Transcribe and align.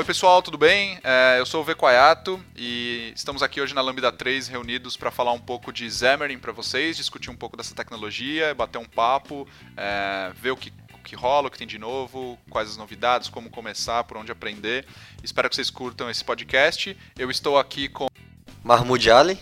Oi 0.00 0.04
pessoal, 0.06 0.40
tudo 0.40 0.56
bem? 0.56 0.98
É, 1.04 1.38
eu 1.38 1.44
sou 1.44 1.60
o 1.60 1.64
Vecoayato 1.64 2.42
e 2.56 3.12
estamos 3.14 3.42
aqui 3.42 3.60
hoje 3.60 3.74
na 3.74 3.82
Lambda 3.82 4.10
3 4.10 4.48
reunidos 4.48 4.96
para 4.96 5.10
falar 5.10 5.32
um 5.32 5.38
pouco 5.38 5.70
de 5.70 5.90
Xamarin 5.90 6.38
para 6.38 6.52
vocês, 6.52 6.96
discutir 6.96 7.28
um 7.28 7.36
pouco 7.36 7.54
dessa 7.54 7.74
tecnologia, 7.74 8.54
bater 8.54 8.78
um 8.78 8.86
papo, 8.86 9.46
é, 9.76 10.32
ver 10.36 10.52
o 10.52 10.56
que, 10.56 10.72
o 10.94 10.98
que 11.00 11.14
rola, 11.14 11.48
o 11.48 11.50
que 11.50 11.58
tem 11.58 11.66
de 11.66 11.78
novo, 11.78 12.38
quais 12.48 12.70
as 12.70 12.78
novidades, 12.78 13.28
como 13.28 13.50
começar, 13.50 14.04
por 14.04 14.16
onde 14.16 14.32
aprender. 14.32 14.86
Espero 15.22 15.50
que 15.50 15.54
vocês 15.54 15.68
curtam 15.68 16.08
esse 16.08 16.24
podcast. 16.24 16.96
Eu 17.18 17.30
estou 17.30 17.58
aqui 17.58 17.86
com 17.86 18.06
Mahmoud 18.64 19.10
Ali, 19.10 19.38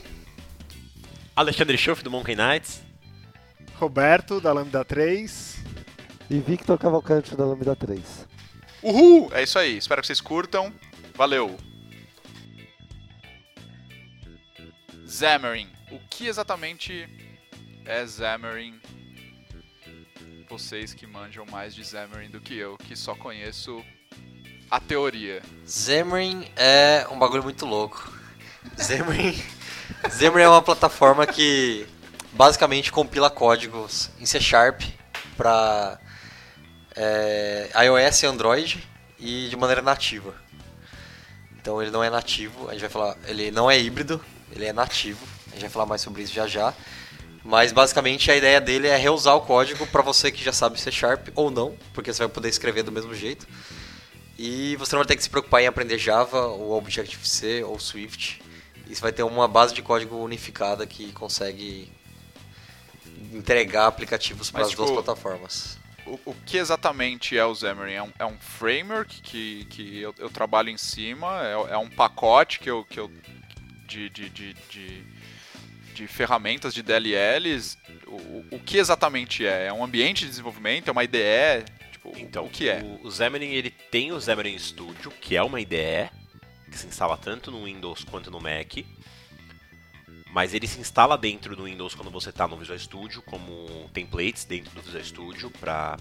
Alexandre 1.36 1.78
Schuff 1.78 2.02
do 2.02 2.10
Monkey 2.10 2.34
Knights, 2.34 2.82
Roberto 3.78 4.40
da 4.40 4.52
Lambda 4.52 4.84
3 4.84 5.56
e 6.28 6.40
Victor 6.40 6.76
Cavalcante 6.76 7.36
da 7.36 7.44
Lambda 7.44 7.76
3. 7.76 8.27
Uhul! 8.82 9.30
É 9.32 9.42
isso 9.42 9.58
aí, 9.58 9.76
espero 9.76 10.00
que 10.00 10.06
vocês 10.06 10.20
curtam. 10.20 10.72
Valeu! 11.14 11.58
Xamarin. 15.08 15.68
O 15.90 15.98
que 16.10 16.26
exatamente 16.26 17.08
é 17.84 18.06
Xamarin? 18.06 18.78
Vocês 20.48 20.94
que 20.94 21.06
manjam 21.06 21.44
mais 21.46 21.74
de 21.74 21.84
Xamarin 21.84 22.30
do 22.30 22.40
que 22.40 22.56
eu, 22.56 22.76
que 22.76 22.94
só 22.94 23.14
conheço 23.14 23.84
a 24.70 24.78
teoria. 24.78 25.42
Xamarin 25.66 26.46
é 26.54 27.06
um 27.10 27.18
bagulho 27.18 27.42
muito 27.42 27.66
louco. 27.66 28.12
Xamarin, 28.76 29.34
Xamarin 30.10 30.44
é 30.44 30.48
uma 30.48 30.62
plataforma 30.62 31.26
que 31.26 31.86
basicamente 32.32 32.92
compila 32.92 33.30
códigos 33.30 34.10
em 34.20 34.26
C 34.26 34.40
Sharp 34.40 34.82
para 35.36 35.98
é, 36.98 37.70
iOS 37.84 38.22
e 38.24 38.26
Android 38.26 38.88
e 39.20 39.48
de 39.48 39.56
maneira 39.56 39.80
nativa. 39.80 40.34
Então 41.60 41.80
ele 41.80 41.92
não 41.92 42.02
é 42.02 42.10
nativo, 42.10 42.68
a 42.68 42.72
gente 42.72 42.80
vai 42.80 42.90
falar, 42.90 43.16
ele 43.26 43.50
não 43.52 43.70
é 43.70 43.78
híbrido, 43.78 44.20
ele 44.50 44.64
é 44.64 44.72
nativo. 44.72 45.24
A 45.48 45.50
gente 45.52 45.60
vai 45.62 45.70
falar 45.70 45.86
mais 45.86 46.00
sobre 46.00 46.22
isso 46.22 46.32
já 46.32 46.46
já. 46.46 46.74
Mas 47.44 47.72
basicamente 47.72 48.30
a 48.30 48.36
ideia 48.36 48.60
dele 48.60 48.88
é 48.88 48.96
reusar 48.96 49.36
o 49.36 49.40
código 49.40 49.86
para 49.86 50.02
você 50.02 50.30
que 50.30 50.42
já 50.42 50.52
sabe 50.52 50.78
C 50.80 50.90
Sharp 50.90 51.28
ou 51.34 51.50
não, 51.50 51.76
porque 51.94 52.12
você 52.12 52.18
vai 52.18 52.28
poder 52.28 52.48
escrever 52.48 52.82
do 52.82 52.92
mesmo 52.92 53.14
jeito. 53.14 53.46
E 54.36 54.76
você 54.76 54.94
não 54.94 55.00
vai 55.00 55.06
ter 55.06 55.16
que 55.16 55.22
se 55.22 55.30
preocupar 55.30 55.62
em 55.62 55.66
aprender 55.66 55.98
Java 55.98 56.46
ou 56.46 56.72
Objective-C 56.72 57.62
ou 57.64 57.78
Swift. 57.78 58.42
E 58.88 58.94
você 58.94 59.00
vai 59.00 59.12
ter 59.12 59.22
uma 59.22 59.46
base 59.46 59.72
de 59.72 59.82
código 59.82 60.16
unificada 60.16 60.86
que 60.86 61.12
consegue 61.12 61.90
entregar 63.32 63.86
aplicativos 63.86 64.50
para 64.50 64.62
as 64.62 64.70
tipo, 64.70 64.82
duas 64.82 64.94
plataformas 64.94 65.77
o, 66.08 66.30
o, 66.30 66.34
que 66.34 66.56
exatamente 66.56 67.36
é 67.36 67.44
o 67.44 67.54
Xamarin? 67.54 67.92
É 67.92 68.02
um, 68.02 68.12
é 68.18 68.26
um 68.26 68.38
framework 68.38 69.20
que, 69.22 69.64
que 69.66 69.98
eu, 70.00 70.14
eu 70.18 70.30
trabalho 70.30 70.70
em 70.70 70.76
cima, 70.76 71.42
é, 71.44 71.74
é, 71.74 71.78
um 71.78 71.88
pacote 71.88 72.58
que 72.58 72.70
eu, 72.70 72.84
que 72.84 72.98
eu 72.98 73.10
de, 73.86 74.08
de, 74.10 74.28
de, 74.28 74.54
de, 74.54 75.02
de 75.94 76.06
ferramentas 76.06 76.74
de 76.74 76.82
DLLs. 76.82 77.78
O, 78.06 78.56
o, 78.56 78.60
que 78.60 78.78
exatamente 78.78 79.46
é? 79.46 79.66
É 79.66 79.72
um 79.72 79.84
ambiente 79.84 80.24
de 80.24 80.30
desenvolvimento? 80.30 80.88
É 80.88 80.92
uma 80.92 81.04
IDE? 81.04 81.64
Tipo, 81.92 82.12
então, 82.16 82.46
o 82.46 82.50
que 82.50 82.68
é? 82.68 82.80
O, 82.82 83.06
o 83.06 83.10
Xamarin 83.10 83.50
ele 83.50 83.70
tem 83.70 84.12
o 84.12 84.20
Xamarin 84.20 84.58
Studio, 84.58 85.10
que 85.20 85.36
é 85.36 85.42
uma 85.42 85.60
IDE 85.60 86.10
que 86.70 86.78
se 86.78 86.86
instala 86.86 87.16
tanto 87.16 87.50
no 87.50 87.64
Windows 87.64 88.04
quanto 88.04 88.30
no 88.30 88.40
Mac 88.40 88.78
mas 90.32 90.52
ele 90.54 90.66
se 90.66 90.78
instala 90.78 91.16
dentro 91.16 91.56
do 91.56 91.64
Windows 91.64 91.94
quando 91.94 92.10
você 92.10 92.30
está 92.30 92.46
no 92.46 92.56
Visual 92.56 92.78
Studio, 92.78 93.22
como 93.22 93.88
templates 93.92 94.44
dentro 94.44 94.74
do 94.74 94.82
Visual 94.82 95.04
Studio 95.04 95.50
para 95.50 95.96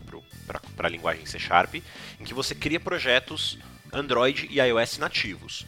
a 0.78 0.89
linguagem 0.89 1.25
C 1.25 1.39
Sharp, 1.39 1.76
em 1.76 2.23
que 2.23 2.33
você 2.33 2.54
cria 2.54 2.80
projetos 2.80 3.58
Android 3.93 4.48
e 4.52 4.60
iOS 4.60 4.98
nativos. 4.98 5.66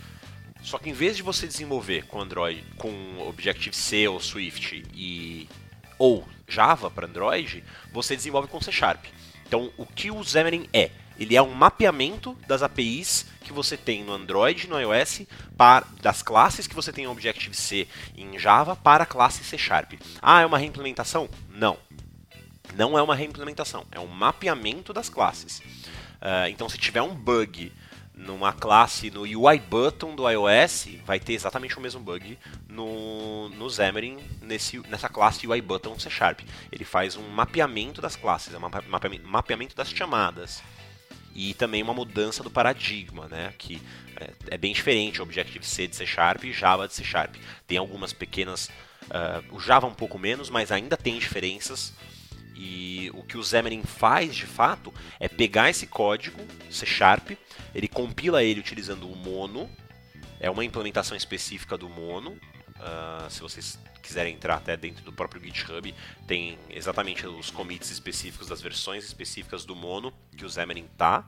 Só 0.61 0.77
que 0.77 0.89
em 0.89 0.93
vez 0.93 1.15
de 1.15 1.23
você 1.23 1.47
desenvolver 1.47 2.05
com 2.05 2.19
Android, 2.19 2.63
com 2.77 2.91
Objective-C 3.27 4.09
ou 4.09 4.19
Swift 4.19 4.83
e 4.93 5.47
ou 5.97 6.27
Java 6.47 6.91
para 6.91 7.07
Android, 7.07 7.63
você 7.93 8.15
desenvolve 8.15 8.49
com 8.49 8.59
C 8.61 8.71
Sharp. 8.71 9.05
Então, 9.47 9.71
o 9.77 9.85
que 9.85 10.11
o 10.11 10.23
Xamarin 10.23 10.67
é? 10.73 10.91
Ele 11.17 11.35
é 11.35 11.41
um 11.41 11.53
mapeamento 11.53 12.37
das 12.47 12.61
APIs 12.61 13.25
que 13.49 13.53
você 13.53 13.75
tem 13.75 14.03
no 14.03 14.13
Android 14.13 14.67
no 14.67 14.79
iOS, 14.79 15.23
para, 15.57 15.83
das 16.01 16.21
classes 16.21 16.67
que 16.67 16.75
você 16.75 16.93
tem 16.93 17.05
em 17.05 17.07
Objective-C 17.07 17.87
em 18.15 18.37
Java 18.37 18.75
para 18.75 19.03
a 19.03 19.07
classe 19.07 19.43
C 19.43 19.57
Sharp. 19.57 19.93
Ah, 20.21 20.41
é 20.41 20.45
uma 20.45 20.59
reimplementação? 20.59 21.27
Não. 21.49 21.77
Não 22.75 22.97
é 22.97 23.01
uma 23.01 23.15
reimplementação, 23.15 23.87
é 23.91 23.99
um 23.99 24.05
mapeamento 24.05 24.93
das 24.93 25.09
classes. 25.09 25.57
Uh, 26.21 26.47
então, 26.49 26.69
se 26.69 26.77
tiver 26.77 27.01
um 27.01 27.15
bug 27.15 27.73
numa 28.13 28.53
classe 28.53 29.09
no 29.09 29.21
UI 29.21 29.57
button 29.57 30.13
do 30.13 30.29
iOS, 30.29 30.89
vai 31.03 31.19
ter 31.19 31.33
exatamente 31.33 31.75
o 31.75 31.81
mesmo 31.81 31.99
bug 32.01 32.37
no, 32.67 33.49
no 33.49 33.67
Xamarin 33.67 34.19
nesse, 34.43 34.77
nessa 34.89 35.09
classe 35.09 35.47
UI 35.47 35.59
button 35.59 35.97
C 35.97 36.07
Sharp. 36.11 36.41
Ele 36.71 36.85
faz 36.85 37.15
um 37.15 37.27
mapeamento 37.29 37.99
das 37.99 38.15
classes, 38.15 38.53
é 38.53 38.57
um 38.59 38.69
mapeamento 39.27 39.75
das 39.75 39.89
chamadas 39.89 40.61
e 41.35 41.53
também 41.53 41.81
uma 41.81 41.93
mudança 41.93 42.43
do 42.43 42.49
paradigma, 42.49 43.27
né? 43.27 43.53
Que 43.57 43.81
é, 44.15 44.31
é 44.51 44.57
bem 44.57 44.73
diferente 44.73 45.19
o 45.19 45.23
Objective-C 45.23 45.87
de 45.87 45.95
C 45.95 46.05
Sharp 46.05 46.43
e 46.43 46.53
Java 46.53 46.87
de 46.87 46.93
C 46.93 47.03
Sharp. 47.03 47.35
Tem 47.67 47.77
algumas 47.77 48.13
pequenas. 48.13 48.69
Uh, 49.05 49.55
o 49.55 49.59
Java 49.59 49.87
um 49.87 49.93
pouco 49.93 50.19
menos, 50.19 50.49
mas 50.49 50.71
ainda 50.71 50.97
tem 50.97 51.17
diferenças. 51.17 51.93
E 52.55 53.09
o 53.13 53.23
que 53.23 53.37
o 53.37 53.43
Xamarin 53.43 53.83
faz 53.83 54.35
de 54.35 54.45
fato 54.45 54.93
é 55.19 55.29
pegar 55.29 55.69
esse 55.69 55.87
código 55.87 56.39
C 56.69 56.85
Sharp, 56.85 57.31
ele 57.73 57.87
compila 57.87 58.43
ele 58.43 58.59
utilizando 58.59 59.09
o 59.09 59.15
Mono, 59.15 59.69
é 60.39 60.49
uma 60.49 60.65
implementação 60.65 61.15
específica 61.15 61.77
do 61.77 61.87
Mono. 61.87 62.37
Uh, 62.79 63.29
se 63.29 63.41
vocês 63.41 63.77
quiserem 64.01 64.35
entrar 64.35 64.55
até 64.55 64.77
dentro 64.77 65.03
do 65.03 65.11
próprio 65.11 65.41
GitHub, 65.43 65.93
tem 66.25 66.57
exatamente 66.69 67.27
os 67.27 67.49
commits 67.51 67.91
específicos 67.91 68.47
das 68.47 68.61
versões 68.61 69.03
específicas 69.03 69.65
do 69.65 69.75
Mono 69.75 70.13
que 70.35 70.45
o 70.45 70.49
Xamarin 70.49 70.87
tá. 70.97 71.25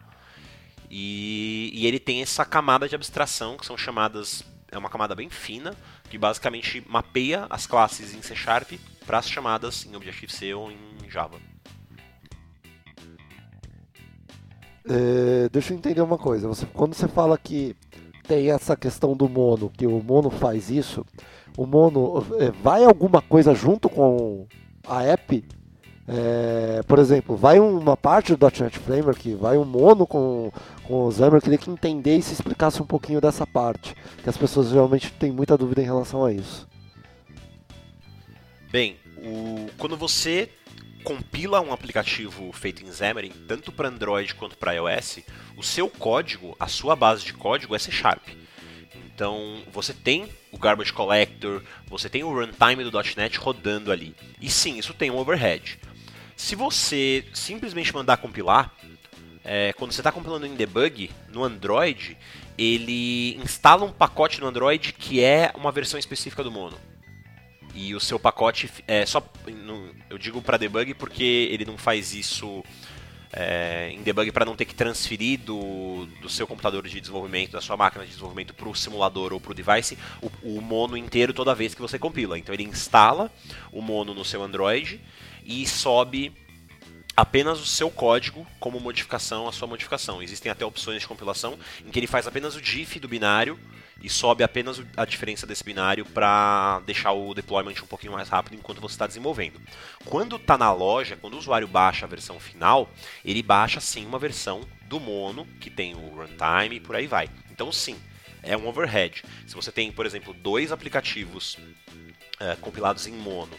E, 0.89 1.71
e 1.73 1.85
ele 1.85 1.99
tem 1.99 2.21
essa 2.21 2.43
camada 2.43 2.87
de 2.87 2.95
abstração 2.95 3.57
que 3.57 3.65
são 3.65 3.77
chamadas 3.77 4.43
é 4.71 4.77
uma 4.77 4.89
camada 4.89 5.13
bem 5.13 5.29
fina 5.29 5.75
que 6.09 6.17
basicamente 6.17 6.83
mapeia 6.87 7.45
as 7.49 7.67
classes 7.67 8.13
em 8.13 8.21
C 8.21 8.35
Sharp 8.35 8.71
para 9.05 9.17
as 9.17 9.29
chamadas 9.29 9.85
em 9.85 9.95
Objective-C 9.95 10.53
ou 10.53 10.71
em 10.71 11.09
Java. 11.09 11.39
É, 14.85 15.49
deixa 15.49 15.73
eu 15.73 15.77
entender 15.77 16.01
uma 16.01 16.17
coisa. 16.17 16.47
Você, 16.47 16.65
quando 16.65 16.93
você 16.93 17.07
fala 17.07 17.37
que 17.37 17.75
tem 18.23 18.49
essa 18.49 18.75
questão 18.75 19.15
do 19.15 19.27
mono, 19.27 19.69
que 19.69 19.85
o 19.85 20.01
mono 20.01 20.29
faz 20.29 20.69
isso, 20.69 21.05
o 21.57 21.65
mono 21.65 22.25
é, 22.39 22.51
vai 22.51 22.83
alguma 22.83 23.21
coisa 23.21 23.53
junto 23.53 23.89
com 23.89 24.47
a 24.87 25.03
app? 25.03 25.43
É, 26.07 26.81
por 26.83 26.99
exemplo, 26.99 27.37
vai 27.37 27.59
uma 27.59 27.95
parte 27.95 28.35
do 28.35 28.45
.NET 28.45 28.79
Framework, 28.79 29.33
vai 29.35 29.57
um 29.57 29.63
mono 29.63 30.05
com, 30.05 30.51
com 30.83 31.05
o 31.05 31.11
Xamarin, 31.11 31.35
eu 31.35 31.41
queria 31.41 31.57
que 31.57 31.69
entender 31.69 32.17
e 32.17 32.21
se 32.21 32.33
explicasse 32.33 32.81
um 32.81 32.85
pouquinho 32.85 33.21
dessa 33.21 33.45
parte, 33.47 33.95
que 34.21 34.29
as 34.29 34.35
pessoas 34.35 34.69
geralmente 34.69 35.11
têm 35.13 35.31
muita 35.31 35.57
dúvida 35.57 35.81
em 35.81 35.85
relação 35.85 36.25
a 36.25 36.33
isso. 36.33 36.67
Bem, 38.71 38.97
o, 39.17 39.69
quando 39.77 39.95
você 39.95 40.49
compila 41.03 41.61
um 41.61 41.71
aplicativo 41.71 42.51
feito 42.51 42.83
em 42.83 42.91
Xamarin, 42.91 43.31
tanto 43.47 43.71
para 43.71 43.87
Android 43.87 44.35
quanto 44.35 44.57
para 44.57 44.73
iOS, 44.73 45.19
o 45.57 45.63
seu 45.63 45.87
código, 45.89 46.55
a 46.59 46.67
sua 46.67 46.95
base 46.95 47.23
de 47.23 47.33
código 47.33 47.75
é 47.75 47.79
C 47.79 47.91
Sharp. 47.91 48.27
Então 49.13 49.61
você 49.71 49.93
tem 49.93 50.27
o 50.51 50.57
Garbage 50.57 50.91
Collector, 50.91 51.63
você 51.87 52.09
tem 52.09 52.23
o 52.23 52.33
runtime 52.33 52.83
do 52.83 52.91
.NET 53.15 53.37
rodando 53.37 53.91
ali. 53.91 54.15
E 54.41 54.49
sim, 54.49 54.77
isso 54.77 54.93
tem 54.93 55.09
um 55.09 55.17
overhead. 55.17 55.79
Se 56.35 56.55
você 56.55 57.25
simplesmente 57.33 57.93
mandar 57.93 58.17
compilar, 58.17 58.73
é, 59.43 59.73
quando 59.73 59.91
você 59.91 60.01
está 60.01 60.11
compilando 60.11 60.45
em 60.45 60.55
debug 60.55 61.09
no 61.29 61.43
Android, 61.43 62.17
ele 62.57 63.35
instala 63.35 63.85
um 63.85 63.91
pacote 63.91 64.39
no 64.39 64.47
Android 64.47 64.93
que 64.93 65.23
é 65.23 65.51
uma 65.55 65.71
versão 65.71 65.99
específica 65.99 66.43
do 66.43 66.51
Mono. 66.51 66.77
E 67.73 67.95
o 67.95 67.99
seu 67.99 68.19
pacote 68.19 68.69
é 68.85 69.05
só. 69.05 69.23
Eu 70.09 70.17
digo 70.17 70.41
para 70.41 70.57
debug 70.57 70.93
porque 70.93 71.47
ele 71.51 71.63
não 71.63 71.77
faz 71.77 72.13
isso 72.13 72.63
é, 73.33 73.89
em 73.91 74.01
debug 74.01 74.31
para 74.31 74.45
não 74.45 74.55
ter 74.55 74.65
que 74.65 74.75
transferir 74.75 75.39
do, 75.39 76.05
do 76.21 76.29
seu 76.29 76.45
computador 76.45 76.87
de 76.87 76.99
desenvolvimento, 76.99 77.51
da 77.51 77.61
sua 77.61 77.77
máquina 77.77 78.03
de 78.03 78.09
desenvolvimento 78.09 78.53
para 78.53 78.67
o 78.67 78.75
simulador 78.75 79.33
ou 79.33 79.39
para 79.39 79.51
o 79.51 79.55
device 79.55 79.97
o, 80.21 80.57
o 80.57 80.61
mono 80.61 80.97
inteiro 80.97 81.33
toda 81.33 81.55
vez 81.55 81.73
que 81.73 81.81
você 81.81 81.97
compila. 81.97 82.37
Então 82.37 82.53
ele 82.53 82.63
instala 82.63 83.31
o 83.71 83.81
mono 83.81 84.13
no 84.13 84.25
seu 84.25 84.43
Android 84.43 84.99
e 85.45 85.65
sobe 85.65 86.33
apenas 87.15 87.59
o 87.59 87.65
seu 87.65 87.89
código 87.89 88.45
como 88.59 88.79
modificação, 88.79 89.47
a 89.47 89.51
sua 89.51 89.67
modificação. 89.67 90.21
Existem 90.21 90.51
até 90.51 90.65
opções 90.65 91.01
de 91.01 91.07
compilação 91.07 91.57
em 91.85 91.89
que 91.89 91.99
ele 91.99 92.07
faz 92.07 92.27
apenas 92.27 92.55
o 92.55 92.61
diff 92.61 92.99
do 92.99 93.07
binário 93.07 93.59
e 94.01 94.09
sobe 94.09 94.43
apenas 94.43 94.81
a 94.97 95.05
diferença 95.05 95.45
desse 95.45 95.63
binário 95.63 96.05
para 96.05 96.81
deixar 96.85 97.11
o 97.11 97.33
deployment 97.33 97.81
um 97.81 97.87
pouquinho 97.87 98.13
mais 98.13 98.29
rápido 98.29 98.55
enquanto 98.55 98.81
você 98.81 98.95
está 98.95 99.07
desenvolvendo. 99.07 99.61
Quando 100.05 100.35
está 100.35 100.57
na 100.57 100.71
loja, 100.73 101.15
quando 101.15 101.35
o 101.35 101.37
usuário 101.37 101.67
baixa 101.67 102.05
a 102.05 102.09
versão 102.09 102.39
final, 102.39 102.89
ele 103.23 103.43
baixa 103.43 103.79
sim 103.79 104.05
uma 104.05 104.19
versão 104.19 104.61
do 104.83 104.99
mono 104.99 105.45
que 105.59 105.69
tem 105.69 105.93
o 105.93 106.15
runtime 106.15 106.75
e 106.75 106.79
por 106.79 106.95
aí 106.95 107.07
vai. 107.07 107.29
Então 107.51 107.71
sim, 107.71 107.99
é 108.41 108.57
um 108.57 108.67
overhead. 108.67 109.23
Se 109.45 109.55
você 109.55 109.71
tem, 109.71 109.91
por 109.91 110.05
exemplo, 110.05 110.33
dois 110.33 110.71
aplicativos 110.71 111.57
é, 112.39 112.55
compilados 112.55 113.07
em 113.07 113.13
mono, 113.13 113.53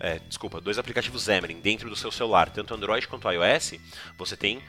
é, 0.00 0.18
desculpa, 0.20 0.60
dois 0.60 0.78
aplicativos 0.78 1.22
Xamarin 1.22 1.60
dentro 1.60 1.88
do 1.88 1.94
seu 1.94 2.10
celular, 2.10 2.50
tanto 2.50 2.74
Android 2.74 3.06
quanto 3.06 3.30
iOS, 3.30 3.74
você 4.18 4.36
tem 4.36 4.60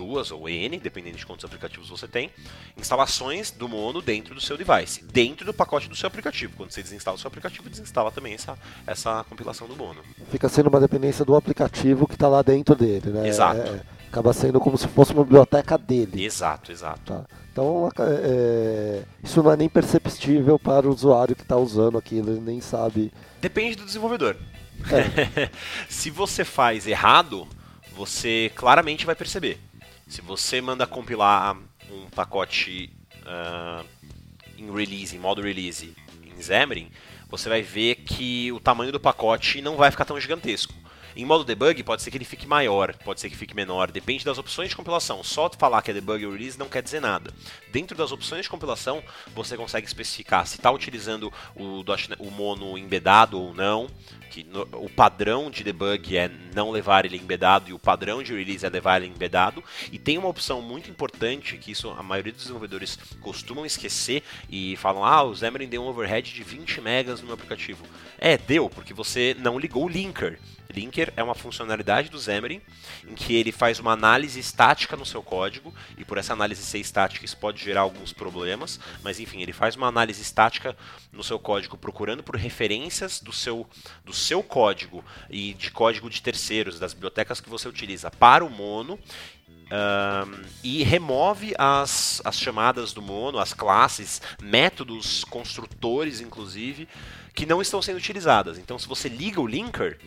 duas 0.00 0.30
ou 0.30 0.48
N, 0.48 0.78
dependendo 0.78 1.18
de 1.18 1.26
quantos 1.26 1.44
aplicativos 1.44 1.90
você 1.90 2.08
tem, 2.08 2.30
instalações 2.74 3.50
do 3.50 3.68
mono 3.68 4.00
dentro 4.00 4.34
do 4.34 4.40
seu 4.40 4.56
device, 4.56 5.04
dentro 5.04 5.44
do 5.44 5.52
pacote 5.52 5.90
do 5.90 5.94
seu 5.94 6.06
aplicativo. 6.06 6.54
Quando 6.56 6.70
você 6.70 6.82
desinstala 6.82 7.18
o 7.18 7.20
seu 7.20 7.28
aplicativo, 7.28 7.68
desinstala 7.68 8.10
também 8.10 8.32
essa, 8.32 8.56
essa 8.86 9.22
compilação 9.28 9.68
do 9.68 9.76
mono. 9.76 10.00
Fica 10.30 10.48
sendo 10.48 10.70
uma 10.70 10.80
dependência 10.80 11.22
do 11.22 11.36
aplicativo 11.36 12.08
que 12.08 12.14
está 12.14 12.28
lá 12.28 12.40
dentro 12.40 12.74
dele, 12.74 13.10
né? 13.10 13.28
Exato. 13.28 13.60
É, 13.60 13.82
acaba 14.08 14.32
sendo 14.32 14.58
como 14.58 14.78
se 14.78 14.88
fosse 14.88 15.12
uma 15.12 15.22
biblioteca 15.22 15.76
dele. 15.76 16.24
Exato, 16.24 16.72
exato. 16.72 17.00
Tá. 17.04 17.26
Então, 17.52 17.90
é, 17.98 19.02
isso 19.22 19.42
não 19.42 19.52
é 19.52 19.56
nem 19.56 19.68
perceptível 19.68 20.58
para 20.58 20.88
o 20.88 20.94
usuário 20.94 21.36
que 21.36 21.42
está 21.42 21.58
usando 21.58 21.98
aquilo, 21.98 22.30
ele 22.30 22.40
nem 22.40 22.58
sabe. 22.62 23.12
Depende 23.38 23.76
do 23.76 23.84
desenvolvedor. 23.84 24.34
Se 25.90 26.08
você 26.08 26.42
faz 26.42 26.86
errado, 26.86 27.46
você 27.92 28.50
claramente 28.54 29.04
vai 29.04 29.14
perceber. 29.14 29.58
Se 30.10 30.20
você 30.20 30.60
manda 30.60 30.88
compilar 30.88 31.56
um 31.88 32.10
pacote 32.10 32.92
ah, 33.24 33.84
em 34.58 34.68
release, 34.68 35.14
em 35.14 35.20
modo 35.20 35.40
release, 35.40 35.94
em 36.24 36.42
Xamarin, 36.42 36.90
você 37.28 37.48
vai 37.48 37.62
ver 37.62 37.94
que 37.94 38.50
o 38.50 38.58
tamanho 38.58 38.90
do 38.90 38.98
pacote 38.98 39.62
não 39.62 39.76
vai 39.76 39.88
ficar 39.88 40.04
tão 40.04 40.18
gigantesco. 40.20 40.74
Em 41.14 41.24
modo 41.24 41.44
debug, 41.44 41.80
pode 41.84 42.02
ser 42.02 42.10
que 42.10 42.16
ele 42.16 42.24
fique 42.24 42.44
maior, 42.44 42.92
pode 43.04 43.20
ser 43.20 43.30
que 43.30 43.36
fique 43.36 43.54
menor, 43.54 43.92
depende 43.92 44.24
das 44.24 44.36
opções 44.36 44.70
de 44.70 44.76
compilação. 44.76 45.22
Só 45.22 45.48
falar 45.56 45.80
que 45.80 45.92
é 45.92 45.94
debug 45.94 46.26
ou 46.26 46.32
release 46.32 46.58
não 46.58 46.68
quer 46.68 46.82
dizer 46.82 47.00
nada. 47.00 47.32
Dentro 47.70 47.96
das 47.96 48.10
opções 48.10 48.42
de 48.42 48.50
compilação, 48.50 49.04
você 49.32 49.56
consegue 49.56 49.86
especificar 49.86 50.44
se 50.44 50.56
está 50.56 50.72
utilizando 50.72 51.32
o, 51.54 51.84
o 52.18 52.30
mono 52.32 52.76
embedado 52.76 53.40
ou 53.40 53.54
não, 53.54 53.88
que 54.30 54.44
no- 54.44 54.66
o 54.72 54.88
padrão 54.88 55.50
de 55.50 55.64
debug 55.64 56.16
é 56.16 56.30
não 56.54 56.70
levar 56.70 57.04
ele 57.04 57.16
embedado 57.16 57.68
e 57.68 57.72
o 57.72 57.78
padrão 57.78 58.22
de 58.22 58.32
release 58.34 58.64
é 58.64 58.68
levar 58.70 59.02
ele 59.02 59.12
embedado. 59.12 59.62
E 59.92 59.98
tem 59.98 60.16
uma 60.16 60.28
opção 60.28 60.62
muito 60.62 60.88
importante 60.90 61.56
que 61.58 61.72
isso 61.72 61.90
a 61.90 62.02
maioria 62.02 62.32
dos 62.32 62.42
desenvolvedores 62.42 62.96
costumam 63.20 63.66
esquecer 63.66 64.22
e 64.48 64.76
falam: 64.76 65.04
"Ah, 65.04 65.22
o 65.22 65.34
Xamarin 65.34 65.68
deu 65.68 65.82
um 65.82 65.88
overhead 65.88 66.32
de 66.32 66.42
20 66.42 66.80
megas 66.80 67.20
no 67.20 67.26
meu 67.26 67.34
aplicativo". 67.34 67.84
É, 68.18 68.38
deu, 68.38 68.70
porque 68.70 68.94
você 68.94 69.36
não 69.38 69.58
ligou 69.58 69.84
o 69.84 69.88
linker. 69.88 70.38
Linker 70.72 71.12
é 71.16 71.22
uma 71.22 71.34
funcionalidade 71.34 72.10
do 72.10 72.20
Xamarin 72.20 72.60
em 73.08 73.14
que 73.16 73.34
ele 73.34 73.50
faz 73.50 73.80
uma 73.80 73.90
análise 73.92 74.38
estática 74.38 74.96
no 74.96 75.04
seu 75.04 75.20
código 75.20 75.74
e 75.98 76.04
por 76.04 76.16
essa 76.16 76.32
análise 76.32 76.62
ser 76.62 76.78
estática 76.78 77.24
isso 77.24 77.36
pode 77.36 77.60
gerar 77.60 77.80
alguns 77.80 78.12
problemas, 78.12 78.78
mas 79.02 79.18
enfim, 79.18 79.42
ele 79.42 79.52
faz 79.52 79.74
uma 79.74 79.88
análise 79.88 80.22
estática 80.22 80.76
no 81.12 81.24
seu 81.24 81.40
código 81.40 81.76
procurando 81.76 82.22
por 82.22 82.36
referências 82.36 83.20
do 83.20 83.32
seu 83.32 83.66
do 84.04 84.12
seu 84.20 84.42
código 84.42 85.04
e 85.28 85.54
de 85.54 85.70
código 85.70 86.08
de 86.08 86.22
terceiros, 86.22 86.78
das 86.78 86.92
bibliotecas 86.92 87.40
que 87.40 87.48
você 87.48 87.68
utiliza 87.68 88.10
para 88.10 88.44
o 88.44 88.50
mono 88.50 88.98
Ahn, 89.70 90.42
e 90.64 90.82
remove 90.82 91.54
as, 91.56 92.20
as 92.24 92.38
chamadas 92.38 92.92
do 92.92 93.00
mono, 93.00 93.38
as 93.38 93.52
classes, 93.52 94.20
métodos, 94.42 95.22
construtores, 95.24 96.20
inclusive, 96.20 96.88
que 97.32 97.46
não 97.46 97.62
estão 97.62 97.80
sendo 97.80 97.96
utilizadas. 97.96 98.58
Então, 98.58 98.78
se 98.78 98.88
você 98.88 99.08
liga 99.08 99.40
o 99.40 99.46
linker, 99.46 99.98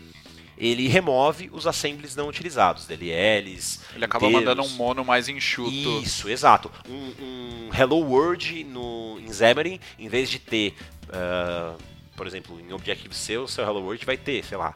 ele 0.58 0.88
remove 0.90 1.50
os 1.54 1.66
assemblies 1.66 2.14
não 2.14 2.28
utilizados, 2.28 2.86
DLLs. 2.86 3.80
Ele 3.96 4.04
acaba 4.04 4.26
inteiros. 4.26 4.48
mandando 4.50 4.68
um 4.68 4.76
mono 4.76 5.06
mais 5.06 5.30
enxuto. 5.30 5.72
Isso, 6.02 6.30
exato. 6.30 6.70
Um, 6.88 7.24
um 7.24 7.70
Hello 7.74 7.98
World 7.98 8.66
no, 8.66 9.18
em 9.20 9.32
Xamarin, 9.32 9.80
em 9.98 10.10
vez 10.10 10.30
de 10.30 10.40
ter, 10.40 10.76
ah, 11.10 11.76
por 12.16 12.28
exemplo, 12.28 12.60
em 12.60 12.72
Objective-C, 12.74 13.38
o 13.38 13.48
seu 13.48 13.64
Hello 13.64 13.82
World 13.82 14.06
vai 14.06 14.18
ter, 14.18 14.44
sei 14.44 14.58
lá, 14.58 14.76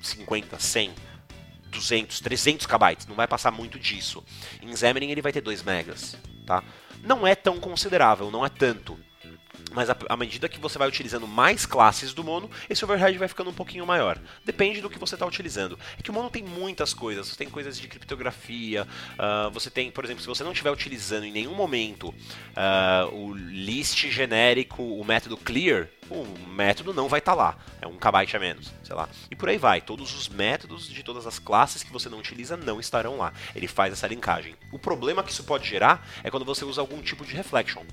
50, 0.00 0.58
100, 0.58 0.94
200, 1.68 2.20
300 2.20 2.66
KB, 2.66 3.06
não 3.08 3.14
vai 3.14 3.26
passar 3.26 3.50
muito 3.50 3.78
disso. 3.78 4.24
Em 4.62 4.74
Xamarin 4.76 5.10
ele 5.10 5.22
vai 5.22 5.32
ter 5.32 5.40
2 5.40 5.62
megas, 5.62 6.16
tá? 6.46 6.62
Não 7.02 7.26
é 7.26 7.34
tão 7.34 7.58
considerável, 7.60 8.30
não 8.30 8.44
é 8.44 8.48
tanto. 8.48 8.98
Mas 9.72 9.88
à 9.90 10.16
medida 10.16 10.48
que 10.48 10.58
você 10.58 10.78
vai 10.78 10.88
utilizando 10.88 11.26
mais 11.26 11.66
classes 11.66 12.14
do 12.14 12.24
mono, 12.24 12.50
esse 12.68 12.84
overhead 12.84 13.16
vai 13.18 13.28
ficando 13.28 13.50
um 13.50 13.54
pouquinho 13.54 13.86
maior. 13.86 14.18
Depende 14.44 14.80
do 14.80 14.88
que 14.88 14.98
você 14.98 15.14
está 15.14 15.26
utilizando. 15.26 15.78
É 15.98 16.02
que 16.02 16.10
o 16.10 16.14
mono 16.14 16.30
tem 16.30 16.42
muitas 16.42 16.94
coisas. 16.94 17.28
Você 17.28 17.36
tem 17.36 17.50
coisas 17.50 17.78
de 17.78 17.86
criptografia. 17.88 18.86
ah, 19.18 19.50
você 19.52 19.70
tem, 19.70 19.90
por 19.90 20.04
exemplo, 20.04 20.22
se 20.22 20.28
você 20.28 20.42
não 20.42 20.52
estiver 20.52 20.70
utilizando 20.70 21.24
em 21.24 21.32
nenhum 21.32 21.54
momento 21.54 22.14
ah, 22.54 23.08
o 23.12 23.34
list 23.34 24.06
genérico, 24.08 24.82
o 24.82 25.04
método 25.04 25.36
clear, 25.36 25.88
o 26.08 26.24
método 26.48 26.94
não 26.94 27.08
vai 27.08 27.18
estar 27.18 27.34
lá. 27.34 27.58
É 27.80 27.86
um 27.86 27.96
kbyte 27.96 28.36
a 28.36 28.40
menos, 28.40 28.72
sei 28.82 28.94
lá. 28.94 29.08
E 29.30 29.36
por 29.36 29.48
aí 29.48 29.58
vai. 29.58 29.80
Todos 29.80 30.14
os 30.14 30.28
métodos 30.28 30.88
de 30.88 31.02
todas 31.02 31.26
as 31.26 31.38
classes 31.38 31.82
que 31.82 31.92
você 31.92 32.08
não 32.08 32.18
utiliza 32.18 32.56
não 32.56 32.80
estarão 32.80 33.18
lá. 33.18 33.32
Ele 33.54 33.66
faz 33.66 33.92
essa 33.92 34.06
linkagem. 34.06 34.54
O 34.72 34.78
problema 34.78 35.22
que 35.22 35.32
isso 35.32 35.44
pode 35.44 35.68
gerar 35.68 36.06
é 36.22 36.30
quando 36.30 36.44
você 36.44 36.64
usa 36.64 36.80
algum 36.80 37.02
tipo 37.02 37.24
de 37.24 37.34
reflection. 37.34 37.84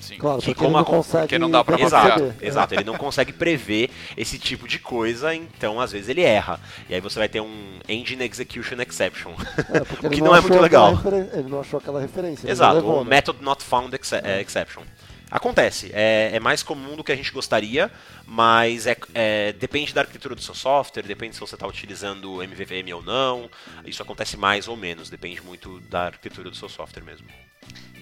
Sim. 0.00 0.16
Claro, 0.18 0.38
Que 0.40 0.46
porque 0.46 0.58
como 0.58 0.68
ele 0.68 0.74
não 0.74 0.80
a- 0.80 0.84
consegue. 0.84 1.22
porque 1.24 1.38
não 1.38 1.50
dá 1.50 1.64
pra 1.64 1.80
Exato, 1.80 2.34
exato. 2.40 2.74
Ele 2.74 2.84
não 2.84 2.96
consegue 2.96 3.32
prever 3.32 3.90
esse 4.16 4.38
tipo 4.38 4.68
de 4.68 4.78
coisa, 4.78 5.34
então 5.34 5.80
às 5.80 5.92
vezes 5.92 6.08
ele 6.08 6.22
erra. 6.22 6.60
E 6.88 6.94
aí 6.94 7.00
você 7.00 7.18
vai 7.18 7.28
ter 7.28 7.40
um 7.40 7.78
Engine 7.88 8.24
Execution 8.24 8.76
Exception. 8.80 9.32
É, 9.72 9.82
o 10.06 10.10
que 10.10 10.20
não 10.20 10.34
é 10.34 10.38
achou 10.38 10.50
muito 10.50 10.62
legal. 10.62 10.94
referen- 10.94 11.28
Ele 11.32 11.48
não 11.48 11.60
achou 11.60 11.78
aquela 11.78 12.00
referência. 12.00 12.44
não 12.46 12.50
Exato, 12.52 12.74
levou, 12.76 13.00
um 13.00 13.04
né? 13.04 13.10
Method 13.10 13.42
Not 13.42 13.64
Found 13.64 13.94
exe- 13.94 14.16
é, 14.22 14.40
Exception. 14.40 14.82
Acontece, 15.30 15.90
é, 15.92 16.30
é 16.34 16.38
mais 16.38 16.62
comum 16.62 16.94
do 16.94 17.02
que 17.02 17.10
a 17.10 17.16
gente 17.16 17.32
gostaria, 17.32 17.90
mas 18.24 18.86
é, 18.86 18.96
é- 19.14 19.52
depende 19.54 19.92
da 19.92 20.02
arquitetura 20.02 20.34
do 20.34 20.40
seu 20.40 20.54
software, 20.54 21.02
depende 21.02 21.34
se 21.34 21.40
você 21.40 21.56
está 21.56 21.66
utilizando 21.66 22.40
MVVM 22.42 22.92
ou 22.94 23.02
não. 23.02 23.50
Isso 23.84 24.00
acontece 24.00 24.36
mais 24.36 24.68
ou 24.68 24.76
menos, 24.76 25.10
depende 25.10 25.40
muito 25.42 25.80
da 25.90 26.04
arquitetura 26.06 26.50
do 26.50 26.56
seu 26.56 26.68
software 26.68 27.02
mesmo. 27.02 27.26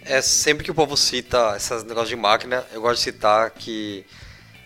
É 0.05 0.21
sempre 0.21 0.65
que 0.65 0.71
o 0.71 0.75
povo 0.75 0.97
cita 0.97 1.55
esses 1.57 1.85
negócios 1.85 2.09
de 2.09 2.17
máquina, 2.17 2.65
eu 2.73 2.81
gosto 2.81 2.97
de 2.97 3.05
citar 3.05 3.51
que 3.51 4.05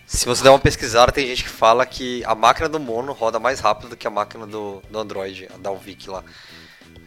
se 0.06 0.24
você 0.24 0.42
der 0.42 0.50
uma 0.50 0.58
pesquisada, 0.58 1.10
tem 1.10 1.26
gente 1.26 1.42
que 1.42 1.50
fala 1.50 1.84
que 1.84 2.24
a 2.24 2.34
máquina 2.34 2.68
do 2.68 2.78
Mono 2.78 3.12
roda 3.12 3.40
mais 3.40 3.58
rápido 3.58 3.90
do 3.90 3.96
que 3.96 4.06
a 4.06 4.10
máquina 4.10 4.46
do, 4.46 4.80
do 4.88 4.98
Android, 4.98 5.48
a 5.52 5.58
da 5.58 5.68
Alvic 5.68 6.08
lá. 6.08 6.24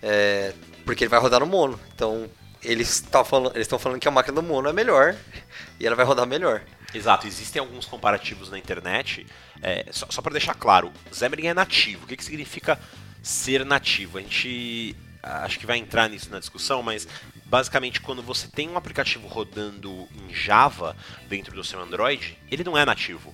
É, 0.01 0.53
porque 0.85 1.05
ele 1.05 1.09
vai 1.09 1.19
rodar 1.19 1.39
no 1.39 1.45
Mono. 1.45 1.79
Então, 1.95 2.29
eles 2.61 2.99
tá 2.99 3.23
falando, 3.23 3.57
estão 3.57 3.79
falando 3.79 3.99
que 3.99 4.07
a 4.07 4.11
máquina 4.11 4.35
do 4.35 4.43
Mono 4.43 4.67
é 4.67 4.73
melhor 4.73 5.15
e 5.79 5.87
ela 5.87 5.95
vai 5.95 6.05
rodar 6.05 6.27
melhor. 6.27 6.61
Exato, 6.93 7.25
existem 7.25 7.59
alguns 7.59 7.85
comparativos 7.85 8.49
na 8.49 8.59
internet. 8.59 9.25
é, 9.61 9.85
só 9.91 10.05
só 10.09 10.21
para 10.21 10.33
deixar 10.33 10.53
claro, 10.53 10.91
Xamarin 11.11 11.47
é 11.47 11.53
nativo. 11.53 12.03
O 12.03 12.07
que, 12.07 12.17
que 12.17 12.23
significa 12.23 12.77
ser 13.23 13.65
nativo? 13.65 14.17
A 14.17 14.21
gente 14.21 14.95
acho 15.23 15.57
que 15.59 15.65
vai 15.65 15.77
entrar 15.77 16.09
nisso 16.09 16.29
na 16.29 16.39
discussão, 16.39 16.81
mas 16.83 17.07
basicamente 17.49 17.99
quando 17.99 18.21
você 18.21 18.47
tem 18.47 18.69
um 18.69 18.77
aplicativo 18.77 19.27
rodando 19.27 20.07
em 20.15 20.33
Java 20.33 20.95
dentro 21.27 21.55
do 21.55 21.63
seu 21.63 21.81
Android, 21.81 22.37
ele 22.49 22.63
não 22.63 22.77
é 22.77 22.85
nativo. 22.85 23.33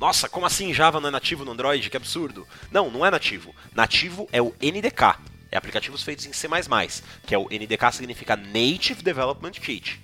Nossa, 0.00 0.28
como 0.28 0.46
assim 0.46 0.72
Java 0.72 1.00
não 1.00 1.08
é 1.08 1.12
nativo 1.12 1.44
no 1.44 1.52
Android? 1.52 1.90
Que 1.90 1.96
absurdo. 1.96 2.46
Não, 2.70 2.90
não 2.90 3.04
é 3.04 3.10
nativo. 3.10 3.54
Nativo 3.74 4.28
é 4.32 4.40
o 4.40 4.54
NDK. 4.60 5.18
É 5.50 5.56
aplicativos 5.56 6.02
feitos 6.02 6.26
em 6.26 6.32
C++, 6.32 6.48
que 7.24 7.34
é 7.34 7.38
o 7.38 7.44
NDK 7.44 7.92
significa 7.92 8.36
Native 8.36 9.02
Development 9.02 9.52
Kit. 9.52 10.00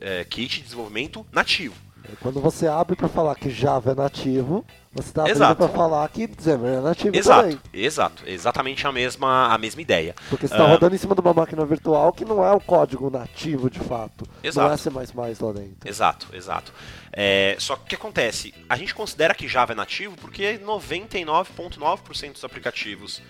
É, 0.00 0.24
kit 0.24 0.56
de 0.56 0.62
desenvolvimento 0.62 1.24
nativo. 1.32 1.74
Quando 2.20 2.40
você 2.40 2.66
abre 2.66 2.96
para 2.96 3.08
falar 3.08 3.34
que 3.36 3.48
Java 3.50 3.92
é 3.92 3.94
nativo, 3.94 4.64
você 4.94 5.10
abrindo 5.18 5.36
Exato. 5.36 5.56
para 5.56 5.68
falar 5.68 6.08
que 6.08 6.28
Xamarin 6.40 6.76
é 6.76 6.80
nativo 6.80 7.16
Exato, 7.16 7.42
também. 7.42 7.58
exato. 7.72 8.22
Exatamente 8.26 8.86
a 8.86 8.92
mesma, 8.92 9.52
a 9.52 9.58
mesma 9.58 9.82
ideia. 9.82 10.14
Porque 10.30 10.46
você 10.46 10.54
está 10.54 10.64
Ah. 10.64 10.68
rodando 10.68 10.94
em 10.94 10.98
cima 10.98 11.14
de 11.14 11.20
uma 11.20 11.34
máquina 11.34 11.64
virtual 11.66 12.12
que 12.12 12.24
não 12.24 12.44
é 12.44 12.52
o 12.52 12.60
código 12.60 13.10
nativo 13.10 13.68
de 13.68 13.80
fato. 13.80 14.24
Exato. 14.42 14.66
Não 14.92 15.00
é 15.00 15.06
C++ 15.06 15.14
lá 15.44 15.52
dentro. 15.52 15.76
Exato, 15.88 16.28
exato. 16.32 16.72
É, 17.12 17.56
só 17.58 17.76
que 17.76 17.82
o 17.82 17.86
que 17.86 17.94
acontece? 17.96 18.54
A 18.68 18.76
gente 18.76 18.94
considera 18.94 19.34
que 19.34 19.46
Java 19.48 19.72
é 19.72 19.74
nativo 19.76 20.16
porque 20.16 20.58
99,9% 20.58 22.32
dos 22.32 22.44
aplicativos, 22.44 23.20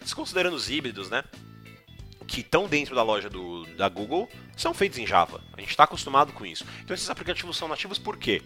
desconsiderando 0.00 0.56
os 0.56 0.70
híbridos, 0.70 1.10
né? 1.10 1.22
Que 2.26 2.40
estão 2.40 2.66
dentro 2.66 2.94
da 2.94 3.02
loja 3.02 3.28
do, 3.28 3.64
da 3.76 3.88
Google, 3.88 4.28
são 4.56 4.72
feitos 4.72 4.98
em 4.98 5.06
Java. 5.06 5.40
A 5.56 5.60
gente 5.60 5.70
está 5.70 5.84
acostumado 5.84 6.32
com 6.32 6.46
isso. 6.46 6.64
Então 6.82 6.94
esses 6.94 7.10
aplicativos 7.10 7.56
são 7.56 7.68
nativos 7.68 7.98
por 7.98 8.16
quê? 8.16 8.40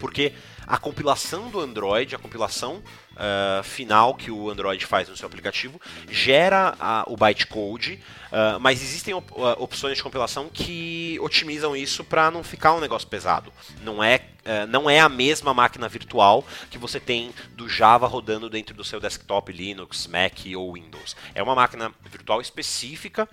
Porque 0.00 0.32
a 0.66 0.78
compilação 0.78 1.50
do 1.50 1.60
Android, 1.60 2.14
a 2.14 2.18
compilação 2.18 2.82
uh, 3.12 3.62
final 3.62 4.14
que 4.14 4.30
o 4.30 4.50
Android 4.50 4.84
faz 4.86 5.08
no 5.08 5.16
seu 5.16 5.26
aplicativo, 5.26 5.80
gera 6.08 6.74
uh, 7.06 7.12
o 7.12 7.16
bytecode, 7.16 8.00
uh, 8.32 8.58
mas 8.58 8.82
existem 8.82 9.12
op 9.12 9.30
opções 9.58 9.96
de 9.96 10.02
compilação 10.02 10.48
que 10.48 11.18
otimizam 11.20 11.76
isso 11.76 12.02
para 12.02 12.30
não 12.30 12.42
ficar 12.42 12.72
um 12.74 12.80
negócio 12.80 13.06
pesado. 13.06 13.52
Não 13.82 14.02
é, 14.02 14.22
não 14.68 14.88
é 14.88 14.98
a 15.00 15.08
mesma 15.08 15.52
máquina 15.52 15.88
virtual 15.88 16.44
que 16.70 16.78
você 16.78 16.98
tem 16.98 17.32
do 17.52 17.68
Java 17.68 18.06
rodando 18.06 18.48
dentro 18.48 18.74
do 18.74 18.82
seu 18.82 18.98
desktop 18.98 19.52
Linux, 19.52 20.06
Mac 20.06 20.38
ou 20.56 20.72
Windows. 20.72 21.14
É 21.34 21.42
uma 21.42 21.54
máquina 21.54 21.92
virtual 22.10 22.40
específica 22.40 23.28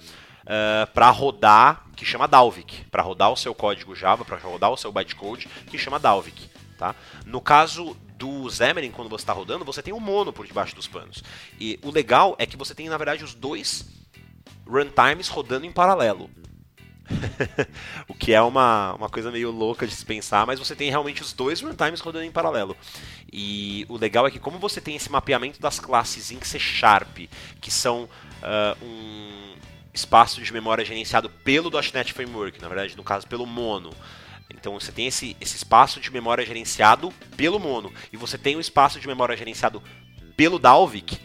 uh, 0.48 0.92
para 0.94 1.10
rodar, 1.10 1.86
que 1.96 2.06
chama 2.06 2.28
Dalvik, 2.28 2.86
para 2.86 3.04
rodar 3.04 3.32
o 3.32 3.38
seu 3.38 3.54
código 3.54 3.96
Java, 3.96 4.24
para 4.24 4.38
rodar 4.38 4.72
o 4.72 4.78
seu 4.78 4.92
bytecode, 4.92 5.48
que 5.70 5.78
chama 5.78 6.00
Dalvik. 6.00 6.50
Tá? 6.78 6.96
No 7.26 7.42
caso 7.42 7.98
do 8.18 8.50
Xamarin, 8.50 8.92
quando 8.92 9.10
você 9.10 9.24
está 9.24 9.34
rodando, 9.34 9.66
você 9.66 9.82
tem 9.82 9.94
o 9.94 9.98
um 9.98 10.00
mono 10.00 10.32
por 10.32 10.46
debaixo 10.46 10.76
dos 10.76 10.88
panos. 10.88 11.24
E 11.60 11.80
o 11.84 11.92
legal 11.92 12.36
é 12.38 12.46
que 12.46 12.58
você 12.58 12.76
tem, 12.76 12.90
na 12.90 12.98
verdade, 12.98 13.24
os 13.24 13.34
dois 13.34 13.86
runtimes 14.68 15.28
rodando 15.28 15.66
em 15.66 15.72
paralelo. 15.72 16.30
o 18.08 18.14
que 18.14 18.34
é 18.34 18.42
uma, 18.42 18.94
uma 18.94 19.10
coisa 19.10 19.32
meio 19.32 19.50
louca 19.50 19.88
de 19.88 19.94
se 19.94 20.06
pensar, 20.06 20.46
mas 20.46 20.60
você 20.60 20.76
tem 20.76 20.90
realmente 20.90 21.22
os 21.22 21.34
dois 21.34 21.62
runtimes 21.62 22.00
rodando 22.00 22.26
em 22.26 22.32
paralelo. 22.32 22.76
E 23.32 23.86
o 23.90 23.98
legal 23.98 24.28
é 24.28 24.32
que, 24.32 24.40
como 24.40 24.60
você 24.60 24.82
tem 24.82 24.96
esse 24.96 25.12
mapeamento 25.12 25.60
das 25.60 25.80
classes 25.80 26.32
em 26.32 26.42
C 26.42 26.60
Sharp, 26.60 27.18
que 27.62 27.72
são 27.72 28.04
uh, 28.04 28.86
um 28.86 29.56
espaço 29.94 30.42
de 30.42 30.54
memória 30.54 30.86
gerenciado 30.86 31.30
pelo 31.30 31.72
.NET 31.72 32.14
Framework, 32.14 32.62
na 32.62 32.68
verdade, 32.68 32.96
no 32.96 33.04
caso, 33.04 33.28
pelo 33.28 33.46
Mono. 33.46 33.92
Então 34.50 34.74
você 34.74 34.92
tem 34.92 35.08
esse, 35.08 35.36
esse 35.40 35.58
espaço 35.58 36.00
de 36.00 36.12
memória 36.12 36.46
gerenciado 36.46 37.12
pelo 37.36 37.60
Mono 37.60 37.94
e 38.12 38.18
você 38.18 38.38
tem 38.38 38.56
o 38.56 38.60
espaço 38.60 39.00
de 39.00 39.08
memória 39.08 39.36
gerenciado 39.36 39.82
pelo 40.36 40.60
Dalvik. 40.60 41.18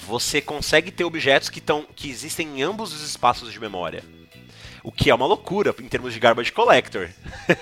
Você 0.00 0.40
consegue 0.40 0.90
ter 0.90 1.04
objetos 1.04 1.48
que, 1.48 1.60
tão, 1.60 1.86
que 1.94 2.10
existem 2.10 2.58
em 2.58 2.62
ambos 2.62 2.92
os 2.92 3.02
espaços 3.02 3.52
de 3.52 3.60
memória. 3.60 4.02
O 4.82 4.90
que 4.90 5.08
é 5.08 5.14
uma 5.14 5.26
loucura 5.26 5.74
em 5.78 5.88
termos 5.88 6.12
de 6.12 6.20
garbage 6.20 6.52
collector. 6.52 7.08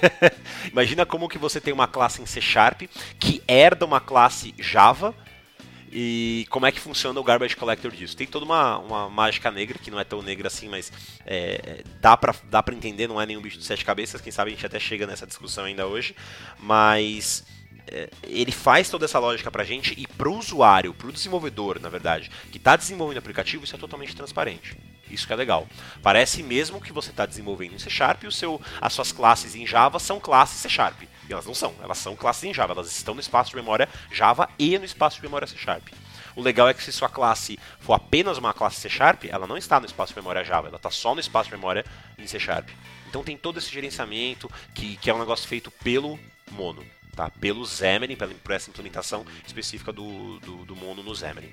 Imagina 0.72 1.06
como 1.06 1.28
que 1.28 1.38
você 1.38 1.60
tem 1.60 1.72
uma 1.72 1.86
classe 1.86 2.20
em 2.20 2.26
C 2.26 2.40
Sharp 2.40 2.82
que 3.20 3.42
herda 3.46 3.84
uma 3.84 4.00
classe 4.00 4.54
Java 4.58 5.14
e 5.92 6.46
como 6.48 6.64
é 6.64 6.72
que 6.72 6.80
funciona 6.80 7.20
o 7.20 7.22
Garbage 7.22 7.54
Collector 7.54 7.90
disso? 7.90 8.16
Tem 8.16 8.26
toda 8.26 8.46
uma, 8.46 8.78
uma 8.78 9.10
mágica 9.10 9.50
negra, 9.50 9.78
que 9.78 9.90
não 9.90 10.00
é 10.00 10.04
tão 10.04 10.22
negra 10.22 10.48
assim, 10.48 10.68
mas 10.68 10.90
é, 11.26 11.84
dá, 12.00 12.16
pra, 12.16 12.34
dá 12.44 12.62
pra 12.62 12.74
entender, 12.74 13.06
não 13.06 13.20
é 13.20 13.26
nenhum 13.26 13.42
bicho 13.42 13.58
de 13.58 13.64
sete 13.64 13.84
cabeças, 13.84 14.20
quem 14.20 14.32
sabe 14.32 14.50
a 14.50 14.54
gente 14.54 14.64
até 14.64 14.80
chega 14.80 15.06
nessa 15.06 15.26
discussão 15.26 15.64
ainda 15.64 15.86
hoje, 15.86 16.16
mas 16.58 17.44
é, 17.86 18.08
ele 18.22 18.52
faz 18.52 18.88
toda 18.88 19.04
essa 19.04 19.18
lógica 19.18 19.50
pra 19.50 19.64
gente 19.64 19.94
e 19.98 20.06
pro 20.06 20.34
usuário, 20.34 20.94
pro 20.94 21.12
desenvolvedor, 21.12 21.78
na 21.78 21.90
verdade, 21.90 22.30
que 22.50 22.56
está 22.56 22.74
desenvolvendo 22.74 23.16
o 23.16 23.20
aplicativo, 23.20 23.64
isso 23.64 23.76
é 23.76 23.78
totalmente 23.78 24.16
transparente. 24.16 24.76
Isso 25.10 25.26
que 25.26 25.32
é 25.32 25.36
legal. 25.36 25.68
Parece 26.02 26.42
mesmo 26.42 26.80
que 26.80 26.90
você 26.90 27.10
está 27.10 27.26
desenvolvendo 27.26 27.74
em 27.74 27.78
C 27.78 27.90
Sharp 27.90 28.24
e 28.24 28.26
o 28.26 28.32
seu, 28.32 28.58
as 28.80 28.94
suas 28.94 29.12
classes 29.12 29.54
em 29.54 29.66
Java 29.66 29.98
são 29.98 30.18
classes 30.18 30.58
C 30.58 30.70
Sharp. 30.70 31.02
Elas 31.32 31.46
não 31.46 31.54
são, 31.54 31.74
elas 31.82 31.98
são 31.98 32.14
classes 32.14 32.44
em 32.44 32.54
Java, 32.54 32.72
elas 32.72 32.90
estão 32.90 33.14
no 33.14 33.20
espaço 33.20 33.50
de 33.50 33.56
memória 33.56 33.88
Java 34.10 34.48
e 34.58 34.78
no 34.78 34.84
espaço 34.84 35.16
de 35.16 35.22
memória 35.22 35.46
C 35.46 35.56
Sharp. 35.56 35.88
O 36.34 36.40
legal 36.40 36.68
é 36.68 36.74
que 36.74 36.82
se 36.82 36.92
sua 36.92 37.08
classe 37.08 37.58
for 37.80 37.94
apenas 37.94 38.38
uma 38.38 38.54
classe 38.54 38.80
C 38.80 38.88
Sharp, 38.88 39.24
ela 39.24 39.46
não 39.46 39.56
está 39.56 39.78
no 39.78 39.86
espaço 39.86 40.14
de 40.14 40.18
memória 40.18 40.44
Java, 40.44 40.68
ela 40.68 40.76
está 40.76 40.90
só 40.90 41.14
no 41.14 41.20
espaço 41.20 41.50
de 41.50 41.56
memória 41.56 41.84
em 42.18 42.26
C 42.26 42.38
Sharp. 42.38 42.68
Então 43.08 43.22
tem 43.22 43.36
todo 43.36 43.58
esse 43.58 43.70
gerenciamento 43.70 44.50
que, 44.74 44.96
que 44.96 45.10
é 45.10 45.14
um 45.14 45.18
negócio 45.18 45.46
feito 45.46 45.70
pelo 45.70 46.18
Mono, 46.50 46.84
tá? 47.14 47.30
pelo 47.30 47.66
Xamarin, 47.66 48.16
por 48.16 48.52
essa 48.52 48.70
implementação 48.70 49.26
específica 49.46 49.92
do, 49.92 50.40
do, 50.40 50.64
do 50.64 50.76
Mono 50.76 51.02
no 51.02 51.14
Xamarin. 51.14 51.52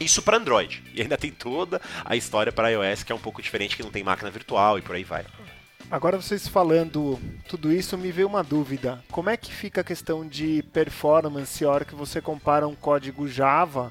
Isso 0.00 0.22
para 0.22 0.36
Android. 0.36 0.82
E 0.94 1.02
ainda 1.02 1.16
tem 1.16 1.30
toda 1.30 1.80
a 2.04 2.16
história 2.16 2.52
para 2.52 2.70
iOS 2.70 3.02
que 3.02 3.12
é 3.12 3.14
um 3.14 3.20
pouco 3.20 3.42
diferente, 3.42 3.76
que 3.76 3.82
não 3.82 3.90
tem 3.90 4.02
máquina 4.02 4.30
virtual 4.30 4.78
e 4.78 4.82
por 4.82 4.94
aí 4.94 5.04
vai. 5.04 5.24
Agora 5.90 6.20
vocês 6.20 6.46
falando 6.46 7.18
tudo 7.48 7.72
isso, 7.72 7.96
me 7.96 8.12
veio 8.12 8.28
uma 8.28 8.44
dúvida. 8.44 9.02
Como 9.10 9.30
é 9.30 9.36
que 9.36 9.52
fica 9.52 9.80
a 9.80 9.84
questão 9.84 10.26
de 10.26 10.62
performance 10.72 11.64
a 11.64 11.70
hora 11.70 11.84
que 11.84 11.94
você 11.94 12.20
compara 12.20 12.68
um 12.68 12.74
código 12.74 13.26
Java 13.26 13.90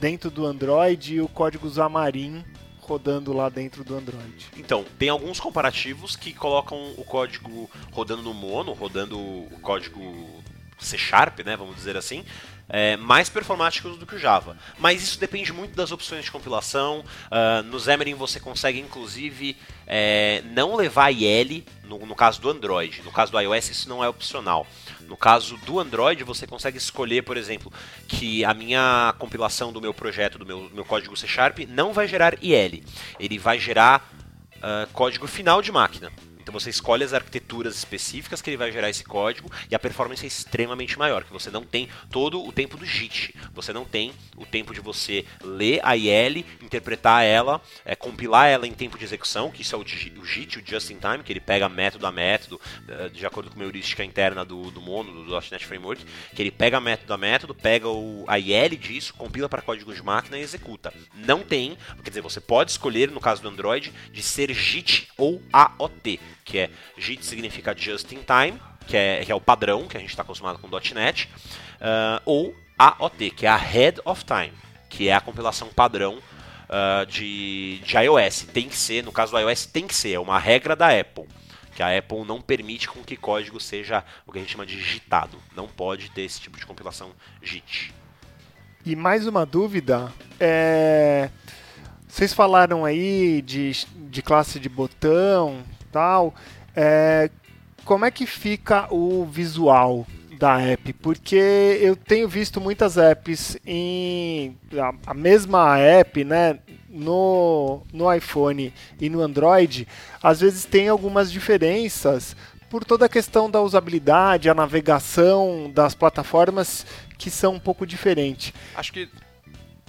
dentro 0.00 0.30
do 0.30 0.46
Android 0.46 1.14
e 1.14 1.20
o 1.20 1.28
código 1.28 1.68
Xamarin 1.68 2.44
rodando 2.80 3.32
lá 3.32 3.48
dentro 3.48 3.82
do 3.82 3.96
Android? 3.96 4.50
Então, 4.56 4.84
tem 4.98 5.08
alguns 5.08 5.40
comparativos 5.40 6.14
que 6.14 6.32
colocam 6.32 6.78
o 6.96 7.04
código 7.04 7.68
rodando 7.90 8.22
no 8.22 8.34
mono, 8.34 8.72
rodando 8.72 9.18
o 9.18 9.58
código 9.60 10.42
C 10.78 10.98
Sharp, 10.98 11.40
né, 11.40 11.56
vamos 11.56 11.76
dizer 11.76 11.96
assim, 11.96 12.24
é, 12.68 12.96
mais 12.96 13.28
performáticos 13.28 13.98
do 13.98 14.06
que 14.06 14.14
o 14.14 14.18
Java. 14.18 14.56
Mas 14.78 15.02
isso 15.02 15.18
depende 15.18 15.52
muito 15.52 15.74
das 15.74 15.92
opções 15.92 16.24
de 16.24 16.30
compilação. 16.30 17.04
Uh, 17.26 17.62
no 17.64 17.78
Xamarin 17.78 18.14
você 18.14 18.40
consegue, 18.40 18.80
inclusive, 18.80 19.56
é, 19.86 20.42
não 20.52 20.74
levar 20.74 21.10
IL 21.10 21.64
no, 21.84 21.98
no, 22.06 22.14
caso 22.14 22.40
do 22.40 22.50
Android. 22.50 23.02
No 23.02 23.10
caso 23.10 23.32
do 23.32 23.40
iOS 23.40 23.70
isso 23.70 23.88
não 23.88 24.02
é 24.02 24.08
opcional. 24.08 24.66
No 25.00 25.16
caso 25.16 25.56
do 25.58 25.78
Android 25.78 26.24
você 26.24 26.46
consegue 26.46 26.78
escolher, 26.78 27.22
por 27.22 27.36
exemplo, 27.36 27.72
que 28.08 28.44
a 28.44 28.54
minha 28.54 29.14
compilação 29.18 29.72
do 29.72 29.80
meu 29.80 29.92
projeto, 29.92 30.38
do 30.38 30.46
meu, 30.46 30.70
meu 30.72 30.84
código 30.84 31.16
C 31.16 31.26
Sharp, 31.26 31.58
não 31.68 31.92
vai 31.92 32.08
gerar 32.08 32.42
IL. 32.42 32.82
Ele 33.18 33.38
vai 33.38 33.58
gerar 33.58 34.10
uh, 34.56 34.90
código 34.92 35.26
final 35.26 35.60
de 35.60 35.70
máquina. 35.70 36.10
Então 36.42 36.52
você 36.52 36.70
escolhe 36.70 37.04
as 37.04 37.14
arquiteturas 37.14 37.76
específicas 37.76 38.42
que 38.42 38.50
ele 38.50 38.56
vai 38.56 38.72
gerar 38.72 38.90
esse 38.90 39.04
código 39.04 39.50
e 39.70 39.74
a 39.74 39.78
performance 39.78 40.24
é 40.24 40.26
extremamente 40.26 40.98
maior, 40.98 41.22
que 41.22 41.32
você 41.32 41.50
não 41.50 41.64
tem 41.64 41.88
todo 42.10 42.44
o 42.44 42.52
tempo 42.52 42.76
do 42.76 42.84
JIT. 42.84 43.34
Você 43.54 43.72
não 43.72 43.84
tem 43.84 44.12
o 44.36 44.44
tempo 44.44 44.74
de 44.74 44.80
você 44.80 45.24
ler 45.42 45.80
a 45.84 45.96
IL, 45.96 46.44
interpretar 46.60 47.24
ela, 47.24 47.60
é, 47.84 47.94
compilar 47.94 48.48
ela 48.48 48.66
em 48.66 48.72
tempo 48.72 48.98
de 48.98 49.04
execução, 49.04 49.50
que 49.50 49.62
isso 49.62 49.74
é 49.74 49.78
o, 49.78 49.84
JIT, 49.86 50.58
o 50.58 50.66
Just 50.66 50.90
in 50.90 50.98
Time, 50.98 51.22
que 51.22 51.32
ele 51.32 51.40
pega 51.40 51.68
método 51.68 52.06
a 52.06 52.12
método, 52.12 52.60
eh, 52.88 53.08
de 53.08 53.24
acordo 53.24 53.50
com 53.50 53.60
a 53.60 53.64
heurística 53.64 54.04
interna 54.04 54.44
do, 54.44 54.70
do 54.70 54.80
Mono, 54.80 55.24
do 55.24 55.32
.NET 55.32 55.64
Framework, 55.64 56.04
que 56.34 56.42
ele 56.42 56.50
pega 56.50 56.80
método 56.80 57.14
a 57.14 57.18
método, 57.18 57.54
pega 57.54 57.88
o, 57.88 58.24
a 58.26 58.38
IL 58.38 58.76
disso, 58.76 59.14
compila 59.14 59.48
para 59.48 59.62
código 59.62 59.94
de 59.94 60.02
máquina 60.02 60.38
e 60.38 60.42
executa. 60.42 60.92
Não 61.14 61.40
tem, 61.40 61.76
quer 62.02 62.10
dizer, 62.10 62.20
você 62.20 62.40
pode 62.40 62.72
escolher, 62.72 63.10
no 63.10 63.20
caso 63.20 63.42
do 63.42 63.48
Android, 63.48 63.92
de 64.10 64.22
ser 64.22 64.52
JIT 64.52 65.08
ou 65.16 65.40
AOT 65.52 66.18
que 66.44 66.58
é 66.58 66.70
JIT 66.96 67.24
significa 67.24 67.74
Just 67.76 68.10
in 68.12 68.20
Time, 68.22 68.60
que 68.86 68.96
é, 68.96 69.24
que 69.24 69.30
é 69.30 69.34
o 69.34 69.40
padrão 69.40 69.86
que 69.86 69.96
a 69.96 70.00
gente 70.00 70.10
está 70.10 70.22
acostumado 70.22 70.58
com 70.58 70.68
.NET, 70.94 71.28
uh, 71.80 72.22
ou 72.24 72.54
AOT, 72.78 73.30
que 73.30 73.46
é 73.46 73.48
Ahead 73.48 74.00
of 74.04 74.24
Time, 74.24 74.52
que 74.88 75.08
é 75.08 75.14
a 75.14 75.20
compilação 75.20 75.68
padrão 75.68 76.18
uh, 76.18 77.06
de, 77.06 77.78
de 77.84 77.96
iOS. 77.96 78.46
Tem 78.52 78.68
que 78.68 78.76
ser, 78.76 79.04
no 79.04 79.12
caso 79.12 79.32
do 79.32 79.38
iOS, 79.38 79.66
tem 79.66 79.86
que 79.86 79.94
ser, 79.94 80.14
é 80.14 80.20
uma 80.20 80.38
regra 80.38 80.74
da 80.74 80.88
Apple 80.88 81.26
que 81.74 81.82
a 81.82 81.96
Apple 81.98 82.24
não 82.24 82.40
permite 82.40 82.88
com 82.88 83.02
que 83.02 83.16
código 83.16 83.58
seja 83.58 84.04
o 84.26 84.32
que 84.32 84.38
a 84.38 84.40
gente 84.40 84.52
chama 84.52 84.66
de 84.66 84.76
digitado. 84.76 85.38
Não 85.56 85.66
pode 85.66 86.10
ter 86.10 86.22
esse 86.22 86.40
tipo 86.40 86.58
de 86.58 86.66
compilação 86.66 87.10
JIT. 87.42 87.94
E 88.84 88.94
mais 88.96 89.26
uma 89.26 89.46
dúvida, 89.46 90.12
é... 90.38 91.30
vocês 92.06 92.32
falaram 92.32 92.84
aí 92.84 93.40
de, 93.42 93.72
de 94.10 94.22
classe 94.22 94.58
de 94.58 94.68
botão, 94.68 95.62
tal, 95.92 96.34
é, 96.74 97.30
como 97.84 98.04
é 98.04 98.10
que 98.10 98.26
fica 98.26 98.92
o 98.92 99.24
visual 99.26 100.06
da 100.38 100.60
app? 100.60 100.92
Porque 100.94 101.78
eu 101.80 101.94
tenho 101.94 102.28
visto 102.28 102.60
muitas 102.60 102.96
apps 102.96 103.56
em 103.66 104.56
a, 104.76 105.10
a 105.10 105.14
mesma 105.14 105.78
app, 105.78 106.24
né, 106.24 106.58
no, 106.88 107.82
no 107.92 108.12
iPhone 108.12 108.72
e 109.00 109.08
no 109.08 109.22
Android, 109.22 109.86
às 110.22 110.40
vezes 110.40 110.64
tem 110.64 110.88
algumas 110.88 111.32
diferenças 111.32 112.36
por 112.68 112.84
toda 112.84 113.06
a 113.06 113.08
questão 113.08 113.50
da 113.50 113.60
usabilidade, 113.60 114.48
a 114.48 114.54
navegação 114.54 115.70
das 115.74 115.94
plataformas 115.94 116.86
que 117.18 117.30
são 117.30 117.54
um 117.54 117.60
pouco 117.60 117.86
diferentes. 117.86 118.52
Acho 118.74 118.92
que 118.92 119.08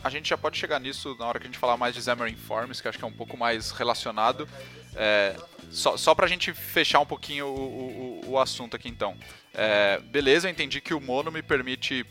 a 0.04 0.10
gente 0.10 0.30
já 0.30 0.38
pode 0.38 0.58
chegar 0.58 0.80
nisso 0.80 1.16
na 1.18 1.26
hora 1.26 1.40
que 1.40 1.46
a 1.46 1.50
gente 1.50 1.58
falar 1.58 1.78
mais 1.78 1.96
de 1.96 2.02
Xamarin 2.02 2.36
Forms, 2.36 2.82
que 2.82 2.88
acho 2.90 2.98
que 2.98 3.06
é 3.06 3.08
um 3.08 3.14
pouco 3.14 3.38
mais 3.38 3.72
relacionado. 3.72 4.48
É, 4.96 5.36
só, 5.70 5.98
só 5.98 6.14
pra 6.14 6.28
gente 6.28 6.54
fechar 6.54 7.00
um 7.00 7.06
pouquinho 7.06 7.48
o, 7.48 8.22
o, 8.26 8.32
o 8.32 8.40
assunto 8.40 8.76
aqui 8.76 8.88
então. 8.90 9.18
É, 9.54 10.00
beleza, 10.00 10.48
eu 10.48 10.52
entendi 10.52 10.82
que 10.82 10.94
o 10.94 11.02
Mono 11.02 11.32
me 11.32 11.42
permite. 11.42 12.06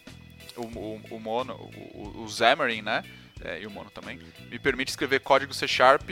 O, 0.57 0.67
o, 0.67 1.01
o 1.13 1.21
Mono, 1.21 1.55
o, 1.95 2.25
o 2.25 2.29
Xamarin, 2.29 2.83
né? 2.83 3.03
É, 3.45 3.61
e 3.61 3.67
o 3.67 3.71
Mono 3.71 3.91
também. 3.91 4.19
Me 4.51 4.59
permite 4.59 4.89
escrever 4.91 5.21
código 5.21 5.55
C 5.55 5.67
Sharp 5.67 6.11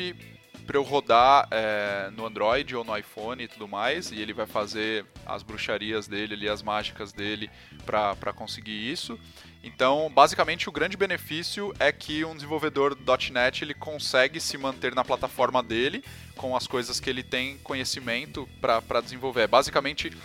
para 0.67 0.77
eu 0.77 0.83
rodar 0.83 1.49
é, 1.51 2.11
no 2.13 2.25
Android 2.25 2.77
ou 2.77 2.85
no 2.85 2.97
iPhone 2.97 3.43
e 3.43 3.49
tudo 3.49 3.67
mais, 3.67 4.13
e 4.13 4.21
ele 4.21 4.33
vai 4.33 4.47
fazer 4.47 5.05
as 5.27 5.43
bruxarias 5.43 6.07
dele 6.07 6.35
ali, 6.35 6.49
as 6.49 6.63
mágicas 6.63 7.13
dele 7.13 7.51
para 7.85 8.33
conseguir 8.33 8.91
isso. 8.91 9.19
Então, 9.63 10.11
basicamente, 10.15 10.69
o 10.69 10.73
grande 10.73 10.97
benefício 10.97 11.75
é 11.79 11.93
que 11.93 12.25
um 12.25 12.35
desenvolvedor 12.35 12.97
.NET 13.31 13.63
ele 13.63 13.75
consegue 13.75 14.41
se 14.41 14.57
manter 14.57 14.95
na 14.95 15.05
plataforma 15.05 15.63
dele 15.63 16.03
com 16.35 16.57
as 16.57 16.67
coisas 16.67 16.99
que 16.99 17.11
ele 17.11 17.23
tem 17.23 17.59
conhecimento 17.59 18.49
para 18.61 19.01
desenvolver. 19.03 19.47
Basicamente, 19.47 20.17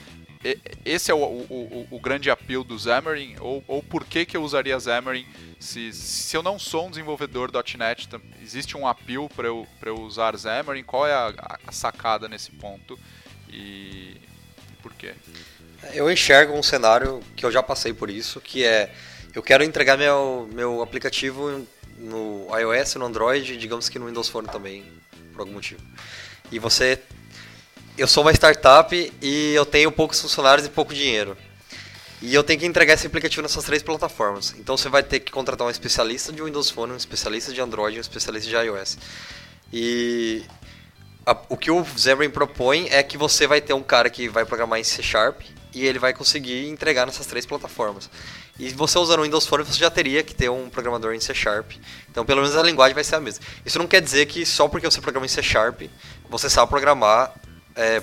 esse 0.85 1.11
é 1.11 1.13
o, 1.13 1.17
o, 1.17 1.87
o- 1.91 1.95
o 1.97 1.99
grande 1.99 2.29
appeal 2.29 2.63
do 2.63 2.79
Xamarin? 2.79 3.35
Ou, 3.41 3.61
ou 3.67 3.83
por 3.83 4.05
que, 4.05 4.25
que 4.25 4.37
eu 4.37 4.43
usaria 4.43 4.79
Xamarin? 4.79 5.25
Se, 5.59 5.91
se 5.91 6.37
eu 6.37 6.41
não 6.43 6.57
sou 6.57 6.87
um 6.87 6.89
desenvolvedor 6.89 7.49
.NET, 7.77 8.07
existe 8.41 8.77
um 8.77 8.87
appeal 8.87 9.27
para 9.27 9.47
eu, 9.47 9.67
eu 9.83 9.99
usar 9.99 10.37
Xamarin? 10.37 10.83
Qual 10.83 11.05
é 11.05 11.13
a, 11.13 11.57
a 11.67 11.71
sacada 11.73 12.29
nesse 12.29 12.51
ponto? 12.51 12.97
E 13.49 14.15
por 14.81 14.93
quê? 14.93 15.13
Eu 15.93 16.09
enxergo 16.09 16.53
um 16.53 16.63
cenário 16.63 17.19
que 17.35 17.45
eu 17.45 17.51
já 17.51 17.61
passei 17.61 17.93
por 17.93 18.09
isso, 18.09 18.39
que 18.39 18.63
é 18.63 18.93
eu 19.35 19.43
quero 19.43 19.63
entregar 19.63 19.97
meu, 19.97 20.49
meu 20.51 20.81
aplicativo 20.81 21.65
no 21.97 22.47
iOS, 22.57 22.95
no 22.95 23.05
Android, 23.05 23.57
digamos 23.57 23.89
que 23.89 23.99
no 23.99 24.07
Windows 24.07 24.29
Phone 24.29 24.47
também, 24.47 24.85
por 25.33 25.41
algum 25.41 25.53
motivo. 25.53 25.81
E 26.51 26.57
você 26.59 26.99
eu 27.97 28.07
sou 28.07 28.23
uma 28.23 28.31
startup 28.31 29.13
e 29.21 29.53
eu 29.53 29.65
tenho 29.65 29.91
poucos 29.91 30.19
funcionários 30.19 30.67
e 30.67 30.69
pouco 30.69 30.93
dinheiro. 30.93 31.37
E 32.21 32.33
eu 32.33 32.43
tenho 32.43 32.59
que 32.59 32.65
entregar 32.65 32.93
esse 32.93 33.07
aplicativo 33.07 33.41
nessas 33.41 33.63
três 33.63 33.83
plataformas. 33.83 34.55
Então 34.57 34.75
você 34.75 34.89
vai 34.89 35.03
ter 35.03 35.19
que 35.19 35.31
contratar 35.31 35.67
um 35.67 35.69
especialista 35.69 36.31
de 36.31 36.41
Windows 36.41 36.69
Phone, 36.69 36.93
um 36.93 36.97
especialista 36.97 37.53
de 37.53 37.61
Android 37.61 37.97
um 37.97 38.01
especialista 38.01 38.49
de 38.49 38.55
iOS. 38.55 38.97
E 39.71 40.43
a- 41.25 41.37
o 41.49 41.57
que 41.57 41.71
o 41.71 41.85
Xamarin 41.97 42.29
propõe 42.29 42.87
é 42.89 43.01
que 43.03 43.17
você 43.17 43.47
vai 43.47 43.61
ter 43.61 43.73
um 43.73 43.83
cara 43.83 44.09
que 44.09 44.27
vai 44.27 44.45
programar 44.45 44.79
em 44.79 44.83
C 44.83 45.01
Sharp 45.03 45.41
e 45.73 45.85
ele 45.85 45.99
vai 45.99 46.13
conseguir 46.13 46.67
entregar 46.67 47.05
nessas 47.05 47.25
três 47.25 47.45
plataformas. 47.45 48.09
E 48.57 48.69
você 48.69 48.97
usando 48.97 49.19
o 49.19 49.23
Windows 49.23 49.45
Phone, 49.45 49.63
você 49.65 49.77
já 49.79 49.89
teria 49.89 50.23
que 50.23 50.33
ter 50.33 50.49
um 50.49 50.69
programador 50.69 51.13
em 51.13 51.19
C 51.19 51.33
Sharp. 51.33 51.71
Então, 52.09 52.25
pelo 52.25 52.41
menos 52.41 52.55
a 52.55 52.63
linguagem 52.63 52.93
vai 52.95 53.03
ser 53.03 53.15
a 53.15 53.19
mesma. 53.19 53.43
Isso 53.65 53.77
não 53.77 53.85
quer 53.87 54.01
dizer 54.01 54.25
que 54.27 54.45
só 54.45 54.67
porque 54.67 54.89
você 54.89 55.01
programa 55.01 55.25
em 55.25 55.29
C 55.29 55.43
Sharp, 55.43 55.81
você 56.29 56.49
sabe 56.49 56.69
programar 56.69 57.33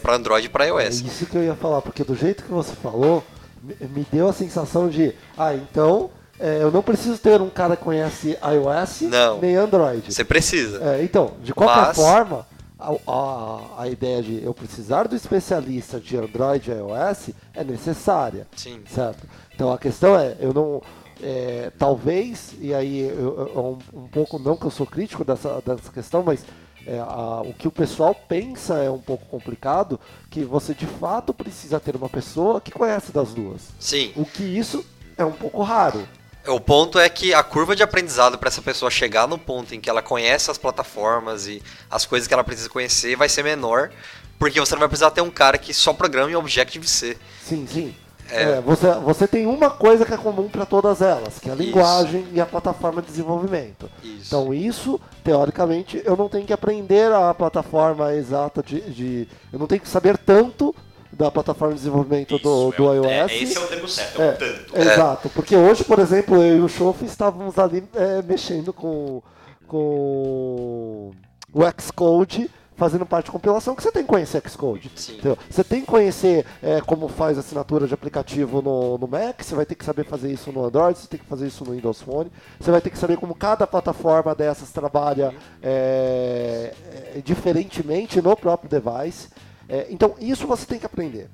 para 0.03 0.15
Android 0.17 0.47
e 0.47 0.51
para 0.51 0.67
É 0.67 0.69
iOS. 0.69 1.01
isso 1.01 1.25
que 1.27 1.37
eu 1.37 1.43
ia 1.45 1.55
falar, 1.55 1.81
porque 1.81 2.05
do 2.05 2.15
jeito 2.15 2.45
que 2.45 2.51
você 2.51 2.75
falou, 2.75 3.25
me, 3.63 3.75
me 3.89 4.07
deu 4.13 4.29
a 4.29 4.33
sensação 4.35 4.89
de, 4.91 5.15
ah, 5.39 5.55
então 5.55 6.11
é, 6.39 6.59
eu 6.61 6.71
não 6.71 6.83
preciso 6.83 7.17
ter 7.17 7.41
um 7.41 7.49
cara 7.49 7.75
que 7.75 7.83
conhece 7.83 8.37
iOS 8.43 9.01
Não. 9.03 9.41
nem 9.41 9.57
Android. 9.57 10.13
Você 10.13 10.23
precisa. 10.25 10.79
É, 10.85 11.03
então, 11.03 11.33
de 11.43 11.55
qualquer 11.55 11.87
Mas- 11.87 11.97
forma, 11.97 12.47
a, 12.79 12.91
a, 13.11 13.83
a 13.85 13.89
ideia 13.89 14.23
de 14.23 14.45
eu 14.45 14.53
precisar 14.53 15.05
do 15.09 15.15
especialista 15.17 15.99
de 15.99 16.17
Android 16.19 16.71
e 16.71 16.75
iOS 16.75 17.31
é 17.55 17.65
necessária, 17.65 18.47
Sim. 18.55 18.83
certo? 18.93 19.27
Então 19.55 19.73
a 19.73 19.79
questão 19.79 20.19
é, 20.19 20.37
eu 20.41 20.53
não. 20.53 20.83
é, 21.23 21.71
talvez, 21.79 22.53
e 22.61 22.75
aí 22.75 23.01
eu, 23.01 23.51
eu- 23.55 23.79
um, 23.95 24.01
um 24.05 24.09
pouco, 24.09 24.39
não 24.39 24.57
que 24.57 24.65
eu 24.65 24.71
sou 24.71 24.87
crítico 24.87 25.25
dessa, 25.25 25.63
dessa 25.65 25.91
questão, 25.93 26.23
mas 26.23 26.45
é, 26.87 26.99
a- 26.99 27.43
o 27.45 27.55
que 27.55 27.69
o 27.69 27.71
pessoal 27.71 28.13
pensa 28.15 28.79
é 28.79 28.91
um 28.91 28.99
pouco 28.99 29.25
complicado, 29.27 30.01
que 30.31 30.43
você 30.45 30.75
de 30.75 30.87
fato 30.87 31.33
precisa 31.33 31.79
ter 31.79 31.95
uma 31.95 32.09
pessoa 32.09 32.61
que 32.61 32.73
conhece 32.73 33.13
das 33.13 33.33
duas. 33.33 33.61
Sim. 33.79 34.13
O 34.17 34.25
que 34.25 34.43
isso 34.43 34.85
é 35.17 35.25
um 35.25 35.33
pouco 35.33 35.63
raro. 35.63 36.07
O 36.45 36.59
ponto 36.59 36.99
é 36.99 37.09
que 37.09 37.33
a 37.33 37.41
curva 37.45 37.77
de 37.77 37.85
aprendizado 37.85 38.37
para 38.37 38.49
essa 38.49 38.61
pessoa 38.61 38.91
chegar 38.91 39.29
no 39.29 39.39
ponto 39.39 39.73
em 39.77 39.81
que 39.81 39.89
ela 39.89 40.03
conhece 40.03 40.51
as 40.51 40.59
plataformas 40.59 41.47
e 41.47 41.63
as 41.89 42.05
coisas 42.05 42.27
que 42.27 42.35
ela 42.35 42.43
precisa 42.43 42.69
conhecer 42.69 43.15
vai 43.15 43.29
ser 43.29 43.45
menor, 43.45 43.93
porque 44.41 44.59
você 44.59 44.75
não 44.75 44.81
vai 44.81 44.89
precisar 44.89 45.13
ter 45.13 45.21
um 45.21 45.31
cara 45.31 45.57
que 45.57 45.73
só 45.73 45.93
programa 45.93 46.33
em 46.33 46.35
Objective-C. 46.35 47.17
Sim, 47.45 47.65
sim. 47.71 47.95
É. 48.31 48.43
É, 48.43 48.61
você, 48.61 48.91
você 48.95 49.27
tem 49.29 49.47
uma 49.47 49.69
coisa 49.71 50.07
que 50.07 50.15
é 50.15 50.17
comum 50.17 50.49
para 50.49 50.65
todas 50.65 51.03
elas, 51.03 51.39
que 51.39 51.49
é 51.49 51.53
a 51.53 51.55
Isso. 51.55 51.65
linguagem 51.65 52.27
e 52.33 52.41
a 52.41 52.47
plataforma 52.47 53.03
de 53.03 53.09
desenvolvimento. 53.09 53.91
Isso. 54.03 54.25
Então 54.27 54.55
isso, 54.55 55.01
teoricamente, 55.23 56.01
eu 56.05 56.17
não 56.17 56.29
tenho 56.29 56.47
que 56.47 56.53
aprender 56.53 57.13
a 57.13 57.35
plataforma 57.35 58.15
exata 58.15 58.63
de. 58.63 58.81
de- 58.81 59.29
eu 59.53 59.59
não 59.59 59.67
tenho 59.67 59.81
que 59.83 59.89
saber 59.89 60.17
tanto 60.17 60.75
da 61.13 61.31
plataforma 61.31 61.75
de 61.75 61.81
desenvolvimento 61.81 62.39
do, 62.39 62.69
Isso, 62.71 62.77
do 62.79 62.87
é 62.87 63.01
o- 63.01 63.05
iOS. 63.05 63.07
é- 63.33 63.37
esse 63.43 63.59
é 63.59 63.61
o 63.61 63.67
termo 63.67 63.87
certo, 63.89 64.23
é, 64.23 64.27
É, 64.29 64.31
um 64.31 64.37
tanto. 64.37 64.79
Exato, 64.79 65.29
porque 65.29 65.55
hoje, 65.55 65.85
por 65.85 65.99
exemplo, 65.99 66.37
eu 66.43 66.57
e 66.57 66.61
o 66.63 66.69
Chof 66.69 67.05
estávamos 67.05 67.59
ali 67.59 67.85
é, 67.95 68.23
mexendo 68.23 68.73
com, 68.73 69.23
com 69.69 71.11
o 71.53 71.61
Xcode, 71.81 72.51
fazendo 72.83 73.07
parte 73.07 73.27
de 73.27 73.31
compilação, 73.31 73.77
que 73.77 73.83
você 73.85 73.93
tem 73.93 74.03
que 74.03 74.09
conhecer 74.09 74.43
Xcode. 74.45 74.91
Entendeu? 75.09 75.39
Você 75.49 75.63
tem 75.63 75.83
que 75.83 75.87
conhecer 75.87 76.45
é, 76.61 76.81
como 76.81 77.07
faz 77.07 77.39
assinatura 77.39 77.87
de 77.87 77.95
aplicativo 77.95 78.61
no, 78.61 78.99
no 78.99 79.07
Mac, 79.07 79.41
você 79.41 79.55
vai 79.55 79.65
ter 79.65 79.77
que 79.77 79.85
saber 79.85 80.05
fazer 80.05 80.33
isso 80.33 80.51
no 80.51 80.65
Android, 80.65 80.99
você 80.99 81.07
tem 81.07 81.21
que 81.21 81.27
fazer 81.27 81.47
isso 81.47 81.65
no 81.65 81.77
Windows 81.77 82.03
Phone, 82.03 82.29
você 82.59 82.73
vai 82.73 82.81
ter 82.81 82.91
que 82.91 82.99
saber 82.99 83.19
como 83.19 83.37
cada 83.37 83.69
plataforma 83.69 84.35
dessas 84.35 84.73
trabalha 84.73 85.33
é, 85.63 86.75
é, 87.15 87.21
diferentemente 87.25 88.21
no 88.21 88.37
próprio 88.37 88.69
device. 88.69 89.29
É, 89.69 89.87
então, 89.89 90.17
isso 90.19 90.45
você 90.49 90.67
tem 90.67 90.81
que 90.81 90.87
aprender. 90.87 91.31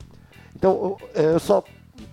Então, 0.55 0.99
eu, 1.15 1.23
eu 1.33 1.41
só 1.41 1.65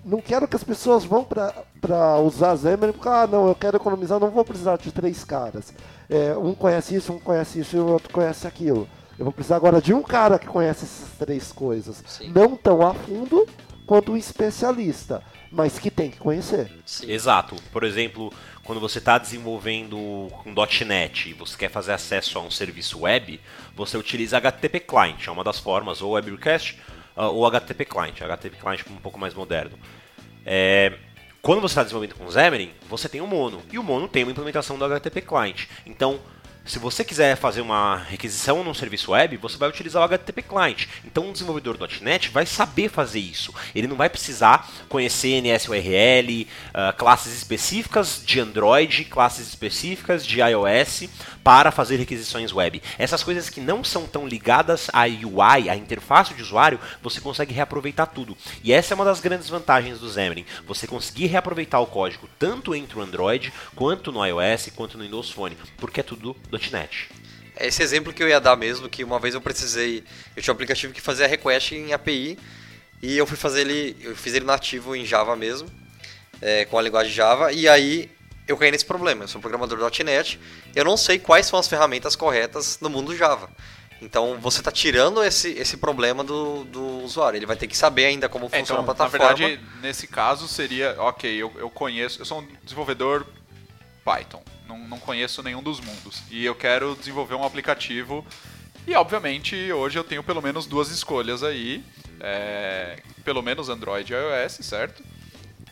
não 0.05 0.21
quero 0.21 0.47
que 0.47 0.55
as 0.55 0.63
pessoas 0.63 1.03
vão 1.03 1.25
para 1.25 2.19
usar 2.21 2.57
Xamarin 2.57 2.93
porque, 2.93 3.09
ah, 3.09 3.27
não, 3.27 3.49
eu 3.49 3.55
quero 3.55 3.75
economizar, 3.75 4.17
não 4.17 4.31
vou 4.31 4.45
precisar 4.45 4.77
de 4.77 4.93
três 4.93 5.25
caras. 5.25 5.73
É, 6.09 6.37
um 6.37 6.53
conhece 6.53 6.95
isso, 6.95 7.11
um 7.11 7.19
conhece 7.19 7.59
isso 7.59 7.75
e 7.75 7.79
o 7.81 7.87
outro 7.87 8.13
conhece 8.13 8.47
aquilo. 8.47 8.87
Eu 9.17 9.25
vou 9.25 9.31
precisar 9.31 9.55
agora 9.55 9.81
de 9.81 9.93
um 9.93 10.01
cara 10.01 10.37
que 10.37 10.47
conhece 10.47 10.83
essas 10.83 11.09
três 11.17 11.51
coisas. 11.51 12.03
Sim. 12.05 12.31
Não 12.33 12.55
tão 12.55 12.85
a 12.85 12.93
fundo 12.93 13.47
quanto 13.85 14.11
um 14.11 14.17
especialista, 14.17 15.23
mas 15.51 15.79
que 15.79 15.89
tem 15.89 16.11
que 16.11 16.17
conhecer. 16.17 16.69
Sim. 16.85 17.09
Exato. 17.09 17.55
Por 17.71 17.83
exemplo, 17.83 18.33
quando 18.63 18.81
você 18.81 18.97
está 18.97 19.17
desenvolvendo 19.17 19.97
com 20.43 20.53
.NET 20.85 21.29
e 21.29 21.33
você 21.33 21.57
quer 21.57 21.69
fazer 21.69 21.93
acesso 21.93 22.37
a 22.37 22.41
um 22.41 22.51
serviço 22.51 23.01
web, 23.01 23.39
você 23.75 23.97
utiliza 23.97 24.37
HTTP 24.37 24.81
Client, 24.81 25.27
é 25.27 25.31
uma 25.31 25.43
das 25.43 25.59
formas, 25.59 26.01
ou 26.01 26.11
Web 26.11 26.31
Request 26.31 26.77
ah, 27.15 27.29
ou 27.29 27.45
HTTP 27.45 27.85
Client, 27.85 28.21
HTTP 28.21 28.57
Client 28.57 28.81
um 28.89 28.97
pouco 28.97 29.19
mais 29.19 29.33
moderno. 29.33 29.77
É, 30.45 30.93
quando 31.41 31.61
você 31.61 31.73
está 31.73 31.83
desenvolvendo 31.83 32.15
com 32.15 32.29
Xamarin, 32.29 32.71
você 32.89 33.07
tem 33.07 33.21
o 33.21 33.27
Mono, 33.27 33.61
e 33.71 33.79
o 33.79 33.83
Mono 33.83 34.07
tem 34.07 34.23
uma 34.23 34.31
implementação 34.31 34.77
do 34.77 34.85
HTTP 34.85 35.21
Client. 35.21 35.67
Então, 35.85 36.19
se 36.65 36.79
você 36.79 37.03
quiser 37.03 37.37
fazer 37.37 37.61
uma 37.61 37.97
requisição 37.97 38.63
num 38.63 38.73
serviço 38.73 39.11
web, 39.11 39.37
você 39.37 39.55
vai 39.55 39.69
utilizar 39.69 40.01
o 40.01 40.05
HTTP 40.05 40.41
Client. 40.41 40.87
Então, 41.05 41.27
um 41.27 41.31
desenvolvedor 41.31 41.77
.NET 42.01 42.29
vai 42.29 42.45
saber 42.45 42.89
fazer 42.89 43.19
isso. 43.19 43.53
Ele 43.75 43.87
não 43.87 43.95
vai 43.95 44.09
precisar 44.09 44.67
conhecer 44.89 45.41
NSURL, 45.41 46.47
ah, 46.73 46.93
classes 46.93 47.35
específicas 47.37 48.23
de 48.25 48.39
Android, 48.39 49.05
classes 49.05 49.47
específicas 49.47 50.25
de 50.25 50.39
iOS 50.41 51.07
para 51.43 51.69
fazer 51.71 51.97
requisições 51.97 52.51
web. 52.51 52.81
Essas 52.97 53.23
coisas 53.23 53.51
que 53.51 53.61
não 53.61 53.83
são 53.83 54.07
tão 54.07 54.27
ligadas 54.27 54.89
à 54.91 55.03
UI, 55.03 55.69
à 55.69 55.75
interface 55.75 56.33
de 56.33 56.41
usuário, 56.41 56.79
você 57.03 57.21
consegue 57.21 57.53
reaproveitar 57.53 58.07
tudo. 58.07 58.35
E 58.63 58.73
essa 58.73 58.93
é 58.93 58.95
uma 58.95 59.05
das 59.05 59.19
grandes 59.19 59.47
vantagens 59.47 59.99
do 59.99 60.09
Xamarin. 60.09 60.43
Você 60.65 60.87
conseguir 60.87 61.27
reaproveitar 61.27 61.79
o 61.79 61.85
código 61.85 62.27
tanto 62.39 62.73
entre 62.73 62.97
o 62.97 63.01
Android, 63.03 63.53
quanto 63.75 64.11
no 64.11 64.25
iOS, 64.25 64.71
quanto 64.75 64.97
no 64.97 65.03
Windows 65.03 65.29
Phone, 65.29 65.55
porque 65.77 65.99
é 65.99 66.03
tudo 66.03 66.35
.NET. 66.57 67.09
É 67.55 67.67
esse 67.67 67.81
exemplo 67.81 68.11
que 68.13 68.21
eu 68.21 68.27
ia 68.27 68.39
dar 68.39 68.55
mesmo, 68.55 68.89
que 68.89 69.03
uma 69.03 69.19
vez 69.19 69.33
eu 69.33 69.41
precisei, 69.41 70.03
eu 70.35 70.43
tinha 70.43 70.51
um 70.51 70.55
aplicativo 70.55 70.93
que 70.93 70.99
fazia 71.01 71.25
request 71.27 71.73
em 71.73 71.93
API 71.93 72.37
e 73.01 73.17
eu 73.17 73.25
fui 73.25 73.37
fazer 73.37 73.61
ele, 73.61 73.95
eu 74.01 74.15
fiz 74.15 74.33
ele 74.33 74.45
nativo 74.45 74.95
em 74.95 75.05
Java 75.05 75.35
mesmo, 75.35 75.69
é, 76.41 76.65
com 76.65 76.77
a 76.77 76.81
linguagem 76.81 77.13
Java, 77.13 77.53
e 77.53 77.67
aí 77.67 78.11
eu 78.47 78.57
caí 78.57 78.71
nesse 78.71 78.85
problema. 78.85 79.23
Eu 79.23 79.27
sou 79.27 79.39
programador 79.39 79.79
.NET, 80.03 80.39
eu 80.75 80.83
não 80.83 80.97
sei 80.97 81.17
quais 81.17 81.45
são 81.45 81.57
as 81.57 81.67
ferramentas 81.67 82.15
corretas 82.15 82.77
no 82.81 82.89
mundo 82.89 83.15
Java. 83.15 83.49
Então 84.01 84.37
você 84.41 84.59
está 84.59 84.71
tirando 84.71 85.23
esse, 85.23 85.49
esse 85.51 85.77
problema 85.77 86.23
do, 86.23 86.65
do 86.65 86.83
usuário. 87.03 87.37
Ele 87.37 87.45
vai 87.45 87.55
ter 87.55 87.67
que 87.67 87.77
saber 87.77 88.05
ainda 88.05 88.27
como 88.27 88.47
É, 88.47 88.59
funciona 88.59 88.63
então, 88.63 88.75
a 88.75 88.81
na 88.81 88.93
plataforma. 88.93 89.33
verdade, 89.35 89.61
nesse 89.81 90.05
caso 90.07 90.47
seria, 90.47 90.93
ok, 90.99 91.33
eu, 91.33 91.53
eu 91.57 91.69
conheço, 91.69 92.19
eu 92.21 92.25
sou 92.25 92.41
um 92.41 92.47
desenvolvedor 92.63 93.25
Python, 94.03 94.43
não, 94.67 94.77
não 94.87 94.99
conheço 94.99 95.41
nenhum 95.43 95.61
dos 95.61 95.79
mundos, 95.79 96.23
e 96.29 96.45
eu 96.45 96.55
quero 96.55 96.95
desenvolver 96.95 97.35
um 97.35 97.43
aplicativo, 97.43 98.25
e 98.87 98.93
obviamente 98.95 99.71
hoje 99.71 99.97
eu 99.97 100.03
tenho 100.03 100.23
pelo 100.23 100.41
menos 100.41 100.65
duas 100.65 100.89
escolhas 100.89 101.43
aí, 101.43 101.83
é, 102.19 103.01
pelo 103.23 103.41
menos 103.41 103.69
Android 103.69 104.13
e 104.13 104.15
iOS, 104.15 104.53
certo? 104.61 105.03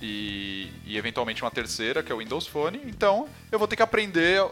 E, 0.02 0.70
e 0.86 0.98
eventualmente 0.98 1.42
uma 1.42 1.52
terceira, 1.52 2.04
que 2.04 2.12
é 2.12 2.16
o 2.16 2.18
Windows 2.18 2.48
Phone, 2.48 2.82
então 2.86 3.30
eu 3.52 3.60
vou 3.60 3.68
ter 3.68 3.76
que 3.76 3.84
aprender 3.84 4.44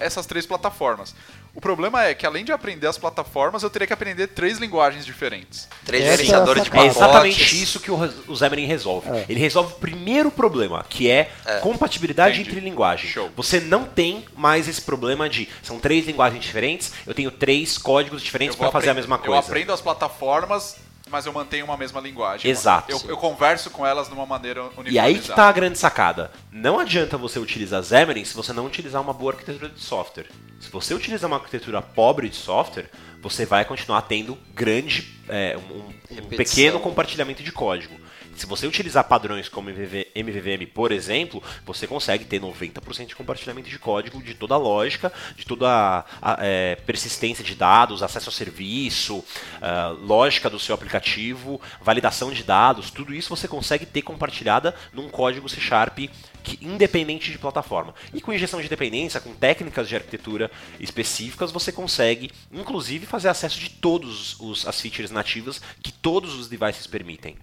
essas 0.00 0.26
três 0.26 0.46
plataformas. 0.46 1.14
O 1.54 1.60
problema 1.60 2.04
é 2.04 2.14
que 2.14 2.24
além 2.24 2.44
de 2.44 2.52
aprender 2.52 2.86
as 2.86 2.96
plataformas, 2.96 3.62
eu 3.62 3.70
teria 3.70 3.86
que 3.86 3.92
aprender 3.92 4.28
três 4.28 4.58
linguagens 4.58 5.04
diferentes. 5.04 5.68
Três 5.84 6.02
Essa 6.04 6.12
é 6.12 6.16
gerenciadores 6.16 6.62
de 6.62 6.68
sacada. 6.68 6.86
É 6.86 6.88
pacotes. 6.88 7.08
exatamente 7.08 7.62
isso 7.62 7.80
que 7.80 7.90
o, 7.90 7.96
o 8.28 8.36
Xamarin 8.36 8.66
resolve. 8.66 9.08
É. 9.10 9.26
Ele 9.28 9.40
resolve 9.40 9.74
o 9.74 9.76
primeiro 9.76 10.30
problema, 10.30 10.84
que 10.88 11.10
é, 11.10 11.30
compatibilidade 11.60 12.40
Entendi. 12.40 12.50
entre 12.56 12.60
linguagem. 12.68 13.10
Show. 13.10 13.30
Você 13.36 13.60
não 13.60 13.84
tem 13.84 14.24
mais 14.36 14.68
esse 14.68 14.80
problema 14.80 15.28
de 15.28 15.48
são 15.62 15.78
três 15.78 16.06
linguagens 16.06 16.42
diferentes, 16.42 16.92
eu 17.06 17.14
tenho 17.14 17.30
três 17.30 17.76
códigos 17.76 18.22
diferentes 18.22 18.54
Eu 18.56 18.60
para 18.60 18.70
fazer 18.70 18.90
a 18.90 18.94
mesma 18.94 19.16
Eu 19.16 19.20
coisa. 19.20 19.40
aprendo 19.40 19.72
as 19.72 19.80
plataformas, 19.80 20.76
mas 21.10 21.26
eu 21.26 21.32
mantenho 21.32 21.64
uma 21.64 21.76
mesma 21.76 22.00
linguagem. 22.00 22.50
Exato. 22.50 22.92
Eu, 22.92 23.10
eu 23.10 23.16
converso 23.16 23.70
com 23.70 23.86
elas 23.86 24.08
de 24.08 24.14
uma 24.14 24.24
maneira 24.24 24.62
uniformizada. 24.62 24.94
E 24.94 24.98
aí 24.98 25.18
que 25.18 25.28
tá 25.28 25.48
a 25.48 25.52
grande 25.52 25.78
sacada. 25.78 26.30
Não 26.50 26.78
adianta 26.78 27.18
você 27.18 27.38
utilizar 27.38 27.82
Xamarin 27.82 28.24
se 28.24 28.34
você 28.34 28.52
não 28.52 28.66
utilizar 28.66 29.02
uma 29.02 29.12
boa 29.12 29.32
arquitetura 29.32 29.68
de 29.68 29.80
software. 29.80 30.26
Se 30.60 30.70
você 30.70 30.94
utilizar 30.94 31.28
uma 31.28 31.36
arquitetura 31.38 31.82
pobre 31.82 32.28
de 32.28 32.36
software, 32.36 32.90
você 33.20 33.44
vai 33.44 33.64
continuar 33.64 34.02
tendo 34.02 34.38
grande, 34.54 35.20
é, 35.28 35.58
um, 35.70 35.92
um 36.18 36.28
pequeno 36.28 36.80
compartilhamento 36.80 37.42
de 37.42 37.52
código. 37.52 37.94
Se 38.40 38.46
você 38.46 38.66
utilizar 38.66 39.04
padrões 39.04 39.50
como 39.50 39.68
MVV, 39.68 40.12
MVVM, 40.14 40.66
por 40.72 40.92
exemplo, 40.92 41.42
você 41.66 41.86
consegue 41.86 42.24
ter 42.24 42.40
90% 42.40 43.08
de 43.08 43.14
compartilhamento 43.14 43.68
de 43.68 43.78
código 43.78 44.22
de 44.22 44.32
toda 44.32 44.54
a 44.54 44.56
lógica, 44.56 45.12
de 45.36 45.44
toda 45.44 45.68
a, 45.68 46.04
a 46.22 46.38
é, 46.40 46.74
persistência 46.74 47.44
de 47.44 47.54
dados, 47.54 48.02
acesso 48.02 48.30
ao 48.30 48.32
serviço, 48.32 49.18
uh, 49.18 49.92
lógica 50.02 50.48
do 50.48 50.58
seu 50.58 50.74
aplicativo, 50.74 51.60
validação 51.82 52.32
de 52.32 52.42
dados, 52.42 52.90
tudo 52.90 53.12
isso 53.12 53.28
você 53.28 53.46
consegue 53.46 53.84
ter 53.84 54.00
compartilhada 54.00 54.74
num 54.90 55.10
código 55.10 55.46
C 55.46 55.60
Sharp 55.60 55.98
que, 56.42 56.58
independente 56.62 57.30
de 57.30 57.36
plataforma. 57.36 57.94
E 58.14 58.22
com 58.22 58.32
injeção 58.32 58.62
de 58.62 58.70
dependência, 58.70 59.20
com 59.20 59.34
técnicas 59.34 59.86
de 59.86 59.96
arquitetura 59.96 60.50
específicas, 60.80 61.52
você 61.52 61.70
consegue, 61.70 62.30
inclusive, 62.50 63.04
fazer 63.04 63.28
acesso 63.28 63.60
de 63.60 63.68
todas 63.68 64.38
as 64.66 64.80
features 64.80 65.10
nativas 65.10 65.60
que 65.82 65.92
todos 65.92 66.32
os 66.36 66.48
devices 66.48 66.86
permitem. 66.86 67.36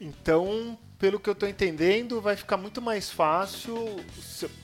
Então, 0.00 0.78
pelo 0.98 1.20
que 1.20 1.28
eu 1.28 1.34
estou 1.34 1.48
entendendo, 1.48 2.20
vai 2.20 2.34
ficar 2.34 2.56
muito 2.56 2.80
mais 2.80 3.10
fácil 3.10 3.74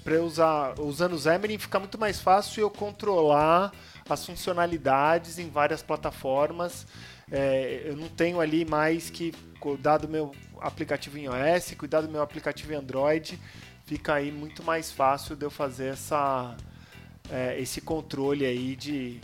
para 0.03 0.23
usar 0.23 0.81
usando 0.81 1.13
o 1.13 1.19
Xamarin, 1.19 1.59
fica 1.59 1.79
muito 1.79 1.99
mais 1.99 2.21
fácil 2.21 2.63
eu 2.63 2.71
controlar 2.71 3.73
as 4.09 4.25
funcionalidades 4.25 5.39
em 5.39 5.51
várias 5.51 5.83
plataformas. 5.83 6.87
É, 7.31 7.83
eu 7.85 7.97
não 7.97 8.09
tenho 8.09 8.41
ali 8.41 8.65
mais 8.65 9.11
que 9.11 9.33
cuidar 9.61 9.99
do 9.99 10.09
meu 10.09 10.33
aplicativo 10.61 11.19
em 11.19 11.25
iOS, 11.25 11.75
cuidar 11.77 12.01
do 12.01 12.09
meu 12.09 12.23
aplicativo 12.23 12.73
em 12.73 12.77
Android. 12.77 13.39
Fica 13.85 14.15
aí 14.15 14.33
muito 14.33 14.63
mais 14.63 14.91
fácil 14.91 15.37
de 15.37 15.45
eu 15.45 15.51
fazer 15.51 15.89
essa, 15.89 16.57
é, 17.31 17.61
esse 17.61 17.81
controle 17.81 18.45
aí 18.45 18.75
de, 18.75 19.21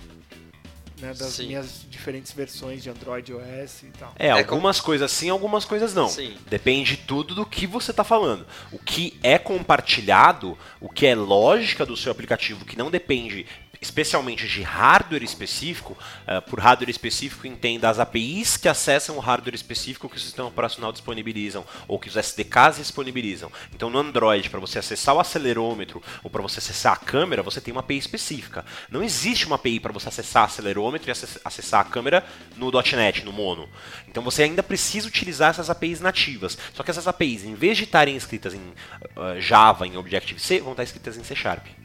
né, 1.03 1.13
das 1.13 1.33
sim. 1.33 1.49
minhas 1.49 1.85
diferentes 1.91 2.33
versões 2.33 2.83
de 2.83 2.89
Android 2.89 3.35
OS 3.35 3.83
e 3.83 3.87
tal. 3.99 4.15
É, 4.17 4.29
é 4.29 4.31
algumas 4.31 4.79
como... 4.79 4.87
coisas 4.87 5.11
sim, 5.11 5.29
algumas 5.29 5.65
coisas 5.65 5.93
não. 5.93 6.09
Sim. 6.09 6.37
Depende 6.49 6.97
tudo 6.97 7.35
do 7.35 7.45
que 7.45 7.67
você 7.67 7.91
está 7.91 8.05
falando. 8.05 8.47
O 8.71 8.79
que 8.79 9.19
é 9.23 9.37
compartilhado, 9.39 10.57
o 10.81 10.89
que 10.89 11.07
é 11.07 11.15
lógica 11.15 11.85
do 11.85 11.97
seu 11.97 12.13
aplicativo, 12.13 12.65
que 12.65 12.79
não 12.79 12.91
depende 12.91 13.47
especialmente 13.83 14.47
de 14.47 14.63
hardware 14.63 15.25
específico, 15.25 15.99
uh, 16.23 16.41
por 16.49 16.61
hardware 16.61 16.89
específico 16.89 17.49
entenda 17.49 17.91
as 17.91 17.99
APIs 17.99 18.57
que 18.57 18.69
acessam 18.69 19.17
o 19.17 19.21
hardware 19.21 19.57
específico 19.57 20.09
que 20.09 20.17
o 20.17 20.21
sistema 20.21 20.49
operacional 20.49 20.93
disponibilizam 20.93 21.65
ou 21.89 21.99
que 21.99 22.09
os 22.09 22.17
SDKs 22.17 22.77
disponibilizam. 22.77 23.51
Então 23.75 23.91
no 23.91 23.99
Android, 23.99 24.49
para 24.49 24.61
você 24.61 24.79
acessar 24.79 25.17
o 25.17 25.21
acelerômetro 25.21 26.01
ou 26.23 26.31
para 26.31 26.41
você 26.41 26.61
acessar 26.61 26.93
a 26.93 26.97
câmera, 26.97 27.43
você 27.43 27.61
tem 27.61 27.73
uma 27.73 27.81
API 27.81 27.99
específica. 27.99 28.65
Não 28.89 29.03
existe 29.03 29.47
uma 29.47 29.57
API 29.57 29.81
para 29.81 29.93
você 29.93 30.09
acessar 30.09 30.45
acelerômetro 30.45 31.11
e 31.11 31.13
acessar 31.45 31.81
a 31.81 31.85
câmera 31.85 32.25
no 32.57 32.71
.NET, 32.71 33.25
no 33.25 33.33
Mono. 33.33 33.69
Então 34.07 34.23
você 34.23 34.45
ainda 34.45 34.63
precisa 34.63 35.09
utilizar 35.09 35.51
essas 35.51 35.69
APIs 35.69 36.01
nativas. 36.01 36.57
Só 36.73 36.85
que 36.85 36.91
essas 36.91 37.09
APIs, 37.09 37.45
em 37.45 37.55
vez 37.55 37.77
de 37.77 37.85
estarem 37.85 38.17
escritas 38.17 38.55
em 38.55 38.61
uh, 38.61 39.41
Java, 39.41 39.89
em 39.89 39.97
Objective-C, 39.97 40.61
vão 40.61 40.71
estar 40.71 40.85
escritas 40.85 41.17
em 41.17 41.25
C 41.25 41.35
Sharp. 41.35 41.82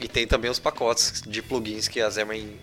E 0.00 0.08
tem 0.08 0.26
também 0.26 0.50
os 0.50 0.58
pacotes 0.58 1.22
de 1.26 1.42
plugins 1.42 1.88
que 1.88 2.00
a 2.00 2.10
Xamarin 2.10 2.58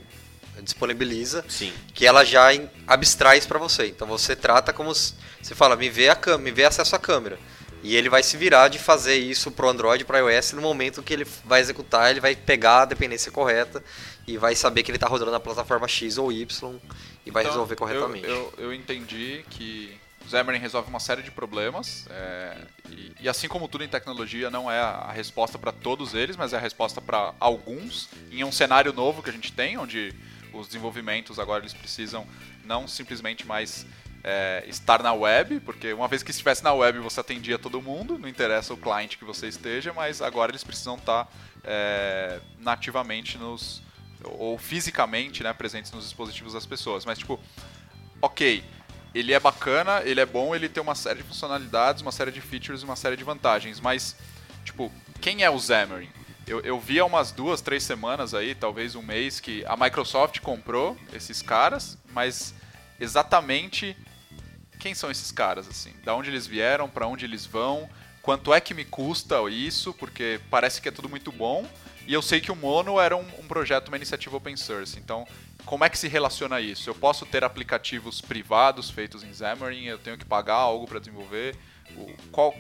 disponibiliza, 0.62 1.46
Sim. 1.48 1.72
que 1.94 2.06
ela 2.06 2.24
já 2.24 2.48
abstrai 2.88 3.38
isso 3.38 3.48
para 3.48 3.60
você. 3.60 3.88
Então 3.88 4.08
você 4.08 4.36
trata 4.36 4.74
como 4.74 4.94
se, 4.94 5.14
você 5.42 5.54
fala, 5.54 5.76
me 5.76 5.90
vê 5.90 6.10
a 6.10 6.16
câmera, 6.16 6.44
me 6.44 6.52
vê 6.52 6.66
acesso 6.66 6.96
à 6.96 7.00
câmera. 7.00 7.38
E 7.84 7.96
ele 7.96 8.10
vai 8.10 8.24
se 8.24 8.36
virar 8.36 8.68
de 8.70 8.80
fazer 8.80 9.16
isso 9.16 9.52
pro 9.52 9.70
Android, 9.70 10.04
para 10.04 10.18
iOS, 10.18 10.54
no 10.54 10.62
momento 10.62 11.04
que 11.04 11.14
ele 11.14 11.26
vai 11.46 11.62
executar, 11.62 12.10
ele 12.10 12.20
vai 12.20 12.36
pegar 12.36 12.82
a 12.82 12.86
dependência 12.86 13.32
correta 13.32 13.84
e 14.28 14.36
vai 14.38 14.56
saber 14.56 14.84
que 14.84 14.90
ele 14.92 14.98
está 14.98 15.08
rodando 15.08 15.32
na 15.32 15.40
plataforma 15.40 15.88
X 15.88 16.18
ou 16.18 16.32
Y 16.32 16.80
e 17.26 17.32
vai 17.32 17.44
então, 17.44 17.54
resolver 17.54 17.76
corretamente. 17.76 18.28
Eu, 18.28 18.54
eu, 18.58 18.66
eu 18.66 18.74
entendi 18.74 19.46
que 19.50 19.96
Xamarin 20.30 20.60
resolve 20.60 20.90
uma 20.90 21.00
série 21.00 21.22
de 21.22 21.32
problemas 21.32 22.06
é, 22.10 22.58
e, 22.90 23.14
e, 23.22 23.30
assim 23.30 23.48
como 23.48 23.68
tudo 23.68 23.84
em 23.84 23.88
tecnologia 23.88 24.50
não 24.50 24.70
é 24.70 24.80
a 24.80 25.12
resposta 25.12 25.58
para 25.58 25.72
todos 25.72 26.14
eles, 26.14 26.36
mas 26.36 26.54
é 26.54 26.58
a 26.58 26.60
resposta 26.60 27.02
para 27.02 27.34
alguns 27.40 28.10
em 28.32 28.44
um 28.44 28.52
cenário 28.52 28.92
novo 28.92 29.24
que 29.24 29.30
a 29.30 29.34
gente 29.34 29.52
tem, 29.52 29.78
onde 29.78 30.14
os 30.54 30.68
desenvolvimentos 30.68 31.40
agora 31.40 31.62
eles 31.62 31.74
precisam 31.74 32.26
não 32.66 32.88
simplesmente 32.88 33.46
mais 33.46 33.86
é, 34.24 34.64
estar 34.68 35.02
na 35.02 35.14
web, 35.14 35.60
porque 35.62 35.94
uma 35.94 36.08
vez 36.08 36.24
que 36.24 36.32
estivesse 36.32 36.64
na 36.64 36.74
web 36.74 37.00
você 37.00 37.20
atendia 37.20 37.58
todo 37.58 37.82
mundo, 37.82 38.18
não 38.18 38.28
interessa 38.28 38.74
o 38.74 38.78
cliente 38.78 39.18
que 39.18 39.24
você 39.24 39.48
esteja, 39.48 39.94
mas 39.94 40.22
agora 40.22 40.52
eles 40.52 40.64
precisam 40.64 40.96
estar 40.96 41.32
é, 41.64 42.40
nativamente 42.60 43.38
nos 43.38 43.82
ou 44.24 44.58
fisicamente 44.58 45.44
né, 45.44 45.54
presentes 45.54 45.92
nos 45.92 46.04
dispositivos 46.04 46.54
das 46.54 46.66
pessoas. 46.66 47.06
Mas 47.06 47.20
tipo, 47.20 47.40
ok, 48.22 48.64
ele 49.18 49.34
é 49.34 49.40
bacana, 49.40 50.04
ele 50.06 50.20
é 50.20 50.26
bom, 50.26 50.54
ele 50.54 50.70
tem 50.70 50.82
uma 50.82 50.94
série 50.94 51.24
de 51.24 51.28
funcionalidades, 51.28 52.04
uma 52.04 52.12
série 52.12 52.32
de 52.32 52.40
features 52.40 52.82
e 52.82 52.86
uma 52.86 52.96
série 52.96 53.18
de 53.18 53.24
vantagens, 53.24 53.80
mas, 53.80 54.16
tipo, 54.64 54.92
quem 55.20 55.44
é 55.44 55.50
o 55.50 55.60
Xamarin? 55.60 56.10
Eu, 56.46 56.60
eu 56.62 56.80
vi 56.80 57.00
há 57.00 57.06
umas 57.06 57.32
duas, 57.32 57.60
três 57.60 57.84
semanas 57.84 58.36
aí, 58.36 58.54
talvez 58.54 58.94
um 58.94 59.02
mês, 59.02 59.40
que 59.40 59.66
a 59.66 59.76
Microsoft 59.76 60.40
comprou 60.40 60.96
esses 61.12 61.42
caras, 61.42 61.98
mas 62.14 62.54
exatamente 63.00 63.98
quem 64.80 64.94
são 64.94 65.10
esses 65.10 65.32
caras, 65.32 65.68
assim? 65.68 65.94
Da 66.04 66.16
onde 66.16 66.30
eles 66.30 66.46
vieram, 66.46 66.88
para 66.88 67.08
onde 67.08 67.26
eles 67.26 67.44
vão, 67.44 67.90
quanto 68.22 68.54
é 68.54 68.62
que 68.62 68.76
me 68.76 68.86
custa 68.86 69.38
isso, 69.50 69.96
porque 69.96 70.40
parece 70.48 70.80
que 70.80 70.90
é 70.90 70.92
tudo 70.92 71.10
muito 71.10 71.32
bom, 71.32 71.68
e 72.06 72.14
eu 72.14 72.22
sei 72.22 72.40
que 72.40 72.52
o 72.52 72.56
Mono 72.56 73.00
era 73.00 73.18
um, 73.18 73.26
um 73.40 73.48
projeto, 73.48 73.88
uma 73.88 73.98
iniciativa 73.98 74.38
open 74.38 74.56
source, 74.56 75.00
então 75.00 75.28
como 75.66 75.84
é 75.84 75.90
que 75.90 75.98
se 75.98 76.08
relaciona 76.08 76.62
isso? 76.62 76.90
Eu 76.90 76.96
posso 76.96 77.26
ter 77.26 77.44
aplicativos 77.44 78.22
privados 78.22 78.90
feitos 78.90 79.24
em 79.24 79.34
Xamarin, 79.34 79.86
eu 79.86 79.98
tenho 79.98 80.18
que 80.18 80.26
pagar 80.26 80.56
algo 80.56 80.88
para 80.88 81.00
desenvolver? 81.00 81.56
O, 81.96 82.14
qual, 82.32 82.54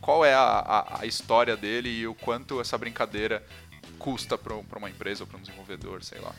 qual 0.00 0.24
é 0.24 0.34
a, 0.34 0.40
a, 0.40 1.00
a, 1.00 1.06
história 1.06 1.56
dele 1.56 1.88
e 1.88 2.06
o 2.06 2.14
quanto 2.14 2.60
essa 2.60 2.76
brincadeira 2.76 3.44
custa 3.98 4.36
para 4.36 4.78
uma 4.78 4.90
empresa 4.90 5.22
ou 5.22 5.26
para 5.26 5.38
um 5.38 5.40
desenvolvedor, 5.40 6.02
sei 6.02 6.20
lá? 6.20 6.34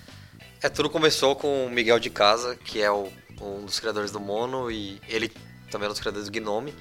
É, 0.61 0.69
tudo 0.69 0.89
começou 0.89 1.35
com 1.35 1.65
o 1.65 1.69
Miguel 1.69 1.99
de 1.99 2.09
Casa, 2.09 2.55
que 2.55 2.81
é 2.81 2.91
o, 2.91 3.11
um 3.41 3.65
dos 3.65 3.79
criadores 3.79 4.11
do 4.11 4.19
Mono 4.19 4.71
e 4.71 5.01
ele 5.07 5.29
também 5.69 5.85
é 5.85 5.89
um 5.89 5.93
dos 5.93 5.99
criadores 5.99 6.27
do 6.27 6.31
Gnome. 6.31 6.73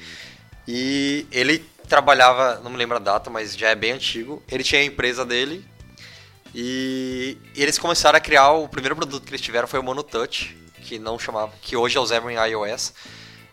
E 0.67 1.27
ele 1.31 1.59
trabalhava, 1.89 2.61
não 2.61 2.71
me 2.71 2.77
lembro 2.77 2.97
a 2.97 3.01
data, 3.01 3.29
mas 3.29 3.57
já 3.57 3.69
é 3.69 3.75
bem 3.75 3.93
antigo. 3.93 4.43
Ele 4.51 4.65
tinha 4.65 4.81
a 4.81 4.85
empresa 4.85 5.25
dele 5.25 5.65
e, 6.55 7.37
eles 7.57 7.79
começaram 7.79 8.17
a 8.17 8.21
criar 8.21 8.53
o 8.53 8.69
primeiro 8.69 8.95
produto 8.95 9.25
que 9.25 9.31
eles 9.31 9.41
tiveram 9.41 9.67
foi 9.67 9.81
o 9.81 9.83
Mono 9.83 10.03
Touch, 10.03 10.57
que 10.83 10.99
não 10.99 11.19
chamava, 11.19 11.53
que 11.61 11.77
hoje 11.77 11.97
é 11.97 12.01
o 12.01 12.07
Xamarin 12.07 12.37
iOS. 12.51 12.93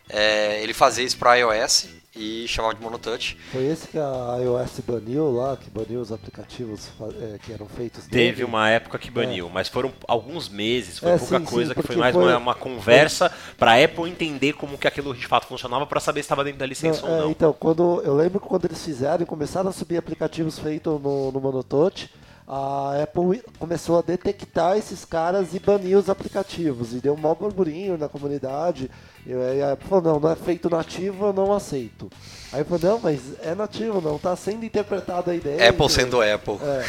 É, 0.10 0.62
ele 0.62 0.74
fazia 0.74 1.06
isso 1.06 1.18
para 1.18 1.36
iOS 1.36 1.88
e 2.14 2.46
chamava 2.48 2.76
de 2.76 2.82
Mono 2.82 3.00
Touch. 3.00 3.38
Foi 3.52 3.66
esse 3.66 3.88
que 3.88 3.98
a 3.98 4.38
iOS 4.42 4.82
baniu 4.86 5.32
lá, 5.32 5.56
que 5.56 5.70
baniu 5.70 6.02
os 6.02 6.12
aplicativos 6.12 6.90
é, 7.22 7.38
que 7.40 7.54
eram 7.54 7.66
feitos 7.68 8.06
Teve 8.06 8.32
dele. 8.32 8.44
uma 8.44 8.70
época 8.70 9.00
que 9.00 9.10
baniu, 9.10 9.48
é. 9.48 9.50
mas 9.52 9.70
foram 9.70 9.94
alguns 10.08 10.50
meses, 10.50 11.00
foi 11.00 11.12
é, 11.12 11.18
pouca 11.18 11.40
sim, 11.40 11.46
coisa, 11.46 11.74
sim, 11.74 11.82
que 11.82 11.88
foi 11.88 11.96
mais 11.96 12.14
foi... 12.14 12.26
Uma, 12.26 12.38
uma, 12.38 12.56
conversa 12.56 13.32
para 13.58 13.72
a 13.72 13.84
Apple 13.84 14.10
entender 14.10 14.54
como 14.54 14.78
que 14.78 14.88
aquilo 14.88 15.16
de 15.16 15.26
fato 15.26 15.48
funcionava 15.48 15.88
para 15.88 16.02
saber 16.02 16.22
se 16.22 16.26
estava 16.26 16.44
dentro 16.44 16.60
da 16.60 16.66
licença 16.66 17.02
não, 17.02 17.10
ou 17.10 17.16
é, 17.16 17.22
não. 17.22 17.32
Então, 17.32 17.54
quando, 17.58 18.02
eu 18.04 18.14
lembro 18.14 18.42
que 18.42 18.48
quando 18.48 18.66
eles 18.66 18.84
fizeram 18.84 19.24
e 19.24 19.26
começaram 19.26 19.70
a 19.70 19.74
subir 19.74 19.96
aplicativos 19.96 20.60
feitos 20.60 21.02
no, 21.02 21.32
no 21.32 21.40
Mono 21.40 21.64
Touch, 21.64 22.10
a 22.48 23.02
Apple 23.04 23.44
começou 23.60 24.00
a 24.00 24.02
detectar 24.02 24.78
esses 24.78 25.06
caras 25.06 25.54
e 25.54 25.60
banir 25.60 25.98
os 25.98 26.10
aplicativos. 26.10 26.94
E 26.94 27.00
deu 27.00 27.14
um 27.14 27.18
mau 27.18 27.36
burburinho 27.36 27.98
na 27.98 28.10
comunidade. 28.10 28.90
E 29.26 29.62
a 29.62 29.74
Apple 29.74 29.88
falou, 29.88 30.14
não, 30.14 30.20
não 30.20 30.32
é 30.32 30.36
feito 30.36 30.70
nativo, 30.70 31.28
eu 31.28 31.34
não 31.34 31.54
aceito. 31.54 32.10
Aí 32.52 32.64
falou, 32.64 32.80
não, 32.82 33.00
mas 33.00 33.22
é 33.42 33.56
nativo, 33.56 34.02
não 34.02 34.16
está 34.16 34.36
sendo 34.36 34.66
interpretado 34.66 35.32
a 35.32 35.36
ideia. 35.36 35.70
Apple 35.70 35.90
sendo 35.90 36.22
Apple. 36.22 36.58
É. 36.62 36.86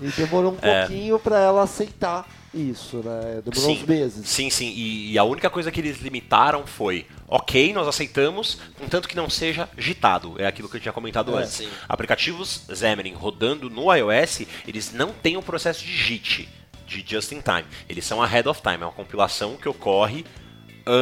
E 0.00 0.08
demorou 0.12 0.52
um 0.52 0.58
é. 0.62 0.86
pouquinho 0.86 1.18
para 1.18 1.38
ela 1.38 1.62
aceitar 1.62 2.26
isso, 2.54 2.98
né? 2.98 3.42
Demorou 3.44 3.74
sim, 3.76 3.82
uns 3.82 3.86
meses. 3.86 4.28
Sim, 4.28 4.50
sim. 4.50 4.68
E, 4.68 5.12
e, 5.12 5.18
a 5.18 5.24
única 5.24 5.50
coisa 5.50 5.70
que 5.70 5.80
eles 5.80 6.00
limitaram 6.00 6.66
foi, 6.66 7.06
ok, 7.28 7.72
nós 7.72 7.88
aceitamos, 7.88 8.58
contanto 8.78 9.08
que 9.08 9.16
não 9.16 9.28
seja 9.28 9.68
gitado. 9.76 10.34
É 10.38 10.46
aquilo 10.46 10.68
que 10.68 10.76
eu 10.76 10.80
tinha 10.80 10.92
comentado 10.92 11.36
é, 11.36 11.42
antes. 11.42 11.54
Sim. 11.54 11.68
Aplicativos 11.88 12.62
Xamarin 12.72 13.14
rodando 13.14 13.68
no 13.68 13.92
iOS, 13.92 14.42
eles 14.66 14.92
não 14.92 15.12
têm 15.12 15.36
o 15.36 15.40
um 15.40 15.42
processo 15.42 15.84
de 15.84 15.92
JIT, 15.96 16.48
de 16.86 17.04
Just 17.06 17.32
in 17.32 17.40
Time. 17.40 17.64
Eles 17.88 18.04
são 18.04 18.22
ahead 18.22 18.48
of 18.48 18.62
time, 18.62 18.82
é 18.82 18.86
uma 18.86 18.92
compilação 18.92 19.56
que 19.56 19.68
ocorre 19.68 20.24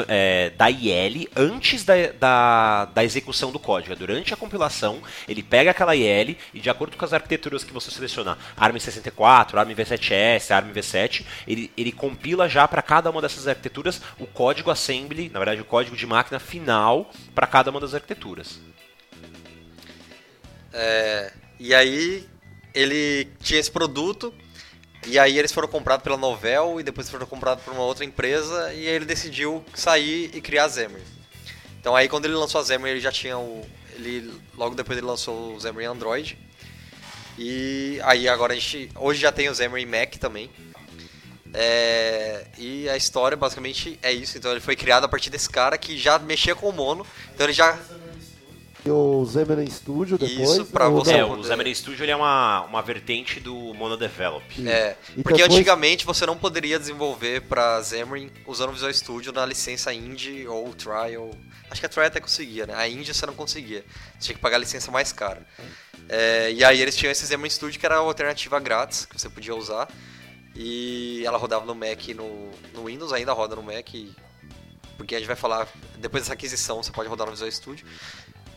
é, 0.09 0.51
da 0.51 0.71
IL 0.71 1.29
antes 1.35 1.85
da, 1.85 1.95
da, 2.19 2.85
da, 2.87 3.05
execução 3.05 3.51
do 3.51 3.59
código. 3.59 3.93
É 3.93 3.97
durante 3.97 4.33
a 4.33 4.37
compilação, 4.37 5.03
ele 5.29 5.43
pega 5.43 5.71
aquela 5.71 5.95
IL 5.97 6.37
e, 6.55 6.61
de 6.61 6.71
acordo 6.71 6.97
com 6.97 7.05
as 7.05 7.13
arquiteturas 7.13 7.65
que 7.65 7.73
você 7.73 7.91
selecionar, 7.91 8.39
ARM64, 8.59 9.55
ARM-V7S, 9.55 10.51
ARM-V7, 10.51 11.25
ele, 11.47 11.71
ele 11.77 11.93
compila 11.93 12.49
já 12.49 12.67
para 12.69 12.83
cada 12.83 13.11
uma 13.11 13.21
dessas 13.21 13.49
arquiteturas 13.49 14.01
o 14.19 14.27
código 14.27 14.71
assembly, 14.71 15.29
na 15.29 15.39
verdade, 15.39 15.61
o 15.61 15.65
código 15.65 15.97
de 15.97 16.07
máquina 16.07 16.39
final 16.39 17.11
para 17.35 17.47
cada 17.47 17.71
uma 17.71 17.81
das 17.81 17.95
arquiteturas. 17.95 18.61
É, 20.73 21.33
e 21.59 21.75
aí, 21.75 22.27
ele 22.75 23.29
tinha 23.41 23.61
esse 23.61 23.71
produto 23.71 24.33
e 25.07 25.19
aí 25.19 25.39
eles 25.39 25.53
foram 25.53 25.69
comprados 25.69 26.05
pela 26.05 26.17
Novel 26.17 26.81
e 26.81 26.83
depois 26.83 27.11
foram 27.11 27.27
comprados 27.27 27.65
por 27.65 27.73
uma 27.73 27.83
outra 27.83 28.05
empresa 28.05 28.73
e 28.73 28.87
aí 28.87 28.95
ele 28.95 29.05
decidiu 29.05 29.65
sair 29.75 30.31
e 30.33 30.41
criar 30.41 30.67
a 30.67 30.69
Xamarin. 30.69 31.05
Então 31.81 31.97
aí 31.97 32.09
quando 32.09 32.27
ele 32.27 32.35
lançou 32.35 32.61
a 32.61 32.65
Xamarin, 32.65 32.93
ele 32.93 33.01
já 33.01 33.11
tinha 33.11 33.37
o 33.37 33.67
ele 33.95 34.33
logo 34.57 34.75
depois 34.75 34.97
ele 34.97 35.07
lançou 35.07 35.57
o 35.57 35.61
Xamarin 35.61 35.87
Android. 35.87 36.39
E 37.39 37.99
aí 38.05 38.29
agora 38.29 38.53
a 38.53 38.57
gente 38.57 38.91
hoje 38.95 39.21
já 39.21 39.33
tem 39.33 39.49
o 39.49 39.55
Xamarin 39.55 39.87
Mac 39.87 40.15
também. 40.17 40.51
É, 41.55 42.47
e 42.57 42.89
a 42.89 42.97
história 42.97 43.37
basicamente 43.37 43.99
é 44.03 44.13
isso. 44.13 44.39
Então 44.39 44.51
ele 44.51 44.61
foi 44.61 44.77
criado 44.77 45.05
a 45.05 45.09
partir 45.09 45.31
desse 45.31 45.51
cara 45.51 45.77
que 45.77 45.99
já 45.99 46.19
mexia 46.19 46.55
com 46.55 46.69
o 46.69 46.73
mono. 46.73 47.07
Então 47.35 47.47
ele 47.47 47.53
já 47.53 47.79
E 48.85 48.91
o 48.91 49.25
Xamarin 49.25 49.71
Studio 49.71 50.19
depois. 50.19 50.51
Isso, 50.51 50.67
pra 50.67 50.89
ou 50.89 51.05
você 51.05 51.13
É, 51.15 51.21
não? 51.21 51.39
o 51.39 51.45
Xamarin 51.45 51.73
Studio 51.75 52.05
ele 52.05 52.11
é 52.11 52.17
uma, 52.17 52.63
uma 52.63 52.83
vertente 52.83 53.39
do 53.39 53.55
Monodevelop. 53.75 54.43
É, 54.69 54.97
E 55.17 55.23
porque 55.23 55.39
depois- 55.39 55.55
antigamente 55.59 56.05
você 56.05 56.27
não 56.27 56.37
poderia 56.37 56.79
desenvolver 56.81 57.43
para 57.43 57.83
Xamarin 57.85 58.29
usando 58.47 58.71
o 58.71 58.73
Visual 58.73 58.93
Studio 58.93 59.33
na 59.33 59.47
licença 59.47 59.93
Indie 59.95 60.49
ou 60.49 60.73
Trial. 60.75 61.31
Acho 61.71 61.81
que 61.81 61.87
a 61.87 61.89
Trial 61.89 62.07
até 62.09 62.19
conseguia, 62.21 62.67
né? 62.67 62.75
A 62.75 62.89
Indie 62.89 63.15
você 63.15 63.25
não 63.25 63.35
conseguia. 63.35 63.85
Você 64.19 64.27
tinha 64.27 64.35
que 64.35 64.41
pagar 64.41 64.57
a 64.57 64.61
licença 64.61 64.91
mais 64.91 65.13
cara. 65.13 65.47
É, 66.09 66.51
e 66.53 66.65
aí 66.65 66.81
eles 66.83 66.97
tinham 66.97 67.13
esse 67.13 67.25
Xamarin 67.27 67.51
Studio 67.51 67.79
que 67.79 67.87
era 67.87 67.95
a 67.95 67.99
alternativa 67.99 68.59
grátis 68.59 69.05
que 69.07 69.19
você 69.19 69.29
podia 69.31 69.55
usar. 69.55 69.89
E 70.55 71.23
ela 71.25 71.39
rodava 71.39 71.65
no 71.65 71.75
Mac 71.75 72.09
e 72.09 72.15
no, 72.15 72.51
no 72.75 72.85
Windows, 72.87 73.13
ainda 73.13 73.33
roda 73.33 73.55
no 73.57 73.63
Mac. 73.63 73.95
e- 73.95 74.13
Porque 74.99 75.15
a 75.15 75.19
gente 75.19 75.27
vai 75.27 75.37
falar, 75.37 75.67
depois 75.99 76.25
dessa 76.25 76.35
aquisição 76.35 76.83
você 76.83 76.91
pode 76.93 77.09
rodar 77.09 77.27
no 77.27 77.33
Visual 77.33 77.51
Studio. 77.51 77.87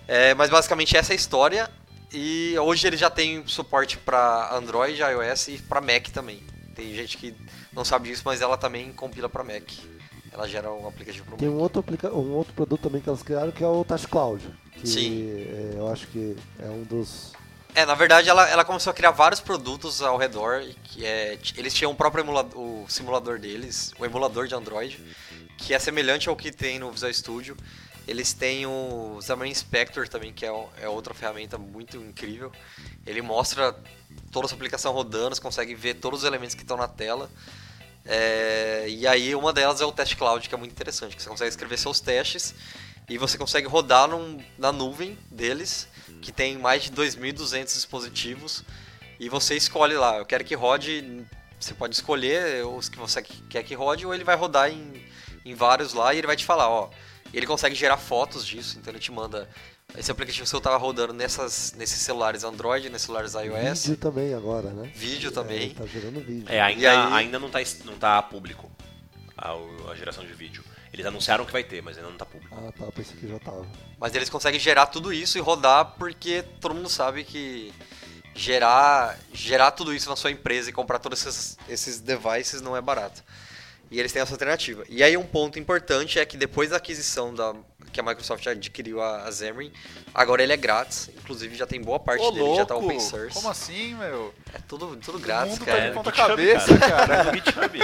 É, 0.07 0.33
mas 0.33 0.49
basicamente 0.49 0.95
essa 0.95 1.13
é 1.13 1.13
a 1.13 1.15
história. 1.15 1.69
E 2.13 2.57
hoje 2.59 2.87
ele 2.87 2.97
já 2.97 3.09
tem 3.09 3.45
suporte 3.47 3.97
para 3.97 4.55
Android, 4.55 5.01
iOS 5.01 5.47
e 5.49 5.57
para 5.57 5.81
Mac 5.81 6.07
também. 6.13 6.41
Tem 6.75 6.93
gente 6.93 7.17
que 7.17 7.35
não 7.73 7.83
sabe 7.83 8.09
disso, 8.09 8.21
mas 8.25 8.41
ela 8.41 8.57
também 8.57 8.91
compila 8.93 9.27
para 9.27 9.43
Mac. 9.43 9.63
Ela 10.31 10.47
gera 10.47 10.71
um 10.71 10.87
aplicativo 10.87 11.25
para 11.25 11.37
Tem 11.37 11.47
um 11.47 11.57
outro, 11.57 11.79
aplica... 11.79 12.13
um 12.13 12.33
outro 12.33 12.53
produto 12.53 12.81
também 12.81 13.01
que 13.01 13.07
elas 13.07 13.23
criaram 13.23 13.51
que 13.51 13.63
é 13.63 13.67
o 13.67 13.83
Touch 13.85 14.07
Cloud. 14.07 14.43
Que 14.73 14.87
Sim. 14.87 15.45
é, 15.47 15.75
eu 15.77 15.91
acho 15.91 16.07
que 16.07 16.35
é 16.59 16.65
um 16.65 16.83
dos. 16.83 17.31
É, 17.73 17.85
na 17.85 17.95
verdade 17.95 18.29
ela, 18.29 18.47
ela 18.49 18.65
começou 18.65 18.91
a 18.91 18.93
criar 18.93 19.11
vários 19.11 19.39
produtos 19.39 20.01
ao 20.01 20.17
redor. 20.17 20.63
Que 20.83 21.05
é, 21.05 21.39
eles 21.55 21.73
tinham 21.73 21.91
o 21.91 21.95
próprio 21.95 22.23
emulador, 22.23 22.57
o 22.57 22.85
simulador 22.89 23.39
deles, 23.39 23.93
o 23.97 24.05
emulador 24.05 24.47
de 24.47 24.55
Android, 24.55 25.01
que 25.57 25.73
é 25.73 25.79
semelhante 25.79 26.27
ao 26.27 26.35
que 26.35 26.51
tem 26.51 26.79
no 26.79 26.91
Visual 26.91 27.13
Studio. 27.13 27.57
Eles 28.07 28.33
têm 28.33 28.65
o 28.65 29.19
Xamarin 29.21 29.51
Inspector 29.51 30.07
também, 30.07 30.31
que 30.31 30.45
é, 30.45 30.49
é 30.81 30.87
outra 30.87 31.13
ferramenta 31.13 31.57
muito 31.57 31.97
incrível. 31.97 32.51
Ele 33.05 33.21
mostra 33.21 33.75
toda 34.31 34.45
a 34.45 34.49
sua 34.49 34.55
aplicação 34.55 34.93
rodando, 34.93 35.35
você 35.35 35.41
consegue 35.41 35.73
ver 35.73 35.95
todos 35.95 36.19
os 36.19 36.25
elementos 36.25 36.53
que 36.55 36.61
estão 36.61 36.77
na 36.77 36.87
tela. 36.87 37.29
É, 38.05 38.85
e 38.87 39.07
aí 39.07 39.33
uma 39.33 39.51
delas 39.51 39.81
é 39.81 39.85
o 39.85 39.91
Test 39.91 40.15
Cloud, 40.15 40.47
que 40.47 40.53
é 40.53 40.57
muito 40.57 40.71
interessante, 40.71 41.15
que 41.15 41.21
você 41.23 41.29
consegue 41.29 41.49
escrever 41.49 41.77
seus 41.77 41.99
testes 41.99 42.53
e 43.09 43.17
você 43.17 43.37
consegue 43.37 43.67
rodar 43.67 44.07
num- 44.07 44.43
na 44.57 44.71
nuvem 44.71 45.17
deles, 45.31 45.87
que 46.21 46.31
tem 46.31 46.57
mais 46.57 46.83
de 46.83 46.91
2.200 46.91 47.73
dispositivos, 47.73 48.63
e 49.19 49.29
você 49.29 49.55
escolhe 49.55 49.95
lá, 49.95 50.17
eu 50.17 50.25
quero 50.25 50.43
que 50.43 50.55
rode, 50.55 51.25
você 51.59 51.73
pode 51.73 51.95
escolher 51.95 52.65
os 52.65 52.89
que 52.89 52.97
você 52.97 53.21
quer 53.21 53.63
que 53.63 53.73
rode, 53.73 54.05
ou 54.05 54.13
ele 54.13 54.23
vai 54.23 54.35
rodar 54.35 54.69
em, 54.69 55.03
em 55.43 55.53
vários 55.55 55.93
lá 55.93 56.13
e 56.13 56.17
ele 56.17 56.27
vai 56.27 56.35
te 56.35 56.45
falar, 56.45 56.67
ó, 56.69 56.89
ele 57.37 57.45
consegue 57.47 57.75
gerar 57.75 57.97
fotos 57.97 58.45
disso, 58.45 58.77
então 58.79 58.91
ele 58.91 58.99
te 58.99 59.11
manda, 59.11 59.49
esse 59.97 60.09
aplicativo 60.11 60.45
seu 60.45 60.61
tava 60.61 60.77
rodando 60.77 61.13
nessas, 61.13 61.73
nesses 61.77 62.01
celulares 62.01 62.43
Android, 62.43 62.89
nesses 62.89 63.05
celulares 63.05 63.33
iOS, 63.33 63.83
Vídeo 63.85 63.97
também 63.97 64.33
agora, 64.33 64.69
né? 64.71 64.91
vídeo 64.95 65.29
É, 65.29 65.33
também, 65.33 65.69
tá 65.71 65.85
gerando 65.85 66.19
vídeo. 66.21 66.45
É, 66.49 66.61
ainda, 66.61 66.89
aí- 67.07 67.13
ainda 67.25 67.39
não, 67.39 67.49
tá, 67.49 67.59
não 67.85 67.97
tá 67.97 68.21
público 68.21 68.71
a, 69.37 69.51
a 69.91 69.95
geração 69.95 70.25
de 70.25 70.33
vídeo. 70.33 70.63
Eles 70.93 71.05
anunciaram 71.05 71.43
que 71.45 71.51
vai 71.51 71.63
ter, 71.63 71.81
mas 71.81 71.97
ainda 71.97 72.09
não 72.09 72.17
tá 72.17 72.25
público. 72.25 72.55
Ah, 72.57 72.71
tá, 72.71 72.85
pensei 72.89 73.17
que 73.17 73.27
já 73.27 73.37
tava. 73.37 73.67
Mas 73.99 74.15
eles 74.15 74.29
conseguem 74.29 74.57
gerar 74.59 74.85
tudo 74.87 75.11
isso 75.11 75.37
e 75.37 75.41
rodar 75.41 75.95
porque 75.99 76.41
todo 76.61 76.73
mundo 76.73 76.87
sabe 76.87 77.25
que 77.25 77.73
gerar, 78.33 79.17
gerar 79.33 79.71
tudo 79.71 79.93
isso 79.93 80.09
na 80.09 80.15
sua 80.15 80.31
empresa 80.31 80.69
e 80.69 80.73
comprar 80.73 80.99
todos 80.99 81.25
esses, 81.25 81.57
esses 81.67 81.99
devices 81.99 82.61
não 82.61 82.75
é 82.77 82.81
barato. 82.81 83.23
E 83.91 83.99
eles 83.99 84.11
têm 84.11 84.21
essa 84.21 84.33
alternativa. 84.33 84.83
E 84.89 85.03
aí 85.03 85.15
um 85.15 85.25
ponto 85.25 85.59
importante 85.59 86.19
é 86.19 86.25
que 86.25 86.35
depois 86.37 86.69
da 86.71 86.77
aquisição 86.77 87.33
da 87.33 87.53
que 87.93 87.99
a 88.01 88.03
Microsoft 88.03 88.45
adquiriu 88.47 89.01
a, 89.01 89.23
a 89.25 89.31
Xamarin, 89.31 89.71
agora 90.13 90.43
ele 90.43 90.51
é 90.51 90.57
grátis. 90.57 91.09
Inclusive 91.15 91.55
já 91.55 91.65
tem 91.65 91.81
boa 91.81 91.97
parte 91.97 92.23
Ô, 92.25 92.31
dele 92.31 92.55
já 92.55 92.65
tá 92.65 92.73
louco! 92.73 92.87
open 92.89 92.99
source. 92.99 93.33
Como 93.33 93.49
assim, 93.49 93.93
meu? 93.95 94.33
É 94.53 94.57
tudo, 94.67 94.97
tudo 94.97 95.17
o 95.17 95.21
grátis, 95.21 95.53
mundo 95.53 95.65
cara. 95.65 95.79
tá 95.81 95.87
de 95.87 95.93
ponta 95.93 96.11
GitHub, 96.11 96.27
cabeça, 96.29 96.77
cara. 96.77 97.33
GitHub. 97.33 97.79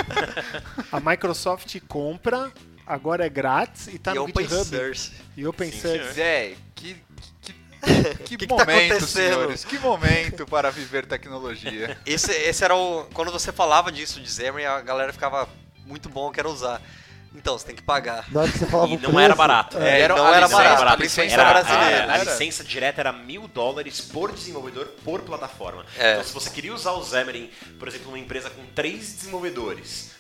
A 0.92 1.00
Microsoft 1.00 1.80
compra, 1.88 2.52
agora 2.86 3.26
é 3.26 3.30
grátis 3.30 3.88
e 3.88 3.98
tá 4.00 4.12
e 4.12 4.16
no 4.16 4.24
open 4.26 4.44
GitHub. 4.46 4.66
source. 4.66 5.12
E 5.38 5.48
open 5.48 5.72
Sim, 5.72 5.80
source. 5.80 6.12
Zé, 6.14 6.56
que, 6.76 6.98
que, 7.42 7.54
que, 7.84 8.16
Que 8.26 8.38
que 8.38 8.48
tá 8.48 8.56
momento, 8.56 8.92
acontecendo? 8.92 9.08
senhores. 9.08 9.64
Que 9.64 9.80
momento 9.80 10.46
para 10.46 10.70
viver 10.72 11.06
tecnologia. 11.06 11.98
Esse, 12.06 12.32
esse 12.34 12.64
era 12.66 12.76
o. 12.76 13.06
Quando 13.14 13.32
você 13.32 13.52
falava 13.54 13.90
disso 13.92 14.20
de 14.20 14.30
Xamarin, 14.30 14.66
a 14.66 14.82
galera 14.82 15.14
ficava 15.14 15.48
muito 15.92 16.10
bom, 16.10 16.28
eu 16.28 16.32
quero 16.32 16.50
usar. 16.50 16.82
Então, 17.34 17.58
você 17.58 17.66
tem 17.66 17.76
que 17.76 17.82
pagar. 17.82 18.26
Na 18.30 18.42
hora 18.42 18.52
que 18.52 18.58
você 18.58 18.66
falava 18.66 18.90
E 18.90 18.94
não 18.98 19.00
preço, 19.04 19.20
era 19.20 19.36
barato. 19.36 19.78
É, 19.78 20.02
Era- 20.02 20.16
não 20.16 20.26
a 20.28 20.32
era 20.36 20.40
licença- 20.48 20.64
barato. 20.64 20.84
a 20.86 20.92
A 20.92 20.96
licença 20.98 21.34
Era, 21.34 21.50
brasileira. 21.50 21.84
a, 21.86 22.12
a 22.12 22.18
era? 22.18 22.24
licença 22.26 22.64
direta 22.64 23.00
era 23.02 23.14
mil 23.14 23.48
dólares 23.48 24.02
por 24.02 24.34
desenvolvedor 24.34 24.86
por 25.06 25.22
plataforma. 25.22 25.86
É. 25.98 26.12
Então, 26.14 26.24
se 26.26 26.34
você 26.34 26.50
queria 26.50 26.74
usar 26.74 26.92
o 26.92 27.04
Xamarin, 27.06 27.50
por 27.80 27.88
exemplo, 27.88 28.08
numa 28.08 28.20
empresa 28.20 28.50
com 28.50 28.66
três 28.76 29.14
desenvolvedores, 29.14 30.12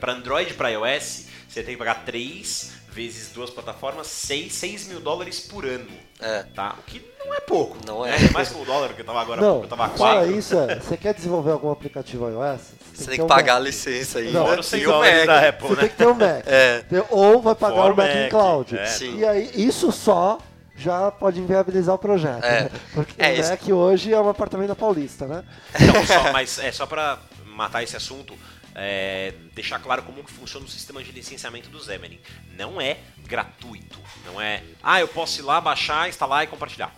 para 0.00 0.12
Android 0.12 0.50
e 0.50 0.54
para 0.54 0.68
iOS, 0.70 1.26
você 1.48 1.62
tem 1.62 1.74
que 1.74 1.78
pagar 1.78 2.04
três 2.04 2.72
vezes 2.90 3.30
duas 3.32 3.50
plataformas, 3.50 4.06
6, 4.08 4.52
6 4.52 4.88
mil 4.88 4.98
dólares 5.00 5.38
por 5.40 5.64
ano. 5.64 5.86
É. 6.20 6.42
Tá? 6.54 6.74
O 6.78 6.82
que 6.82 7.00
não 7.24 7.32
é 7.32 7.38
pouco. 7.40 7.76
Não 7.86 8.02
né? 8.02 8.16
é. 8.16 8.30
Mais 8.32 8.48
que 8.48 8.60
o 8.60 8.64
dólar, 8.64 8.92
que 8.94 9.02
eu 9.02 9.04
tava 9.04 9.20
agora, 9.20 9.40
Não, 9.40 9.62
eu 9.62 9.68
tava 9.68 9.84
a 9.84 9.88
fora 9.90 10.14
4. 10.20 10.36
isso, 10.36 10.58
é, 10.58 10.80
você 10.80 10.96
quer 10.96 11.14
desenvolver 11.14 11.52
algum 11.52 11.70
aplicativo 11.70 12.28
iOS? 12.28 12.60
Você 12.92 13.04
tem 13.06 13.16
que 13.16 13.22
um 13.22 13.26
pagar 13.28 13.52
a 13.54 13.58
Mac. 13.58 13.66
licença 13.66 14.18
aí. 14.18 14.32
Não. 14.32 14.44
Fora 14.46 14.60
os 14.60 14.66
6 14.66 14.82
E 14.82 14.86
o 14.88 14.98
Mac. 14.98 15.26
da 15.26 15.48
Apple, 15.48 15.68
Você 15.68 15.74
né? 15.74 15.80
tem 15.82 15.88
que 15.90 15.96
ter 15.96 16.06
um 16.08 16.14
Mac. 16.14 16.44
É. 16.46 16.84
Ou 17.10 17.40
vai 17.40 17.54
pagar 17.54 17.76
Fora 17.76 17.92
o 17.92 17.96
Mac 17.96 18.06
o 18.08 18.10
em 18.10 18.20
Mac, 18.22 18.30
cloud. 18.30 18.76
é. 18.78 18.86
Sim. 18.86 19.18
E 19.18 19.24
aí, 19.24 19.50
isso 19.54 19.92
só 19.92 20.38
já 20.76 21.10
pode 21.12 21.38
inviabilizar 21.38 21.94
o 21.94 21.98
projeto. 21.98 22.42
É. 22.42 22.62
né? 22.64 22.70
Porque 22.94 23.14
É, 23.16 23.30
o 23.30 23.34
isso- 23.34 23.50
Mac 23.50 23.68
hoje 23.68 24.12
é 24.12 24.20
um 24.20 24.28
apartamento 24.28 24.68
da 24.68 24.76
Paulista, 24.76 25.26
né? 25.28 25.44
Então, 25.80 26.04
só, 26.04 26.32
mas 26.32 26.58
é 26.58 26.72
só 26.72 26.84
pra 26.86 27.18
matar 27.46 27.84
esse 27.84 27.96
assunto, 27.96 28.34
é, 28.78 29.34
deixar 29.54 29.80
claro 29.80 30.04
como 30.04 30.22
que 30.22 30.30
funciona 30.30 30.64
o 30.64 30.68
sistema 30.68 31.02
de 31.02 31.10
licenciamento 31.10 31.68
do 31.68 31.82
Xamarin. 31.82 32.20
Não 32.56 32.80
é 32.80 32.98
gratuito, 33.26 34.00
não 34.24 34.40
é, 34.40 34.62
ah, 34.82 35.00
eu 35.00 35.08
posso 35.08 35.40
ir 35.40 35.42
lá, 35.42 35.60
baixar, 35.60 36.08
instalar 36.08 36.44
e 36.44 36.46
compartilhar. 36.46 36.94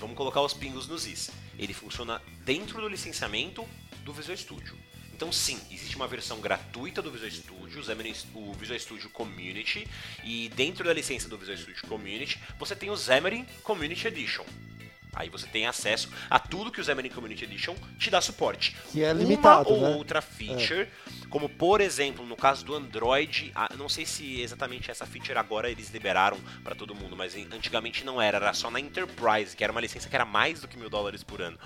Vamos 0.00 0.16
colocar 0.16 0.40
os 0.40 0.54
pingos 0.54 0.88
nos 0.88 1.06
is. 1.06 1.30
Ele 1.58 1.74
funciona 1.74 2.22
dentro 2.44 2.80
do 2.80 2.88
licenciamento 2.88 3.68
do 4.04 4.12
Visual 4.12 4.36
Studio. 4.36 4.78
Então 5.12 5.32
sim, 5.32 5.60
existe 5.70 5.96
uma 5.96 6.06
versão 6.06 6.40
gratuita 6.40 7.02
do 7.02 7.10
Visual 7.10 7.30
Studio, 7.30 7.56
o 8.34 8.52
Visual 8.54 8.78
Studio 8.78 9.10
Community, 9.10 9.86
e 10.24 10.48
dentro 10.50 10.84
da 10.84 10.92
licença 10.92 11.28
do 11.28 11.36
Visual 11.36 11.58
Studio 11.58 11.86
Community, 11.88 12.38
você 12.58 12.76
tem 12.76 12.88
o 12.88 12.96
Xamarin 12.96 13.44
Community 13.62 14.06
Edition. 14.06 14.44
Aí 15.14 15.28
você 15.28 15.46
tem 15.46 15.66
acesso 15.66 16.08
a 16.28 16.38
tudo 16.38 16.70
que 16.70 16.80
o 16.80 16.84
Xamarin 16.84 17.08
Community 17.08 17.44
Edition 17.44 17.74
te 17.98 18.10
dá 18.10 18.20
suporte. 18.20 18.76
Que 18.92 19.02
é 19.02 19.12
limitado, 19.12 19.70
Uma 19.70 19.86
ou 19.86 19.90
né? 19.92 19.96
outra 19.96 20.20
feature, 20.20 20.88
como 21.28 21.48
por 21.48 21.80
exemplo, 21.80 22.24
no 22.24 22.36
caso 22.36 22.64
do 22.64 22.74
Android, 22.74 23.52
não 23.76 23.88
sei 23.88 24.06
se 24.06 24.40
exatamente 24.40 24.90
essa 24.90 25.06
feature 25.06 25.38
agora 25.38 25.70
eles 25.70 25.90
liberaram 25.90 26.38
para 26.62 26.74
todo 26.74 26.94
mundo, 26.94 27.16
mas 27.16 27.34
antigamente 27.52 28.04
não 28.04 28.20
era, 28.20 28.38
era 28.38 28.52
só 28.52 28.70
na 28.70 28.80
Enterprise, 28.80 29.56
que 29.56 29.64
era 29.64 29.72
uma 29.72 29.80
licença 29.80 30.08
que 30.08 30.14
era 30.14 30.24
mais 30.24 30.60
do 30.60 30.68
que 30.68 30.76
mil 30.78 30.88
dólares 30.90 31.22
por 31.22 31.42
ano. 31.42 31.58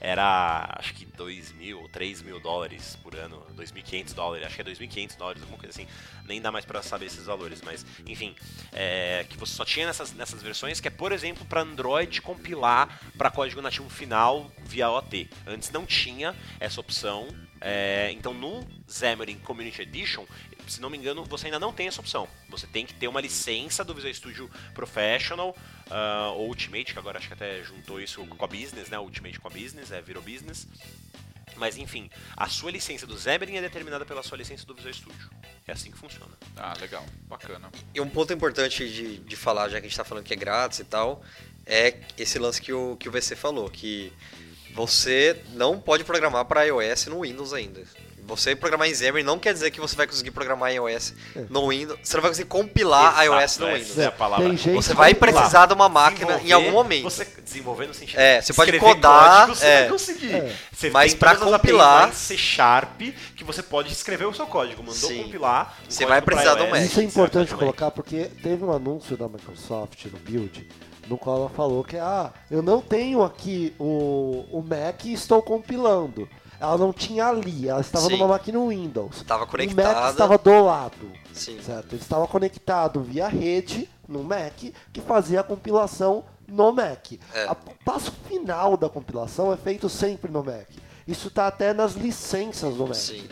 Era, 0.00 0.76
acho 0.78 0.94
que 0.94 1.06
2 1.06 1.52
mil 1.52 1.80
ou 1.80 1.88
3 1.88 2.22
mil 2.22 2.40
dólares 2.40 2.96
por 3.02 3.14
ano, 3.16 3.42
2.500 3.56 4.14
dólares, 4.14 4.46
acho 4.46 4.56
que 4.56 4.62
é 4.62 4.64
2.500 4.64 5.16
dólares, 5.16 5.42
alguma 5.42 5.58
coisa 5.58 5.80
assim. 5.80 5.88
Nem 6.26 6.40
dá 6.40 6.52
mais 6.52 6.64
para 6.64 6.82
saber 6.82 7.06
esses 7.06 7.26
valores, 7.26 7.62
mas 7.62 7.84
enfim, 8.06 8.34
é, 8.72 9.24
que 9.28 9.36
você 9.36 9.54
só 9.54 9.64
tinha 9.64 9.86
nessas, 9.86 10.12
nessas 10.12 10.42
versões, 10.42 10.80
que 10.80 10.88
é, 10.88 10.90
por 10.90 11.12
exemplo, 11.12 11.44
para 11.46 11.62
Android 11.62 12.20
compilar 12.20 13.00
para 13.16 13.30
código 13.30 13.62
nativo 13.62 13.88
final 13.88 14.50
via 14.64 14.90
OT. 14.90 15.28
Antes 15.46 15.70
não 15.70 15.86
tinha 15.86 16.34
essa 16.60 16.80
opção. 16.80 17.28
é, 17.60 18.10
então 18.12 18.34
no 18.34 18.66
Xamarin 18.86 19.38
Community 19.38 19.82
Edition, 19.82 20.26
se 20.66 20.80
não 20.80 20.90
me 20.90 20.96
engano, 20.96 21.24
você 21.24 21.46
ainda 21.46 21.58
não 21.58 21.72
tem 21.72 21.86
essa 21.88 22.00
opção. 22.00 22.28
Você 22.48 22.66
tem 22.66 22.86
que 22.86 22.94
ter 22.94 23.08
uma 23.08 23.20
licença 23.20 23.84
do 23.84 23.94
Visual 23.94 24.12
Studio 24.12 24.50
Professional 24.74 25.56
ah, 25.90 26.32
ou 26.34 26.48
Ultimate, 26.48 26.92
que 26.92 26.98
agora 26.98 27.18
acho 27.18 27.28
que 27.28 27.34
até 27.34 27.62
juntou 27.62 28.00
isso 28.00 28.24
com 28.26 28.44
a 28.44 28.48
Business, 28.48 28.88
né? 28.88 28.98
Ultimate 28.98 29.38
com 29.40 29.48
a 29.48 29.50
Business, 29.50 29.90
é, 29.90 30.00
virou 30.00 30.22
Business. 30.22 30.66
Mas 31.56 31.76
enfim, 31.78 32.10
a 32.36 32.48
sua 32.48 32.70
licença 32.70 33.06
do 33.06 33.18
Xamarin 33.18 33.56
é 33.56 33.60
determinada 33.62 34.04
pela 34.04 34.22
sua 34.22 34.36
licença 34.36 34.66
do 34.66 34.74
Visual 34.74 34.94
Studio. 34.94 35.30
É 35.66 35.72
assim 35.72 35.90
que 35.90 35.98
funciona. 35.98 36.32
Ah, 36.56 36.74
legal. 36.80 37.04
Bacana. 37.22 37.70
E 37.94 38.00
um 38.00 38.08
ponto 38.08 38.32
importante 38.32 38.88
de, 38.88 39.18
de 39.18 39.36
falar, 39.36 39.68
já 39.68 39.80
que 39.80 39.86
a 39.86 39.88
gente 39.88 39.96
tá 39.96 40.04
falando 40.04 40.24
que 40.24 40.34
é 40.34 40.36
grátis 40.36 40.80
e 40.80 40.84
tal, 40.84 41.22
é 41.64 42.00
esse 42.16 42.38
lance 42.38 42.60
que 42.60 42.72
o, 42.72 42.96
que 42.96 43.08
o 43.08 43.12
VC 43.12 43.34
falou, 43.34 43.70
que 43.70 44.12
você 44.74 45.42
não 45.54 45.80
pode 45.80 46.04
programar 46.04 46.44
para 46.44 46.64
iOS 46.64 47.06
no 47.06 47.22
Windows 47.22 47.52
ainda. 47.52 47.82
Você 48.26 48.56
programar 48.56 48.88
em 48.88 48.94
Xamarin 48.94 49.22
não 49.22 49.38
quer 49.38 49.52
dizer 49.52 49.70
que 49.70 49.80
você 49.80 49.94
vai 49.94 50.06
conseguir 50.06 50.30
programar 50.32 50.70
em 50.72 50.76
iOS 50.76 51.14
no 51.48 51.68
Windows. 51.68 51.98
Você 52.02 52.16
não 52.16 52.22
vai 52.22 52.30
conseguir 52.30 52.48
compilar 52.48 53.12
Exato, 53.12 53.24
iOS 53.24 53.58
no 53.58 53.66
essa 53.68 53.78
Windows. 53.78 53.98
é 53.98 54.06
a 54.06 54.12
palavra. 54.12 54.46
Tem 54.48 54.56
gente 54.56 54.74
Você 54.74 54.94
vai 54.94 55.14
precisar 55.14 55.66
de 55.66 55.74
uma 55.74 55.88
máquina 55.88 56.40
em 56.42 56.52
algum 56.52 56.72
momento. 56.72 57.04
Você 57.04 57.24
desenvolver 57.44 57.86
no 57.86 57.94
sentido 57.94 58.18
É, 58.18 58.40
de 58.40 58.46
você 58.46 58.52
pode 58.52 58.78
codar, 58.78 59.46
código, 59.46 59.54
você 59.56 59.66
é. 59.66 59.80
vai 59.80 59.88
conseguir. 59.90 60.34
É. 60.34 60.56
Você 60.72 60.90
Mas 60.90 61.16
as 61.22 61.38
compilar- 61.38 62.12
C 62.12 62.36
Sharp 62.36 63.00
que 63.36 63.44
você 63.44 63.62
pode 63.62 63.92
escrever 63.92 64.26
o 64.26 64.34
seu 64.34 64.46
código. 64.46 64.82
Mandou 64.82 64.94
Sim. 65.08 65.22
compilar. 65.22 65.76
um 65.86 65.90
Você 65.90 66.04
vai 66.04 66.20
precisar 66.20 66.54
do 66.54 66.64
iOS, 66.64 66.70
Mac. 66.70 66.84
Isso 66.84 67.00
é 67.00 67.04
importante 67.04 67.54
colocar 67.54 67.90
porque 67.90 68.24
teve 68.42 68.64
um 68.64 68.72
anúncio 68.72 69.16
da 69.16 69.28
Microsoft 69.28 70.04
no 70.06 70.18
Build, 70.18 70.68
no 71.08 71.16
qual 71.16 71.36
ela 71.42 71.48
falou 71.50 71.84
que 71.84 71.96
ah, 71.96 72.32
eu 72.50 72.62
não 72.62 72.80
tenho 72.80 73.22
aqui 73.22 73.72
o, 73.78 74.44
o 74.50 74.62
Mac 74.62 75.04
e 75.04 75.12
estou 75.12 75.40
compilando. 75.42 76.28
Ela 76.60 76.78
não 76.78 76.92
tinha 76.92 77.26
ali, 77.26 77.68
ela 77.68 77.80
estava 77.80 78.06
Sim. 78.06 78.12
numa 78.12 78.28
máquina 78.28 78.58
Windows. 78.60 79.16
Estava 79.16 79.44
O 79.44 79.46
Mac 79.46 79.50
conectada. 79.50 80.10
estava 80.10 80.38
do 80.38 80.64
lado, 80.64 81.12
Sim. 81.32 81.60
certo? 81.62 81.92
Ele 81.94 82.02
estava 82.02 82.26
conectado 82.26 83.00
via 83.02 83.28
rede 83.28 83.88
no 84.08 84.22
Mac 84.22 84.54
que 84.92 85.00
fazia 85.00 85.40
a 85.40 85.44
compilação 85.44 86.24
no 86.48 86.72
Mac. 86.72 87.12
É. 87.34 87.50
O 87.50 87.56
passo 87.84 88.12
final 88.28 88.76
da 88.76 88.88
compilação 88.88 89.52
é 89.52 89.56
feito 89.56 89.88
sempre 89.88 90.30
no 90.30 90.42
Mac. 90.42 90.68
Isso 91.06 91.28
está 91.28 91.46
até 91.46 91.72
nas 91.72 91.92
licenças 91.92 92.74
do 92.74 92.86
Mac 92.86 92.94
Sim. 92.96 93.28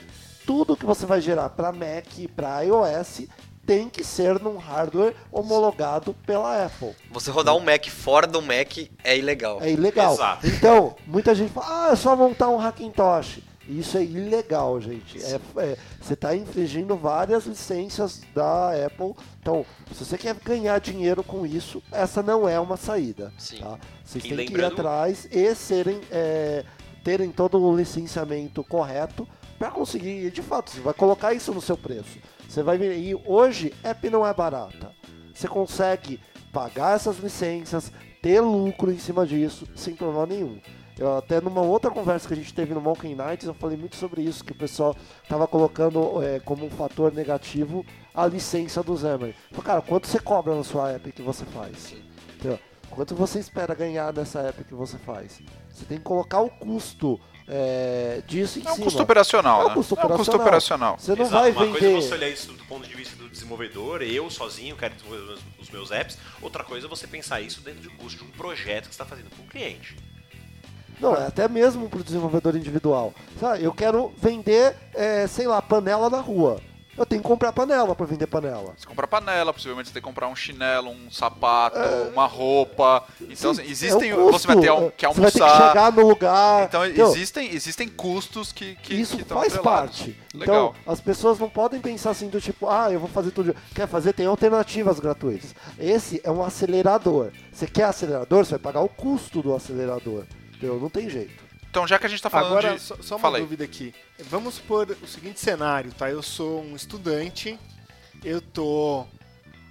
tudo 0.47 0.77
que 0.77 0.85
você 0.87 1.07
vai 1.07 1.21
gerar 1.21 1.49
para 1.51 1.73
Mac 1.73 2.07
e 2.19 2.29
para 2.29 2.61
iOS 2.63 3.23
tem 3.67 3.89
que 3.89 4.05
ser 4.05 4.39
num 4.41 4.57
hardware 4.57 5.15
homologado 5.33 6.15
pela 6.27 6.65
Apple. 6.67 6.95
Você 7.11 7.31
rodar 7.31 7.57
um 7.57 7.61
Mac 7.61 7.87
fora 7.89 8.27
do 8.27 8.43
Mac 8.43 8.77
é 9.03 9.17
ilegal. 9.17 9.59
É 9.63 9.71
ilegal. 9.71 10.15
Exato. 10.15 10.47
Então, 10.47 10.95
muita 11.07 11.35
gente 11.35 11.53
fala, 11.53 11.89
ah, 11.89 11.93
é 11.93 11.97
só 11.97 12.15
montar 12.15 12.49
um 12.49 12.59
Hackintosh. 12.59 13.41
Isso 13.67 13.97
é 13.97 14.05
ilegal, 14.05 14.79
gente. 14.79 15.17
É, 15.25 15.41
é, 15.57 15.79
você 15.99 16.13
está 16.13 16.37
infringindo 16.37 16.97
várias 16.99 17.47
licenças 17.47 18.21
da 18.35 18.73
Apple. 18.85 19.15
Então, 19.41 19.65
se 19.91 20.05
você 20.05 20.19
quer 20.19 20.35
ganhar 20.35 20.79
dinheiro 20.81 21.25
com 21.25 21.47
isso, 21.47 21.83
essa 21.91 22.23
não 22.23 22.47
é 22.47 22.61
uma 22.61 22.77
saída. 22.77 23.33
Sim. 23.39 23.61
Tá? 23.61 23.79
Vocês 24.05 24.23
E 24.23 24.29
têm 24.29 24.37
que 24.37 24.53
ir 24.53 24.57
lembrando- 24.57 24.73
atrás 24.75 25.27
e 25.33 25.55
serem, 25.55 25.99
é, 26.11 26.63
terem 27.03 27.31
todo 27.33 27.59
o 27.59 27.75
licenciamento 27.75 28.63
correto 28.65 29.27
para 29.59 29.71
conseguir. 29.71 30.31
De 30.31 30.43
fato, 30.43 30.71
você 30.71 30.81
vai 30.81 30.93
colocar 30.93 31.33
isso 31.33 31.55
no 31.55 31.63
seu 31.63 31.79
preço. 31.79 32.19
Você 32.55 32.63
vai 32.63 32.79
ver. 32.79 32.97
E 32.97 33.21
hoje, 33.27 33.75
app 33.83 34.09
não 34.09 34.25
é 34.25 34.33
barata. 34.33 34.93
Você 35.35 35.49
consegue 35.49 36.21
pagar 36.53 36.95
essas 36.95 37.19
licenças, 37.19 37.91
ter 38.23 38.41
lucro 38.41 38.93
em 38.93 38.99
cima 38.99 39.27
disso, 39.27 39.67
sem 39.75 39.97
problema 39.97 40.25
nenhum. 40.25 40.61
Eu, 40.97 41.17
até 41.17 41.41
numa 41.41 41.63
outra 41.63 41.91
conversa 41.91 42.29
que 42.29 42.35
a 42.35 42.37
gente 42.37 42.55
teve 42.55 42.73
no 42.73 42.81
Monkey 42.81 43.13
Nights, 43.13 43.49
eu 43.49 43.55
falei 43.55 43.77
muito 43.77 43.97
sobre 43.97 44.23
isso, 44.23 44.45
que 44.45 44.53
o 44.53 44.57
pessoal 44.57 44.95
tava 45.29 45.49
colocando 45.49 46.23
é, 46.23 46.39
como 46.39 46.65
um 46.65 46.71
fator 46.71 47.13
negativo 47.13 47.85
a 48.15 48.25
licença 48.25 48.85
do 48.85 48.97
Xamarin. 48.97 49.35
Falei, 49.51 49.65
cara, 49.65 49.83
quanto 49.83 50.07
você 50.07 50.21
cobra 50.21 50.55
na 50.55 50.63
sua 50.63 50.93
app 50.93 51.11
que 51.11 51.23
você 51.23 51.45
faz? 51.47 51.97
Entendeu? 52.37 52.61
Quanto 52.89 53.17
você 53.17 53.41
espera 53.41 53.75
ganhar 53.75 54.13
nessa 54.13 54.39
app 54.43 54.63
que 54.63 54.75
você 54.75 54.97
faz? 54.97 55.43
Você 55.69 55.85
tem 55.87 55.99
que 55.99 56.05
colocar 56.05 56.41
o 56.41 56.49
custo 56.49 57.19
é, 57.49 58.23
disso 58.27 58.59
em 58.59 58.63
É 58.67 58.71
um 58.71 58.75
cima. 58.75 58.85
custo 58.85 59.03
operacional, 59.03 59.61
É 59.61 59.65
um 59.65 59.69
né? 59.69 59.75
custo 59.75 59.95
É 59.95 59.99
um 59.99 60.09
custo 60.17 60.37
operacional. 60.37 60.95
operacional. 60.95 60.97
Você 60.99 61.15
não 61.15 61.23
Exato, 61.27 61.43
vai 61.43 61.51
uma 61.53 61.61
coisa 61.73 61.77
é 61.87 61.89
vender. 61.91 62.03
você 62.03 62.15
olhar 62.15 62.29
isso 62.29 62.53
do 62.53 62.65
ponto 62.65 62.87
de 62.89 62.95
vista 62.95 63.17
do 63.17 63.29
desenvolvedor, 63.29 64.03
eu 64.03 64.31
sozinho 64.31 64.77
quero 64.77 64.95
desenvolver 64.95 65.39
os 65.59 65.71
meus- 65.71 65.91
apps. 65.91 66.17
Outra 66.41 66.65
coisa 66.65 66.87
é 66.87 66.89
você 66.91 67.07
pensar 67.07 67.41
isso 67.41 67.61
dentro 67.61 67.83
do 67.83 67.91
custo 67.93 68.19
de 68.25 68.25
um 68.25 68.33
projeto 68.33 68.89
que 68.89 68.95
você 68.95 69.03
está 69.03 69.05
fazendo 69.05 69.29
com 69.37 69.43
o 69.43 69.47
cliente. 69.47 69.97
Não, 71.01 71.15
é 71.17 71.27
até 71.27 71.49
mesmo 71.49 71.89
para 71.91 72.01
o 72.01 72.05
desenvolvedor 72.05 72.55
individual. 72.57 73.13
Sabe, 73.41 73.65
eu 73.65 73.73
quero 73.75 74.13
vender, 74.17 74.77
é, 74.95 75.27
sei 75.27 75.47
lá, 75.47 75.61
panela 75.61 76.09
na 76.09 76.21
rua. 76.21 76.61
Eu 76.97 77.05
tenho 77.05 77.21
que 77.23 77.27
comprar 77.29 77.53
panela 77.53 77.95
para 77.95 78.07
vender 78.07 78.27
panela. 78.27 78.73
Você 78.77 78.87
compra 78.87 79.07
panela, 79.07 79.53
possivelmente 79.53 79.89
você 79.89 79.95
tem 79.95 80.03
que 80.03 80.09
comprar 80.09 80.29
um 80.29 80.37
chinelo, 80.37 80.91
um 80.91 81.11
sapato, 81.11 81.79
uma 82.13 82.27
roupa. 82.27 83.05
Então, 83.21 83.53
Sim, 83.55 83.63
assim, 83.63 83.71
existem. 83.71 84.11
é 84.11 84.17
um 84.17 84.31
você 84.31 84.47
vai 84.47 84.57
ter 84.61 84.69
al- 84.69 84.91
que 84.97 85.07
Você 85.07 85.21
vai 85.21 85.31
ter 85.31 85.39
que 85.39 85.43
almoçar. 85.43 85.69
chegar 85.69 85.93
no 85.93 86.07
lugar. 86.07 86.65
Então, 86.65 86.85
Entendeu? 86.87 87.09
existem, 87.11 87.53
existem 87.53 87.89
custos 87.89 88.53
que, 88.53 88.77
que, 88.77 88.95
Isso 88.95 89.17
que 89.17 89.25
faz 89.25 89.55
atrelados. 89.57 89.99
parte. 89.99 90.17
Legal. 90.33 90.75
Então, 90.83 90.93
as 90.93 91.01
pessoas 91.01 91.39
não 91.39 91.49
podem 91.49 91.81
pensar 91.81 92.11
assim 92.11 92.29
do 92.29 92.41
tipo, 92.41 92.69
ah, 92.69 92.91
eu 92.93 93.01
vou 93.01 93.09
fazer 93.09 93.31
tudo. 93.33 93.55
Quer 93.75 93.89
fazer? 93.89 94.13
Tem 94.13 94.27
alternativas 94.27 95.01
gratuitas. 95.01 95.55
Esse 95.79 96.21
é 96.25 96.31
um 96.31 96.43
acelerador. 96.45 97.31
Você 97.53 97.67
quer 97.67 97.85
acelerador, 97.85 98.45
você 98.45 98.53
vai 98.53 98.59
pagar 98.61 98.81
o 98.81 98.89
custo 98.89 99.43
do 99.43 99.55
acelerador. 99.55 100.25
Entendeu? 100.51 100.79
Não 100.81 100.89
tem 100.89 101.11
jeito. 101.11 101.44
Então, 101.75 101.89
já 101.89 101.99
que 101.99 102.07
a 102.07 102.09
gente 102.09 102.23
tá 102.23 102.31
falando 102.31 102.53
Agora, 102.53 102.75
de. 102.75 102.81
só, 102.81 102.97
só 103.03 103.17
uma 103.17 103.21
Fala 103.21 103.41
dúvida 103.41 103.65
aqui. 103.65 103.93
Vamos 104.31 104.55
supor 104.55 104.97
o 105.03 105.07
seguinte 105.09 105.41
cenário, 105.41 105.93
tá? 105.93 106.09
Eu 106.09 106.23
sou 106.23 106.63
um 106.63 106.77
estudante, 106.77 107.59
eu 108.23 108.41
tô 108.41 109.05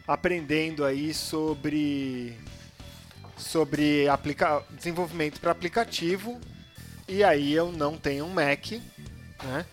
aprendendo 0.05 0.83
aí 0.83 1.13
sobre 1.13 2.37
sobre 3.37 4.05
aplica 4.09 4.61
desenvolvimento 4.71 5.39
para 5.39 5.51
aplicativo 5.51 6.41
e 7.07 7.23
aí 7.23 7.53
eu 7.53 7.71
não 7.71 7.97
tenho 7.97 8.25
um 8.25 8.33
Mac, 8.33 8.71
né? 9.41 9.65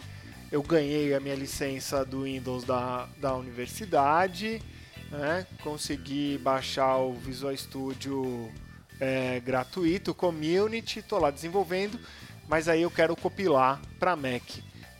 Eu 0.52 0.62
ganhei 0.62 1.12
a 1.12 1.18
minha 1.18 1.34
licença 1.34 2.04
do 2.04 2.22
Windows 2.22 2.62
da, 2.62 3.08
da 3.16 3.34
universidade, 3.34 4.62
né? 5.10 5.44
Consegui 5.64 6.38
baixar 6.38 6.96
o 6.98 7.12
Visual 7.12 7.56
Studio 7.56 8.52
é, 9.00 9.40
gratuito, 9.40 10.14
Community, 10.14 10.98
estou 10.98 11.18
lá 11.18 11.30
desenvolvendo, 11.30 11.98
mas 12.46 12.68
aí 12.68 12.82
eu 12.82 12.90
quero 12.90 13.16
compilar 13.16 13.80
para 13.98 14.14
Mac. 14.14 14.42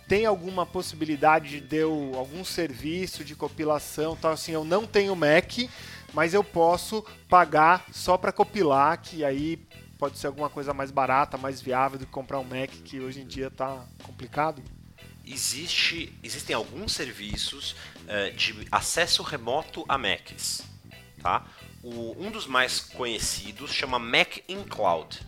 Tem 0.09 0.27
alguma 0.27 0.67
possibilidade 0.67 1.61
de 1.61 1.77
eu 1.77 2.13
algum 2.17 2.45
serviço 2.45 3.25
de 3.25 3.37
compilação, 3.37 4.17
tal 4.17 4.33
assim, 4.33 4.53
eu 4.53 4.65
não 4.65 4.87
tenho 4.87 5.15
Mac, 5.15 5.53
mas 6.13 6.35
eu 6.35 6.43
posso 6.43 7.05
pagar 7.29 7.85
só 7.93 8.17
para 8.17 8.33
compilar, 8.33 9.01
que 9.01 9.25
aí 9.25 9.57
pode 9.99 10.19
ser 10.19 10.29
alguma 10.29 10.49
coisa 10.49 10.73
mais 10.73 10.91
barata, 10.91 11.37
mais 11.37 11.61
viável 11.61 11.99
do 11.99 12.07
que 12.07 12.13
comprar 12.13 12.41
um 12.41 12.45
Mac, 12.45 12.71
que 12.85 12.99
hoje 12.99 13.21
em 13.21 13.27
dia 13.27 13.49
está 13.49 13.85
complicado. 14.03 14.63
Existe, 15.25 16.13
existem 16.23 16.57
alguns 16.57 16.93
serviços 16.93 17.77
eh, 18.09 18.31
de 18.31 18.67
acesso 18.73 19.23
remoto 19.23 19.85
a 19.87 19.97
Macs. 19.97 20.63
Tá? 21.23 21.47
O- 21.83 22.15
um 22.19 22.31
dos 22.31 22.47
mais 22.47 22.81
conhecidos 22.81 23.73
chama 23.73 23.99
Mac 23.99 24.39
in 24.49 24.63
Cloud. 24.65 25.19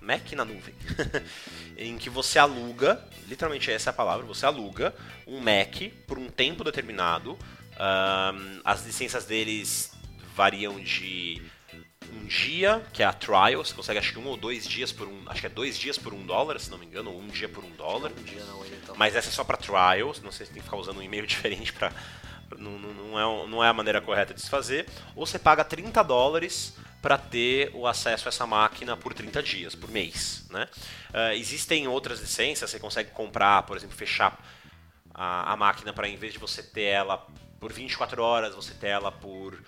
Mac 0.00 0.32
na 0.32 0.44
nuvem. 0.44 0.74
em 1.76 1.98
que 1.98 2.08
você 2.08 2.38
aluga, 2.38 3.04
literalmente 3.26 3.70
essa 3.70 3.90
é 3.90 3.92
a 3.92 3.94
palavra, 3.94 4.24
você 4.24 4.46
aluga 4.46 4.94
um 5.26 5.38
Mac 5.38 5.92
por 6.06 6.18
um 6.18 6.28
tempo 6.28 6.64
determinado. 6.64 7.38
Ahn, 7.78 8.60
as 8.64 8.84
licenças 8.86 9.24
deles 9.26 9.92
variam 10.34 10.80
de 10.80 11.42
um 12.12 12.24
dia, 12.24 12.82
que 12.92 13.02
é 13.02 13.06
a 13.06 13.12
trial, 13.12 13.62
você 13.62 13.74
consegue 13.74 13.98
acho 13.98 14.12
que 14.12 14.18
um 14.18 14.26
ou 14.26 14.36
dois 14.36 14.66
dias 14.66 14.90
por 14.90 15.06
um. 15.06 15.24
Acho 15.26 15.42
que 15.42 15.46
é 15.46 15.50
dois 15.50 15.78
dias 15.78 15.98
por 15.98 16.14
um 16.14 16.24
dólar, 16.24 16.58
se 16.58 16.70
não 16.70 16.78
me 16.78 16.86
engano, 16.86 17.10
ou 17.12 17.20
um 17.20 17.28
dia 17.28 17.48
por 17.48 17.62
um 17.62 17.70
dólar. 17.72 18.10
Um 18.18 18.22
dia 18.22 18.42
não, 18.44 18.64
então. 18.66 18.94
Mas 18.96 19.14
essa 19.14 19.28
é 19.28 19.32
só 19.32 19.44
para 19.44 19.58
trials, 19.58 20.22
não 20.22 20.32
sei 20.32 20.46
se 20.46 20.52
tem 20.52 20.62
que 20.62 20.64
ficar 20.64 20.78
usando 20.78 20.98
um 20.98 21.02
e-mail 21.02 21.26
diferente 21.28 21.70
para 21.72 21.92
não, 22.56 22.78
não, 22.78 23.18
é, 23.18 23.48
não 23.48 23.64
é 23.64 23.68
a 23.68 23.72
maneira 23.72 24.00
correta 24.00 24.32
de 24.32 24.40
se 24.40 24.48
fazer. 24.48 24.88
Ou 25.14 25.26
você 25.26 25.38
paga 25.38 25.64
30 25.64 26.02
dólares 26.02 26.74
para 27.02 27.16
ter 27.16 27.70
o 27.74 27.86
acesso 27.86 28.28
a 28.28 28.30
essa 28.30 28.46
máquina 28.46 28.96
por 28.96 29.14
30 29.14 29.42
dias, 29.42 29.74
por 29.74 29.90
mês. 29.90 30.46
Né? 30.50 30.68
Ah, 31.12 31.34
existem 31.34 31.86
outras 31.86 32.20
licenças, 32.20 32.70
você 32.70 32.78
consegue 32.78 33.10
comprar, 33.10 33.62
por 33.64 33.76
exemplo, 33.76 33.96
fechar 33.96 34.38
a, 35.14 35.52
a 35.52 35.56
máquina 35.56 35.92
para 35.92 36.08
em 36.08 36.16
vez 36.16 36.32
de 36.32 36.38
você 36.38 36.62
ter 36.62 36.82
ela 36.82 37.26
por 37.60 37.72
24 37.72 38.22
horas, 38.22 38.54
você 38.54 38.74
ter 38.74 38.88
ela 38.88 39.10
por 39.10 39.62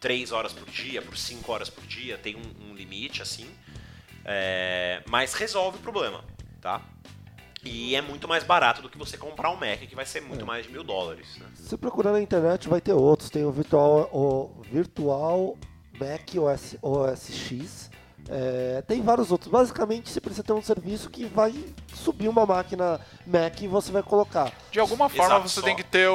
3 0.00 0.32
horas 0.32 0.52
por 0.52 0.68
dia, 0.68 1.02
por 1.02 1.16
5 1.16 1.52
horas 1.52 1.70
por 1.70 1.84
dia, 1.86 2.18
tem 2.18 2.36
um, 2.36 2.70
um 2.70 2.74
limite 2.74 3.22
assim. 3.22 3.48
É, 4.24 5.02
mas 5.06 5.34
resolve 5.34 5.78
o 5.78 5.80
problema, 5.80 6.24
tá? 6.60 6.82
E 7.64 7.94
é 7.94 8.00
muito 8.00 8.28
mais 8.28 8.44
barato 8.44 8.80
do 8.80 8.88
que 8.88 8.96
você 8.96 9.16
comprar 9.16 9.50
um 9.50 9.56
Mac, 9.56 9.80
que 9.80 9.94
vai 9.94 10.06
ser 10.06 10.20
muito 10.20 10.46
mais 10.46 10.66
de 10.66 10.72
mil 10.72 10.84
dólares. 10.84 11.36
Né? 11.38 11.46
Se 11.54 11.76
procurar 11.76 12.12
na 12.12 12.20
internet 12.20 12.68
vai 12.68 12.80
ter 12.80 12.92
outros. 12.92 13.30
Tem 13.30 13.44
o 13.44 13.50
Virtual, 13.50 14.08
o 14.12 14.62
Virtual 14.62 15.56
Mac 15.98 16.34
OS, 16.36 16.76
OS 16.80 17.30
X. 17.30 17.87
É, 18.30 18.82
tem 18.86 19.00
vários 19.00 19.32
outros. 19.32 19.50
Basicamente, 19.50 20.10
você 20.10 20.20
precisa 20.20 20.42
ter 20.42 20.52
um 20.52 20.60
serviço 20.62 21.08
que 21.08 21.24
vai 21.24 21.54
subir 21.94 22.28
uma 22.28 22.44
máquina 22.44 23.00
Mac 23.26 23.60
e 23.62 23.66
você 23.66 23.90
vai 23.90 24.02
colocar. 24.02 24.52
De 24.70 24.78
alguma 24.78 25.08
forma 25.08 25.24
Exato, 25.34 25.48
você 25.48 25.60
só. 25.60 25.66
tem 25.66 25.74
que 25.74 25.82
ter 25.82 26.08
o, 26.08 26.14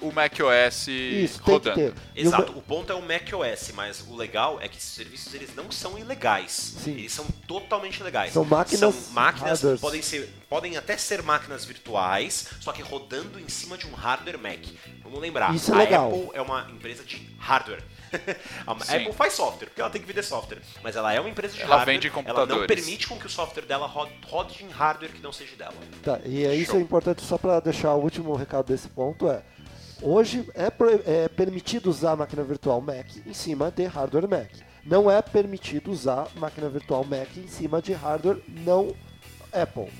o, 0.00 0.08
o 0.08 0.12
macOS 0.12 0.88
Isso, 0.88 1.42
tem 1.42 1.54
rodando. 1.54 1.74
que 1.76 1.90
ter. 1.90 1.90
O 1.92 1.94
Exato, 2.26 2.52
Ma- 2.52 2.58
o 2.58 2.62
ponto 2.62 2.90
é 2.90 2.94
o 2.94 3.02
macOS, 3.02 3.72
mas 3.74 4.02
o 4.08 4.16
legal 4.16 4.58
é 4.60 4.68
que 4.68 4.78
esses 4.78 4.88
serviços 4.94 5.34
eles 5.34 5.54
não 5.54 5.70
são 5.70 5.98
ilegais. 5.98 6.76
Sim. 6.82 6.92
Eles 6.92 7.12
são 7.12 7.26
totalmente 7.46 8.02
legais. 8.02 8.32
São 8.32 8.44
máquinas 8.44 8.80
São 8.94 9.12
máquinas 9.12 9.50
hardwares. 9.60 9.80
podem 9.80 10.00
ser 10.02 10.32
podem 10.48 10.76
até 10.76 10.96
ser 10.96 11.20
máquinas 11.22 11.64
virtuais, 11.64 12.46
só 12.60 12.72
que 12.72 12.80
rodando 12.80 13.40
em 13.40 13.48
cima 13.48 13.76
de 13.76 13.86
um 13.86 13.92
hardware 13.92 14.38
Mac. 14.38 14.60
Vamos 15.02 15.20
lembrar, 15.20 15.54
Isso 15.54 15.72
é 15.72 15.74
a 15.74 15.78
legal. 15.78 16.08
Apple 16.08 16.30
é 16.32 16.40
uma 16.40 16.70
empresa 16.70 17.02
de 17.04 17.16
hardware. 17.38 17.82
a 18.66 18.84
Sim. 18.84 18.96
Apple 18.96 19.12
faz 19.12 19.32
software, 19.34 19.66
porque 19.66 19.80
ela 19.80 19.90
tem 19.90 20.00
que 20.00 20.06
vender 20.06 20.22
software. 20.22 20.60
Mas 20.82 20.96
ela 20.96 21.12
é 21.12 21.20
uma 21.20 21.28
empresa 21.28 21.54
de 21.54 21.62
Ela 21.62 21.76
hardware. 21.76 21.94
vende 21.94 22.06
Ela 22.08 22.16
não 22.16 22.24
computadores. 22.24 22.66
permite 22.66 23.06
com 23.06 23.18
que 23.18 23.26
o 23.26 23.30
software 23.30 23.64
dela 23.64 23.86
rode, 23.86 24.64
em 24.64 24.68
hardware 24.68 25.12
que 25.12 25.22
não 25.22 25.32
seja 25.32 25.56
dela. 25.56 25.74
Tá, 26.02 26.20
e 26.24 26.44
é 26.44 26.54
isso 26.54 26.72
Show. 26.72 26.80
é 26.80 26.82
importante 26.82 27.22
só 27.22 27.36
para 27.38 27.60
deixar 27.60 27.94
o 27.94 28.00
último 28.02 28.34
recado 28.34 28.66
desse 28.66 28.88
ponto 28.88 29.28
é 29.28 29.42
hoje 30.02 30.46
é, 30.54 30.70
é 31.24 31.28
permitido 31.28 31.88
usar 31.88 32.12
a 32.12 32.16
máquina 32.16 32.42
virtual 32.42 32.80
Mac 32.80 33.06
em 33.26 33.32
cima 33.32 33.70
de 33.70 33.84
hardware 33.84 34.28
Mac. 34.28 34.50
Não 34.84 35.10
é 35.10 35.22
permitido 35.22 35.90
usar 35.90 36.28
máquina 36.36 36.68
virtual 36.68 37.04
Mac 37.04 37.28
em 37.36 37.48
cima 37.48 37.80
de 37.80 37.92
hardware 37.92 38.38
não 38.48 38.94
Apple. 39.52 39.90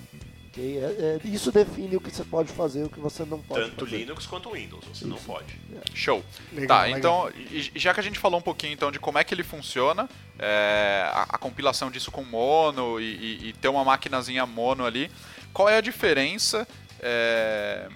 Ok? 0.55 0.79
É- 0.79 1.21
é- 1.25 1.29
isso 1.29 1.51
define 1.53 1.97
o 1.97 2.01
que 2.01 2.11
você 2.11 2.25
pode 2.25 2.53
fazer 2.53 2.81
e 2.81 2.85
o 2.85 2.89
que 2.89 3.01
você 3.01 3.25
não 3.25 3.41
pode 3.41 3.71
Tanto 3.71 3.85
fazer. 3.85 3.97
Linux 3.99 4.27
quanto 4.27 4.51
Windows, 4.53 4.85
você 4.87 5.05
não 5.05 5.17
pode. 5.19 5.59
Show. 5.93 6.25
Legal, 6.53 6.69
tá, 6.79 6.83
legal. 6.85 6.99
então, 7.31 7.33
já 7.75 7.93
que 7.93 8.01
a 8.01 8.03
gente 8.03 8.19
falou 8.19 8.39
um 8.39 8.43
pouquinho 8.43 8.73
então 8.73 8.91
de 8.91 8.99
como 8.99 9.19
é 9.19 9.25
que 9.25 9.35
ele 9.35 9.43
funciona, 9.43 10.09
é, 10.39 11.03
a, 11.13 11.23
a 11.31 11.39
compilação 11.39 11.91
disso 11.91 12.11
com 12.11 12.25
mono 12.25 13.01
e, 13.01 13.05
e- 13.05 13.49
e 13.49 13.53
ter 13.55 13.69
uma 13.69 13.85
maquinazinha 13.85 14.47
mono 14.47 14.85
ali, 14.87 15.11
qual 15.53 15.69
é 15.69 15.77
a 15.77 15.81
diferença? 15.81 16.67
é, 17.07 17.87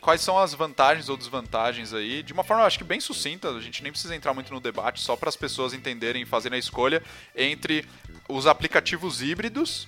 quais 0.00 0.20
são 0.22 0.36
as 0.38 0.52
vantagens 0.54 1.08
ou 1.08 1.16
desvantagens 1.16 1.92
aí? 1.94 2.20
De 2.22 2.32
uma 2.32 2.42
forma, 2.42 2.62
eu 2.62 2.66
acho 2.66 2.78
que 2.78 2.82
bem 2.82 2.98
sucinta, 3.00 3.48
a 3.50 3.60
gente 3.60 3.80
nem 3.82 3.92
precisa 3.92 4.16
entrar 4.16 4.34
muito 4.34 4.52
no 4.52 4.58
debate, 4.58 5.00
só 5.00 5.14
para 5.14 5.28
as 5.28 5.36
pessoas 5.36 5.72
entenderem 5.72 6.22
e 6.22 6.26
fazerem 6.26 6.56
a 6.56 6.58
escolha 6.58 7.00
entre 7.36 7.86
os 8.28 8.46
aplicativos 8.48 9.22
híbridos 9.22 9.86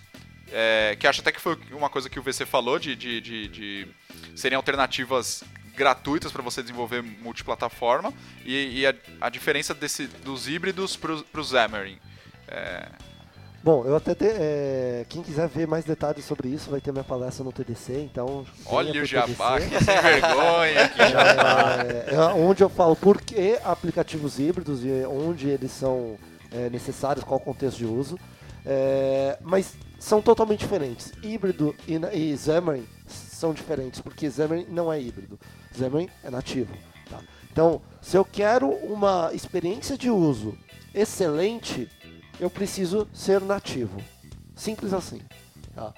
é, 0.53 0.96
que 0.98 1.07
acho 1.07 1.20
até 1.20 1.32
que 1.32 1.40
foi 1.40 1.59
uma 1.72 1.88
coisa 1.88 2.09
que 2.09 2.18
o 2.18 2.22
VC 2.22 2.44
falou 2.46 2.78
de, 2.78 2.94
de, 2.94 3.20
de, 3.20 3.48
de 3.48 3.88
serem 4.36 4.57
alternativas 4.57 5.42
gratuitas 5.74 6.30
para 6.30 6.42
você 6.42 6.62
desenvolver 6.62 7.03
multiplataforma 7.03 8.12
e, 8.44 8.80
e 8.80 8.86
a, 8.86 8.94
a 9.20 9.30
diferença 9.30 9.72
desse, 9.74 10.07
dos 10.07 10.46
híbridos 10.46 10.96
para 10.96 11.12
o 11.12 11.44
Xamarin. 11.44 11.98
É, 12.46 12.88
Bom, 13.64 13.84
eu 13.86 13.94
até 13.94 14.12
te- 14.12 14.26
é, 14.26 15.07
quem 15.09 15.22
quiser 15.22 15.46
ver 15.46 15.68
mais 15.68 15.84
detalhes 15.84 16.24
sobre 16.24 16.48
isso 16.48 16.68
vai 16.68 16.80
ter 16.80 16.90
minha 16.90 17.05
palestra 17.05 17.44
no 17.44 17.53
TDC, 17.53 17.92
então 18.12 18.44
olha 18.66 19.00
o 19.00 19.05
jabá, 19.05 19.61
que 19.61 19.82
sem 19.84 20.00
vergonha. 20.00 20.92
É, 22.11 22.14
é 22.14 22.18
onde 22.34 22.62
eu 22.62 22.68
falo 22.68 22.96
por 22.96 23.20
que 23.20 23.59
aplicativos 23.64 24.40
híbridos 24.40 24.84
e 24.84 24.88
onde 25.07 25.48
eles 25.48 25.70
são 25.70 26.18
é, 26.50 26.68
necessários, 26.70 27.24
qual 27.24 27.38
o 27.38 27.42
contexto 27.42 27.78
de 27.78 27.86
uso. 27.86 28.18
É, 28.66 29.38
mas 29.40 29.74
são 30.03 30.20
totalmente 30.20 30.59
diferentes. 30.59 31.12
Híbrido 31.22 31.74
e, 31.86 31.94
e 31.94 32.36
Xamarin 32.36 32.84
são 33.07 33.55
diferentes, 33.55 34.00
porque 34.00 34.28
Xamarin 34.28 34.66
não 34.68 34.92
é 34.92 35.00
híbrido. 35.00 35.38
Xamarin 35.78 36.09
é 36.24 36.28
nativo. 36.30 36.74
tá? 37.09 37.20
Então, 37.53 37.80
se 38.00 38.16
eu 38.16 38.24
quero 38.24 38.68
uma 38.68 39.30
experiência 39.32 39.96
de 39.96 40.11
uso 40.11 40.59
excelente, 40.92 41.88
eu 42.40 42.50
preciso 42.50 43.09
ser 43.14 43.40
nativo. 43.40 43.96
Simples 44.57 44.92
assim. 44.92 45.22
tá? 45.72 45.94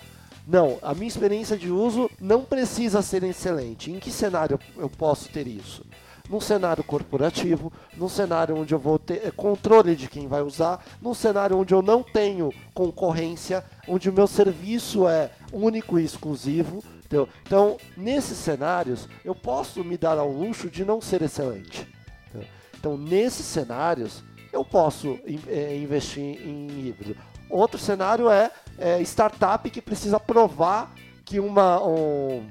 Não, 0.46 0.78
a 0.82 0.92
minha 0.92 1.08
experiência 1.08 1.56
de 1.56 1.70
uso 1.70 2.10
não 2.20 2.44
precisa 2.44 3.00
ser 3.00 3.24
excelente. 3.24 3.90
Em 3.90 3.98
que 3.98 4.10
cenário 4.10 4.60
eu 4.76 4.90
posso 4.90 5.30
ter 5.30 5.46
isso? 5.46 5.82
Num 6.28 6.40
cenário 6.40 6.82
corporativo, 6.82 7.72
num 7.96 8.08
cenário 8.08 8.56
onde 8.56 8.72
eu 8.72 8.78
vou 8.78 8.98
ter 8.98 9.26
eh, 9.26 9.30
controle 9.30 9.94
de 9.94 10.08
quem 10.08 10.26
vai 10.26 10.40
usar, 10.40 10.82
num 11.00 11.12
cenário 11.12 11.58
onde 11.58 11.74
eu 11.74 11.82
não 11.82 12.02
tenho 12.02 12.50
concorrência, 12.72 13.62
onde 13.86 14.08
o 14.08 14.12
meu 14.12 14.26
serviço 14.26 15.06
é 15.06 15.30
único 15.52 15.98
e 15.98 16.04
exclusivo. 16.04 16.82
entendeu? 16.98 17.28
Então, 17.42 17.76
nesses 17.96 18.38
cenários, 18.38 19.06
eu 19.24 19.34
posso 19.34 19.84
me 19.84 19.98
dar 19.98 20.16
ao 20.18 20.30
luxo 20.30 20.70
de 20.70 20.84
não 20.84 21.00
ser 21.00 21.20
excelente. 21.20 21.86
entendeu? 22.28 22.48
Então, 22.78 22.96
nesses 22.96 23.44
cenários, 23.44 24.24
eu 24.50 24.64
posso 24.64 25.18
eh, 25.46 25.76
investir 25.76 26.22
em 26.22 26.88
híbrido. 26.88 27.20
Outro 27.50 27.78
cenário 27.78 28.30
é, 28.30 28.50
é 28.78 29.00
startup 29.02 29.68
que 29.68 29.82
precisa 29.82 30.18
provar 30.18 30.92
que 31.24 31.38
uma, 31.38 31.82
um, 31.84 32.46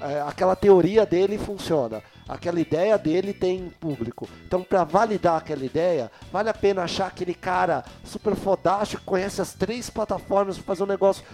é, 0.00 0.20
aquela 0.22 0.56
teoria 0.56 1.04
dele 1.06 1.38
funciona, 1.38 2.02
aquela 2.28 2.60
ideia 2.60 2.96
dele 2.98 3.32
tem 3.32 3.68
público. 3.80 4.28
Então, 4.46 4.62
para 4.62 4.84
validar 4.84 5.36
aquela 5.36 5.64
ideia, 5.64 6.10
vale 6.32 6.48
a 6.48 6.54
pena 6.54 6.82
achar 6.82 7.06
aquele 7.06 7.34
cara 7.34 7.84
super 8.04 8.34
fodástico 8.34 9.00
que 9.02 9.06
conhece 9.06 9.40
as 9.40 9.52
três 9.54 9.90
plataformas 9.90 10.56
para 10.56 10.64
fazer 10.64 10.82
um 10.82 10.86
negócio 10.86 11.24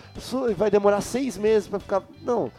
e 0.51 0.55
vai 0.55 0.70
demorar 0.70 1.01
seis 1.01 1.36
meses 1.36 1.68
para 1.68 1.80
ficar. 1.80 2.03
Não, 2.22 2.51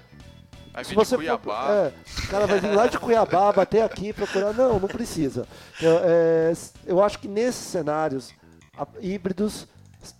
Vai 0.74 0.86
se 0.86 0.96
você 0.96 1.18
Cuiabá. 1.18 1.66
For, 1.68 1.72
é, 1.74 1.94
o 2.24 2.28
cara 2.30 2.48
vai 2.48 2.60
vir 2.62 2.74
lá 2.74 2.88
de 2.88 2.98
Cuiabá, 2.98 3.52
bater 3.54 3.82
aqui, 3.84 4.14
procurar. 4.14 4.54
Não, 4.54 4.80
não 4.80 4.88
precisa. 4.88 5.46
Eu, 5.82 6.00
é, 6.04 6.54
eu 6.86 7.04
acho 7.04 7.20
que 7.20 7.28
nesses 7.28 7.66
cenários, 7.68 8.34
a- 8.78 8.88
híbridos 9.02 9.68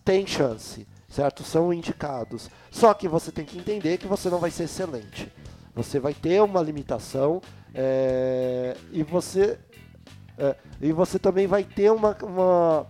têm 0.03 0.28
chance, 0.28 0.86
certo? 1.07 1.41
São 1.43 1.72
indicados. 1.72 2.49
Só 2.70 2.93
que 2.93 3.07
você 3.07 3.32
tem 3.32 3.45
que 3.45 3.57
entender 3.57 3.97
que 3.97 4.07
você 4.07 4.30
não 4.30 4.39
vai 4.39 4.51
ser 4.51 4.64
excelente. 4.64 5.32
Você 5.74 6.01
vai 6.01 6.14
ter 6.14 6.41
uma 6.43 6.62
limitação 6.62 7.41
é, 7.74 8.76
e 8.91 9.03
você 9.03 9.59
é, 10.38 10.55
e 10.82 10.91
você 10.91 11.19
também 11.19 11.47
vai 11.47 11.63
ter 11.63 11.91
uma, 11.91 12.17
uma 12.24 12.88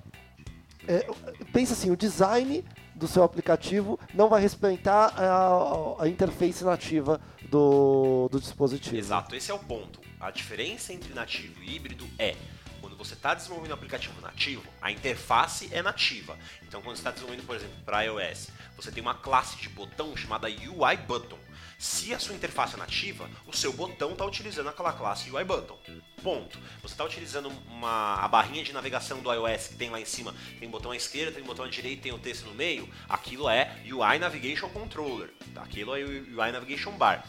é, 0.88 1.08
pensa 1.52 1.74
assim, 1.74 1.92
o 1.92 1.98
design 1.98 2.64
do 2.96 3.08
seu 3.08 3.24
aplicativo 3.24 4.00
não 4.14 4.30
vai 4.30 4.42
respeitar 4.42 5.14
a, 5.18 6.04
a 6.04 6.08
interface 6.08 6.64
nativa 6.64 7.20
do, 7.50 8.30
do 8.32 8.40
dispositivo. 8.40 8.96
Exato, 8.96 9.36
esse 9.36 9.52
é 9.52 9.54
o 9.54 9.60
ponto. 9.60 10.00
A 10.20 10.30
diferença 10.32 10.94
entre 10.94 11.14
nativo 11.14 11.64
e 11.64 11.76
híbrido 11.76 12.08
é 12.18 12.36
quando 12.80 12.98
você 12.98 13.14
está 13.14 13.34
desenvolvendo 13.34 13.72
um 13.72 13.76
aplicativo 13.76 14.20
nativo, 14.22 14.64
a 14.82 14.92
interface 14.92 15.70
é 15.72 15.82
nativa. 15.82 16.38
Então, 16.64 16.82
quando 16.82 16.96
você 16.96 17.02
está 17.02 17.12
desenvolvendo, 17.12 17.46
por 17.46 17.56
exemplo, 17.56 17.76
para 17.86 18.02
iOS, 18.02 18.50
você 18.76 18.92
tem 18.92 19.02
uma 19.02 19.14
classe 19.14 19.58
de 19.58 19.70
botão 19.70 20.18
chamada 20.18 20.48
UI 20.48 20.98
Button. 21.08 21.38
Se 21.82 22.14
a 22.14 22.20
sua 22.20 22.36
interface 22.36 22.76
é 22.76 22.78
nativa, 22.78 23.28
o 23.48 23.58
seu 23.58 23.74
botão 23.74 24.12
está 24.12 24.24
utilizando 24.24 24.70
aquela 24.70 24.94
classe 24.94 25.32
UI 25.32 25.44
Button. 25.44 25.80
Ponto. 26.22 26.60
Você 26.84 26.94
está 26.94 27.04
utilizando 27.04 27.50
uma, 27.68 28.18
a 28.24 28.28
barrinha 28.28 28.64
de 28.64 28.72
navegação 28.72 29.20
do 29.20 29.34
iOS 29.34 29.70
que 29.70 29.76
tem 29.78 29.90
lá 29.90 30.00
em 30.00 30.06
cima, 30.06 30.36
tem 30.60 30.70
botão 30.70 30.92
à 30.92 30.96
esquerda, 30.96 31.32
tem 31.32 31.44
botão 31.44 31.66
à 31.66 31.68
direita, 31.68 32.04
tem 32.04 32.12
o 32.12 32.20
texto 32.20 32.46
no 32.46 32.54
meio, 32.54 32.88
aquilo 33.10 33.50
é 33.50 33.82
UI 33.92 34.20
Navigation 34.20 34.70
Controller. 34.70 35.34
Aquilo 35.56 35.96
é 35.96 36.04
UI 36.04 36.52
Navigation 36.52 36.92
Bar. 36.92 37.26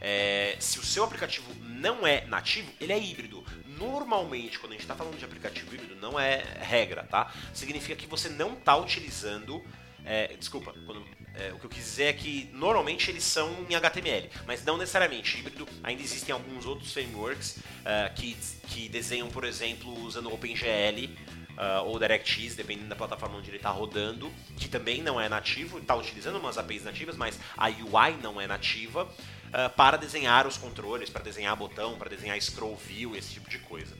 É, 0.00 0.56
se 0.58 0.80
o 0.80 0.82
seu 0.84 1.04
aplicativo 1.04 1.54
não 1.60 2.04
é 2.04 2.26
nativo, 2.26 2.72
ele 2.80 2.92
é 2.92 2.98
híbrido. 2.98 3.44
Normalmente, 3.78 4.58
quando 4.58 4.72
a 4.72 4.74
gente 4.74 4.82
está 4.82 4.96
falando 4.96 5.16
de 5.16 5.24
aplicativo 5.24 5.72
híbrido, 5.72 5.94
não 5.94 6.18
é 6.18 6.42
regra, 6.58 7.04
tá? 7.04 7.32
Significa 7.54 7.94
que 7.94 8.08
você 8.08 8.28
não 8.28 8.54
está 8.54 8.76
utilizando. 8.76 9.64
é, 10.04 10.34
desculpa, 10.36 10.74
quando- 10.84 11.06
é, 11.34 11.52
o 11.52 11.58
que 11.58 11.66
eu 11.66 11.70
quis 11.70 11.84
dizer 11.84 12.04
é 12.04 12.12
que 12.12 12.48
normalmente 12.52 13.10
eles 13.10 13.24
são 13.24 13.66
em 13.68 13.74
HTML, 13.74 14.30
mas 14.46 14.64
não 14.64 14.76
necessariamente 14.76 15.38
híbrido. 15.38 15.66
Ainda 15.82 16.02
existem 16.02 16.32
alguns 16.32 16.64
outros 16.64 16.92
frameworks 16.92 17.58
é, 17.84 18.10
que, 18.14 18.36
que 18.68 18.88
desenham, 18.88 19.28
por 19.28 19.44
exemplo, 19.44 19.92
usando 20.04 20.32
OpenGL 20.32 21.08
ah, 21.56 21.82
ou 21.82 21.98
DirectX, 21.98 22.56
dependendo 22.56 22.88
da 22.88 22.96
plataforma 22.96 23.38
onde 23.38 23.48
ele 23.48 23.58
está 23.58 23.70
rodando, 23.70 24.30
que 24.56 24.68
também 24.68 25.02
não 25.02 25.20
é 25.20 25.28
nativo, 25.28 25.78
está 25.78 25.94
utilizando 25.94 26.36
umas 26.36 26.58
APIs 26.58 26.84
nativas, 26.84 27.16
mas 27.16 27.38
a 27.56 27.68
UI 27.68 28.16
não 28.22 28.40
é 28.40 28.46
nativa, 28.46 29.08
ah, 29.52 29.68
para 29.68 29.96
desenhar 29.96 30.46
os 30.46 30.56
controles, 30.56 31.10
para 31.10 31.22
desenhar 31.22 31.54
botão, 31.56 31.96
para 31.96 32.10
desenhar 32.10 32.40
scroll 32.40 32.76
view, 32.76 33.14
esse 33.14 33.34
tipo 33.34 33.48
de 33.48 33.58
coisa. 33.60 33.96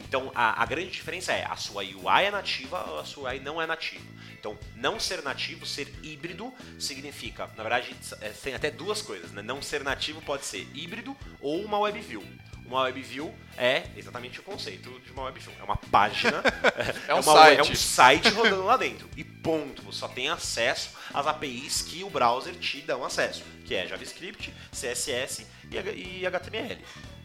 Então 0.00 0.30
a, 0.34 0.62
a 0.62 0.66
grande 0.66 0.90
diferença 0.90 1.32
é 1.32 1.44
a 1.44 1.56
sua 1.56 1.82
UI 1.82 2.24
é 2.24 2.30
nativa 2.30 2.84
ou 2.90 3.00
a 3.00 3.04
sua 3.04 3.30
UI 3.30 3.40
não 3.40 3.60
é 3.60 3.66
nativa. 3.66 4.04
Então 4.38 4.56
não 4.76 5.00
ser 5.00 5.22
nativo, 5.22 5.66
ser 5.66 5.92
híbrido, 6.02 6.52
significa, 6.78 7.48
na 7.56 7.62
verdade, 7.62 7.94
é, 8.20 8.28
tem 8.30 8.54
até 8.54 8.70
duas 8.70 9.02
coisas, 9.02 9.32
né? 9.32 9.42
Não 9.42 9.60
ser 9.60 9.82
nativo 9.82 10.20
pode 10.22 10.44
ser 10.44 10.66
híbrido 10.74 11.16
ou 11.40 11.60
uma 11.64 11.78
web 11.78 11.98
view. 12.00 12.24
Uma 12.64 12.82
web 12.82 13.00
view 13.00 13.34
é 13.56 13.84
exatamente 13.96 14.40
o 14.40 14.42
conceito 14.42 14.90
de 15.00 15.10
uma 15.10 15.22
web 15.24 15.40
view. 15.40 15.52
É 15.58 15.64
uma 15.64 15.76
página, 15.76 16.42
É 17.08 17.14
um 17.14 17.20
uma- 17.20 17.22
site. 17.32 17.58
é 17.58 17.62
um 17.62 17.74
site 17.74 18.28
rodando 18.36 18.62
lá 18.64 18.76
dentro. 18.76 19.08
E 19.16 19.24
ponto. 19.24 19.80
Você 19.82 19.98
só 20.00 20.08
tem 20.08 20.28
acesso 20.28 20.90
às 21.14 21.26
APIs 21.26 21.80
que 21.82 22.04
o 22.04 22.10
browser 22.10 22.54
te 22.56 22.82
dão 22.82 23.02
acesso, 23.04 23.42
que 23.64 23.74
é 23.74 23.86
JavaScript, 23.86 24.52
CSS 24.70 25.46
e 25.70 26.26
HTML. 26.26 26.78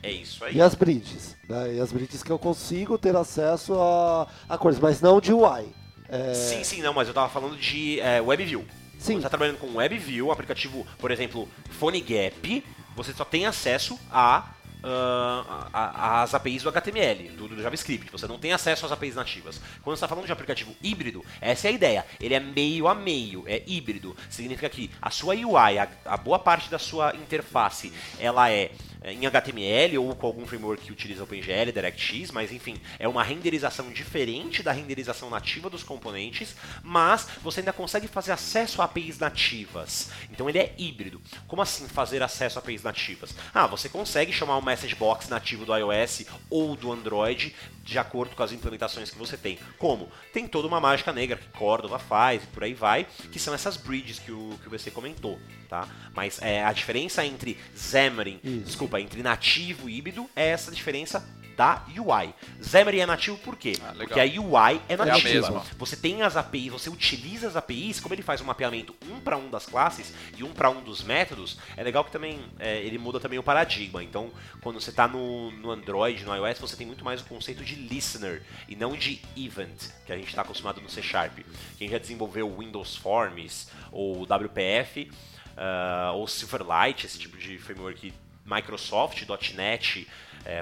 É 0.04 0.12
isso 0.12 0.44
aí. 0.44 0.56
E 0.58 0.62
as 0.62 0.76
bridges, 0.76 1.36
né? 1.48 1.76
E 1.76 1.80
as 1.80 1.92
bridges 1.92 2.22
que 2.22 2.30
eu 2.32 2.38
consigo 2.38 2.98
ter 2.98 3.16
acesso 3.16 3.74
a, 3.80 4.28
a 4.50 4.58
coisas, 4.58 4.82
mas 4.82 5.00
não 5.02 5.22
de 5.22 5.32
UI. 5.34 5.68
É, 6.10 6.34
Sim, 6.34 6.64
sim, 6.64 6.82
não, 6.82 6.94
mas 6.94 7.08
eu 7.08 7.14
tava 7.14 7.30
falando 7.30 7.58
de 7.58 8.00
é, 8.02 8.22
WebView. 8.22 8.66
Sim. 9.00 9.16
Você 9.16 9.22
tá 9.24 9.30
trabalhando 9.30 9.58
com 9.58 9.76
WebView, 9.78 10.28
um 10.28 10.32
aplicativo, 10.32 10.86
por 11.00 11.10
exemplo, 11.10 11.48
PhoneGap, 11.72 12.64
você 12.96 13.14
só 13.14 13.26
tem 13.26 13.46
acesso 13.46 13.98
a, 14.12 14.50
ah, 14.84 15.68
a- 15.74 15.80
a- 16.20 16.24
às 16.24 16.34
APIs 16.34 16.64
do 16.64 16.70
HTML, 16.70 17.30
do, 17.30 17.48
do 17.48 17.62
JavaScript. 17.62 18.12
Você 18.12 18.28
não 18.28 18.38
tem 18.38 18.52
acesso 18.54 18.86
às 18.86 18.92
APIs 18.92 19.16
nativas. 19.16 19.60
Quando 19.82 19.96
você 19.96 20.06
está 20.06 20.08
falando 20.08 20.26
de 20.26 20.32
aplicativo 20.32 20.76
híbrido, 20.84 21.24
essa 21.42 21.68
é 21.68 21.72
a 21.72 21.74
ideia. 21.74 22.06
Ele 22.20 22.34
é 22.34 22.40
meio 22.40 22.88
a 22.88 22.94
meio, 22.94 23.44
é 23.48 23.64
híbrido. 23.66 24.16
Significa 24.30 24.70
que 24.70 24.92
a 25.02 25.10
sua 25.10 25.34
UI, 25.36 25.80
a, 25.80 25.88
a 26.06 26.18
boa 26.18 26.38
parte 26.38 26.70
da 26.70 26.78
sua 26.78 27.16
interface, 27.16 27.92
ela 28.20 28.50
é, 28.52 28.72
em 29.04 29.26
HTML 29.26 29.98
ou 29.98 30.16
com 30.16 30.28
algum 30.28 30.46
framework 30.46 30.84
que 30.84 30.92
utiliza 30.92 31.24
OpenGL, 31.24 31.72
DirectX, 31.72 32.32
mas 32.32 32.52
enfim, 32.52 32.78
é 32.98 33.08
uma 33.08 33.24
renderização 33.24 33.92
diferente 33.92 34.64
da 34.64 34.72
renderização 34.72 35.30
nativa 35.30 35.70
dos 35.70 35.84
componentes, 35.84 36.56
mas 36.82 37.28
você 37.42 37.60
ainda 37.60 37.74
consegue 37.74 38.08
fazer 38.08 38.32
acesso 38.32 38.82
a 38.82 38.86
APIs 38.86 39.20
nativas. 39.20 40.10
Então 40.32 40.50
ele 40.50 40.60
é 40.60 40.74
híbrido. 40.78 41.22
Como 41.48 41.62
assim 41.62 41.88
fazer 41.88 42.24
acesso 42.24 42.58
a 42.58 42.62
APIs 42.62 42.84
nativas? 42.84 43.36
Ah, 43.54 43.68
você 43.68 43.90
consegue 43.90 44.32
chamar 44.32 44.58
um 44.58 44.62
message 44.62 44.96
box 44.96 45.30
nativo 45.30 45.66
do 45.66 45.76
iOS 45.76 46.26
ou 46.50 46.76
do 46.76 46.92
Android 46.92 47.54
de 47.84 48.00
acordo 48.00 48.36
com 48.36 48.42
as 48.42 48.52
implementações 48.52 49.12
que 49.12 49.18
você 49.18 49.36
tem. 49.36 49.60
Como? 49.78 50.10
Tem 50.32 50.48
toda 50.48 50.68
uma 50.68 50.80
mágica 50.80 51.12
negra 51.12 51.38
que 51.38 51.48
Cordova 51.50 52.00
faz 52.00 52.44
e 52.44 52.48
por 52.48 52.64
aí 52.64 52.74
vai, 52.74 53.06
que 53.32 53.38
são 53.38 53.54
essas 53.54 53.76
bridges 53.76 54.20
que 54.20 54.32
o, 54.32 54.58
que 54.64 54.70
você 54.70 54.90
comentou, 54.90 55.40
tá? 55.68 55.88
Mas 56.16 56.42
é, 56.42 56.64
a 56.64 56.72
diferença 56.72 57.26
entre 57.26 57.58
Xamarin, 57.76 58.40
desculpa, 58.64 59.02
entre 59.02 59.22
nativo 59.22 59.90
e 59.90 59.98
híbrido 59.98 60.30
é 60.36 60.48
essa 60.48 60.72
diferença 60.72 61.28
da 61.56 61.86
UI. 61.88 62.34
Xamarin 62.62 63.00
é 63.00 63.06
nativo 63.06 63.38
por 63.38 63.56
quê? 63.56 63.74
Ah. 63.82 63.94
Porque 63.96 64.20
a 64.20 64.24
UI 64.24 64.82
é 64.88 64.94
a 64.94 64.98
nativa. 64.98 65.30
mesma. 65.30 65.66
Você 65.78 65.96
tem 65.96 66.22
as 66.22 66.36
APIs, 66.36 66.72
você 66.72 66.90
utiliza 66.90 67.48
as 67.48 67.56
APIs, 67.56 68.00
como 68.00 68.14
ele 68.14 68.22
faz 68.22 68.42
um 68.42 68.46
mapeamento 68.46 68.96
um 69.10 69.20
para 69.20 69.38
um 69.38 69.50
das 69.50 69.66
classes 69.66 70.14
e 70.38 70.44
um 70.44 70.54
para 70.54 70.70
um 70.70 70.82
dos 70.82 71.04
métodos, 71.04 71.58
é 71.76 71.84
legal 71.84 72.04
que 72.04 72.12
também 72.12 72.40
é, 72.60 72.78
ele 72.82 72.98
muda 72.98 73.20
também 73.20 73.40
o 73.40 73.44
paradigma. 73.44 74.04
Então, 74.04 74.32
quando 74.62 74.80
você 74.80 74.90
está 74.90 75.08
no, 75.08 75.52
no 75.52 75.72
Android, 75.72 76.24
no 76.24 76.36
iOS, 76.36 76.60
você 76.60 76.76
tem 76.76 76.88
muito 76.88 77.04
mais 77.04 77.22
o 77.22 77.26
conceito 77.26 77.64
de 77.64 77.76
listener 77.76 78.42
e 78.68 78.76
não 78.76 78.96
de 78.96 79.22
event, 79.36 79.90
que 80.06 80.12
a 80.12 80.18
gente 80.18 80.28
está 80.28 80.42
acostumado 80.42 80.82
no 80.82 80.90
C 80.90 81.02
Sharp. 81.02 81.40
Quem 81.78 81.90
já 81.90 81.98
desenvolveu 81.98 82.54
Windows 82.58 82.96
Forms 82.96 83.68
ou 83.92 84.24
WPF 84.24 85.12
ah, 85.56 86.12
ou 86.16 86.28
Silverlight, 86.28 87.06
esse 87.06 87.20
tipo 87.20 87.38
de 87.38 87.58
framework 87.58 88.14
Microsoft, 88.46 89.24
.NET 89.56 90.08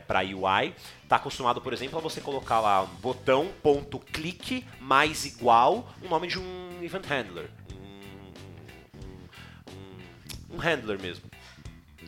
para 0.08 0.20
UI, 0.22 0.74
está 1.04 1.16
acostumado, 1.16 1.62
por 1.62 1.74
exemplo, 1.74 1.98
a 1.98 2.02
você 2.02 2.22
colocar 2.22 2.60
lá 2.60 2.84
um 2.84 2.96
botão 3.02 3.52
ponto 3.64 4.00
clique 4.00 4.66
mais 4.80 5.26
igual 5.26 5.88
o 6.02 6.08
nome 6.08 6.28
de 6.28 6.40
um 6.40 6.80
event 6.84 7.06
handler, 7.06 7.50
um, 7.74 7.78
um- 8.98 10.54
um- 10.54 10.56
um 10.56 10.58
handler 10.58 11.00
mesmo. 11.02 11.26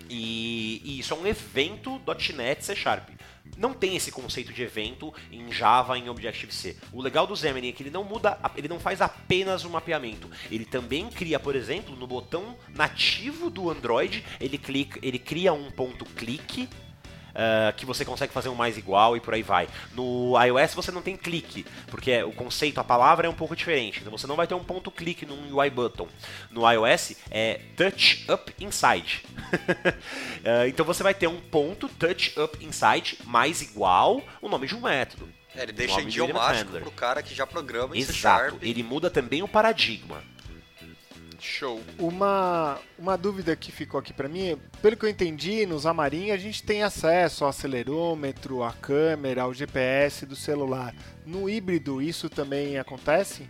E, 0.09 0.82
e 0.84 0.99
isso 0.99 1.13
é 1.13 1.17
um 1.17 1.26
evento 1.26 1.99
.NET 2.36 2.63
C 2.63 2.76
Sharp. 2.76 3.09
Não 3.57 3.74
tem 3.74 3.95
esse 3.95 4.11
conceito 4.11 4.51
de 4.51 4.63
evento 4.63 5.13
em 5.32 5.51
Java 5.51 5.97
em 5.97 6.09
Objective-C. 6.09 6.76
O 6.91 7.01
legal 7.01 7.28
do 7.28 7.36
Xamarin 7.36 7.69
é 7.69 7.71
que 7.71 7.84
ele 7.84 7.89
não 7.91 8.03
muda, 8.03 8.38
ele 8.55 8.67
não 8.67 8.80
faz 8.80 8.99
apenas 9.01 9.63
o 9.63 9.69
mapeamento. 9.69 10.30
Ele 10.49 10.65
também 10.65 11.07
cria, 11.09 11.39
por 11.39 11.55
exemplo, 11.55 11.95
no 11.95 12.07
botão 12.07 12.57
nativo 12.69 13.49
do 13.51 13.69
Android, 13.69 14.24
ele, 14.39 14.57
clica, 14.57 14.99
ele 15.03 15.19
cria 15.19 15.53
um 15.53 15.69
ponto 15.69 16.03
clique 16.05 16.67
ah, 17.36 17.73
que 17.75 17.86
você 17.86 18.05
consegue 18.05 18.34
fazer 18.34 18.49
um 18.49 18.55
mais 18.55 18.77
igual 18.77 19.17
e 19.17 19.19
por 19.19 19.34
aí 19.34 19.43
vai. 19.43 19.67
No 19.93 20.34
iOS 20.41 20.73
você 20.73 20.91
não 20.91 21.01
tem 21.01 21.17
clique, 21.17 21.65
porque 21.88 22.23
o 22.23 22.31
conceito, 22.31 22.79
a 22.79 22.84
palavra 22.84 23.27
é 23.27 23.29
um 23.29 23.34
pouco 23.34 23.55
diferente. 23.55 23.99
Então 24.01 24.11
você 24.11 24.27
não 24.27 24.36
vai 24.36 24.47
ter 24.47 24.53
um 24.53 24.63
ponto 24.63 24.91
clique 24.91 25.25
num 25.25 25.55
UI 25.55 25.69
button. 25.69 26.07
No 26.51 26.69
iOS 26.69 27.15
é 27.31 27.59
touch 27.75 28.25
up 28.31 28.53
inside. 28.59 29.23
Ah, 30.45 30.67
então 30.67 30.86
você 30.86 31.01
vai 31.01 31.13
ter 31.13 31.27
um 31.27 31.39
ponto 31.39 31.88
touch 31.88 32.38
up 32.38 32.57
inside 32.63 33.17
mais 33.23 33.61
igual 33.61 34.21
o 34.41 34.49
nome 34.49 34.67
de 34.67 34.75
um 34.75 34.81
método. 34.81 35.27
É, 35.55 35.63
ele 35.63 35.71
deixa 35.71 36.01
event 36.01 36.09
idiomático 36.09 36.71
pro 36.71 36.91
cara 36.91 37.21
que 37.23 37.34
já 37.34 37.47
programa 37.47 37.95
em 37.95 37.99
Exato. 37.99 38.57
Ele 38.61 38.84
muda 38.84 39.09
também 39.09 39.41
o 39.41 39.47
paradigma. 39.47 40.21
Show. 41.44 41.82
Uma, 42.00 42.80
uma 42.98 43.18
dúvida 43.18 43.54
que 43.56 43.72
ficou 43.72 44.00
aqui 44.00 44.14
pra 44.14 44.30
mim, 44.30 44.58
pelo 44.82 44.96
que 44.96 45.06
eu 45.06 45.10
entendi, 45.10 45.66
no 45.66 45.80
Xamarin 45.80 46.32
a 46.32 46.38
gente 46.38 46.64
tem 46.64 46.84
acesso 46.84 47.44
ao 47.44 47.50
acelerômetro, 47.50 48.64
à 48.64 48.72
câmera, 48.72 49.44
ao 49.44 49.54
GPS 49.54 50.26
do 50.26 50.38
celular. 50.38 50.96
No 51.26 51.50
híbrido 51.50 52.02
isso 52.02 52.30
também 52.30 52.78
acontece? 52.78 53.48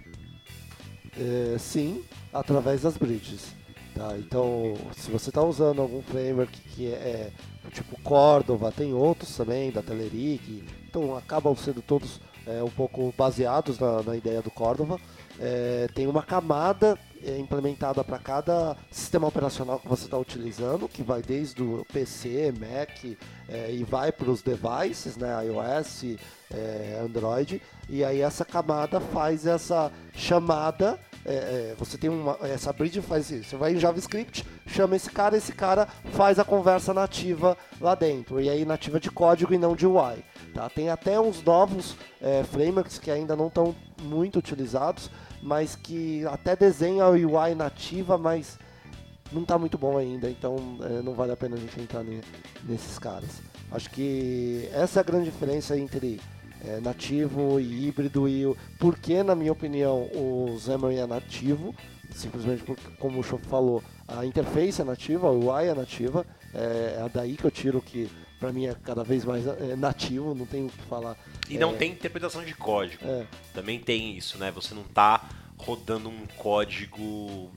É, 1.15 1.55
sim, 1.59 2.03
através 2.33 2.81
das 2.81 2.97
bridges. 2.97 3.53
Tá? 3.93 4.17
Então, 4.17 4.73
se 4.97 5.11
você 5.11 5.29
está 5.29 5.43
usando 5.43 5.79
algum 5.79 6.01
framework 6.01 6.59
que 6.61 6.87
é, 6.87 7.31
é 7.63 7.69
tipo 7.69 8.01
Cordova, 8.01 8.71
tem 8.71 8.91
outros 8.91 9.37
também, 9.37 9.71
da 9.71 9.83
Telerik, 9.83 10.63
então 10.89 11.15
acabam 11.15 11.55
sendo 11.55 11.81
todos 11.81 12.19
é, 12.47 12.63
um 12.63 12.69
pouco 12.69 13.13
baseados 13.15 13.77
na, 13.77 14.01
na 14.01 14.17
ideia 14.17 14.41
do 14.41 14.49
Cordova. 14.49 14.99
É, 15.39 15.87
tem 15.93 16.07
uma 16.07 16.23
camada 16.23 16.97
é, 17.25 17.37
implementada 17.37 18.03
para 18.03 18.19
cada 18.19 18.75
sistema 18.91 19.27
operacional 19.27 19.79
que 19.79 19.87
você 19.87 20.05
está 20.05 20.17
utilizando, 20.17 20.87
que 20.87 21.03
vai 21.03 21.21
desde 21.21 21.61
o 21.61 21.85
PC, 21.91 22.53
Mac 22.53 23.17
é, 23.49 23.71
e 23.71 23.83
vai 23.83 24.11
para 24.11 24.29
os 24.29 24.41
devices, 24.41 25.17
né, 25.17 25.29
iOS, 25.45 26.17
é, 26.51 27.01
Android, 27.03 27.61
e 27.89 28.03
aí 28.03 28.21
essa 28.21 28.45
camada 28.45 28.99
faz 28.99 29.45
essa 29.45 29.91
chamada 30.13 30.99
é, 31.25 31.33
é, 31.71 31.75
você 31.77 31.97
tem 31.97 32.09
uma, 32.09 32.37
essa 32.41 32.73
bridge 32.73 33.01
faz 33.01 33.31
isso. 33.31 33.51
Você 33.51 33.55
vai 33.55 33.73
em 33.73 33.79
JavaScript, 33.79 34.45
chama 34.67 34.95
esse 34.95 35.09
cara, 35.09 35.37
esse 35.37 35.53
cara 35.53 35.87
faz 36.11 36.37
a 36.37 36.43
conversa 36.43 36.93
nativa 36.93 37.57
lá 37.79 37.95
dentro. 37.95 38.41
E 38.41 38.49
aí 38.49 38.65
nativa 38.65 38.99
de 38.99 39.09
código 39.09 39.53
e 39.53 39.57
não 39.57 39.75
de 39.75 39.87
UI. 39.87 40.23
Tá? 40.53 40.69
Tem 40.69 40.89
até 40.89 41.19
uns 41.19 41.41
novos 41.41 41.95
é, 42.21 42.43
frameworks 42.43 42.99
que 42.99 43.09
ainda 43.09 43.35
não 43.35 43.47
estão 43.47 43.73
muito 44.01 44.39
utilizados, 44.39 45.09
mas 45.43 45.75
que 45.75 46.25
até 46.27 46.55
desenha 46.55 47.03
a 47.03 47.09
UI 47.09 47.53
nativa, 47.55 48.17
mas 48.17 48.57
não 49.31 49.41
está 49.41 49.57
muito 49.57 49.77
bom 49.77 49.97
ainda. 49.97 50.29
Então 50.29 50.55
é, 50.81 51.01
não 51.01 51.13
vale 51.13 51.31
a 51.33 51.37
pena 51.37 51.55
a 51.55 51.59
gente 51.59 51.79
entrar 51.79 52.03
ne- 52.03 52.21
nesses 52.63 52.97
caras. 52.97 53.41
Acho 53.71 53.89
que 53.89 54.69
essa 54.73 54.99
é 54.99 55.01
a 55.01 55.03
grande 55.03 55.25
diferença 55.25 55.77
entre 55.77 56.21
é, 56.65 56.79
nativo 56.79 57.59
e 57.59 57.87
híbrido 57.87 58.27
e 58.29 58.45
o 58.45 58.55
porque 58.79 59.21
na 59.21 59.35
minha 59.35 59.51
opinião 59.51 60.03
o 60.13 60.57
Xamarin 60.59 60.97
é 60.97 61.07
nativo 61.07 61.75
simplesmente 62.15 62.63
porque 62.63 62.83
como 62.99 63.19
o 63.19 63.23
Chof 63.23 63.43
falou 63.47 63.83
a 64.07 64.25
interface 64.25 64.79
é 64.81 64.85
nativa 64.85 65.27
a 65.27 65.31
UI 65.31 65.67
é 65.67 65.73
nativa 65.73 66.25
é, 66.53 67.03
é 67.03 67.09
daí 67.13 67.35
que 67.35 67.43
eu 67.45 67.51
tiro 67.51 67.81
que 67.81 68.09
para 68.43 68.51
mim 68.51 68.65
é 68.65 68.75
cada 68.83 69.05
vez 69.05 69.23
mais 69.23 69.47
é, 69.47 69.73
nativo 69.77 70.35
não 70.35 70.45
tenho 70.45 70.65
o 70.65 70.69
que 70.69 70.81
falar 70.83 71.15
E 71.49 71.57
não 71.57 71.69
É. 71.71 71.75
tem 71.75 71.91
interpretação 71.93 72.43
de 72.43 72.53
código. 72.53 73.05
É. 73.05 73.25
Também 73.53 73.79
tem 73.79 74.17
isso, 74.17 74.37
né? 74.37 74.51
Você 74.51 74.75
não 74.75 74.83
tá 74.83 75.29
rodando 75.57 76.09
um 76.09 76.25
código, 76.35 77.49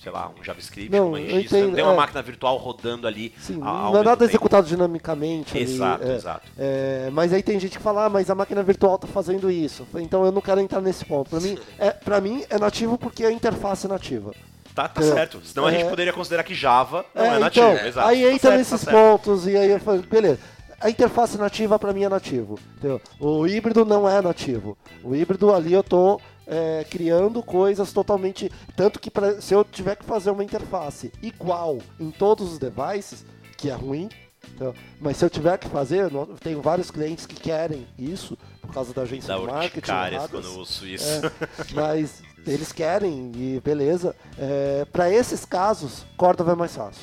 sei 0.00 0.12
lá, 0.12 0.30
um 0.38 0.44
JavaScript, 0.44 0.90
Não, 0.92 1.04
como 1.06 1.16
a 1.16 1.20
gente 1.20 1.32
eu 1.34 1.42
disse. 1.42 1.48
Você 1.54 1.66
não 1.66 1.74
tem 1.74 1.82
uma 1.82 1.94
é. 1.94 1.96
máquina 1.96 2.22
virtual 2.22 2.56
rodando 2.58 3.08
ali. 3.08 3.34
sim 3.40 3.54
ao 3.60 3.92
não 3.92 4.00
é 4.00 4.04
nada 4.04 4.16
tempo. 4.18 4.24
executado 4.30 4.68
dinamicamente 4.68 5.56
ali, 5.56 5.64
Exato, 5.64 6.04
é. 6.04 6.14
exato. 6.14 6.48
É, 6.56 7.10
mas 7.12 7.32
aí 7.32 7.42
tem 7.42 7.58
gente 7.58 7.76
que 7.76 7.82
fala, 7.82 8.04
ah, 8.04 8.08
mas 8.08 8.30
a 8.30 8.36
máquina 8.36 8.62
virtual 8.62 8.94
está 8.94 9.08
fazendo 9.08 9.50
isso. 9.50 9.84
Então 9.96 10.24
eu 10.24 10.30
não 10.30 10.40
quero 10.40 10.60
entrar 10.60 10.80
nesse 10.80 11.04
ponto. 11.04 11.28
Para 11.30 11.40
mim, 11.40 11.58
é, 11.76 11.90
pra 11.90 12.20
mim 12.20 12.44
é 12.48 12.56
nativo 12.56 12.96
porque 12.96 13.24
a 13.24 13.32
interface 13.32 13.86
é 13.86 13.88
nativa. 13.88 14.32
Tá, 14.78 14.88
tá 14.88 15.00
É. 15.00 15.04
certo. 15.12 15.40
Senão 15.44 15.66
a 15.66 15.72
gente 15.72 15.84
É. 15.86 15.90
poderia 15.90 16.12
considerar 16.12 16.44
que 16.44 16.54
Java 16.54 17.04
não 17.12 17.24
é, 17.24 17.34
É, 17.34 17.38
nativo. 17.40 17.66
então, 17.72 17.86
Exato. 17.86 18.08
aí 18.08 18.22
Tá 18.22 18.26
entra 18.28 18.38
certo, 18.38 18.52
tá 18.52 18.56
nesses 18.58 18.80
certo. 18.80 18.96
pontos 18.96 19.46
e 19.48 19.56
aí 19.56 19.70
eu 19.70 19.80
falo, 19.80 20.02
beleza. 20.02 20.38
A 20.80 20.88
interface 20.88 21.36
nativa 21.36 21.76
para 21.80 21.92
mim 21.92 22.04
é 22.04 22.08
nativo. 22.08 22.56
entendeu? 22.76 23.00
O 23.18 23.44
híbrido 23.44 23.84
não 23.84 24.08
é 24.08 24.22
nativo. 24.22 24.78
O 25.02 25.16
híbrido 25.16 25.52
ali 25.52 25.72
eu 25.72 25.82
tô 25.82 26.20
é, 26.46 26.86
criando 26.88 27.42
coisas 27.42 27.92
totalmente. 27.92 28.50
Tanto 28.76 29.00
que 29.00 29.10
pra- 29.10 29.40
se 29.40 29.52
eu 29.52 29.64
tiver 29.64 29.96
que 29.96 30.04
fazer 30.04 30.30
uma 30.30 30.42
interface 30.44 31.12
igual 31.20 31.78
em 32.00 32.10
todos 32.12 32.52
os 32.52 32.58
devices, 32.58 33.24
que 33.56 33.68
é 33.68 33.74
ruim. 33.74 34.08
entendeu? 34.46 34.74
Mas 35.00 35.16
se 35.18 35.24
eu 35.24 35.28
tiver 35.30 35.58
que 35.58 35.68
fazer, 35.68 36.10
eu 36.10 36.36
tenho 36.40 36.62
vários 36.62 36.90
clientes 36.90 37.26
que 37.26 37.34
querem 37.34 37.86
isso, 37.98 38.38
por 38.62 38.72
causa 38.72 38.94
da 38.94 39.02
agência 39.02 39.34
Da 39.34 39.40
de 39.40 39.46
marketing. 39.46 39.90
quando 40.30 40.44
eu 40.46 40.58
ouço 40.58 40.86
isso. 40.86 41.26
É, 41.26 41.30
mas 41.74 42.22
eles 42.46 42.72
querem 42.72 43.32
e 43.34 43.60
beleza. 43.60 44.14
É, 44.38 44.84
para 44.86 45.10
esses 45.10 45.44
casos, 45.44 46.04
Cordova 46.16 46.52
é 46.52 46.54
mais 46.54 46.74
fácil. 46.74 47.02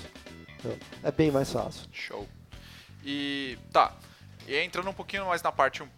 É 1.04 1.12
bem 1.12 1.30
mais 1.32 1.52
fácil. 1.52 1.88
Show. 1.92 2.28
E 3.04 3.58
tá. 3.72 3.94
E 4.48 4.58
entrando 4.58 4.90
um 4.90 4.94
pouquinho 4.94 5.26
mais 5.28 5.42
na 5.44 5.52
parte 5.52 5.84
um, 5.84 5.86
um- 5.86 5.90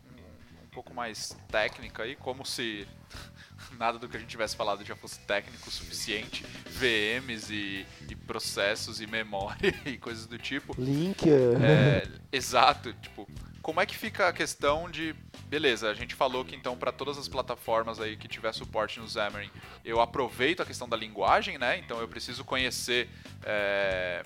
um 0.66 0.68
pouco 0.74 0.94
mais 0.94 1.36
técnica 1.50 2.04
aí, 2.04 2.16
como 2.18 2.46
se 2.46 2.86
nada 3.80 3.98
do 3.98 4.10
que 4.10 4.18
a 4.18 4.20
gente 4.20 4.30
tivesse 4.30 4.56
falado 4.56 4.84
já 4.84 4.96
fosse 4.96 5.20
técnico 5.20 5.70
o 5.70 5.72
suficiente, 5.72 6.44
VMs 6.70 7.50
e, 7.54 7.86
e 8.10 8.16
processos 8.16 9.00
e 9.00 9.08
memória 9.08 9.74
e 9.86 9.98
coisas 9.98 10.26
do 10.28 10.38
tipo. 10.38 10.76
Link. 10.78 11.24
é, 11.30 12.04
É, 12.04 12.08
exato, 12.32 12.94
tipo, 12.96 13.26
como 13.68 13.82
é 13.82 13.86
que 13.86 13.98
fica 13.98 14.30
a 14.30 14.32
questão 14.32 14.90
de, 14.90 15.14
beleza, 15.50 15.90
a 15.90 15.94
gente 15.94 16.16
falou 16.16 16.46
que 16.46 16.56
então 16.56 16.78
para 16.78 16.90
todas 16.90 17.18
as 17.18 17.28
plataformas 17.28 18.00
aí 18.00 18.16
que 18.16 18.26
tiver 18.26 18.54
suporte 18.54 18.98
no 18.98 19.10
Xamarin, 19.10 19.52
eu 19.84 20.00
aproveito 20.00 20.62
a 20.62 20.66
questão 20.66 20.88
da 20.88 20.96
linguagem, 20.96 21.58
né? 21.58 21.78
Então 21.78 22.00
eu 22.00 22.08
preciso 22.08 22.46
conhecer 22.46 23.10
é, 23.44 24.24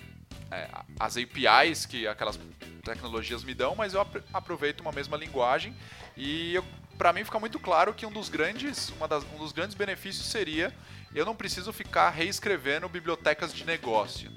é, 0.51 0.69
as 0.99 1.17
APIs 1.17 1.87
que 1.87 2.07
aquelas 2.07 2.39
tecnologias 2.83 3.43
me 3.43 3.55
dão, 3.55 3.73
mas 3.73 3.95
eu 3.95 4.01
apro- 4.01 4.23
aproveito 4.31 4.81
uma 4.81 4.91
mesma 4.91 5.17
linguagem 5.17 5.75
e 6.15 6.61
para 6.95 7.11
mim 7.11 7.23
fica 7.23 7.39
muito 7.39 7.59
claro 7.59 7.95
que 7.95 8.05
um 8.05 8.11
dos 8.11 8.29
grandes, 8.29 8.89
uma 8.89 9.07
das, 9.07 9.23
um 9.33 9.39
dos 9.39 9.51
grandes 9.51 9.75
benefícios 9.75 10.27
seria 10.27 10.71
eu 11.15 11.25
não 11.25 11.35
preciso 11.35 11.73
ficar 11.73 12.11
reescrevendo 12.11 12.87
bibliotecas 12.87 13.51
de 13.51 13.65
negócio. 13.65 14.31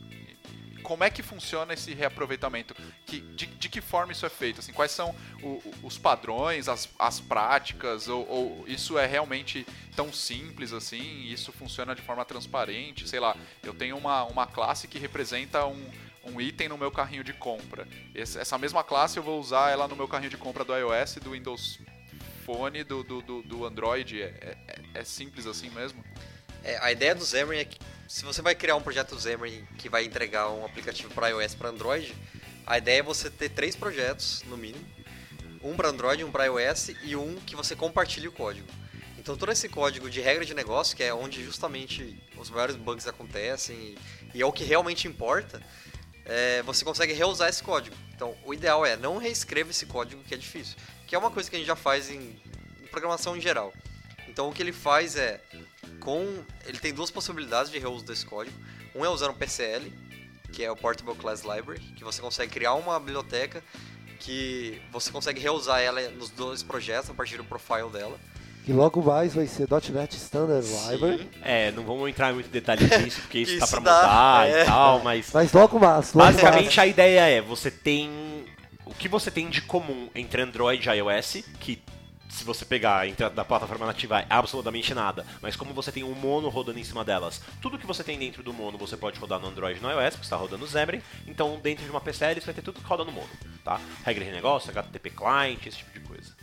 Como 0.85 1.03
é 1.03 1.09
que 1.09 1.23
funciona 1.23 1.73
esse 1.73 1.95
reaproveitamento? 1.95 2.77
Que, 3.07 3.21
de, 3.21 3.47
de 3.47 3.69
que 3.71 3.81
forma 3.81 4.13
isso 4.13 4.27
é 4.27 4.29
feito? 4.29 4.61
Assim, 4.61 4.73
quais 4.73 4.91
são 4.91 5.15
o, 5.43 5.61
os 5.83 5.97
padrões, 5.97 6.69
as, 6.69 6.89
as 6.99 7.19
práticas? 7.19 8.07
Ou, 8.07 8.29
ou, 8.29 8.65
isso 8.69 8.99
é 8.99 9.07
realmente 9.07 9.67
tão 9.97 10.13
simples 10.13 10.75
assim? 10.75 11.25
Isso 11.25 11.51
funciona 11.53 11.95
de 11.95 12.03
forma 12.03 12.23
transparente? 12.27 13.09
Sei 13.09 13.19
lá, 13.19 13.35
eu 13.63 13.73
tenho 13.73 13.97
uma, 13.97 14.25
uma 14.25 14.47
classe 14.47 14.87
que 14.87 14.99
representa 14.99 15.65
um, 15.65 15.91
um 16.27 16.39
item 16.39 16.69
no 16.69 16.77
meu 16.77 16.91
carrinho 16.91 17.25
de 17.25 17.33
compra. 17.33 17.89
Essa 18.15 18.59
mesma 18.59 18.85
classe 18.85 19.19
eu 19.19 19.23
vou 19.23 19.41
usar 19.41 19.71
ela 19.71 19.89
no 19.89 19.97
meu 19.97 20.07
carrinho 20.07 20.31
de 20.31 20.37
compra 20.37 20.65
do 20.65 20.77
iOS, 20.77 21.15
do 21.15 21.31
Windows 21.31 21.81
Phone, 22.45 22.85
do, 22.85 23.03
do, 23.03 23.23
do, 23.23 23.43
do 23.43 23.65
Android. 23.65 24.21
É, 24.21 24.57
é, 24.67 25.01
é 25.01 25.05
simples 25.05 25.47
assim 25.47 25.71
mesmo? 25.71 26.05
É, 26.65 26.79
a 26.81 26.91
ideia 26.91 27.15
do 27.15 27.25
Xamarin 27.25 27.59
é 27.59 27.65
que 27.67 27.79
se 28.09 28.25
você 28.25 28.41
vai 28.41 28.55
criar 28.55 28.75
um 28.75 28.81
projeto 28.81 29.21
Xamarin 29.21 29.63
que 29.77 29.91
vai 29.91 30.05
entregar 30.05 30.51
um 30.51 30.65
aplicativo 30.65 31.13
para 31.13 31.29
iOS 31.29 31.55
para 31.55 31.69
Android, 31.69 32.17
a 32.67 32.79
ideia 32.79 33.01
é 33.01 33.03
você 33.03 33.29
ter 33.29 33.51
três 33.51 33.77
projetos, 33.77 34.43
no 34.47 34.57
mínimo. 34.57 34.85
Um 35.63 35.77
para 35.77 35.89
Android, 35.91 36.25
um 36.25 36.31
para 36.31 36.47
iOS 36.47 36.93
e 37.03 37.15
um 37.15 37.37
que 37.47 37.55
você 37.55 37.77
compartilhe 37.77 38.29
o 38.29 38.33
código. 38.33 38.67
Então 39.19 39.37
todo 39.37 39.53
esse 39.53 39.69
código 39.69 40.09
de 40.09 40.23
regra 40.23 40.45
de 40.45 40.55
negócio, 40.55 40.97
que 40.97 41.03
é 41.03 41.13
onde 41.13 41.45
justamente 41.45 42.19
os 42.37 42.49
maiores 42.49 42.77
bugs 42.77 43.07
acontecem 43.07 43.95
e, 44.35 44.41
é 44.41 44.47
o 44.47 44.53
que 44.53 44.65
realmente 44.65 45.07
importa, 45.07 45.63
é, 46.25 46.63
você 46.63 46.83
consegue 46.83 47.13
reusar 47.13 47.51
esse 47.51 47.63
código. 47.63 47.97
Então 48.15 48.35
o 48.43 48.55
ideal 48.55 48.87
é 48.87 48.97
não 48.97 49.19
reescreva 49.19 49.71
esse 49.71 49.85
código 49.85 50.23
que 50.25 50.33
é 50.33 50.37
difícil, 50.39 50.77
que 51.07 51.15
é 51.15 51.19
uma 51.19 51.31
coisa 51.31 51.51
que 51.51 51.57
a 51.57 51.59
gente 51.59 51.69
já 51.69 51.77
faz 51.77 52.09
em, 52.09 52.41
em 52.83 52.87
programação 52.91 53.37
em 53.37 53.41
geral. 53.41 53.71
Então 54.35 54.49
o 54.49 54.53
que 54.53 54.61
ele 54.61 54.73
faz 54.73 55.15
é 55.15 55.41
com 56.01 56.27
ele 56.67 56.81
tem 56.81 56.93
duas 56.93 57.09
possibilidades 57.09 57.71
de 57.71 57.79
reuso 57.79 58.05
desse 58.05 58.27
código. 58.27 58.57
Um 58.93 59.05
é 59.05 59.09
usando 59.09 59.31
o 59.31 59.35
PCL, 59.35 59.93
que 60.53 60.65
é 60.65 60.71
o 60.71 60.77
Portable 60.77 61.15
Class 61.15 61.43
Library, 61.43 61.81
que 61.97 62.03
você 62.03 62.21
consegue 62.21 62.53
criar 62.53 62.75
uma 62.75 62.99
biblioteca 62.99 63.63
que 64.19 64.83
você 64.91 65.13
consegue 65.13 65.41
reusar 65.41 65.81
ela 65.81 66.01
nos 66.11 66.31
dois 66.31 66.65
projetos 66.65 67.09
a 67.11 67.15
partir 67.15 67.37
do 67.37 67.45
profile 67.45 67.89
dela. 67.93 68.19
E 68.67 68.73
logo 68.73 69.01
mais 69.03 69.35
vai 69.35 69.47
ser 69.47 69.69
.NET 69.71 70.17
Standard 70.17 70.67
Library. 70.91 71.31
É, 71.41 71.71
não 71.71 71.85
vamos 71.85 72.09
entrar 72.09 72.33
em 72.33 72.35
muito 72.35 72.51
detalhe 72.51 72.85
nisso, 73.05 73.21
porque 73.23 73.39
isso, 73.41 73.59
tá 73.59 73.69
pra 73.69 73.81
dá, 73.81 74.01
mudar 74.01 74.49
é. 74.49 74.63
e 74.63 74.65
tal, 74.65 75.05
mas... 75.05 75.31
Mas 75.33 75.53
logo 75.53 75.79
mais, 75.79 76.13
logo 76.13 76.27
Basicamente 76.27 76.65
mais. 76.65 76.79
a 76.79 76.87
ideia 76.87 77.21
é, 77.21 77.41
você 77.41 77.71
tem... 77.71 78.11
O 78.85 78.95
que 78.95 79.07
você 79.07 79.31
tem 79.31 79.49
de 79.49 79.63
comum 79.63 80.09
entre 80.15 80.43
Android 80.43 80.89
e 80.89 80.93
iOS, 80.93 81.45
que 81.61 81.81
se 82.35 82.43
você 82.45 82.65
pegar 82.65 83.07
entre 83.09 83.25
a- 83.25 83.29
da 83.29 83.45
plataforma 83.45 83.87
nativa 83.87 84.21
é 84.21 84.27
absolutamente 84.29 84.93
nada, 84.93 85.25
mas 85.41 85.55
como 85.55 85.73
você 85.73 85.93
tem 85.93 86.03
um 86.03 86.15
mono 86.15 86.49
rodando 86.49 86.79
em 86.81 86.85
cima 86.85 87.05
delas, 87.05 87.41
tudo 87.63 87.79
que 87.79 87.87
você 87.87 88.03
tem 88.03 88.19
dentro 88.19 88.43
do 88.43 88.53
mono 88.53 88.77
você 88.77 88.97
pode 88.97 89.19
rodar 89.21 89.39
no 89.39 89.47
Android 89.49 89.79
e 89.79 89.83
no 89.83 89.89
iOS, 89.91 90.11
porque 90.15 90.25
está 90.25 90.37
rodando 90.37 90.67
Xamarin, 90.67 91.01
então 91.27 91.59
dentro 91.63 91.85
de 91.85 91.91
uma 91.91 92.01
PCL 92.01 92.41
você 92.41 92.47
vai 92.47 92.55
ter 92.55 92.63
tudo 92.63 92.81
que 92.81 92.87
roda 92.87 93.05
no 93.05 93.13
mono, 93.13 93.29
tá? 93.63 93.81
Regra 94.05 94.25
de 94.25 94.33
negócio, 94.33 94.71
HTTP 94.71 95.11
client, 95.11 95.65
esse 95.67 95.79
tipo 95.79 95.93
de 95.93 96.01
coisa. 96.01 96.35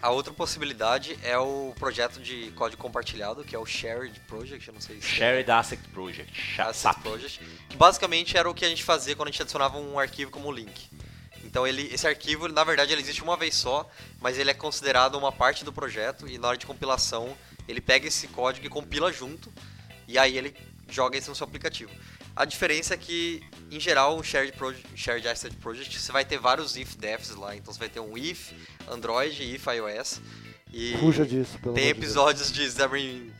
A 0.00 0.10
outra 0.10 0.32
possibilidade 0.32 1.16
é 1.22 1.38
o 1.38 1.72
projeto 1.78 2.18
de 2.20 2.50
código 2.56 2.82
compartilhado, 2.82 3.44
que 3.44 3.54
é 3.54 3.58
o 3.58 3.64
Shared 3.64 4.18
Project, 4.26 4.66
eu 4.66 4.74
não 4.74 4.80
sei 4.80 5.00
se 5.00 5.06
Shared 5.06 5.48
Asset 5.50 5.80
Project, 5.90 6.60
Asset 6.60 6.76
SAP. 6.76 7.02
Project, 7.02 7.40
que 7.68 7.76
basicamente 7.76 8.36
era 8.36 8.50
o 8.50 8.54
que 8.54 8.64
a 8.64 8.68
gente 8.68 8.82
fazia 8.82 9.14
quando 9.14 9.28
a 9.28 9.30
gente 9.30 9.42
adicionava 9.42 9.78
um 9.78 9.98
arquivo 9.98 10.30
como 10.30 10.50
link. 10.50 10.88
Então 11.52 11.66
ele, 11.66 11.86
esse 11.92 12.06
arquivo, 12.06 12.48
na 12.48 12.64
verdade, 12.64 12.94
ele 12.94 13.02
existe 13.02 13.22
uma 13.22 13.36
vez 13.36 13.54
só, 13.54 13.86
mas 14.22 14.38
ele 14.38 14.50
é 14.50 14.54
considerado 14.54 15.16
uma 15.16 15.30
parte 15.30 15.66
do 15.66 15.70
projeto 15.70 16.26
e 16.26 16.38
na 16.38 16.48
hora 16.48 16.56
de 16.56 16.64
compilação 16.64 17.36
ele 17.68 17.78
pega 17.78 18.08
esse 18.08 18.26
código 18.28 18.64
e 18.64 18.70
compila 18.70 19.12
junto 19.12 19.52
e 20.08 20.16
aí 20.16 20.38
ele 20.38 20.56
joga 20.88 21.18
isso 21.18 21.28
no 21.28 21.36
seu 21.36 21.44
aplicativo. 21.44 21.90
A 22.34 22.46
diferença 22.46 22.94
é 22.94 22.96
que, 22.96 23.42
em 23.70 23.78
geral, 23.78 24.16
o 24.16 24.24
Shared, 24.24 24.52
Project, 24.52 24.88
Shared 24.96 25.28
Asset 25.28 25.54
Project 25.56 26.00
você 26.00 26.10
vai 26.10 26.24
ter 26.24 26.38
vários 26.38 26.74
if-defs 26.74 27.36
lá, 27.36 27.54
então 27.54 27.70
você 27.70 27.78
vai 27.78 27.90
ter 27.90 28.00
um 28.00 28.16
if 28.16 28.52
Android 28.90 29.42
e 29.42 29.56
if 29.56 29.66
iOS. 29.66 30.22
E 30.72 30.96
Fuja 30.96 31.26
disso, 31.26 31.58
pelo 31.58 31.74
tem 31.74 31.84
de 31.84 31.92
Deus. 31.92 32.02
episódios 32.02 32.50
de 32.50 32.70
Xamarin 32.70 33.30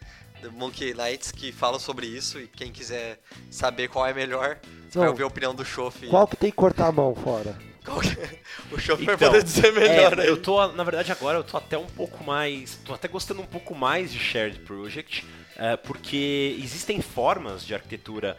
The 0.42 0.48
Monkey 0.50 0.92
Knights 0.92 1.32
que 1.32 1.50
falam 1.50 1.80
sobre 1.80 2.06
isso 2.06 2.38
e 2.38 2.46
quem 2.46 2.70
quiser 2.70 3.18
saber 3.50 3.88
qual 3.88 4.06
é 4.06 4.12
melhor, 4.12 4.58
você 4.86 4.98
vai 4.98 5.08
ouvir 5.08 5.22
a 5.22 5.28
opinião 5.28 5.54
do 5.54 5.64
Chof. 5.64 6.06
Qual 6.08 6.26
que 6.26 6.36
tem 6.36 6.50
que 6.50 6.56
cortar 6.56 6.88
a 6.88 6.92
mão 6.92 7.14
fora? 7.14 7.71
O 8.70 8.78
Chof 8.78 9.04
vai 9.04 9.14
Então, 9.14 9.28
poder 9.30 9.42
dizer 9.42 9.72
melhor 9.72 10.18
é, 10.18 10.28
eu 10.28 10.36
tô, 10.40 10.66
na 10.68 10.84
verdade, 10.84 11.12
agora 11.12 11.38
eu 11.38 11.44
tô 11.44 11.56
até 11.56 11.76
um 11.76 11.86
pouco 11.86 12.22
mais. 12.24 12.76
tô 12.84 12.94
até 12.94 13.08
gostando 13.08 13.42
um 13.42 13.46
pouco 13.46 13.74
mais 13.74 14.12
de 14.12 14.18
Shared 14.18 14.60
Project, 14.60 15.26
é, 15.56 15.76
porque 15.76 16.56
existem 16.58 17.02
formas 17.02 17.64
de 17.66 17.74
arquitetura 17.74 18.38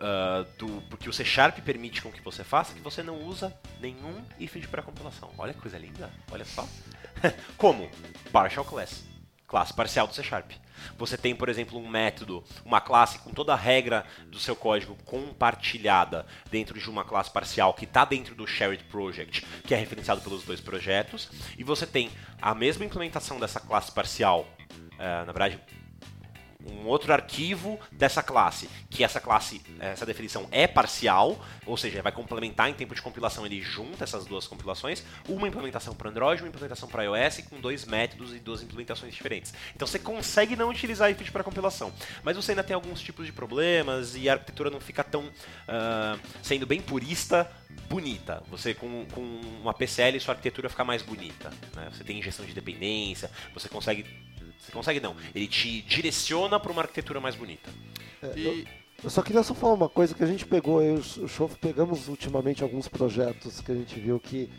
ah, 0.00 0.46
do. 0.58 0.82
Porque 0.88 1.08
o 1.08 1.12
C 1.12 1.24
Sharp 1.24 1.58
permite 1.58 2.00
com 2.00 2.10
que 2.10 2.22
você 2.22 2.42
faça 2.42 2.72
que 2.72 2.80
você 2.80 3.02
não 3.02 3.22
usa 3.22 3.54
nenhum 3.78 4.24
if 4.38 4.56
de 4.56 4.66
pré-compilação. 4.66 5.30
Olha 5.36 5.52
que 5.52 5.60
coisa 5.60 5.76
linda, 5.76 6.10
olha 6.30 6.44
só. 6.44 6.66
Como? 7.58 7.90
Partial 8.32 8.64
class. 8.64 9.09
Classe 9.50 9.74
parcial 9.74 10.06
do 10.06 10.14
C 10.14 10.22
Sharp. 10.22 10.52
Você 10.96 11.18
tem, 11.18 11.34
por 11.34 11.48
exemplo, 11.48 11.76
um 11.76 11.88
método, 11.88 12.44
uma 12.64 12.80
classe 12.80 13.18
com 13.18 13.32
toda 13.32 13.52
a 13.52 13.56
regra 13.56 14.06
do 14.28 14.38
seu 14.38 14.54
código 14.54 14.96
compartilhada 15.04 16.24
dentro 16.52 16.78
de 16.78 16.88
uma 16.88 17.02
classe 17.02 17.32
parcial 17.32 17.74
que 17.74 17.84
está 17.84 18.04
dentro 18.04 18.32
do 18.36 18.46
Shared 18.46 18.84
Project, 18.84 19.44
que 19.66 19.74
é 19.74 19.76
referenciado 19.76 20.20
pelos 20.20 20.44
dois 20.44 20.60
projetos, 20.60 21.28
e 21.58 21.64
você 21.64 21.84
tem 21.84 22.12
a 22.40 22.54
mesma 22.54 22.84
implementação 22.84 23.40
dessa 23.40 23.58
classe 23.58 23.90
parcial, 23.90 24.46
eh, 24.96 25.24
na 25.26 25.32
verdade, 25.32 25.60
um 26.66 26.86
outro 26.86 27.12
arquivo 27.12 27.78
dessa 27.92 28.22
classe, 28.22 28.68
que 28.88 29.04
essa 29.04 29.20
classe, 29.20 29.60
essa 29.78 30.04
definição 30.04 30.46
é 30.50 30.66
parcial, 30.66 31.44
ou 31.66 31.76
seja, 31.76 32.02
vai 32.02 32.12
complementar 32.12 32.68
em 32.68 32.74
tempo 32.74 32.94
de 32.94 33.02
compilação, 33.02 33.46
ele 33.46 33.60
junta 33.60 34.04
essas 34.04 34.26
duas 34.26 34.46
compilações, 34.46 35.02
uma 35.28 35.48
implementação 35.48 35.94
para 35.94 36.10
Android, 36.10 36.42
uma 36.42 36.48
implementação 36.48 36.88
para 36.88 37.04
iOS, 37.04 37.42
com 37.48 37.60
dois 37.60 37.84
métodos 37.84 38.34
e 38.34 38.38
duas 38.38 38.62
implementações 38.62 39.14
diferentes. 39.14 39.52
Então 39.74 39.86
você 39.86 39.98
consegue 39.98 40.56
não 40.56 40.68
utilizar 40.68 41.10
IFID 41.10 41.30
para 41.30 41.44
compilação, 41.44 41.92
mas 42.22 42.36
você 42.36 42.52
ainda 42.52 42.64
tem 42.64 42.74
alguns 42.74 43.00
tipos 43.00 43.26
de 43.26 43.32
problemas 43.32 44.16
e 44.16 44.28
a 44.28 44.34
arquitetura 44.34 44.70
não 44.70 44.80
fica 44.80 45.02
tão, 45.02 45.30
ah, 45.68 46.18
sendo 46.42 46.66
bem 46.66 46.80
purista, 46.80 47.50
bonita. 47.88 48.42
Você 48.50 48.74
com, 48.74 49.06
com 49.12 49.20
uma 49.60 49.74
PCL, 49.74 50.18
sua 50.20 50.34
arquitetura 50.34 50.68
fica 50.68 50.84
mais 50.84 51.02
bonita. 51.02 51.50
né? 51.74 51.88
Você 51.92 52.04
tem 52.04 52.18
injeção 52.18 52.44
de 52.44 52.52
dependência, 52.52 53.30
você 53.54 53.68
consegue 53.68 54.04
você 54.60 54.70
consegue 54.72 55.00
não. 55.00 55.16
Ele 55.34 55.46
te 55.48 55.82
direciona 55.82 56.58
para 56.60 56.70
uma 56.72 56.82
arquitetura 56.82 57.20
mais 57.20 57.34
bonita. 57.34 57.70
E, 58.36 58.66
Eu 59.02 59.08
só 59.10 59.22
queria 59.22 59.42
só 59.42 59.54
falar 59.54 59.72
uma 59.74 59.88
coisa 59.88 60.14
que 60.14 60.22
a 60.22 60.26
gente 60.26 60.44
pegou, 60.44 60.82
eu 60.82 60.96
e 60.96 61.20
o 61.20 61.28
Chof 61.28 61.56
pegamos 61.56 62.06
ultimamente 62.08 62.62
alguns 62.62 62.86
projetos 62.86 63.60
que 63.62 63.72
a 63.72 63.74
gente 63.74 63.98
viu 63.98 64.20
que 64.20 64.50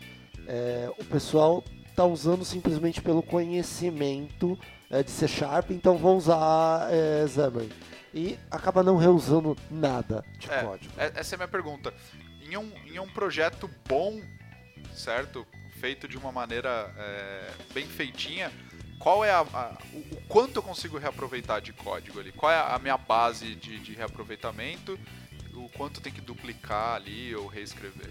é, 0.48 0.90
o 0.98 1.04
pessoal 1.04 1.62
tá 1.94 2.04
usando 2.04 2.44
simplesmente 2.44 3.00
pelo 3.00 3.22
conhecimento 3.22 4.58
é, 4.90 5.02
de 5.02 5.10
C 5.10 5.28
Sharp, 5.28 5.70
então 5.70 5.96
vão 5.96 6.16
usar 6.16 6.88
é, 6.90 7.26
Xamarin. 7.28 7.70
E 8.14 8.36
acaba 8.50 8.82
não 8.82 8.96
reusando 8.96 9.56
nada 9.70 10.24
de 10.38 10.50
É, 10.50 10.62
código. 10.64 10.92
é- 10.98 11.12
essa 11.14 11.34
é 11.34 11.36
a 11.36 11.38
minha 11.38 11.48
pergunta. 11.48 11.94
Em 12.42 12.56
um, 12.56 12.70
em 12.86 12.98
um 12.98 13.08
projeto 13.08 13.70
bom, 13.88 14.20
certo? 14.94 15.46
Feito 15.80 16.06
de 16.06 16.18
uma 16.18 16.30
maneira 16.32 16.92
é, 16.98 17.50
bem 17.72 17.86
feitinha, 17.86 18.50
qual 19.02 19.24
é 19.24 19.32
a, 19.32 19.40
a- 19.40 19.76
o, 19.92 20.22
quanto 20.28 20.56
eu 20.58 20.62
consigo 20.62 20.96
reaproveitar 20.96 21.60
de 21.60 21.72
código 21.72 22.20
ali? 22.20 22.30
Qual 22.30 22.52
é 22.52 22.56
a 22.56 22.78
minha 22.78 22.96
base 22.96 23.56
de, 23.56 23.80
de 23.80 23.94
reaproveitamento? 23.94 24.96
O 25.54 25.68
quanto 25.70 26.00
tem 26.00 26.12
que 26.12 26.20
duplicar 26.20 26.94
ali 26.94 27.34
ou 27.34 27.48
reescrever? 27.48 28.08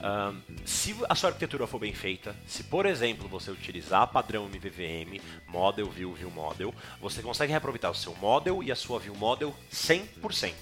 Ahn, 0.00 0.40
se 0.64 0.96
a 1.08 1.14
sua 1.14 1.28
arquitetura 1.28 1.66
for 1.66 1.78
bem 1.78 1.94
feita, 1.94 2.34
se 2.46 2.64
por 2.64 2.86
exemplo 2.86 3.28
você 3.28 3.50
utilizar 3.50 4.06
padrão 4.08 4.46
MVVM, 4.46 5.20
Model, 5.46 5.88
View, 5.90 6.12
View 6.14 6.30
Model, 6.30 6.74
você 7.00 7.22
consegue 7.22 7.52
reaproveitar 7.52 7.90
o 7.90 7.94
seu 7.94 8.14
Model 8.16 8.62
e 8.62 8.72
a 8.72 8.76
sua 8.76 8.98
View 8.98 9.14
Model 9.14 9.54
100%. 9.70 10.52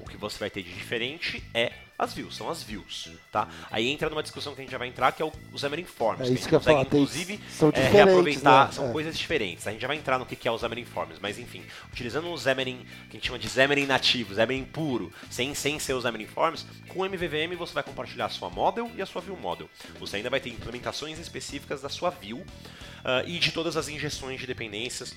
O 0.00 0.04
que 0.04 0.16
você 0.16 0.38
vai 0.38 0.50
ter 0.50 0.62
de 0.62 0.72
diferente 0.72 1.42
é 1.52 1.72
as 1.98 2.14
views, 2.14 2.36
são 2.36 2.48
as 2.48 2.62
views, 2.62 3.10
tá? 3.32 3.48
Aí 3.72 3.88
entra 3.88 4.08
numa 4.08 4.22
discussão 4.22 4.54
que 4.54 4.60
a 4.60 4.62
gente 4.62 4.70
já 4.70 4.78
vai 4.78 4.86
entrar, 4.86 5.10
que 5.10 5.20
é 5.20 5.24
o, 5.24 5.32
o 5.52 5.58
Xamarin 5.58 5.82
Forms. 5.82 6.20
É 6.20 6.24
que 6.26 6.30
a 6.30 6.34
isso 6.34 6.34
gente 6.34 6.48
que 6.48 6.54
eu 6.54 6.60
consegue, 6.60 6.74
falar, 6.76 6.86
inclusive, 6.86 7.40
são 7.50 7.72
é, 7.74 7.88
reaproveitar, 7.88 8.66
né? 8.66 8.72
são 8.72 8.88
É. 8.88 8.92
coisas 8.92 9.18
diferentes. 9.18 9.66
A 9.66 9.72
gente 9.72 9.80
já 9.80 9.88
vai 9.88 9.96
entrar 9.96 10.16
no 10.16 10.24
que 10.24 10.46
é 10.46 10.52
o 10.52 10.56
Xamarin 10.56 10.84
Forms, 10.84 11.18
mas 11.20 11.40
enfim, 11.40 11.64
utilizando 11.92 12.30
o 12.30 12.38
Xamarin, 12.38 12.86
que 13.10 13.16
a 13.16 13.18
gente 13.18 13.26
chama 13.26 13.38
de 13.40 13.48
Xamarin 13.48 13.84
nativo, 13.86 14.32
Xamarin 14.32 14.64
puro, 14.64 15.12
sem, 15.28 15.52
sem 15.56 15.80
ser 15.80 15.94
o 15.94 16.00
Xamarin 16.00 16.28
Forms, 16.28 16.64
com 16.86 17.00
o 17.00 17.04
MVVM 17.04 17.56
você 17.56 17.74
vai 17.74 17.82
compartilhar 17.82 18.26
a 18.26 18.30
sua 18.30 18.48
model 18.48 18.88
e 18.94 19.02
a 19.02 19.06
sua 19.06 19.20
view 19.20 19.36
model. 19.36 19.68
Você 19.98 20.18
ainda 20.18 20.30
vai 20.30 20.38
ter 20.38 20.50
implementações 20.50 21.18
específicas 21.18 21.82
da 21.82 21.88
sua 21.88 22.10
view 22.10 22.46
ah, 23.04 23.24
e 23.26 23.40
de 23.40 23.50
todas 23.50 23.76
as 23.76 23.88
injeções 23.88 24.38
de 24.38 24.46
dependências 24.46 25.16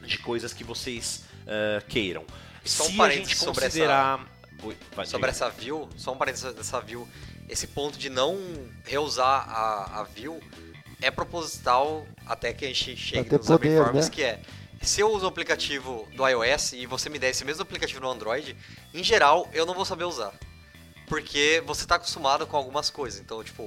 de 0.00 0.18
coisas 0.18 0.52
que 0.52 0.64
vocês 0.64 1.24
ah, 1.46 1.80
queiram. 1.88 2.24
Só 2.68 2.84
um 2.84 2.86
Se 2.88 2.94
a 2.94 2.96
parênteses 2.96 3.28
gente 3.28 3.38
sobre 3.38 3.64
considerar... 3.64 4.26
Oi, 4.62 4.76
vai, 4.94 5.06
Sobre 5.06 5.30
essa 5.30 5.48
view, 5.48 5.88
só 5.96 6.12
um 6.12 6.16
parênteses 6.16 6.52
dessa 6.52 6.80
view, 6.80 7.08
esse 7.48 7.66
ponto 7.68 7.96
de 7.96 8.10
não 8.10 8.36
reusar 8.84 9.48
a, 9.48 10.00
a 10.00 10.02
view 10.04 10.40
é 11.00 11.10
proposital 11.10 12.06
até 12.26 12.52
que 12.52 12.64
a 12.64 12.68
gente 12.68 12.96
chegue 12.96 13.30
nos 13.30 13.46
poder, 13.46 13.92
né? 13.92 14.08
que 14.10 14.22
é 14.22 14.40
se 14.82 15.00
eu 15.00 15.10
uso 15.10 15.24
um 15.24 15.28
aplicativo 15.28 16.06
do 16.14 16.26
iOS 16.26 16.72
e 16.74 16.86
você 16.86 17.08
me 17.08 17.18
der 17.18 17.30
esse 17.30 17.44
mesmo 17.44 17.62
aplicativo 17.62 18.00
no 18.00 18.10
Android, 18.10 18.56
em 18.94 19.02
geral 19.02 19.48
eu 19.52 19.66
não 19.66 19.74
vou 19.74 19.84
saber 19.84 20.04
usar. 20.04 20.32
porque 21.08 21.62
você 21.66 21.82
está 21.82 21.96
acostumado 21.96 22.46
com 22.46 22.56
algumas 22.56 22.90
coisas. 22.90 23.20
Então, 23.20 23.42
tipo, 23.42 23.62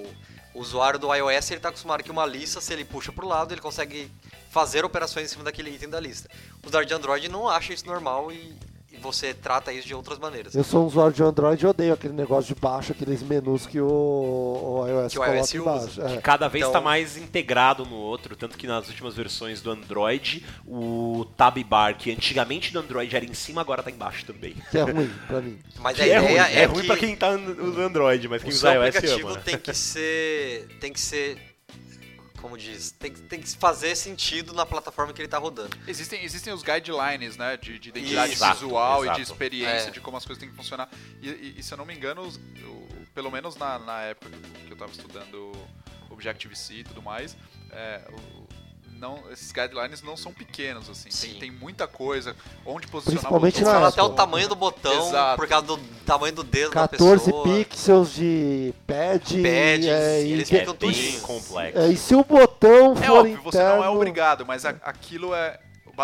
o 0.54 0.60
usuário 0.60 1.00
do 1.00 1.14
iOS 1.14 1.52
ele 1.52 1.58
está 1.58 1.70
acostumado 1.70 2.04
que 2.04 2.12
uma 2.12 2.26
lista, 2.26 2.62
se 2.62 2.72
ele 2.72 2.86
puxa 2.86 3.12
para 3.12 3.26
o 3.26 3.28
lado, 3.28 3.54
ele 3.54 3.62
consegue 3.62 4.12
fazer 4.50 4.86
operações 4.86 5.26
em 5.26 5.30
cima 5.30 5.44
daquele 5.44 5.72
item 5.72 5.90
da 5.90 6.00
lista. 6.00 6.30
O 6.64 6.68
usuário 6.68 6.88
de 6.88 6.94
Android 6.94 7.28
não 7.30 7.50
acha 7.50 7.74
isso 7.74 7.86
normal 7.86 8.32
e, 8.32 8.56
e 8.92 8.98
você 8.98 9.34
trata 9.34 9.72
isso 9.72 9.88
de 9.88 9.94
outras 9.96 10.20
maneiras. 10.20 10.54
Eu 10.54 10.64
sou 10.64 10.84
um 10.84 10.88
usuário 10.88 11.14
de 11.14 11.24
Android 11.24 11.64
e 11.64 11.68
odeio 11.68 11.94
aquele 11.94 12.14
negócio 12.14 12.54
de 12.54 12.60
baixo, 12.60 12.92
aqueles 12.92 13.24
menus 13.24 13.66
que 13.66 13.80
o, 13.80 13.88
o 13.88 14.86
iOS 14.88 15.12
Que 15.14 15.18
o 15.20 15.22
coloca 15.22 15.38
iOS 15.40 15.54
embaixo. 15.56 15.86
usa. 16.02 16.10
É. 16.10 16.18
Cada 16.22 16.48
vez 16.48 16.66
está 16.66 16.80
Então- 16.80 16.84
mais 16.84 17.18
integrado 17.18 17.86
no 17.86 17.96
outro, 17.96 18.36
tanto 18.36 18.58
que 18.58 18.68
nas 18.68 18.88
últimas 18.90 19.16
versões 19.16 19.62
do 19.62 19.72
Android, 19.72 20.46
o 20.68 21.26
Tab 21.38 21.58
Bar, 21.64 21.98
que 21.98 22.12
antigamente 22.12 22.74
do 22.74 22.80
Android 22.80 23.16
era 23.16 23.26
em 23.26 23.34
cima, 23.34 23.62
agora 23.62 23.82
tá 23.82 23.90
embaixo 23.92 24.26
também. 24.26 24.56
Que 24.70 24.78
é 24.78 24.82
ruim 24.82 25.10
pra 25.28 25.42
mim. 25.42 25.58
Mas 25.80 25.96
Que 25.98 26.04
a 26.04 26.08
é 26.08 26.18
ruim, 26.18 26.32
ideia 26.32 26.48
é, 26.48 26.62
é, 26.62 26.66
ruim 26.66 26.82
que 26.82 26.88
pra 26.88 26.98
quem 26.98 27.16
tá 27.16 27.30
usando 27.32 27.82
Android, 27.82 28.28
mas 28.28 28.42
o 28.42 28.46
quem 28.46 28.54
usa 28.54 28.74
iOS 28.74 28.96
aplicativo 28.96 29.28
ama. 29.30 29.38
tem 29.40 29.58
que 29.58 29.74
ser, 29.74 30.68
tem 30.80 30.92
que 30.94 31.00
ser, 31.00 31.38
como 32.42 32.58
diz, 32.58 32.92
tem, 32.92 33.14
que- 33.14 33.22
tem 33.22 33.40
que 33.40 33.56
fazer 33.56 33.96
sentido 33.96 34.52
na 34.54 34.66
plataforma 34.66 35.14
que 35.14 35.22
ele 35.22 35.28
está 35.28 35.38
rodando. 35.38 35.78
Existem, 35.88 36.24
existem 36.24 36.52
os 36.52 36.64
guidelines, 36.64 37.38
né, 37.38 37.56
de, 37.58 37.78
de 37.78 37.90
identidade 37.90 38.34
Exato, 38.34 38.54
visual 38.56 39.04
e 39.04 39.08
exato. 39.08 39.18
de 39.18 39.24
experiência, 39.24 39.88
É. 39.90 39.92
de 39.92 40.02
como 40.02 40.18
as 40.18 40.26
coisas 40.26 40.40
têm 40.42 40.50
que 40.50 40.56
funcionar. 40.56 40.90
E, 41.22 41.30
e- 41.30 41.56
e 41.60 41.64
se 41.64 41.72
eu 41.74 41.78
não 41.78 41.86
me 41.86 41.94
engano, 41.94 42.22
os- 42.24 42.38
o- 42.38 43.06
pelo 43.14 43.30
menos 43.32 43.56
na, 43.56 43.78
na 43.80 44.02
época 44.02 44.32
que 44.66 44.68
eu 44.70 44.74
estava 44.74 44.92
estudando 44.92 45.52
Objective-C 46.10 46.74
e 46.76 46.84
tudo 46.84 47.02
mais, 47.02 47.38
é, 47.72 48.02
o- 48.12 48.48
não, 49.02 49.20
esses 49.32 49.52
guidelines 49.52 50.02
não 50.04 50.16
são 50.16 50.32
pequenos, 50.32 50.88
assim. 50.90 51.10
Tem, 51.10 51.40
tem 51.40 51.52
muita 51.52 51.88
coisa, 51.88 52.36
onde 52.66 52.86
posicionar 52.88 53.20
Principalmente 53.22 53.56
Eles 53.56 53.68
na 53.68 53.74
falam 53.74 53.88
época. 53.88 54.02
até 54.04 54.12
o 54.14 54.16
tamanho 54.16 54.48
do 54.48 54.56
botão, 54.56 55.08
Exato. 55.10 55.38
por 55.42 55.48
causa 55.50 55.66
do 55.66 55.78
tamanho 56.06 56.36
do 56.36 56.44
dedo 56.44 56.70
14 56.72 57.26
da 57.26 57.32
pessoa. 57.32 57.44
pixels 57.44 58.14
de 58.14 58.74
pad. 58.86 59.20
Pads, 59.42 59.86
é, 59.88 60.24
e, 60.24 60.32
eles 60.34 60.48
ficam 60.48 60.62
É 60.62 60.66
tudo 60.66 60.80
bem 60.88 60.92
isso. 60.92 61.22
complexo. 61.26 61.80
é, 61.80 61.88
e 61.88 61.98
se 61.98 62.14
o 62.16 62.24
botão 62.24 62.94
É 62.94 63.08
for 63.08 63.18
óbvio, 63.18 63.42
você 63.44 63.58
não 63.58 63.66
é 63.72 63.78
interno- 63.80 63.96
obrigado, 63.96 64.46
mas 64.46 64.66
a- 64.66 64.76
aquilo 64.84 65.34
é. 65.34 65.60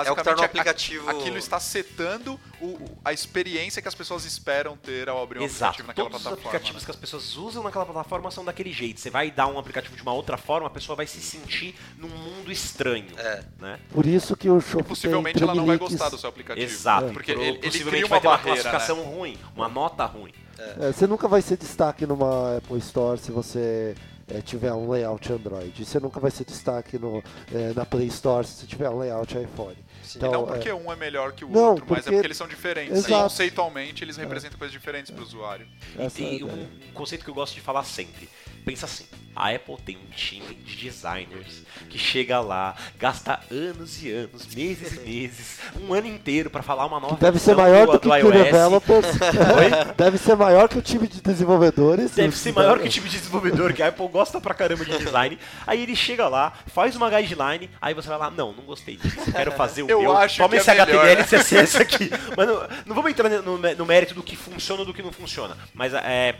É 0.05 0.11
o 0.11 0.15
que 0.15 0.23
Basicamente, 0.23 0.41
a- 0.41 0.45
aplicativo... 0.45 1.09
aquilo 1.09 1.37
está 1.37 1.59
setando 1.59 2.39
o- 2.61 2.77
a 3.03 3.13
experiência 3.13 3.81
que 3.81 3.87
as 3.87 3.95
pessoas 3.95 4.25
esperam 4.25 4.75
ter 4.77 5.07
ao 5.09 5.21
abrir 5.21 5.39
um 5.39 5.43
Exato. 5.43 5.81
aplicativo 5.81 5.87
naquela 5.87 6.05
Todos 6.09 6.17
os 6.19 6.23
plataforma. 6.23 6.49
aplicativos 6.49 6.81
né? 6.81 6.85
que 6.85 6.91
as 6.91 6.97
pessoas 6.97 7.37
usam 7.37 7.63
naquela 7.63 7.85
plataforma 7.85 8.31
são 8.31 8.43
daquele 8.45 8.71
jeito. 8.71 8.99
Você 8.99 9.09
vai 9.09 9.31
dar 9.31 9.47
um 9.47 9.57
aplicativo 9.57 9.95
de 9.95 10.01
uma 10.01 10.13
outra 10.13 10.37
forma, 10.37 10.67
a 10.67 10.69
pessoa 10.69 10.95
vai 10.95 11.07
se 11.07 11.19
sentir 11.21 11.75
num 11.97 12.09
mundo 12.09 12.51
estranho. 12.51 13.07
É. 13.17 13.43
Né? 13.59 13.79
Por 13.91 14.05
isso 14.05 14.35
que 14.35 14.49
o 14.49 14.59
Shopee 14.59 14.83
Possivelmente 14.87 15.39
tem 15.39 15.43
ela 15.43 15.55
não 15.55 15.65
vai 15.65 15.77
gostar 15.77 16.09
do 16.09 16.17
seu 16.17 16.29
aplicativo. 16.29 16.65
Exato. 16.65 17.13
Porque 17.13 17.33
Pro- 17.33 17.41
ele, 17.41 17.49
ele 17.51 17.59
possivelmente 17.59 17.89
cria 17.89 18.05
uma 18.05 18.09
vai 18.09 18.21
ter 18.21 18.27
uma 18.27 18.37
barreira, 18.37 18.63
né? 18.63 18.69
classificação 18.69 19.03
ruim, 19.03 19.37
uma 19.55 19.67
nota 19.69 20.05
ruim. 20.05 20.33
É, 20.79 20.91
você 20.91 21.05
nunca 21.05 21.27
vai 21.27 21.41
ser 21.41 21.55
destaque 21.57 22.05
numa 22.07 22.57
Apple 22.57 22.79
Store 22.79 23.19
se 23.19 23.31
você 23.31 23.95
é, 24.27 24.41
tiver 24.41 24.73
um 24.73 24.89
layout 24.89 25.31
Android. 25.31 25.85
Você 25.85 25.99
nunca 25.99 26.19
vai 26.19 26.31
ser 26.31 26.45
destaque 26.45 26.97
no, 26.97 27.23
é, 27.53 27.73
na 27.75 27.85
Play 27.85 28.07
Store 28.07 28.45
se 28.45 28.55
você 28.61 28.65
tiver 28.65 28.89
um 28.89 28.97
layout 28.97 29.37
iPhone. 29.37 29.77
Sim. 30.07 30.17
Então, 30.19 30.31
não 30.31 30.43
é, 30.43 30.45
porque 30.53 30.71
um 30.71 30.91
é 30.91 30.95
melhor 30.95 31.33
que 31.33 31.43
o 31.45 31.49
Não, 31.49 31.69
outro, 31.71 31.85
mas 31.87 31.99
é 31.99 32.01
porque- 32.03 32.15
porque 32.15 32.27
eles 32.27 32.37
são 32.37 32.47
diferentes. 32.47 32.97
Exato. 32.97 33.23
Conceitualmente, 33.23 34.03
eles 34.03 34.17
representam 34.17 34.57
coisas 34.57 34.71
diferentes 34.71 35.11
para 35.11 35.21
o 35.21 35.23
usuário. 35.23 35.67
essa 35.97 36.21
é 36.21 36.25
a 36.25 36.29
E 36.29 36.35
ideia. 36.37 36.53
um 36.53 36.93
conceito 36.93 37.23
que 37.23 37.29
eu 37.29 37.33
gosto 37.35 37.53
de 37.53 37.61
falar 37.61 37.83
sempre. 37.83 38.29
Pensa 38.67 38.85
assim, 38.85 39.05
a 39.33 39.51
Apple 39.51 39.77
tem 39.85 39.95
um 39.95 40.13
time 40.13 40.53
de 40.53 40.75
designers 40.75 41.63
que 41.89 41.97
chega 41.97 42.41
lá, 42.41 42.75
gasta 42.99 43.39
anos 43.49 44.03
e 44.03 44.11
anos, 44.11 44.45
meses 44.53 44.97
e 44.97 44.99
meses, 44.99 45.59
um 45.79 45.93
ano 45.93 46.07
inteiro 46.07 46.49
pra 46.49 46.61
falar 46.61 46.85
uma 46.85 46.99
nova 46.99 47.15
Deve 47.15 47.39
ser 47.39 47.55
maior 47.55 47.85
do, 47.85 47.93
do, 47.93 47.99
que 48.01 48.09
o 48.09 48.15
iOS. 48.17 48.33
developers. 48.33 49.05
Oi? 49.55 49.93
Deve 49.95 50.17
ser 50.17 50.35
maior 50.35 50.67
que 50.67 50.77
o 50.77 50.81
time 50.81 51.07
de 51.07 51.21
desenvolvedores. 51.21 52.11
Deve 52.11 52.35
ser 52.35 52.51
maior 52.51 52.77
que 52.77 52.87
o 52.87 52.89
time 52.89 53.07
de 53.07 53.17
desenvolvedor, 53.17 53.71
que 53.71 53.81
a 53.81 53.87
Apple 53.87 54.07
gosta 54.09 54.41
pra 54.41 54.53
caramba 54.53 54.83
de 54.83 54.97
design. 54.97 55.39
Aí 55.65 55.81
ele 55.81 55.95
chega 55.95 56.27
lá, 56.27 56.51
faz 56.67 56.93
uma 56.97 57.09
guideline, 57.09 57.69
aí 57.81 57.93
você 57.93 58.09
vai 58.09 58.17
lá, 58.17 58.29
não, 58.29 58.51
não 58.51 58.65
gostei 58.65 58.97
disso, 58.97 59.31
quero 59.31 59.53
fazer 59.53 59.83
o 59.83 59.89
Eu 59.89 60.01
meu. 60.01 60.17
acho 60.17 60.37
Toma 60.39 60.49
que 60.49 60.55
é 60.55 60.59
esse 60.59 60.69
melhor, 60.71 60.89
HTML 60.89 61.15
né? 61.15 61.21
e 61.21 61.25
CSS 61.25 61.77
aqui. 61.77 62.09
Mas 62.35 62.47
não, 62.47 62.67
não 62.87 62.95
vamos 62.95 63.11
entrar 63.11 63.29
no, 63.29 63.57
no 63.57 63.85
mérito 63.85 64.13
do 64.13 64.21
que 64.21 64.35
funciona 64.35 64.83
e 64.83 64.85
do 64.85 64.93
que 64.93 65.01
não 65.01 65.13
funciona. 65.13 65.55
Mas 65.73 65.93
é, 65.93 66.35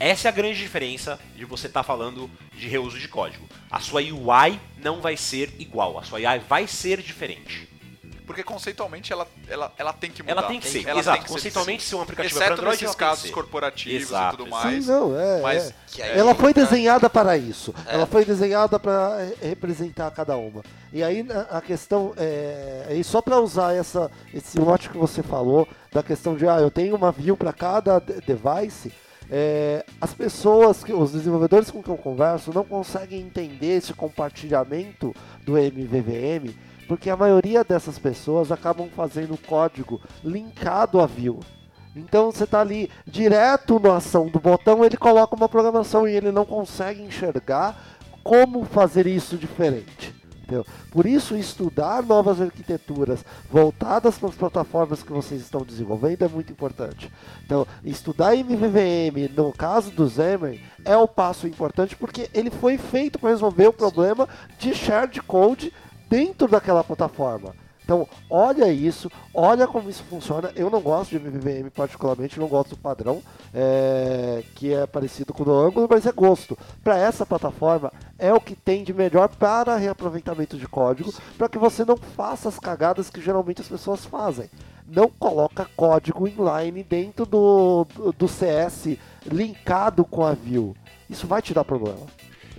essa 0.00 0.26
é 0.26 0.30
a 0.30 0.32
grande 0.32 0.58
diferença 0.58 1.18
de 1.36 1.44
você 1.44 1.66
estar 1.66 1.82
falando 1.82 2.28
de 2.56 2.66
reuso 2.66 2.98
de 2.98 3.06
código. 3.06 3.46
A 3.70 3.78
sua 3.80 4.00
UI 4.00 4.58
não 4.82 5.00
vai 5.00 5.16
ser 5.16 5.54
igual, 5.58 5.98
a 5.98 6.02
sua 6.02 6.18
UI 6.18 6.38
vai 6.48 6.66
ser 6.66 7.00
diferente. 7.02 7.68
Porque 8.26 8.44
conceitualmente 8.44 9.12
ela, 9.12 9.26
ela, 9.48 9.74
ela 9.76 9.92
tem 9.92 10.08
que 10.08 10.22
mudar. 10.22 10.32
Ela 10.32 10.42
tem 10.44 10.60
que 10.60 10.68
ser, 10.68 10.86
Ela 10.86 11.00
exato. 11.00 11.16
tem 11.16 11.22
que 11.24 11.28
ser 11.30 11.34
Conceitualmente, 11.34 11.82
ser 11.82 11.96
um 11.96 12.02
aplicativo 12.02 12.34
para 12.36 12.46
Exceto 12.46 12.60
Android, 12.60 12.70
nesses 12.70 12.82
ela 12.84 12.92
tem 12.94 12.98
que 12.98 13.10
casos 13.10 13.24
ser. 13.24 13.32
corporativos 13.32 14.02
Exato, 14.02 14.34
e 14.34 14.36
tudo 14.38 14.50
mais. 14.50 14.84
Sim, 14.84 14.90
não, 14.92 15.20
é. 15.20 15.40
Mas 15.40 15.68
é. 15.70 15.74
Que 15.88 16.02
aí 16.02 16.16
Ela 16.16 16.32
foi 16.36 16.54
desenhada 16.54 17.10
para 17.10 17.36
isso. 17.36 17.74
É. 17.88 17.94
Ela 17.94 18.06
foi 18.06 18.24
desenhada 18.24 18.78
para 18.78 19.18
representar 19.42 20.12
cada 20.12 20.36
uma. 20.36 20.62
E 20.92 21.02
aí 21.02 21.26
a 21.50 21.60
questão 21.60 22.14
é, 22.16 22.94
e 22.96 23.02
só 23.02 23.20
para 23.20 23.40
usar 23.40 23.74
essa 23.74 24.08
esse 24.32 24.60
mote 24.60 24.88
que 24.90 24.96
você 24.96 25.24
falou 25.24 25.66
da 25.92 26.00
questão 26.02 26.36
de 26.36 26.46
ah 26.46 26.60
eu 26.60 26.70
tenho 26.70 26.94
uma 26.94 27.10
view 27.10 27.36
para 27.36 27.52
cada 27.52 27.98
de- 27.98 28.20
device. 28.20 28.92
É, 29.30 29.84
as 30.00 30.12
pessoas, 30.12 30.82
que- 30.82 30.92
os 30.92 31.12
desenvolvedores 31.12 31.70
com 31.70 31.82
que 31.82 31.88
eu 31.88 31.96
converso, 31.96 32.52
não 32.52 32.64
conseguem 32.64 33.20
entender 33.20 33.76
esse 33.76 33.94
compartilhamento 33.94 35.14
do 35.44 35.56
MVVM, 35.56 36.54
porque 36.88 37.08
a 37.08 37.16
maioria 37.16 37.62
dessas 37.62 37.98
pessoas 37.98 38.50
acabam 38.50 38.88
fazendo 38.88 39.38
código 39.46 40.00
linkado 40.24 41.00
à 41.00 41.06
view. 41.06 41.40
Então 41.94 42.30
você 42.30 42.44
está 42.44 42.60
ali 42.60 42.90
direto 43.06 43.78
na 43.80 43.96
ação 43.96 44.26
do 44.26 44.38
botão, 44.40 44.84
ele 44.84 44.96
coloca 44.96 45.34
uma 45.34 45.48
programação 45.48 46.06
e 46.06 46.12
ele 46.12 46.32
não 46.32 46.44
consegue 46.44 47.02
enxergar 47.02 47.76
como 48.22 48.64
fazer 48.64 49.06
isso 49.06 49.36
diferente. 49.36 50.14
Entendeu? 50.50 50.66
Por 50.90 51.06
isso, 51.06 51.36
estudar 51.36 52.02
novas 52.02 52.40
arquiteturas 52.40 53.24
voltadas 53.50 54.18
para 54.18 54.28
as 54.28 54.34
plataformas 54.34 55.02
que 55.02 55.12
vocês 55.12 55.40
estão 55.40 55.62
desenvolvendo 55.62 56.24
é 56.24 56.28
muito 56.28 56.52
importante. 56.52 57.10
Então, 57.44 57.66
estudar 57.84 58.34
MVVM, 58.34 59.32
no 59.36 59.52
caso 59.52 59.90
do 59.92 60.10
Xamarin, 60.10 60.60
é 60.84 60.96
o 60.96 61.06
passo 61.06 61.46
importante 61.46 61.94
porque 61.94 62.28
ele 62.34 62.50
foi 62.50 62.76
feito 62.76 63.18
para 63.18 63.30
resolver 63.30 63.68
o 63.68 63.72
problema 63.72 64.28
de 64.58 64.74
shared 64.74 65.22
code 65.22 65.72
dentro 66.08 66.48
daquela 66.48 66.82
plataforma. 66.82 67.54
Então, 67.90 68.06
olha 68.30 68.72
isso, 68.72 69.10
olha 69.34 69.66
como 69.66 69.90
isso 69.90 70.04
funciona. 70.04 70.52
Eu 70.54 70.70
não 70.70 70.80
gosto 70.80 71.10
de 71.10 71.16
MVVM 71.16 71.70
particularmente, 71.74 72.38
não 72.38 72.46
gosto 72.46 72.70
do 72.70 72.76
padrão, 72.76 73.20
é, 73.52 74.44
que 74.54 74.72
é 74.72 74.86
parecido 74.86 75.34
com 75.34 75.42
o 75.42 75.46
do 75.46 75.52
Angular, 75.52 75.88
mas 75.90 76.06
é 76.06 76.12
gosto. 76.12 76.56
Para 76.84 76.96
essa 76.96 77.26
plataforma, 77.26 77.92
é 78.16 78.32
o 78.32 78.40
que 78.40 78.54
tem 78.54 78.84
de 78.84 78.94
melhor 78.94 79.28
para 79.28 79.74
reaproveitamento 79.74 80.56
de 80.56 80.68
código, 80.68 81.12
para 81.36 81.48
que 81.48 81.58
você 81.58 81.84
não 81.84 81.96
faça 81.96 82.48
as 82.48 82.60
cagadas 82.60 83.10
que 83.10 83.20
geralmente 83.20 83.60
as 83.60 83.66
pessoas 83.66 84.04
fazem. 84.04 84.48
Não 84.86 85.08
coloca 85.08 85.68
código 85.74 86.28
inline 86.28 86.84
dentro 86.84 87.26
do, 87.26 87.88
do, 87.92 88.12
do 88.12 88.28
CS 88.28 88.98
linkado 89.26 90.04
com 90.04 90.24
a 90.24 90.32
view. 90.32 90.76
Isso 91.08 91.26
vai 91.26 91.42
te 91.42 91.52
dar 91.52 91.64
problema. 91.64 92.06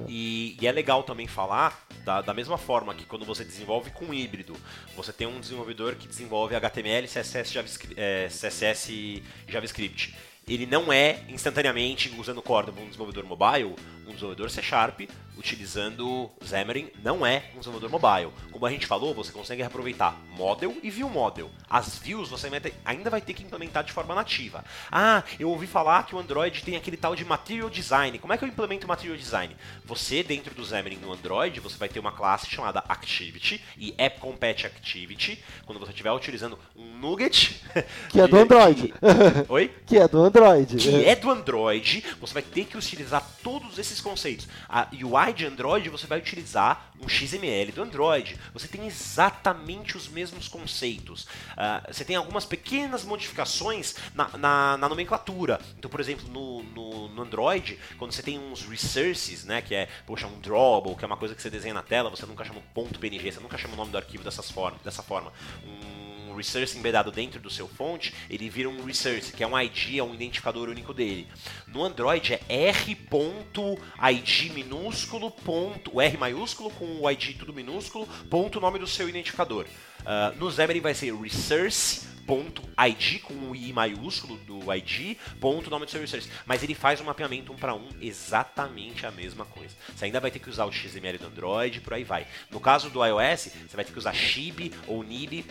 E, 0.07 0.57
e 0.59 0.67
é 0.67 0.71
legal 0.71 1.03
também 1.03 1.27
falar 1.27 1.85
da, 2.03 2.21
da 2.21 2.33
mesma 2.33 2.57
forma 2.57 2.93
que 2.93 3.05
quando 3.05 3.25
você 3.25 3.43
desenvolve 3.43 3.91
com 3.91 4.13
híbrido, 4.13 4.55
você 4.95 5.13
tem 5.13 5.27
um 5.27 5.39
desenvolvedor 5.39 5.95
que 5.95 6.07
desenvolve 6.07 6.55
HTML, 6.55 7.07
CSS, 7.07 7.53
JavaScript, 7.53 7.99
é, 7.99 8.27
CSS 8.27 9.21
JavaScript. 9.47 10.15
Ele 10.47 10.65
não 10.65 10.91
é 10.91 11.19
instantaneamente 11.29 12.13
usando 12.17 12.41
Corda 12.41 12.71
um 12.71 12.85
desenvolvedor 12.85 13.23
mobile, 13.25 13.75
um 14.07 14.11
desenvolvedor 14.13 14.49
C 14.49 14.61
Sharp 14.61 15.01
utilizando 15.37 16.29
Xamarin 16.45 16.89
não 17.03 17.25
é 17.25 17.43
um 17.55 17.59
desenvolvedor 17.59 17.89
mobile. 17.89 18.31
Como 18.51 18.65
a 18.65 18.69
gente 18.69 18.85
falou, 18.85 19.13
você 19.13 19.31
consegue 19.31 19.63
aproveitar 19.63 20.15
model 20.37 20.75
e 20.83 20.89
view 20.89 21.09
model. 21.09 21.49
As 21.69 21.97
views 21.97 22.29
você 22.29 22.49
vai 22.49 22.59
ter- 22.59 22.73
ainda 22.85 23.09
vai 23.09 23.21
ter 23.21 23.33
que 23.33 23.43
implementar 23.43 23.83
de 23.83 23.91
forma 23.91 24.13
nativa. 24.13 24.63
Ah, 24.91 25.23
eu 25.39 25.49
ouvi 25.49 25.65
falar 25.67 26.05
que 26.05 26.13
o 26.15 26.19
Android 26.19 26.61
tem 26.63 26.75
aquele 26.75 26.97
tal 26.97 27.15
de 27.15 27.25
Material 27.25 27.69
Design. 27.69 28.19
Como 28.19 28.31
é 28.33 28.37
que 28.37 28.43
eu 28.43 28.47
implemento 28.47 28.87
Material 28.87 29.17
Design? 29.17 29.55
Você, 29.85 30.21
dentro 30.21 30.53
do 30.53 30.63
Xamarin 30.65 30.97
no 30.97 31.11
Android, 31.13 31.59
você 31.59 31.77
vai 31.77 31.89
ter 31.89 31.99
uma 31.99 32.11
classe 32.11 32.47
chamada 32.49 32.83
Activity 32.87 33.61
e 33.77 33.95
App 33.97 34.19
Compete 34.19 34.65
Activity. 34.67 35.43
Quando 35.65 35.79
você 35.79 35.91
estiver 35.91 36.11
utilizando 36.11 36.57
um 36.75 36.97
Nugget... 36.99 37.61
Que 38.09 38.19
é 38.21 38.27
do 38.27 38.37
Android. 38.37 38.93
Oi? 39.47 39.73
Que 39.85 39.97
é 39.97 40.07
do 40.07 40.21
Android. 40.23 40.75
que 40.77 41.05
é 41.05 41.15
do 41.15 41.29
Android, 41.31 42.03
você 42.19 42.33
vai 42.33 42.43
ter 42.43 42.65
que 42.65 42.77
utilizar 42.77 43.25
todos 43.43 43.77
esses 43.79 43.90
conceitos. 43.99 44.47
A 44.69 44.87
UI 44.93 45.33
de 45.33 45.45
Android, 45.45 45.89
você 45.89 46.07
vai 46.07 46.19
utilizar 46.19 46.91
um 47.03 47.09
XML 47.09 47.71
do 47.71 47.81
Android. 47.81 48.37
Você 48.53 48.67
tem 48.67 48.85
exatamente 48.85 49.97
os 49.97 50.07
mesmos 50.07 50.47
conceitos. 50.47 51.27
Ah, 51.57 51.83
você 51.91 52.05
tem 52.05 52.15
algumas 52.15 52.45
pequenas 52.45 53.03
modificações 53.03 53.95
na, 54.13 54.29
na- 54.37 54.77
na 54.77 54.87
nomenclatura. 54.89 55.59
Então, 55.77 55.89
por 55.89 55.99
exemplo, 55.99 56.27
no, 56.29 56.63
no- 56.63 57.09
no 57.09 57.21
Android, 57.23 57.77
quando 57.97 58.11
você 58.11 58.21
tem 58.21 58.37
uns 58.39 58.61
resources, 58.65 59.43
né, 59.45 59.61
que 59.61 59.73
é, 59.75 59.87
poxa, 60.05 60.27
um 60.27 60.39
drawable, 60.39 60.95
que 60.95 61.03
é 61.03 61.07
uma 61.07 61.17
coisa 61.17 61.33
que 61.35 61.41
você 61.41 61.49
desenha 61.49 61.73
na 61.73 61.81
tela, 61.83 62.09
você 62.09 62.25
nunca 62.25 62.45
chama 62.45 62.61
ponto 62.73 62.99
.png, 62.99 63.31
você 63.31 63.39
nunca 63.39 63.57
chama 63.57 63.73
o 63.73 63.77
nome 63.77 63.91
do 63.91 63.97
arquivo 63.97 64.23
dessas 64.23 64.49
forma, 64.51 64.77
dessa 64.83 65.01
forma. 65.01 65.33
Um 65.65 66.00
um 66.31 66.35
resource 66.35 66.77
embedado 66.77 67.11
dentro 67.11 67.39
do 67.39 67.49
seu 67.49 67.67
fonte, 67.67 68.13
ele 68.29 68.49
vira 68.49 68.69
um 68.69 68.83
resource, 68.83 69.31
que 69.31 69.43
é 69.43 69.47
um 69.47 69.59
ID, 69.59 69.97
é 69.97 70.03
um 70.03 70.13
identificador 70.13 70.69
único 70.69 70.93
dele. 70.93 71.27
No 71.67 71.83
Android 71.83 72.33
é 72.33 72.67
r.id 72.67 74.53
minúsculo, 74.53 75.31
ponto, 75.31 75.95
o 75.95 76.01
R 76.01 76.17
maiúsculo 76.17 76.69
com 76.71 77.01
o 77.01 77.09
ID 77.09 77.37
tudo 77.37 77.53
minúsculo, 77.53 78.07
ponto 78.29 78.59
nome 78.59 78.79
do 78.79 78.87
seu 78.87 79.07
identificador. 79.07 79.65
Uh, 80.01 80.35
no 80.37 80.51
Xamarin 80.51 80.81
vai 80.81 80.93
ser 80.93 81.15
resource.id 81.15 83.19
com 83.21 83.33
o 83.33 83.55
I 83.55 83.71
maiúsculo 83.71 84.35
do 84.37 84.73
ID, 84.73 85.15
ponto 85.39 85.69
nome 85.69 85.85
do 85.85 85.91
seu 85.91 86.01
resource. 86.01 86.27
Mas 86.45 86.63
ele 86.63 86.73
faz 86.73 86.99
um 87.01 87.03
mapeamento 87.03 87.53
um 87.53 87.55
para 87.55 87.75
um 87.75 87.87
exatamente 87.99 89.05
a 89.05 89.11
mesma 89.11 89.45
coisa. 89.45 89.75
Você 89.95 90.05
ainda 90.05 90.19
vai 90.19 90.31
ter 90.31 90.39
que 90.39 90.49
usar 90.49 90.65
o 90.65 90.71
XML 90.71 91.19
do 91.19 91.27
Android, 91.27 91.81
por 91.81 91.93
aí 91.93 92.03
vai. 92.03 92.25
No 92.49 92.59
caso 92.59 92.89
do 92.89 93.05
iOS, 93.05 93.51
você 93.67 93.75
vai 93.75 93.85
ter 93.85 93.91
que 93.91 93.99
usar 93.99 94.13
Shib 94.13 94.73
ou 94.87 95.03
Nib 95.03 95.45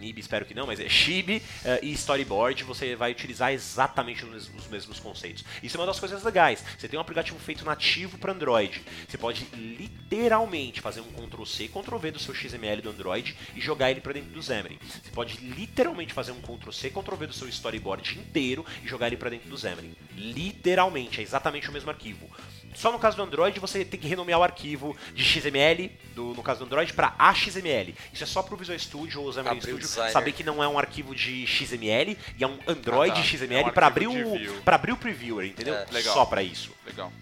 Nib, 0.00 0.18
espero 0.18 0.44
que 0.44 0.54
não, 0.54 0.66
mas 0.66 0.80
é 0.80 0.88
Shib 0.88 1.36
uh, 1.36 1.42
e 1.82 1.92
Storyboard, 1.92 2.64
você 2.64 2.96
vai 2.96 3.12
utilizar 3.12 3.52
exatamente 3.52 4.24
os, 4.24 4.50
os, 4.54 4.66
mesmos 4.68 4.98
conceitos. 4.98 5.44
Isso 5.62 5.76
é 5.76 5.80
uma 5.80 5.86
das 5.86 6.00
coisas 6.00 6.22
legais. 6.22 6.64
Você 6.78 6.88
tem 6.88 6.98
um 6.98 7.02
aplicativo 7.02 7.38
feito 7.38 7.64
nativo 7.64 8.18
para 8.18 8.32
Android. 8.32 8.82
Você 9.08 9.18
pode 9.18 9.46
literalmente 9.54 10.80
fazer 10.80 11.00
um 11.00 11.12
Ctrl-C, 11.12 11.68
Ctrl-V 11.68 12.10
do 12.12 12.18
seu 12.18 12.34
XML 12.34 12.80
do 12.82 12.90
Android 12.90 13.36
e 13.54 13.60
jogar 13.60 13.90
ele 13.90 14.00
para 14.00 14.14
dentro 14.14 14.30
do 14.30 14.42
Xamarin. 14.42 14.78
Você 14.80 15.10
pode 15.12 15.36
literalmente 15.38 16.12
fazer 16.12 16.32
um 16.32 16.40
Ctrl-C, 16.40 16.90
Ctrl-V 16.90 17.26
do 17.26 17.34
seu 17.34 17.48
storyboard 17.48 18.18
inteiro 18.18 18.64
e 18.82 18.88
jogar 18.88 19.08
ele 19.08 19.16
para 19.16 19.30
dentro 19.30 19.50
do 19.50 19.58
Xamarin. 19.58 19.94
Literalmente, 20.16 21.20
é 21.20 21.22
exatamente 21.22 21.68
o 21.68 21.72
mesmo 21.72 21.90
arquivo. 21.90 22.28
Só 22.74 22.92
no 22.92 22.98
caso 22.98 23.16
do 23.16 23.22
Android 23.22 23.58
você 23.58 23.84
tem 23.84 23.98
que 23.98 24.08
renomear 24.08 24.38
o 24.40 24.42
arquivo 24.42 24.96
de 25.14 25.22
XML, 25.22 25.90
do, 26.14 26.34
no 26.34 26.42
caso 26.42 26.60
do 26.60 26.66
Android, 26.66 26.92
para 26.92 27.14
AXML. 27.18 27.94
Isso 28.12 28.22
é 28.22 28.26
só 28.26 28.42
para 28.42 28.54
o 28.54 28.56
Visual 28.56 28.78
Studio 28.78 29.22
ou 29.22 29.32
Xamarin 29.32 29.60
Studio 29.60 29.78
designer. 29.78 30.12
saber 30.12 30.32
que 30.32 30.44
não 30.44 30.62
é 30.62 30.68
um 30.68 30.78
arquivo 30.78 31.14
de 31.14 31.46
XML 31.46 32.16
e 32.38 32.44
é 32.44 32.46
um 32.46 32.58
Android 32.66 33.12
ah, 33.12 33.16
tá. 33.16 33.22
XML 33.22 33.62
é 33.62 33.66
um 33.66 33.70
para 33.70 33.86
abrir, 33.86 34.08
o, 34.08 34.62
abrir 34.66 34.92
o 34.92 34.96
Previewer, 34.96 35.46
entendeu? 35.46 35.74
É. 35.74 35.86
Só 36.02 36.24
para 36.24 36.42
isso. 36.42 36.72
Legal. 36.86 37.12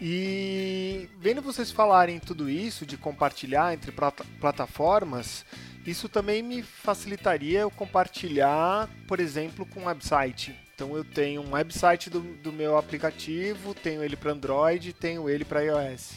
E 0.00 1.08
vendo 1.18 1.40
vocês 1.40 1.70
falarem 1.70 2.18
tudo 2.18 2.50
isso 2.50 2.84
de 2.84 2.96
compartilhar 2.96 3.72
entre 3.72 3.92
plata 3.92 4.24
plataformas, 4.40 5.46
isso 5.86 6.08
também 6.08 6.42
me 6.42 6.62
facilitaria 6.62 7.60
eu 7.60 7.70
compartilhar, 7.70 8.88
por 9.06 9.20
exemplo, 9.20 9.64
com 9.66 9.80
um 9.80 9.86
website. 9.86 10.54
Então 10.74 10.96
eu 10.96 11.04
tenho 11.04 11.40
um 11.40 11.52
website 11.52 12.10
do, 12.10 12.20
do 12.20 12.52
meu 12.52 12.76
aplicativo, 12.76 13.74
tenho 13.74 14.02
ele 14.02 14.16
para 14.16 14.32
Android, 14.32 14.92
tenho 14.92 15.28
ele 15.30 15.44
para 15.44 15.60
iOS. 15.62 16.14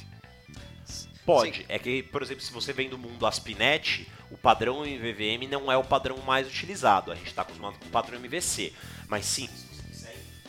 Pode. 1.24 1.58
Sim. 1.58 1.66
É 1.68 1.78
que, 1.78 2.02
por 2.04 2.22
exemplo, 2.22 2.42
se 2.42 2.52
você 2.52 2.74
vem 2.74 2.90
do 2.90 2.98
mundo 2.98 3.26
ASP.NET, 3.26 4.08
o 4.32 4.38
padrão 4.38 4.86
MVVM 4.86 5.48
não 5.50 5.72
é 5.72 5.78
o 5.78 5.84
padrão 5.84 6.18
mais 6.20 6.48
utilizado. 6.48 7.12
A 7.12 7.16
gente 7.16 7.28
está 7.28 7.42
acostumado 7.42 7.78
com 7.78 7.86
o 7.86 7.90
padrão 7.90 8.18
MVC. 8.18 8.74
Mas 9.08 9.26
sim, 9.26 9.50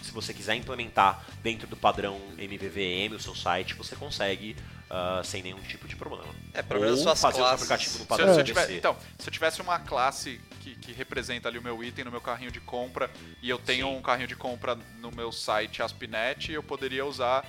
se 0.03 0.13
você 0.13 0.33
quiser 0.33 0.55
implementar 0.55 1.25
dentro 1.43 1.67
do 1.67 1.77
padrão 1.77 2.21
MVVM 2.39 3.15
o 3.15 3.21
seu 3.21 3.35
site, 3.35 3.75
você 3.75 3.97
consegue 3.97 4.57
uh, 4.89 5.25
sem 5.25 5.43
nenhum 5.43 5.61
tipo 5.61 5.87
de 5.87 5.97
problema. 5.97 6.33
É, 6.53 6.63
pelo 6.63 6.81
menos 6.81 7.01
suas 7.01 7.21
fazer 7.21 7.39
classes. 7.39 7.53
o 7.53 7.65
aplicativo 7.65 7.99
no 7.99 8.07
padrão 8.07 8.29
se 8.35 8.45
se 8.45 8.61
eu 8.61 8.77
então, 8.77 8.97
se 9.19 9.29
eu 9.29 9.33
tivesse 9.33 9.61
uma 9.61 9.79
classe 9.79 10.41
que, 10.61 10.75
que, 10.75 10.93
representa 10.93 11.49
ali 11.49 11.59
o 11.59 11.63
meu 11.63 11.83
item 11.83 12.05
no 12.05 12.11
meu 12.11 12.21
carrinho 12.21 12.51
de 12.51 12.61
compra 12.61 13.11
e 13.43 13.49
eu 13.49 13.59
tenho 13.59 13.87
Sim. 13.87 13.97
um 13.97 14.03
carrinho 14.03 14.29
de 14.29 14.37
compra 14.37 14.77
no 14.99 15.11
meu 15.11 15.31
site 15.31 15.83
AspNet, 15.83 16.53
eu 16.53 16.63
poderia 16.63 17.05
usar 17.05 17.45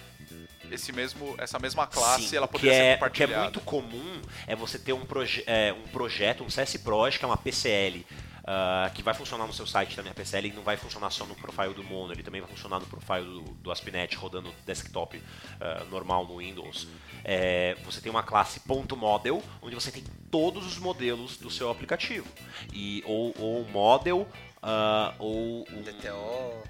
esse 0.71 0.91
mesmo, 0.91 1.35
essa 1.37 1.57
mesma 1.57 1.87
classe, 1.87 2.27
Sim, 2.27 2.37
ela 2.37 2.47
poderia 2.47 2.73
ser 2.73 2.81
é, 2.81 2.93
compartilhada. 2.93 3.31
O 3.31 3.35
que 3.35 3.39
é 3.39 3.43
muito 3.43 3.61
comum 3.61 4.21
é 4.47 4.55
você 4.55 4.77
ter 4.77 4.93
um, 4.93 5.05
proje 5.05 5.43
é, 5.47 5.73
um 5.73 5.87
projeto, 5.87 6.43
um 6.43 6.49
CS 6.49 6.77
Proj, 6.77 7.17
que 7.17 7.25
é 7.25 7.27
uma 7.27 7.37
PCL, 7.37 8.05
uh, 8.39 8.93
que 8.93 9.01
vai 9.01 9.13
funcionar 9.13 9.45
no 9.45 9.53
seu 9.53 9.65
site 9.65 9.95
também, 9.95 10.11
a 10.11 10.15
PCL, 10.15 10.47
e 10.47 10.53
não 10.53 10.63
vai 10.63 10.77
funcionar 10.77 11.09
só 11.09 11.25
no 11.25 11.35
profile 11.35 11.73
do 11.73 11.83
Mono, 11.83 12.13
ele 12.13 12.23
também 12.23 12.41
vai 12.41 12.49
funcionar 12.49 12.79
no 12.79 12.85
profile 12.85 13.25
do, 13.25 13.41
do 13.41 13.71
AspNet 13.71 14.15
rodando 14.15 14.53
desktop 14.65 15.17
uh, 15.17 15.85
normal 15.89 16.25
no 16.25 16.37
Windows. 16.37 16.87
É, 17.23 17.75
você 17.83 18.01
tem 18.01 18.09
uma 18.09 18.23
classe 18.23 18.61
.model, 18.97 19.43
onde 19.61 19.75
você 19.75 19.91
tem 19.91 20.03
todos 20.31 20.65
os 20.65 20.77
modelos 20.77 21.37
do 21.37 21.49
seu 21.49 21.69
aplicativo. 21.69 22.27
E, 22.73 23.03
ou, 23.05 23.33
ou 23.37 23.65
model, 23.69 24.27
uh, 24.63 25.13
ou 25.17 25.67
um, 25.71 25.81
DTO. 25.81 26.63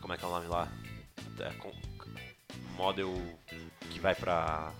Como 0.00 0.12
é 0.12 0.16
que 0.16 0.24
é 0.24 0.28
o 0.28 0.30
nome 0.30 0.46
lá? 0.46 0.68
É, 1.40 1.50
com, 1.54 1.72
model 2.76 3.14
que 3.90 3.98
vai 4.00 4.14
pra. 4.14 4.72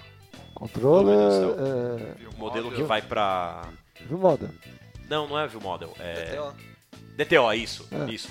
Controller. 0.55 1.17
É... 1.17 2.37
Modelo 2.37 2.71
que 2.71 2.83
vai 2.83 3.03
pra. 3.03 3.69
View 4.07 4.19
Model. 4.19 4.51
Não, 5.09 5.29
não 5.29 5.39
é 5.39 5.47
View 5.47 5.61
Model. 5.61 5.93
É... 5.99 6.37
DTO. 6.37 6.55
DTO, 7.17 7.53
isso, 7.53 7.89
é. 7.91 8.11
isso. 8.11 8.29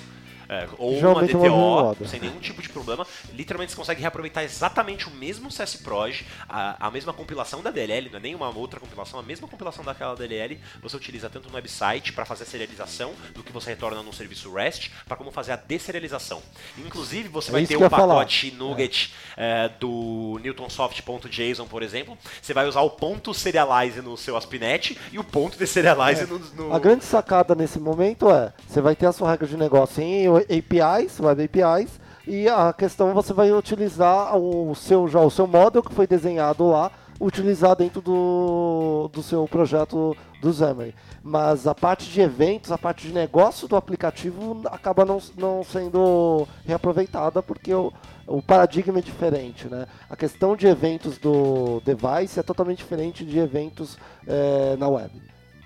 É, 0.48 0.68
ou 0.78 0.94
Geralmente 0.98 1.36
uma 1.36 1.94
DTO, 1.94 2.08
sem 2.08 2.20
nenhum 2.20 2.38
tipo 2.38 2.60
de 2.60 2.68
problema. 2.68 3.06
Literalmente 3.32 3.72
você 3.72 3.76
consegue 3.76 4.00
reaproveitar 4.00 4.42
exatamente 4.42 5.08
o 5.08 5.10
mesmo 5.10 5.48
CSProj, 5.48 6.24
a, 6.48 6.86
a 6.86 6.90
mesma 6.90 7.12
compilação 7.12 7.62
da 7.62 7.70
DLL, 7.70 8.10
não 8.10 8.18
é 8.18 8.22
nenhuma 8.22 8.48
outra 8.56 8.78
compilação, 8.80 9.18
a 9.18 9.22
mesma 9.22 9.48
compilação 9.48 9.84
daquela 9.84 10.14
DLL, 10.14 10.58
você 10.82 10.96
utiliza 10.96 11.30
tanto 11.30 11.48
no 11.48 11.54
website 11.54 12.12
para 12.12 12.24
fazer 12.24 12.44
a 12.44 12.46
serialização 12.46 13.12
do 13.34 13.42
que 13.42 13.52
você 13.52 13.70
retorna 13.70 14.02
no 14.02 14.12
serviço 14.12 14.52
REST, 14.52 14.90
para 15.06 15.16
como 15.16 15.30
fazer 15.30 15.52
a 15.52 15.56
deserialização. 15.56 16.42
Inclusive, 16.78 17.28
você 17.28 17.50
é 17.50 17.52
vai 17.52 17.66
ter 17.66 17.76
um 17.76 17.88
pacote 17.88 18.50
falar. 18.50 18.64
Nugget 18.64 19.14
é. 19.36 19.68
do 19.80 20.38
NewtonSoft.json, 20.42 21.66
por 21.66 21.82
exemplo. 21.82 22.16
Você 22.40 22.52
vai 22.52 22.66
usar 22.66 22.82
o 22.82 22.90
ponto 22.90 23.32
serialize 23.32 24.00
no 24.00 24.16
seu 24.16 24.36
ASP.NET 24.36 24.98
e 25.12 25.18
o 25.18 25.24
ponto 25.24 25.58
deserialize 25.58 26.22
é. 26.22 26.26
no, 26.26 26.38
no. 26.38 26.74
A 26.74 26.78
grande 26.78 27.04
sacada 27.04 27.54
nesse 27.54 27.78
momento 27.78 28.30
é: 28.30 28.52
você 28.66 28.80
vai 28.80 28.94
ter 28.94 29.06
a 29.06 29.12
sua 29.12 29.30
regra 29.30 29.46
de 29.46 29.56
negócio 29.56 30.02
em 30.02 30.28
APIs, 30.42 31.20
Web 31.20 31.44
APIs, 31.44 32.00
e 32.26 32.48
a 32.48 32.72
questão 32.72 33.12
você 33.12 33.32
vai 33.32 33.52
utilizar 33.52 34.36
o 34.36 34.74
seu 34.74 35.06
já 35.06 35.20
o 35.20 35.30
seu 35.30 35.46
model 35.46 35.82
que 35.82 35.92
foi 35.92 36.06
desenhado 36.06 36.66
lá, 36.68 36.90
utilizar 37.20 37.76
dentro 37.76 38.00
do, 38.00 39.10
do 39.12 39.22
seu 39.22 39.46
projeto 39.46 40.16
do 40.40 40.52
Xamarin. 40.52 40.92
Mas 41.22 41.66
a 41.66 41.74
parte 41.74 42.10
de 42.10 42.20
eventos, 42.20 42.72
a 42.72 42.78
parte 42.78 43.06
de 43.06 43.12
negócio 43.12 43.68
do 43.68 43.76
aplicativo 43.76 44.62
acaba 44.66 45.04
não, 45.04 45.20
não 45.36 45.62
sendo 45.64 46.46
reaproveitada 46.64 47.42
porque 47.42 47.72
o, 47.72 47.92
o 48.26 48.42
paradigma 48.42 48.98
é 48.98 49.02
diferente, 49.02 49.68
né? 49.68 49.86
A 50.08 50.16
questão 50.16 50.56
de 50.56 50.66
eventos 50.66 51.18
do 51.18 51.80
device 51.84 52.38
é 52.38 52.42
totalmente 52.42 52.78
diferente 52.78 53.24
de 53.24 53.38
eventos 53.38 53.98
é, 54.26 54.76
na 54.76 54.88
web. 54.88 55.10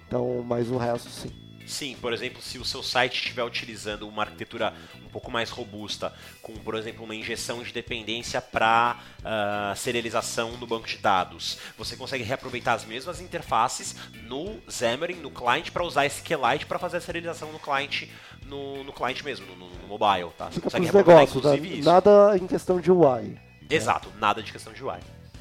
Então, 0.07 0.45
mas 0.47 0.71
o 0.71 0.77
resto 0.77 1.09
sim. 1.09 1.48
Sim, 1.69 1.97
por 2.01 2.15
exemplo, 2.15 2.41
se 2.41 2.59
o 2.59 2.65
seu 2.65 2.83
site 2.83 3.17
estiver 3.17 3.45
utilizando 3.45 4.09
uma 4.09 4.23
arquitetura 4.23 4.73
um 5.05 5.09
pouco 5.11 5.31
mais 5.31 5.51
robusta, 5.51 6.13
com, 6.41 6.55
por 6.55 6.75
exemplo, 6.75 7.05
uma 7.05 7.15
injeção 7.15 7.63
de 7.63 7.71
dependência 7.73 8.41
para 8.41 8.97
uh, 9.19 9.23
ah, 9.25 9.75
serialização 9.77 10.57
no 10.57 10.67
banco 10.67 10.87
de 10.87 10.97
dados, 10.97 11.59
você 11.77 11.95
consegue 11.95 12.25
reaproveitar 12.25 12.73
as 12.73 12.87
mesmas 12.87 13.21
interfaces 13.21 13.95
no 14.25 14.59
Xamarin, 14.67 15.17
no 15.17 15.31
client, 15.31 15.71
para 15.71 15.85
usar 15.85 16.07
SQLite 16.07 16.65
para 16.65 16.79
fazer 16.79 16.97
a 16.97 17.01
serialização 17.03 17.53
no 17.53 17.59
client, 17.59 18.09
no, 18.47 18.83
no 18.83 18.93
client 18.93 19.23
mesmo, 19.23 19.45
no, 19.55 19.69
no 19.69 19.87
mobile. 19.87 20.31
Tá? 20.39 20.51
Você 20.51 20.63
consegue 20.63 20.85
reaproveitar, 20.85 21.21
negócios, 21.21 21.45
inclusive, 21.45 21.69
né? 21.69 21.77
isso. 21.77 21.89
Nada 21.89 22.39
em 22.39 22.47
questão 22.47 22.81
de 22.81 22.91
UI. 22.91 23.39
Exato, 23.69 24.11
nada 24.19 24.43
de 24.43 24.51
questão 24.51 24.73
de 24.73 24.83
UI. 24.83 24.99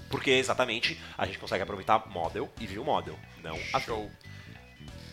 Porque 0.09 0.31
exatamente 0.31 0.99
a 1.17 1.25
gente 1.25 1.39
consegue 1.39 1.63
aproveitar 1.63 2.05
model 2.09 2.49
e 2.59 2.67
view 2.67 2.83
model, 2.83 3.17
não 3.41 3.57
a 3.73 3.79
Show. 3.79 4.09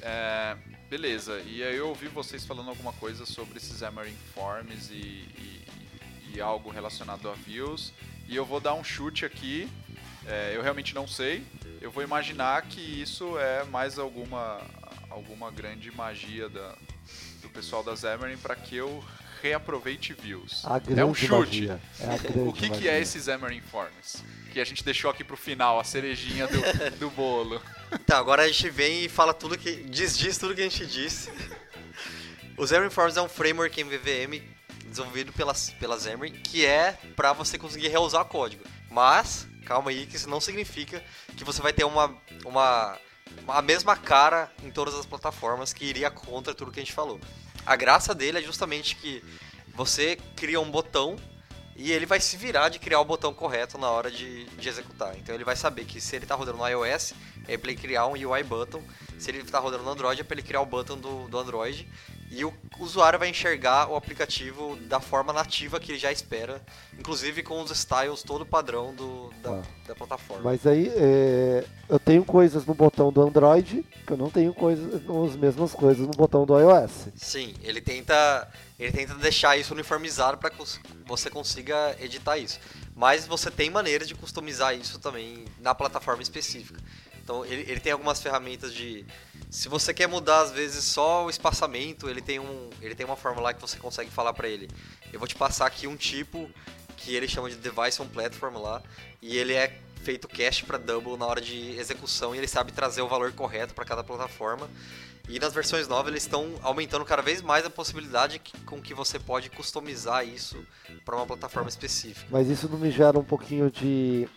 É, 0.03 0.57
beleza, 0.89 1.41
e 1.47 1.63
aí 1.63 1.77
eu 1.77 1.89
ouvi 1.89 2.09
vocês 2.09 2.45
falando 2.45 2.69
alguma 2.69 2.93
coisa 2.93 3.27
sobre 3.27 3.59
esses 3.59 3.79
Xamarin 3.79 4.17
Forms 4.35 4.91
e, 4.91 4.95
e, 4.95 5.65
e, 6.35 6.41
algo 6.41 6.71
relacionado 6.71 7.29
a 7.29 7.33
views, 7.33 7.93
e 8.29 8.37
eu 8.37 8.45
vou 8.45 8.61
dar 8.61 8.75
um 8.75 8.85
chute 8.85 9.25
aqui, 9.25 9.69
é, 10.27 10.53
eu 10.55 10.63
realmente 10.63 10.95
não 10.95 11.07
sei, 11.07 11.45
eu 11.81 11.91
vou 11.91 12.03
imaginar 12.03 12.63
que 12.63 12.81
isso 12.81 13.39
é 13.39 13.65
mais 13.65 13.99
alguma, 13.99 14.61
alguma 15.11 15.51
grande 15.51 15.91
magia 15.91 16.49
da, 16.49 16.75
do 17.43 17.49
pessoal 17.51 17.83
da 17.83 17.95
Xamarin 17.95 18.37
para 18.37 18.57
que 18.57 18.77
eu 18.77 19.05
reaproveite 19.43 20.15
views. 20.15 20.65
é 20.97 21.05
um 21.05 21.15
chute. 21.15 21.69
É 21.69 21.79
o 22.41 22.53
que, 22.53 22.71
que 22.71 22.89
é 22.89 22.99
esse 22.99 23.21
Xamarin 23.21 23.61
Forms? 23.61 24.25
Que 24.55 24.61
a 24.61 24.65
gente 24.65 24.85
deixou 24.85 25.11
aqui 25.11 25.25
pro 25.25 25.37
final, 25.37 25.81
a 25.81 25.85
cerejinha 25.85 26.47
do, 26.47 26.61
do 26.97 27.11
bolo. 27.11 27.61
Então, 27.93 28.17
agora 28.17 28.45
a 28.45 28.47
gente 28.47 28.71
vem 28.71 29.05
e 29.05 29.09
fala 29.09 29.35
tudo 29.35 29.59
que. 29.59 29.73
desdiz 29.73 30.39
tudo 30.39 30.55
que 30.55 30.61
a 30.61 30.69
gente 30.69 30.87
disse. 30.87 31.29
O 32.57 32.65
Xamarin 32.65 32.89
Forms 32.89 33.17
é 33.17 33.21
um 33.23 33.29
framework 33.29 33.81
MVVM 33.81 34.41
desenvolvido 34.87 35.33
pela, 35.33 35.53
pela 35.81 35.99
Xamarin 35.99 36.35
que 36.35 36.65
é 36.65 36.97
para 37.17 37.33
você 37.33 37.59
conseguir 37.59 37.89
reusar 37.89 38.25
código. 38.27 38.63
Mas, 38.89 39.45
calma 39.67 39.91
aí, 39.91 40.07
que 40.07 40.15
isso 40.15 40.31
não 40.31 40.41
significa 40.41 41.03
que 41.37 41.43
você 41.43 41.61
vai 41.61 41.73
ter 41.73 41.83
uma, 41.83 42.17
uma, 42.45 42.97
a 43.49 43.61
mesma 43.61 43.97
cara 43.97 44.53
em 44.63 44.71
todas 44.71 44.95
as 44.95 45.05
plataformas 45.05 45.73
que 45.73 45.85
iria 45.85 46.13
contra 46.13 46.55
tudo 46.55 46.71
que 46.71 46.79
a 46.79 46.85
gente 46.85 46.93
falou. 46.93 47.21
A 47.67 47.75
graça 47.75 48.15
dele 48.15 48.39
é 48.39 48.43
justamente 48.43 48.95
que 48.95 49.21
você 49.75 50.17
cria 50.37 50.61
um 50.61 50.71
botão 50.71 51.17
e 51.77 51.91
ele 51.91 52.07
vai 52.07 52.21
se 52.21 52.37
virar 52.37 52.69
de 52.69 52.79
criar 52.79 53.01
o 53.01 53.05
botão 53.05 53.35
correto 53.35 53.77
na 53.77 53.91
hora 53.91 54.11
de, 54.11 54.45
de 54.45 54.69
executar. 54.69 55.17
Então 55.19 55.35
ele 55.35 55.45
vai 55.45 55.57
saber 55.57 55.85
que 55.85 56.01
se 56.01 56.15
ele 56.15 56.25
está 56.25 56.35
rodando 56.35 56.59
no 56.59 56.69
iOS, 56.69 57.15
é 57.49 57.57
para 57.59 57.71
ele 57.71 57.81
criar 57.81 58.07
um 58.07 58.13
UI 58.13 58.43
button. 58.45 58.83
Se 59.19 59.31
ele 59.31 59.39
está 59.39 59.59
rodando 59.59 59.83
no 59.83 59.91
Android, 59.91 60.21
é 60.21 60.25
para 60.25 60.35
ele 60.35 60.47
criar 60.47 60.61
o 60.61 60.67
button 60.67 60.97
do, 60.97 61.29
do 61.29 61.39
Android. 61.39 61.89
E 62.31 62.45
o 62.45 62.53
usuário 62.81 63.19
vai 63.19 63.29
enxergar 63.29 63.89
o 63.89 63.95
aplicativo 63.95 64.75
da 64.89 64.99
forma 64.99 65.33
nativa 65.33 65.79
que 65.79 65.93
ele 65.93 65.99
já 65.99 66.11
espera, 66.11 66.61
inclusive 66.99 67.43
com 67.45 67.61
os 67.63 67.71
styles 67.71 68.23
todo 68.25 68.45
padrão 68.45 68.93
do, 68.95 69.31
da, 69.41 69.51
Ah. 69.51 69.63
da 69.87 69.95
plataforma. 69.95 70.43
Mas 70.43 70.67
aí 70.67 70.91
é, 70.97 71.65
eu 71.89 71.99
tenho 72.01 72.25
coisas 72.25 72.67
no 72.67 72.75
botão 72.75 73.13
do 73.13 73.23
Android 73.23 73.85
que 74.05 74.13
eu 74.13 74.17
não 74.17 74.31
tenho 74.31 74.53
coisas, 74.53 74.95
as 74.95 75.37
mesmas 75.37 75.73
coisas 75.73 76.07
no 76.07 76.13
botão 76.13 76.45
do 76.45 76.59
iOS. 76.59 77.09
Sim, 77.15 77.55
ele 77.63 77.81
tenta, 77.81 78.49
ele 78.79 78.91
tenta 78.93 79.15
deixar 79.15 79.57
isso 79.57 79.73
uniformizado 79.73 80.37
para 80.37 80.51
que 80.51 80.57
você 81.07 81.31
consiga 81.31 81.97
editar 82.01 82.37
isso. 82.37 82.59
Mas 82.97 83.27
você 83.27 83.51
tem 83.51 83.71
maneiras 83.71 84.07
de 84.09 84.15
customizar 84.15 84.75
isso 84.75 84.99
também 84.99 85.45
na 85.61 85.75
plataforma 85.75 86.23
específica. 86.23 86.81
Então 87.23 87.45
ele, 87.45 87.63
ele 87.71 87.81
tem 87.81 87.93
algumas 87.93 88.21
ferramentas 88.21 88.75
de. 88.75 89.05
Se 89.55 89.69
você 89.69 89.95
quer 89.95 90.09
mudar 90.09 90.41
às 90.41 90.51
vezes 90.51 90.83
só 90.83 91.25
o 91.25 91.31
espaçamento, 91.31 92.11
ele 92.11 92.21
tem, 92.21 92.41
um, 92.41 92.71
ele 92.83 92.93
tem 92.93 93.07
uma 93.07 93.15
forma 93.15 93.41
lá 93.41 93.55
que 93.55 93.61
você 93.61 93.79
consegue 93.79 94.11
falar 94.11 94.33
para 94.35 94.49
ele. 94.49 94.69
Eu 95.13 95.21
vou 95.21 95.29
te 95.29 95.37
passar 95.37 95.65
aqui 95.65 95.87
um 95.87 95.95
tipo 95.97 96.51
que 96.97 97.15
ele 97.15 97.29
chama 97.29 97.49
de 97.49 97.55
Device 97.55 98.03
on 98.03 98.09
Platform 98.09 98.57
lá, 98.57 98.83
e 99.23 99.37
ele 99.39 99.53
é 99.53 99.79
feito 100.03 100.27
cache 100.27 100.65
para 100.65 100.77
double 100.77 101.17
na 101.17 101.25
hora 101.27 101.41
de 101.41 101.71
execução 101.79 102.35
e 102.35 102.39
ele 102.39 102.49
sabe 102.49 102.73
trazer 102.73 103.03
o 103.03 103.07
valor 103.09 103.31
correto 103.33 103.75
para 103.75 103.85
cada 103.85 104.03
plataforma. 104.03 104.69
E 105.29 105.39
nas 105.39 105.55
versões 105.55 105.87
novas 105.87 106.09
eles 106.11 106.25
estão 106.25 106.53
aumentando 106.61 107.05
cada 107.05 107.23
vez 107.23 107.41
mais 107.41 107.65
a 107.65 107.71
possibilidade 107.71 108.41
que- 108.41 108.59
com 108.63 108.83
que 108.83 108.93
você 108.93 109.21
pode 109.21 109.51
customizar 109.51 110.27
isso 110.27 110.67
para 111.05 111.15
uma 111.15 111.27
plataforma 111.27 111.69
específica. 111.69 112.27
Mas 112.29 112.49
isso 112.49 112.69
não 112.69 112.77
me 112.77 112.91
gera 112.91 113.17
um 113.17 113.25
pouquinho 113.25 113.71
de. 113.71 114.29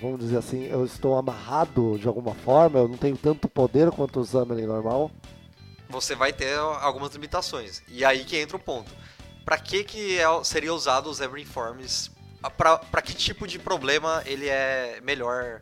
Vamos 0.00 0.20
dizer 0.20 0.38
assim, 0.38 0.64
eu 0.66 0.84
estou 0.84 1.16
amarrado 1.18 1.98
de 1.98 2.08
alguma 2.08 2.34
forma, 2.34 2.78
eu 2.78 2.88
não 2.88 2.96
tenho 2.96 3.16
tanto 3.16 3.48
poder 3.48 3.90
quanto 3.90 4.20
o 4.20 4.24
Xamarin 4.26 4.66
normal. 4.66 5.10
Você 5.88 6.14
vai 6.14 6.32
ter 6.32 6.56
algumas 6.58 7.12
limitações. 7.12 7.82
E 7.88 8.04
aí 8.04 8.24
que 8.24 8.36
entra 8.38 8.56
o 8.56 8.60
ponto. 8.60 8.90
Para 9.44 9.58
que, 9.58 9.84
que 9.84 10.18
é- 10.18 10.44
seria 10.44 10.72
usado 10.72 11.10
o 11.10 11.14
Xamarin 11.14 11.44
Forms? 11.44 12.10
Para 12.56 13.02
que 13.02 13.12
tipo 13.12 13.46
de 13.46 13.58
problema 13.58 14.22
ele 14.24 14.48
é 14.48 15.00
melhor? 15.02 15.60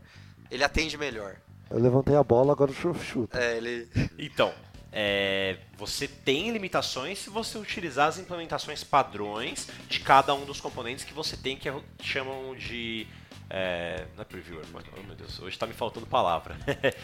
Ele 0.50 0.62
atende 0.62 0.96
melhor? 0.96 1.36
Eu 1.70 1.78
levantei 1.80 2.14
a 2.14 2.22
bola, 2.22 2.52
agora 2.52 2.70
eu 2.70 2.94
chuto. 2.94 3.36
É, 3.36 3.56
ele 3.56 3.88
Então, 4.18 4.52
é, 4.92 5.58
você 5.76 6.08
tem 6.08 6.50
limitações 6.50 7.18
se 7.18 7.28
você 7.30 7.58
utilizar 7.58 8.08
as 8.08 8.18
implementações 8.18 8.82
padrões 8.82 9.68
de 9.88 10.00
cada 10.00 10.34
um 10.34 10.44
dos 10.44 10.60
componentes 10.60 11.04
que 11.04 11.12
você 11.12 11.36
tem, 11.36 11.56
que 11.56 11.68
é 11.68 11.72
o 11.72 11.82
que 11.98 12.06
chamam 12.06 12.54
de. 12.54 13.06
É, 13.50 14.06
não 14.14 14.22
é 14.22 14.24
previewer, 14.24 14.64
mas- 14.72 14.84
oh 14.96 15.02
meu 15.02 15.16
Deus, 15.16 15.38
hoje 15.40 15.56
está 15.56 15.66
me 15.66 15.72
faltando 15.72 16.06
palavra. 16.06 16.56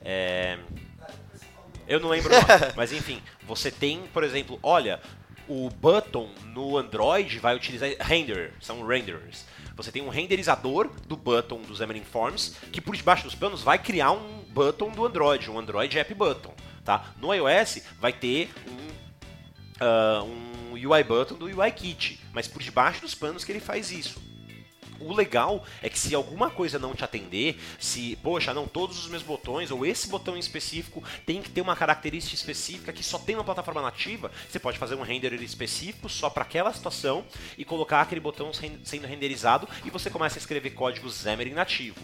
É, 0.00 0.56
eu 1.88 1.98
não 1.98 2.08
lembro 2.08 2.30
mas 2.76 2.92
enfim, 2.92 3.20
você 3.42 3.68
tem, 3.68 4.02
por 4.12 4.22
exemplo, 4.22 4.56
olha, 4.62 5.00
o 5.48 5.68
button 5.70 6.30
no 6.54 6.78
Android 6.78 7.40
vai 7.40 7.56
utilizar 7.56 7.90
render, 7.98 8.52
são 8.60 8.86
renderers. 8.86 9.44
Você 9.74 9.90
tem 9.90 10.00
um 10.00 10.08
renderizador 10.08 10.88
do 11.08 11.16
button 11.16 11.62
do 11.62 11.74
Xamarin 11.74 12.04
Forms 12.04 12.54
que 12.70 12.80
por 12.80 12.94
debaixo 12.94 13.24
dos 13.24 13.34
panos 13.34 13.60
vai 13.60 13.76
criar 13.76 14.12
um 14.12 14.44
button 14.50 14.90
do 14.90 15.04
Android, 15.04 15.50
um 15.50 15.58
Android 15.58 15.98
App 15.98 16.14
Button, 16.14 16.54
tá? 16.84 17.12
No 17.20 17.34
iOS 17.34 17.82
vai 17.98 18.12
ter 18.12 18.50
um 18.68 18.88
ah, 19.80 20.22
um 20.22 20.72
UI 20.72 21.02
button 21.02 21.34
do 21.34 21.46
UI 21.46 21.70
Kit, 21.72 22.20
mas 22.32 22.46
por 22.46 22.62
debaixo 22.62 23.00
dos 23.00 23.14
panos 23.14 23.44
que 23.44 23.50
ele 23.52 23.60
faz 23.60 23.90
isso. 23.90 24.27
O 25.00 25.14
legal 25.14 25.64
é 25.82 25.88
que 25.88 25.98
se 25.98 26.14
alguma 26.14 26.50
coisa 26.50 26.78
não 26.78 26.94
te 26.94 27.04
atender, 27.04 27.60
se, 27.78 28.16
poxa, 28.22 28.52
não, 28.52 28.66
todos 28.66 28.98
os 28.98 29.08
meus 29.08 29.22
botões, 29.22 29.70
ou 29.70 29.86
esse 29.86 30.08
botão 30.08 30.36
em 30.36 30.40
específico 30.40 31.02
tem 31.24 31.40
que 31.40 31.50
ter 31.50 31.60
uma 31.60 31.76
característica 31.76 32.34
específica 32.34 32.92
que 32.92 33.02
só 33.02 33.18
tem 33.18 33.34
uma 33.34 33.44
plataforma 33.44 33.80
nativa, 33.82 34.30
você 34.48 34.58
pode 34.58 34.78
fazer 34.78 34.94
um 34.94 35.02
renderer 35.02 35.42
específico 35.42 36.08
só 36.08 36.28
para 36.28 36.42
aquela 36.42 36.72
situação 36.72 37.24
e 37.56 37.64
colocar 37.64 38.00
aquele 38.00 38.20
botão 38.20 38.52
sen- 38.52 38.80
sendo 38.84 39.06
renderizado 39.06 39.68
e 39.84 39.90
você 39.90 40.10
começa 40.10 40.38
a 40.38 40.40
escrever 40.40 40.70
código 40.70 41.10
Xamarin 41.10 41.52
nativo. 41.52 42.00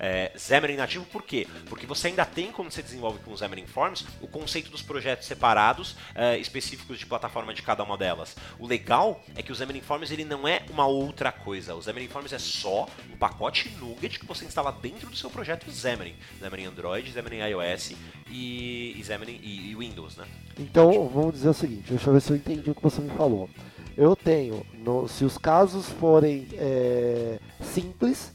É, 0.00 0.32
Xamarin 0.38 0.76
nativo 0.76 1.04
por 1.06 1.22
quê? 1.24 1.46
Porque 1.66 1.84
você 1.86 2.06
ainda 2.06 2.24
tem, 2.24 2.52
quando 2.52 2.70
você 2.70 2.82
desenvolve 2.82 3.18
com 3.18 3.32
o 3.32 3.36
Xamarin 3.36 3.66
Forms, 3.66 4.06
o 4.20 4.28
conceito 4.28 4.70
dos 4.70 4.80
projetos 4.80 5.26
separados, 5.26 5.96
é, 6.14 6.38
específicos 6.38 6.98
de 6.98 7.06
plataforma 7.06 7.52
de 7.52 7.62
cada 7.62 7.82
uma 7.82 7.96
delas. 7.96 8.36
O 8.58 8.66
legal 8.66 9.22
é 9.34 9.42
que 9.42 9.50
o 9.50 9.54
Xamarin 9.54 9.80
Forms 9.80 10.10
ele 10.10 10.24
não 10.24 10.46
é 10.46 10.62
uma 10.70 10.86
outra 10.86 11.32
coisa. 11.32 11.74
O 11.74 11.82
Xamarin 11.82 12.08
Forms 12.08 12.32
é 12.32 12.37
só 12.38 12.88
um 13.12 13.16
pacote 13.16 13.68
nugget 13.80 14.18
que 14.18 14.26
você 14.26 14.44
instala 14.44 14.70
dentro 14.72 15.08
do 15.10 15.16
seu 15.16 15.28
projeto 15.30 15.70
Xamarin. 15.70 16.14
Xamarin 16.40 16.66
Android, 16.66 17.10
Xamarin 17.12 17.38
iOS 17.50 17.92
e, 18.30 18.94
e 18.98 19.04
Xamarin 19.04 19.38
e, 19.42 19.70
e 19.70 19.74
Windows, 19.76 20.16
né? 20.16 20.26
Então, 20.58 21.08
vamos 21.08 21.34
dizer 21.34 21.48
o 21.48 21.54
seguinte, 21.54 21.90
deixa 21.90 22.08
eu 22.08 22.14
ver 22.14 22.20
se 22.20 22.30
eu 22.30 22.36
entendi 22.36 22.70
o 22.70 22.74
que 22.74 22.82
você 22.82 23.00
me 23.00 23.10
falou. 23.10 23.48
Eu 23.96 24.14
tenho, 24.14 24.64
no- 24.74 25.08
se 25.08 25.24
os 25.24 25.36
casos 25.36 25.86
forem 25.88 26.46
é, 26.54 27.38
simples, 27.60 28.32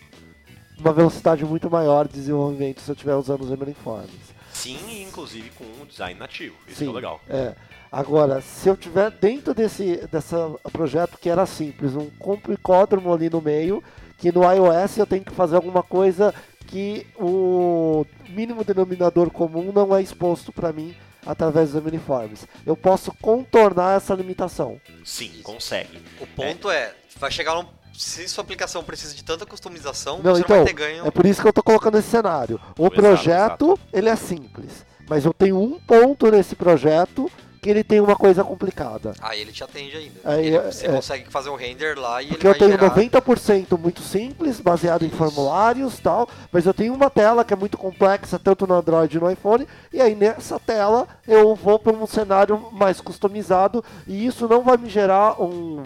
uma 0.77 0.91
velocidade 0.91 1.45
muito 1.45 1.69
maior 1.69 2.07
de 2.07 2.13
desenvolvimento 2.15 2.81
se 2.81 2.91
eu 2.91 2.93
estiver 2.93 3.15
usando 3.15 3.41
os 3.43 3.49
Xamarin 3.49 3.73
Forms. 3.73 4.33
Sim, 4.51 5.03
inclusive 5.07 5.49
com 5.51 5.63
o 5.81 5.85
design 5.85 6.19
nativo. 6.19 6.55
Isso 6.67 6.79
Sim, 6.79 6.85
que 6.85 6.91
é 6.91 6.95
legal. 6.95 7.21
É. 7.27 7.55
Agora, 7.93 8.41
se 8.41 8.67
eu 8.67 8.75
tiver 8.75 9.11
dentro 9.11 9.53
desse 9.53 9.97
dessa 10.11 10.49
projeto 10.71 11.15
que 11.21 11.29
era 11.29 11.45
simples, 11.45 11.93
um 11.95 12.09
complicódromo 12.17 13.13
ali 13.13 13.29
no 13.29 13.39
meio, 13.39 13.83
que 14.17 14.31
no 14.31 14.41
iOS 14.51 14.97
eu 14.97 15.05
tenho 15.05 15.23
que 15.23 15.31
fazer 15.31 15.55
alguma 15.57 15.83
coisa 15.83 16.33
que 16.65 17.05
o 17.19 18.03
mínimo 18.29 18.63
denominador 18.63 19.29
comum 19.29 19.71
não 19.71 19.95
é 19.95 20.01
exposto 20.01 20.51
para 20.51 20.73
mim 20.73 20.95
através 21.23 21.73
dos 21.73 21.85
uniformes. 21.85 22.47
Eu 22.65 22.75
posso 22.75 23.13
contornar 23.21 23.97
essa 23.97 24.15
limitação. 24.15 24.81
Sim, 25.05 25.31
consegue. 25.43 26.01
O 26.19 26.25
ponto 26.25 26.71
é, 26.71 26.95
vai 27.19 27.29
chegar 27.29 27.53
num. 27.53 27.67
Se 27.93 28.27
sua 28.27 28.43
aplicação 28.43 28.83
precisa 28.83 29.13
de 29.13 29.23
tanta 29.23 29.45
customização, 29.45 30.19
Não, 30.23 30.33
você 30.33 30.41
então, 30.41 30.57
não 30.57 30.63
vai 30.65 30.73
ter 30.73 30.79
ganho. 30.79 31.05
é 31.05 31.11
por 31.11 31.27
isso 31.27 31.39
que 31.39 31.47
eu 31.47 31.51
estou 31.51 31.63
colocando 31.63 31.99
esse 31.99 32.09
cenário. 32.09 32.59
O 32.75 32.87
Exato, 32.87 32.95
projeto, 32.95 33.79
ele 33.93 34.09
é 34.09 34.15
simples, 34.15 34.83
mas 35.07 35.25
eu 35.25 35.31
tenho 35.31 35.61
um 35.61 35.79
ponto 35.79 36.31
nesse 36.31 36.55
projeto 36.55 37.29
que 37.63 37.69
ele 37.69 37.83
tem 37.83 38.01
uma 38.01 38.15
coisa 38.15 38.43
complicada. 38.43 39.13
Aí 39.21 39.39
ele 39.39 39.51
te 39.53 39.63
atende 39.63 39.95
ainda. 39.95 40.19
Aí, 40.25 40.47
Ele- 40.47 40.57
é- 40.57 40.71
você 40.71 40.85
é. 40.85 40.91
consegue 40.91 41.29
fazer 41.31 41.49
o 41.49 41.55
render 41.55 41.97
lá 41.97 42.21
e 42.21 42.27
Porque 42.27 42.45
ele 42.45 42.53
eu 42.55 42.59
tenho 42.59 42.71
gerar. 42.71 42.89
90% 42.89 43.77
muito 43.77 44.01
simples, 44.01 44.59
baseado 44.59 45.03
em 45.05 45.09
formulários 45.09 45.97
e 45.97 46.01
tal, 46.01 46.27
mas 46.51 46.65
eu 46.65 46.73
tenho 46.73 46.93
uma 46.93 47.09
tela 47.09 47.45
que 47.45 47.53
é 47.53 47.55
muito 47.55 47.77
complexa, 47.77 48.37
tanto 48.37 48.67
no 48.67 48.73
Android 48.75 49.15
e 49.15 49.19
no 49.19 49.31
iPhone, 49.31 49.65
e 49.93 50.01
aí 50.01 50.13
nessa 50.13 50.59
tela 50.59 51.07
eu 51.25 51.55
vou 51.55 51.79
para 51.79 51.93
um 51.93 52.05
cenário 52.05 52.67
mais 52.73 52.99
customizado, 52.99 53.83
e 54.05 54.25
isso 54.25 54.45
não 54.47 54.61
vai 54.61 54.75
me 54.75 54.89
gerar 54.89 55.41
um, 55.41 55.83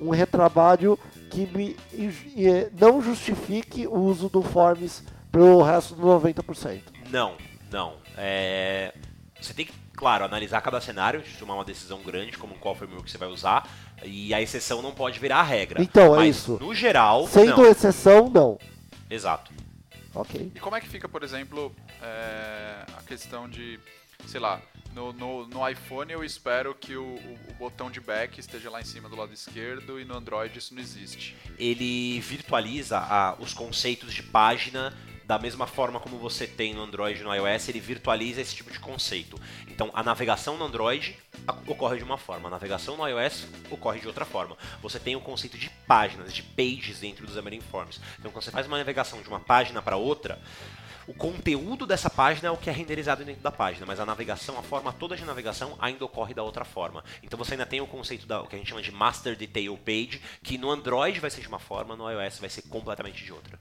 um 0.00 0.10
retrabalho 0.10 0.96
que 1.30 1.46
me 1.46 1.76
não 2.78 3.02
justifique 3.02 3.86
o 3.86 3.98
uso 3.98 4.28
do 4.28 4.42
Forms 4.42 5.02
para 5.32 5.42
o 5.42 5.60
resto 5.62 5.94
do 5.96 6.06
90%. 6.06 6.82
Não, 7.10 7.32
não. 7.70 7.94
É, 8.16 8.94
Você 9.46 9.54
tem 9.54 9.66
que, 9.66 9.72
claro, 9.96 10.24
analisar 10.24 10.60
cada 10.60 10.80
cenário, 10.80 11.22
de 11.22 11.36
tomar 11.36 11.54
uma 11.54 11.64
decisão 11.64 12.02
grande, 12.02 12.36
como 12.36 12.56
qual 12.56 12.74
framework 12.74 13.08
você 13.08 13.16
vai 13.16 13.28
usar, 13.28 13.68
e 14.04 14.34
a 14.34 14.42
exceção 14.42 14.82
não 14.82 14.92
pode 14.92 15.20
virar 15.20 15.38
a 15.38 15.42
regra. 15.44 15.80
Então, 15.80 16.14
é 16.14 16.18
Mas, 16.18 16.36
isso. 16.36 16.58
No 16.60 16.74
geral, 16.74 17.28
Sendo 17.28 17.62
não. 17.62 17.66
exceção, 17.70 18.28
não. 18.28 18.58
Exato. 19.08 19.52
Ok. 20.12 20.50
E 20.54 20.58
como 20.58 20.74
é 20.74 20.80
que 20.80 20.88
fica, 20.88 21.08
por 21.08 21.22
exemplo, 21.22 21.72
é, 22.02 22.84
a 22.98 23.02
questão 23.06 23.48
de, 23.48 23.78
sei 24.26 24.40
lá, 24.40 24.60
no, 24.92 25.12
no, 25.12 25.46
no 25.46 25.68
iPhone 25.68 26.10
eu 26.12 26.24
espero 26.24 26.74
que 26.74 26.96
o, 26.96 27.04
o- 27.04 27.38
o 27.50 27.54
botão 27.58 27.88
de 27.90 28.00
back 28.00 28.40
esteja 28.40 28.68
lá 28.70 28.80
em 28.80 28.84
cima 28.84 29.08
do 29.10 29.14
lado 29.14 29.32
esquerdo 29.32 30.00
e 30.00 30.04
no 30.06 30.16
Android 30.16 30.58
isso 30.58 30.74
não 30.74 30.80
existe. 30.82 31.36
Ele 31.58 32.18
virtualiza 32.20 32.98
a- 32.98 33.36
os 33.38 33.52
conceitos 33.54 34.12
de 34.14 34.22
página 34.22 34.92
da 35.26 35.40
mesma 35.40 35.66
forma 35.66 35.98
como 35.98 36.18
você 36.18 36.46
tem 36.46 36.72
no 36.72 36.82
Android 36.82 37.20
e 37.20 37.24
no 37.24 37.34
iOS, 37.34 37.68
ele 37.68 37.80
virtualiza 37.80 38.40
esse 38.40 38.54
tipo 38.54 38.70
de 38.70 38.78
conceito. 38.78 39.36
Então, 39.66 39.90
a 39.92 40.02
navegação 40.02 40.56
no 40.56 40.64
Android 40.64 41.18
ocorre 41.66 41.98
de 41.98 42.04
uma 42.04 42.16
forma, 42.16 42.46
a 42.48 42.50
navegação 42.50 42.96
no 42.96 43.06
iOS 43.06 43.48
ocorre 43.68 43.98
de 43.98 44.06
outra 44.06 44.24
forma. 44.24 44.56
Você 44.80 45.00
tem 45.00 45.16
o 45.16 45.20
conceito 45.20 45.58
de 45.58 45.68
páginas, 45.86 46.32
de 46.32 46.44
pages 46.44 47.00
dentro 47.00 47.26
dos 47.26 47.34
Xamarin 47.34 47.60
Forms. 47.60 48.00
Então, 48.20 48.30
quando 48.30 48.44
você 48.44 48.52
faz 48.52 48.68
uma 48.68 48.78
navegação 48.78 49.20
de 49.20 49.28
uma 49.28 49.40
página 49.40 49.82
para 49.82 49.96
outra, 49.96 50.40
o 51.08 51.14
conteúdo 51.14 51.88
dessa 51.88 52.08
página 52.08 52.48
é 52.48 52.50
o 52.52 52.56
que 52.56 52.70
é 52.70 52.72
renderizado 52.72 53.24
dentro 53.24 53.42
da 53.42 53.50
página, 53.50 53.84
mas 53.84 53.98
a 53.98 54.06
navegação, 54.06 54.56
a 54.58 54.62
forma 54.62 54.92
toda 54.92 55.16
de 55.16 55.24
navegação 55.24 55.76
ainda 55.80 56.04
ocorre 56.04 56.34
da 56.34 56.42
outra 56.44 56.64
forma. 56.64 57.02
Então 57.22 57.36
você 57.36 57.54
ainda 57.54 57.66
tem 57.66 57.80
o 57.80 57.86
conceito 57.86 58.26
da 58.26 58.42
o 58.42 58.46
que 58.46 58.54
a 58.54 58.58
gente 58.58 58.68
chama 58.68 58.82
de 58.82 58.92
Master 58.92 59.36
Detail 59.36 59.76
Page, 59.78 60.20
que 60.42 60.56
no 60.56 60.70
Android 60.70 61.18
vai 61.18 61.30
ser 61.30 61.40
de 61.40 61.48
uma 61.48 61.58
forma, 61.58 61.96
no 61.96 62.10
iOS 62.10 62.38
vai 62.38 62.48
ser 62.48 62.62
completamente 62.62 63.24
de 63.24 63.32
outra. 63.32 63.58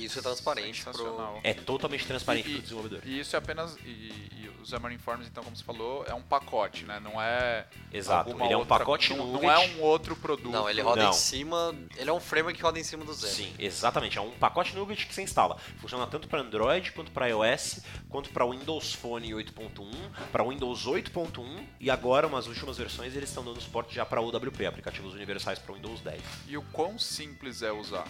E 0.00 0.04
isso 0.06 0.18
é 0.18 0.22
transparente 0.22 0.84
pro... 0.84 1.38
É 1.42 1.54
totalmente 1.54 2.06
transparente 2.06 2.48
para 2.48 2.58
o 2.58 2.62
desenvolvedor. 2.62 3.00
E 3.04 3.20
isso 3.20 3.36
é 3.36 3.38
apenas. 3.38 3.76
E, 3.84 3.88
e 3.88 4.50
o 4.60 4.66
Xamarin 4.66 4.98
Forms, 4.98 5.26
então, 5.26 5.42
como 5.44 5.56
você 5.56 5.64
falou, 5.64 6.04
é 6.06 6.14
um 6.14 6.22
pacote, 6.22 6.84
né? 6.84 7.00
Não 7.00 7.20
é. 7.20 7.66
Exato. 7.92 8.30
Ele 8.30 8.52
é 8.52 8.56
um 8.56 8.60
outra- 8.60 8.78
pacote 8.78 9.14
não, 9.14 9.26
Nugget. 9.26 9.42
não 9.42 9.50
é 9.52 9.58
um 9.58 9.80
outro 9.82 10.16
produto. 10.16 10.50
Não, 10.50 10.68
ele 10.68 10.80
roda 10.82 11.02
Não. 11.04 11.10
em 11.10 11.14
cima. 11.14 11.74
Ele 11.96 12.08
é 12.10 12.12
um 12.12 12.20
framework 12.20 12.56
que 12.58 12.62
roda 12.62 12.78
em 12.78 12.84
cima 12.84 13.04
do 13.04 13.12
Zen. 13.12 13.30
Sim, 13.30 13.54
exatamente. 13.58 14.18
É 14.18 14.20
um 14.20 14.30
pacote 14.32 14.74
Nugget 14.74 15.06
que 15.06 15.14
você 15.14 15.22
instala. 15.22 15.56
Funciona 15.78 16.06
tanto 16.06 16.28
para 16.28 16.40
Android, 16.40 16.92
quanto 16.92 17.10
para 17.10 17.26
iOS, 17.28 17.80
quanto 18.08 18.30
para 18.30 18.46
Windows 18.46 18.92
Phone 18.94 19.30
8.1, 19.32 19.90
para 20.32 20.44
Windows 20.44 20.86
8.1 20.86 21.66
e 21.78 21.90
agora, 21.90 22.26
umas 22.26 22.46
últimas 22.46 22.76
versões, 22.76 23.14
eles 23.16 23.28
estão 23.28 23.44
dando 23.44 23.60
suporte 23.60 23.94
já 23.94 24.04
para 24.04 24.20
UWP, 24.20 24.66
aplicativos 24.66 25.14
universais 25.14 25.58
para 25.58 25.74
Windows 25.74 26.00
10. 26.00 26.20
E 26.48 26.56
o 26.56 26.62
quão 26.72 26.98
simples 26.98 27.62
é 27.62 27.72
usar? 27.72 28.06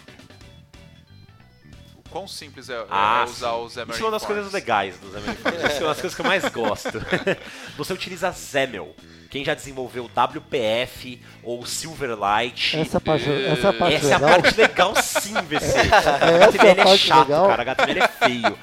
O 2.11 2.13
quão 2.13 2.27
simples 2.27 2.69
é, 2.69 2.73
é 2.73 2.85
Ah, 2.89 3.25
usar 3.25 3.51
sim. 3.51 3.55
o 3.55 3.69
Xamarin 3.69 3.91
Isso 3.93 4.01
é 4.01 4.05
uma 4.05 4.11
das 4.11 4.21
Forms? 4.23 4.35
coisas 4.35 4.51
legais 4.53 4.97
do 4.97 5.07
Xamarin 5.11 5.35
Forms. 5.37 5.63
Isso 5.63 5.77
é 5.77 5.79
uma 5.79 5.87
das 5.87 6.01
coisas 6.01 6.13
que 6.15 6.21
eu 6.21 6.25
mais 6.25 6.45
gosto. 6.49 6.89
Você 7.77 7.93
utiliza 7.93 8.33
Xaml. 8.33 8.93
Quem 9.29 9.45
já 9.45 9.53
desenvolveu 9.53 10.09
WPF 10.13 11.21
ou 11.41 11.65
Silverlight. 11.65 12.77
Essa 12.77 12.99
parte, 12.99 13.29
essa 13.31 13.67
é 13.67 13.69
a 13.69 13.73
parte 13.73 13.95
Essa 13.95 14.07
é 14.07 14.13
a 14.13 14.17
legal. 14.17 14.41
parte 14.41 14.57
legal 14.59 14.95
sim, 15.01 15.33
VC. 15.43 15.79
essa 15.79 16.15
HTML 16.47 16.81
é 16.81 16.93
é 16.93 16.97
chato, 16.97 17.19
legal. 17.29 17.47
cara. 17.47 17.61
HTML 17.61 17.99
é 18.01 18.07
feio. 18.09 18.57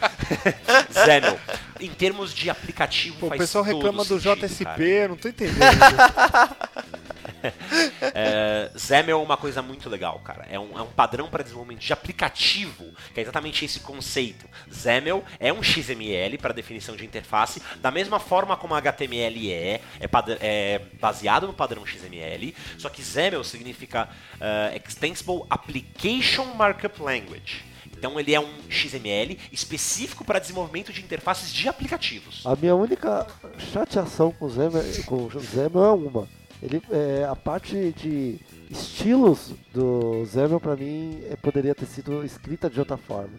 Xaml. 0.93 1.39
Em 1.81 1.89
termos 1.91 2.35
de 2.35 2.51
aplicativo, 2.51 3.17
Pô, 3.19 3.27
o 3.29 3.31
pessoal 3.31 3.65
todo 3.65 3.77
reclama 3.77 4.05
do 4.05 4.21
sentido, 4.21 4.47
JSP, 4.47 4.65
cara. 4.65 4.83
eu 4.85 5.09
não 5.09 5.17
tô 5.17 5.29
entendendo. 5.29 5.57
É, 8.15 8.71
XAML 8.77 9.11
é 9.11 9.15
uma 9.15 9.37
coisa 9.37 9.61
muito 9.61 9.89
legal, 9.89 10.19
cara. 10.21 10.47
É 10.51 10.59
um, 10.59 10.79
é 10.79 10.83
um 10.83 10.87
padrão 10.87 11.29
para 11.29 11.43
desenvolvimento 11.43 11.81
de 11.81 11.93
aplicativo, 11.93 12.85
que 13.13 13.21
é 13.21 13.23
exatamente 13.23 13.65
esse 13.65 13.81
conceito. 13.81 14.49
XAML 14.71 15.23
é 15.39 15.53
um 15.53 15.63
XML 15.63 16.39
para 16.39 16.55
definição 16.55 16.97
de 16.97 17.05
interface, 17.05 17.61
da 17.81 17.91
mesma 17.91 18.19
forma 18.19 18.57
como 18.57 18.75
HTML 18.75 19.53
é, 19.53 19.81
é, 20.01 20.09
é 20.41 20.81
baseado 21.01 21.47
no 21.47 21.53
padrão 21.53 21.85
XML, 21.85 22.55
só 22.79 22.89
que 22.89 23.03
XAML 23.03 23.45
significa 23.45 24.09
eh, 24.41 24.81
Extensible 24.87 25.43
Application 25.51 26.45
Markup 26.55 27.03
Language. 27.03 27.65
Então 27.99 28.19
ele 28.19 28.33
é 28.33 28.41
um 28.41 28.49
XML 28.71 29.37
específico 29.51 30.25
para 30.25 30.39
desenvolvimento 30.39 30.93
de 30.93 31.03
interfaces 31.03 31.53
de 31.53 31.69
aplicativos. 31.69 32.47
A 32.47 32.55
minha 32.55 32.75
única 32.75 33.27
chateação 33.73 34.31
com 34.31 34.47
o 34.47 34.49
Zemel 34.49 35.85
é 35.85 35.91
uma. 35.91 36.29
Ele, 36.63 36.83
é, 36.91 37.25
a 37.31 37.37
parte 37.37 37.93
de 37.97 38.39
estilos 38.71 39.53
do 39.73 40.25
Zemel, 40.25 40.59
pra 40.61 40.75
mim, 40.77 41.21
é, 41.31 41.37
poderia 41.37 41.75
ter 41.75 41.87
sido 41.87 42.25
escrita 42.25 42.69
de 42.69 42.79
outra 42.81 42.97
forma. 42.97 43.31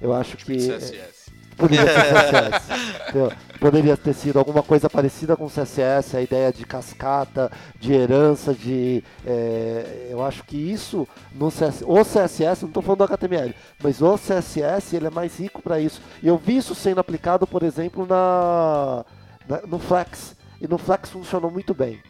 Eu 0.00 0.12
acho 0.14 0.36
que. 0.36 0.56
CSS. 0.56 1.28
Poderia 1.56 1.86
ser 1.86 2.04
CSS. 2.14 2.72
entendeu? 3.08 3.32
Poderia 3.58 3.96
ter 3.96 4.14
sido 4.14 4.38
alguma 4.38 4.62
coisa 4.62 4.88
parecida 4.88 5.36
com 5.36 5.48
CSS, 5.48 6.16
a 6.16 6.22
ideia 6.22 6.52
de 6.52 6.64
cascata, 6.64 7.50
de 7.80 7.92
herança, 7.92 8.54
de. 8.54 9.02
é, 9.26 10.06
eu 10.08 10.22
acho 10.22 10.44
que 10.44 10.56
isso 10.56 11.06
no 11.34 11.50
CS, 11.50 11.82
o 11.84 12.04
CSS, 12.04 12.62
não 12.62 12.68
estou 12.68 12.80
falando 12.80 12.98
do 12.98 13.04
HTML, 13.12 13.52
mas 13.82 14.00
o 14.00 14.16
CSS 14.16 14.94
ele 14.94 15.08
é 15.08 15.10
mais 15.10 15.36
rico 15.40 15.60
para 15.60 15.80
isso. 15.80 16.00
E 16.22 16.28
eu 16.28 16.38
vi 16.38 16.58
isso 16.58 16.76
sendo 16.76 17.00
aplicado, 17.00 17.44
por 17.44 17.64
exemplo, 17.64 18.06
na, 18.06 19.04
na- 19.48 19.66
no 19.66 19.80
Flex. 19.80 20.36
E 20.60 20.68
no 20.68 20.78
Flex 20.78 21.10
funcionou 21.10 21.50
muito 21.50 21.74
bem. 21.74 22.00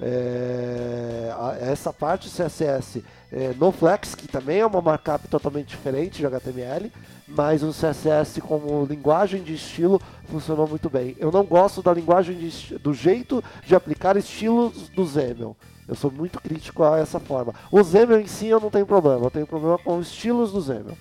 É, 0.00 1.34
essa 1.60 1.92
parte 1.92 2.28
CSS 2.28 3.04
é, 3.32 3.52
no 3.54 3.72
Flex, 3.72 4.14
que 4.14 4.28
também 4.28 4.60
é 4.60 4.66
uma 4.66 4.80
markup 4.80 5.26
totalmente 5.28 5.68
diferente 5.68 6.18
de 6.18 6.26
HTML, 6.26 6.92
mas 7.26 7.62
o 7.62 7.70
CSS 7.70 8.40
como 8.40 8.84
linguagem 8.84 9.42
de 9.42 9.54
estilo 9.54 10.00
funcionou 10.28 10.68
muito 10.68 10.88
bem. 10.88 11.16
Eu 11.18 11.32
não 11.32 11.44
gosto 11.44 11.82
da 11.82 11.92
linguagem 11.92 12.36
de 12.36 12.78
do 12.78 12.94
jeito 12.94 13.42
de 13.64 13.74
aplicar 13.74 14.16
estilos 14.16 14.88
do 14.90 15.04
Zemel. 15.04 15.56
Eu 15.88 15.94
sou 15.94 16.10
muito 16.10 16.40
crítico 16.40 16.82
a 16.82 16.98
essa 16.98 17.20
forma. 17.20 17.54
O 17.70 17.82
Zemel 17.82 18.20
em 18.20 18.26
si 18.26 18.46
eu 18.46 18.60
não 18.60 18.70
tenho 18.70 18.86
problema, 18.86 19.26
eu 19.26 19.30
tenho 19.30 19.46
problema 19.46 19.78
com 19.78 19.98
os 19.98 20.08
estilos 20.08 20.52
do 20.52 20.60
Zemel. 20.60 20.96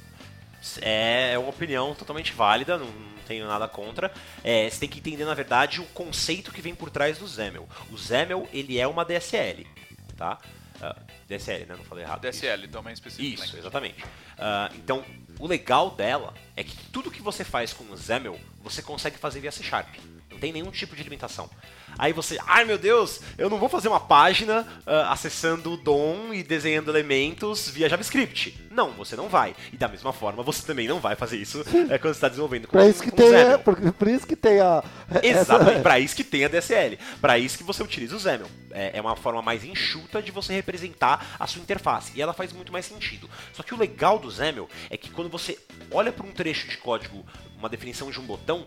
É, 0.81 1.33
é 1.33 1.39
uma 1.39 1.49
opinião 1.49 1.93
totalmente 1.93 2.33
válida, 2.33 2.77
não 2.77 3.14
tenho 3.25 3.47
nada 3.47 3.67
contra. 3.67 4.11
É, 4.43 4.69
você 4.69 4.79
tem 4.79 4.89
que 4.89 4.99
entender, 4.99 5.25
na 5.25 5.33
verdade, 5.33 5.81
o 5.81 5.85
conceito 5.87 6.51
que 6.51 6.61
vem 6.61 6.75
por 6.75 6.89
trás 6.89 7.17
do 7.17 7.27
XAML. 7.27 7.67
O 7.91 7.97
XAML, 7.97 8.47
ele 8.53 8.79
é 8.79 8.87
uma 8.87 9.03
DSL, 9.03 9.67
tá? 10.15 10.37
Ah, 10.81 10.95
DSL, 11.27 11.65
né? 11.65 11.75
Não 11.77 11.83
falei 11.83 12.03
errado. 12.03 12.21
DSL, 12.21 12.67
Domain 12.67 12.95
Specific 12.95 13.33
Isso, 13.33 13.57
exatamente. 13.57 14.03
Ah, 14.37 14.69
então, 14.75 15.03
o 15.39 15.47
legal 15.47 15.91
dela 15.91 16.33
é 16.55 16.63
que 16.63 16.75
tudo 16.91 17.11
que 17.11 17.21
você 17.21 17.43
faz 17.43 17.73
com 17.73 17.83
o 17.85 17.97
XAML, 17.97 18.39
você 18.61 18.81
consegue 18.81 19.17
fazer 19.17 19.39
via 19.39 19.51
C 19.51 19.63
Sharp. 19.63 19.87
Não 20.29 20.39
tem 20.39 20.51
nenhum 20.51 20.71
tipo 20.71 20.95
de 20.95 21.03
limitação. 21.03 21.49
Aí 21.97 22.11
você, 22.13 22.37
ai 22.45 22.65
meu 22.65 22.77
Deus, 22.77 23.21
eu 23.37 23.49
não 23.49 23.57
vou 23.57 23.69
fazer 23.69 23.87
uma 23.87 23.99
página 23.99 24.67
ah, 24.85 25.11
acessando 25.11 25.73
o 25.73 25.77
DOM 25.77 26.33
e 26.33 26.43
desenhando 26.43 26.89
elementos 26.91 27.69
via 27.69 27.87
JavaScript. 27.89 28.65
Não, 28.71 28.91
você 28.91 29.15
não 29.15 29.29
vai. 29.29 29.55
E 29.71 29.77
da 29.77 29.87
mesma 29.87 30.11
forma, 30.11 30.43
você 30.43 30.65
também 30.65 30.87
não 30.87 30.99
vai 30.99 31.15
fazer 31.15 31.37
isso 31.37 31.61
eh, 31.61 31.97
quando 31.97 32.13
você 32.13 32.17
está 32.17 32.27
desenvolvendo 32.27 32.67
com, 32.67 32.73
Pra 32.73 32.87
isso 32.87 33.01
que 33.01 33.09
com 33.09 33.15
tem, 33.17 33.33
é, 33.33 33.57
por, 33.57 33.79
por 33.93 34.07
isso 34.07 34.27
que 34.27 34.35
tem 34.35 34.59
a. 34.59 34.83
Exatamente, 35.23 35.71
essa- 35.71 35.81
para 35.81 35.99
isso 35.99 36.15
que 36.15 36.23
tem 36.23 36.43
a 36.43 36.47
DSL. 36.49 36.99
Para 37.21 37.37
isso 37.39 37.57
que 37.57 37.63
você 37.63 37.81
utiliza 37.81 38.15
o 38.15 38.19
XAML. 38.19 38.45
É, 38.71 38.97
é 38.97 39.01
uma 39.01 39.15
forma 39.15 39.41
mais 39.41 39.63
enxuta 39.63 40.21
de 40.21 40.31
você 40.31 40.53
representar 40.53 41.35
a 41.39 41.47
sua 41.47 41.61
interface. 41.61 42.11
E 42.15 42.21
ela 42.21 42.33
faz 42.33 42.51
muito 42.51 42.71
mais 42.73 42.85
sentido. 42.85 43.29
Só 43.53 43.63
que 43.63 43.73
o 43.73 43.77
legal 43.77 44.19
do 44.19 44.29
XAML 44.29 44.67
é 44.89 44.97
que 44.97 45.09
quando 45.09 45.29
você 45.29 45.57
olha 45.91 46.11
para 46.11 46.25
um 46.25 46.31
trecho 46.31 46.67
de 46.67 46.75
código, 46.77 47.25
uma 47.57 47.69
definição 47.69 48.11
de 48.11 48.19
um 48.19 48.23
botão, 48.23 48.65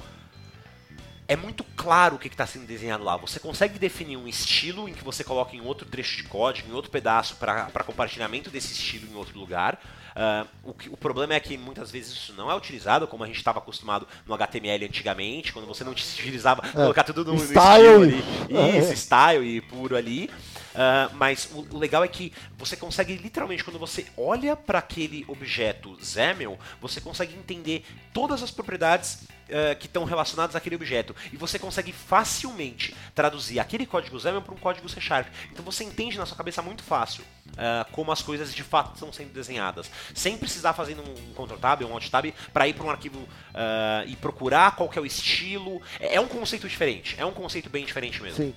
é 1.29 1.37
muito 1.37 1.63
claro 1.77 2.17
o 2.17 2.19
que 2.19 2.27
está 2.29 2.47
sendo 2.47 2.67
desenhado 2.67 3.05
lá. 3.05 3.17
Você 3.19 3.39
consegue 3.39 3.79
definir 3.79 4.17
um 4.17 4.27
estilo 4.27 4.89
em 4.89 4.95
que 4.95 5.05
você 5.05 5.23
coloca 5.23 5.55
em 5.55 5.61
outro 5.61 5.87
trecho 5.87 6.17
de 6.17 6.23
código, 6.25 6.69
em 6.71 6.73
outro 6.73 6.91
pedaço, 6.91 7.37
para 7.37 7.67
compartilhamento 7.85 8.49
desse 8.51 8.73
estilo 8.73 9.07
em 9.13 9.15
outro 9.15 9.39
lugar. 9.39 9.79
Ah, 10.17 10.47
o, 10.65 10.73
que- 10.73 10.89
o 10.89 10.97
problema 10.97 11.35
é 11.35 11.39
que 11.41 11.57
muitas 11.59 11.91
vezes 11.91 12.13
isso 12.13 12.33
não 12.33 12.51
é 12.51 12.55
utilizado, 12.57 13.07
como 13.07 13.23
a 13.23 13.27
gente 13.27 13.37
estava 13.37 13.59
acostumado 13.59 14.09
no 14.27 14.35
HTML 14.35 14.85
antigamente, 14.87 15.53
quando 15.53 15.67
você 15.67 15.85
não 15.85 15.93
utilizava 15.93 16.63
colocar 16.73 17.05
tudo 17.05 17.25
no, 17.27 17.35
no 17.35 17.39
Style 17.39 17.85
estilo 17.85 18.05
e- 18.51 18.59
ali. 18.65 18.79
Isso, 18.81 18.93
É. 18.93 18.97
style 18.97 19.47
e 19.47 19.61
puro 19.61 19.97
ali. 19.97 20.31
Ah, 20.75 21.11
mas 21.13 21.49
o, 21.53 21.67
o 21.75 21.79
legal 21.79 22.03
é 22.03 22.09
que 22.09 22.33
você 22.57 22.75
consegue 22.77 23.17
literalmente, 23.17 23.63
quando 23.63 23.79
você 23.79 24.07
olha 24.17 24.57
para 24.57 24.79
aquele 24.79 25.25
objeto 25.29 25.97
XAML, 26.03 26.59
você 26.81 27.01
consegue 27.01 27.35
entender 27.35 27.85
todas 28.13 28.43
as 28.43 28.51
propriedades 28.51 29.21
ah, 29.51 29.75
que 29.75 29.87
estão 29.87 30.05
relacionadas 30.05 30.55
àquele 30.55 30.77
objeto. 30.77 31.15
E 31.33 31.37
você 31.37 31.59
consegue 31.59 31.93
facilmente 31.93 32.95
traduzir 33.15 33.59
aquele 33.59 33.87
código 33.87 34.19
XAML 34.19 34.43
para 34.43 34.55
um 34.55 34.59
código 34.59 34.89
C 34.89 35.01
Sharp. 35.01 35.29
Então 35.53 35.65
você 35.65 35.85
entende 35.85 36.19
na 36.19 36.27
sua 36.27 36.37
cabeça 36.37 36.63
muito 36.63 36.83
fácil 36.83 37.25
ah, 37.57 37.87
como 37.93 38.13
as 38.13 38.23
coisas 38.23 38.55
de 38.55 38.63
fato 38.63 38.95
estão 38.95 39.13
sendo 39.13 39.33
desenhadas. 39.33 39.91
Sem 40.15 40.37
precisar 40.37 40.73
fazer 40.73 40.97
um 40.99 41.33
Ctrl 41.33 41.59
Tab 41.59 41.83
ou 41.83 41.91
um 41.91 41.95
Alt 41.95 42.09
Tab 42.09 42.27
para 42.53 42.69
ir 42.69 42.75
para 42.75 42.87
um 42.87 42.91
arquivo 42.91 43.29
ah, 43.55 44.05
e 44.07 44.17
procurar 44.17 44.77
qual 44.77 44.89
que 44.89 44.99
é 44.99 45.03
o 45.03 45.07
estilo. 45.07 45.81
É, 45.99 46.17
é 46.17 46.21
um 46.21 46.29
conceito 46.29 46.69
diferente. 46.69 47.17
É 47.19 47.25
um 47.25 47.33
conceito 47.33 47.71
bem 47.71 47.85
diferente 47.85 48.23
mesmo. 48.23 48.45
Sim. 48.45 48.55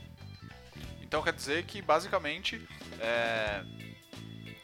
Então 1.01 1.21
quer 1.21 1.33
dizer 1.33 1.63
que 1.63 1.81
basicamente 1.81 2.65
é, 2.99 3.63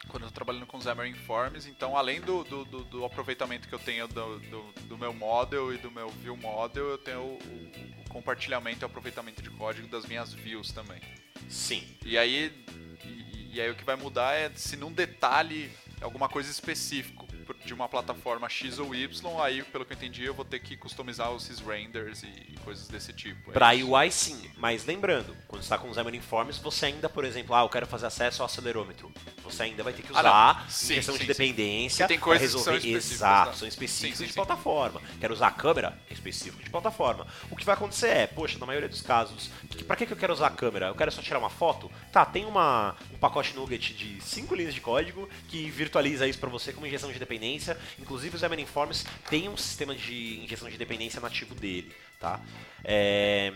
quando 0.07 0.23
eu 0.23 0.29
tô 0.29 0.35
trabalhando 0.35 0.65
com 0.65 0.79
Xamarin 0.79 1.13
Forms, 1.13 1.67
então 1.67 1.95
além 1.97 2.21
do, 2.21 2.43
do, 2.43 2.65
do- 2.65 2.83
do 2.85 3.05
aproveitamento 3.05 3.67
que 3.67 3.73
eu 3.75 3.79
tenho 3.79 4.07
do, 4.07 4.39
do, 4.39 4.97
meu 4.97 5.13
model 5.13 5.73
e 5.73 5.77
do 5.77 5.91
meu 5.91 6.09
view 6.09 6.35
model, 6.37 6.85
eu 6.89 6.97
tenho 6.97 7.19
o, 7.21 7.33
o 8.05 8.09
compartilhamento 8.09 8.83
e 8.83 8.85
aproveitamento 8.85 9.41
de 9.41 9.49
código 9.51 9.87
das 9.87 10.05
minhas 10.05 10.33
views 10.33 10.71
também. 10.71 11.01
Sim. 11.49 11.83
E 12.05 12.17
aí, 12.17 12.51
e, 13.05 13.55
e 13.55 13.61
aí 13.61 13.69
o 13.69 13.75
que 13.75 13.83
vai 13.83 13.95
mudar 13.95 14.33
é 14.33 14.51
se 14.55 14.75
num 14.75 14.91
detalhe 14.91 15.71
alguma 16.01 16.27
coisa 16.29 16.49
específico 16.51 17.25
por- 17.45 17.55
de 17.57 17.73
uma 17.73 17.87
plataforma 17.87 18.47
X 18.49 18.77
ou 18.79 18.93
Y, 18.93 19.41
aí 19.41 19.63
pelo 19.63 19.85
que 19.85 19.93
eu 19.93 19.97
entendi 19.97 20.23
eu 20.25 20.33
vou 20.33 20.45
ter 20.45 20.59
que 20.59 20.75
customizar 20.77 21.33
esses 21.35 21.59
renders 21.59 22.23
e, 22.23 22.27
coisas 22.63 22.87
desse 22.89 23.13
tipo. 23.13 23.51
É 23.51 23.53
Para? 23.53 23.73
UI 23.75 24.11
sim, 24.11 24.51
mas 24.57 24.83
lembrando, 24.85 25.33
quando 25.47 25.61
você 25.61 25.67
está 25.67 25.77
com 25.77 25.89
o 25.89 25.93
Xamarin 25.93 26.19
Forms, 26.19 26.57
você 26.59 26.87
ainda, 26.87 27.07
por 27.07 27.23
exemplo, 27.23 27.55
ah, 27.55 27.61
eu 27.61 27.69
quero 27.69 27.87
fazer 27.87 28.07
acesso 28.07 28.41
ao 28.41 28.45
acelerômetro. 28.47 29.09
Você 29.49 29.63
ainda 29.63 29.83
vai 29.83 29.93
ter 29.93 30.01
que 30.01 30.11
Ah, 30.13 30.19
usar 30.19 30.65
Sim, 30.69 30.93
injeção 30.93 31.15
sim, 31.15 31.21
de 31.21 31.27
dependência 31.27 32.07
tem 32.07 32.19
coisas 32.19 32.53
que 32.53 32.59
são 32.59 32.73
resolver. 32.73 32.97
Exato, 32.97 33.51
né? 33.51 33.55
são 33.55 33.67
específicos 33.67 34.27
de 34.27 34.33
plataforma. 34.33 35.01
Quero 35.19 35.33
usar 35.33 35.47
a 35.47 35.51
câmera? 35.51 35.97
É 36.09 36.13
específico 36.13 36.63
de 36.63 36.69
plataforma. 36.69 37.25
O 37.49 37.55
que 37.55 37.65
vai 37.65 37.75
acontecer 37.75 38.07
é, 38.07 38.27
poxa, 38.27 38.57
na 38.59 38.65
maioria 38.65 38.89
dos 38.89 39.01
casos, 39.01 39.49
que, 39.69 39.83
pra 39.83 39.95
que, 39.95 40.11
eu 40.11 40.17
quero 40.17 40.33
usar 40.33 40.47
a 40.47 40.51
câmera? 40.51 40.87
Eu 40.87 40.95
quero 40.95 41.11
só 41.11 41.21
tirar 41.21 41.39
uma 41.39 41.49
foto? 41.49 41.91
Tá, 42.11 42.25
tem 42.25 42.45
uma, 42.45 42.95
um 43.13 43.17
pacote 43.17 43.55
Nugget 43.55 43.93
de 43.93 44.21
5 44.21 44.55
linhas 44.55 44.73
de 44.73 44.81
código 44.81 45.29
que 45.47 45.69
virtualiza 45.69 46.27
isso 46.27 46.39
para 46.39 46.49
você 46.49 46.73
como 46.73 46.85
injeção 46.85 47.11
de 47.11 47.19
dependência. 47.19 47.77
Inclusive 47.99 48.35
o 48.35 48.39
Xamarin 48.39 48.65
Forms 48.65 49.05
tem 49.29 49.47
um 49.49 49.57
sistema 49.57 49.95
de 49.95 50.43
injeção 50.43 50.69
de 50.69 50.77
dependência 50.77 51.21
nativo 51.21 51.55
dele, 51.55 51.91
tá? 52.19 52.39
É, 52.83 53.53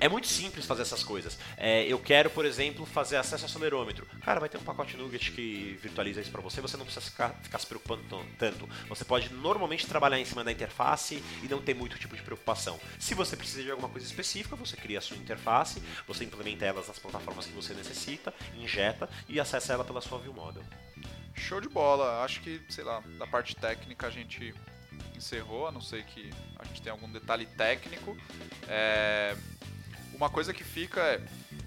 É 0.00 0.08
muito 0.08 0.26
simples 0.26 0.64
fazer 0.64 0.80
essas 0.80 1.04
coisas. 1.04 1.38
É, 1.58 1.84
eu 1.84 1.98
quero, 1.98 2.30
por 2.30 2.46
exemplo, 2.46 2.86
fazer 2.86 3.18
acesso 3.18 3.44
acelerômetro. 3.44 4.06
Cara, 4.22 4.40
vai 4.40 4.48
ter 4.48 4.56
um 4.56 4.62
pacote 4.62 4.96
Nugget 4.96 5.30
que 5.32 5.78
virtualiza 5.82 6.22
isso 6.22 6.30
para 6.30 6.40
você, 6.40 6.62
você 6.62 6.78
não 6.78 6.86
precisa 6.86 7.04
ficar, 7.04 7.38
ficar 7.42 7.58
se 7.58 7.66
preocupando 7.66 8.02
tanto. 8.38 8.66
Você 8.88 9.04
pode 9.04 9.30
normalmente 9.34 9.86
trabalhar 9.86 10.18
em 10.18 10.24
cima 10.24 10.42
da 10.42 10.50
interface 10.50 11.22
e 11.42 11.48
não 11.48 11.60
ter 11.60 11.74
muito 11.74 11.98
tipo 11.98 12.16
de 12.16 12.22
preocupação. 12.22 12.80
Se 12.98 13.14
você 13.14 13.36
precisa 13.36 13.62
de 13.62 13.70
alguma 13.70 13.90
coisa 13.90 14.06
específica, 14.06 14.56
você 14.56 14.74
cria 14.74 14.98
a 14.98 15.02
sua 15.02 15.18
interface, 15.18 15.82
você 16.08 16.24
implementa 16.24 16.64
elas 16.64 16.88
nas 16.88 16.98
plataformas 16.98 17.46
que 17.46 17.52
você 17.52 17.74
necessita, 17.74 18.32
injeta 18.56 19.06
e 19.28 19.38
acessa 19.38 19.74
ela 19.74 19.84
pela 19.84 20.00
sua 20.00 20.18
view 20.18 20.32
model. 20.32 20.62
Show 21.34 21.60
de 21.60 21.68
bola. 21.68 22.24
Acho 22.24 22.40
que, 22.40 22.60
sei 22.70 22.84
lá, 22.84 23.00
da 23.18 23.26
parte 23.26 23.54
técnica 23.54 24.06
a 24.06 24.10
gente 24.10 24.54
encerrou, 25.14 25.66
a 25.66 25.72
não 25.72 25.80
ser 25.80 26.04
que 26.04 26.30
a 26.58 26.64
gente 26.64 26.80
tenha 26.80 26.92
algum 26.92 27.10
detalhe 27.10 27.44
técnico. 27.44 28.16
É... 28.66 29.36
Uma 30.20 30.28
coisa 30.28 30.52
que 30.52 30.62
fica 30.62 31.00
é, 31.00 31.18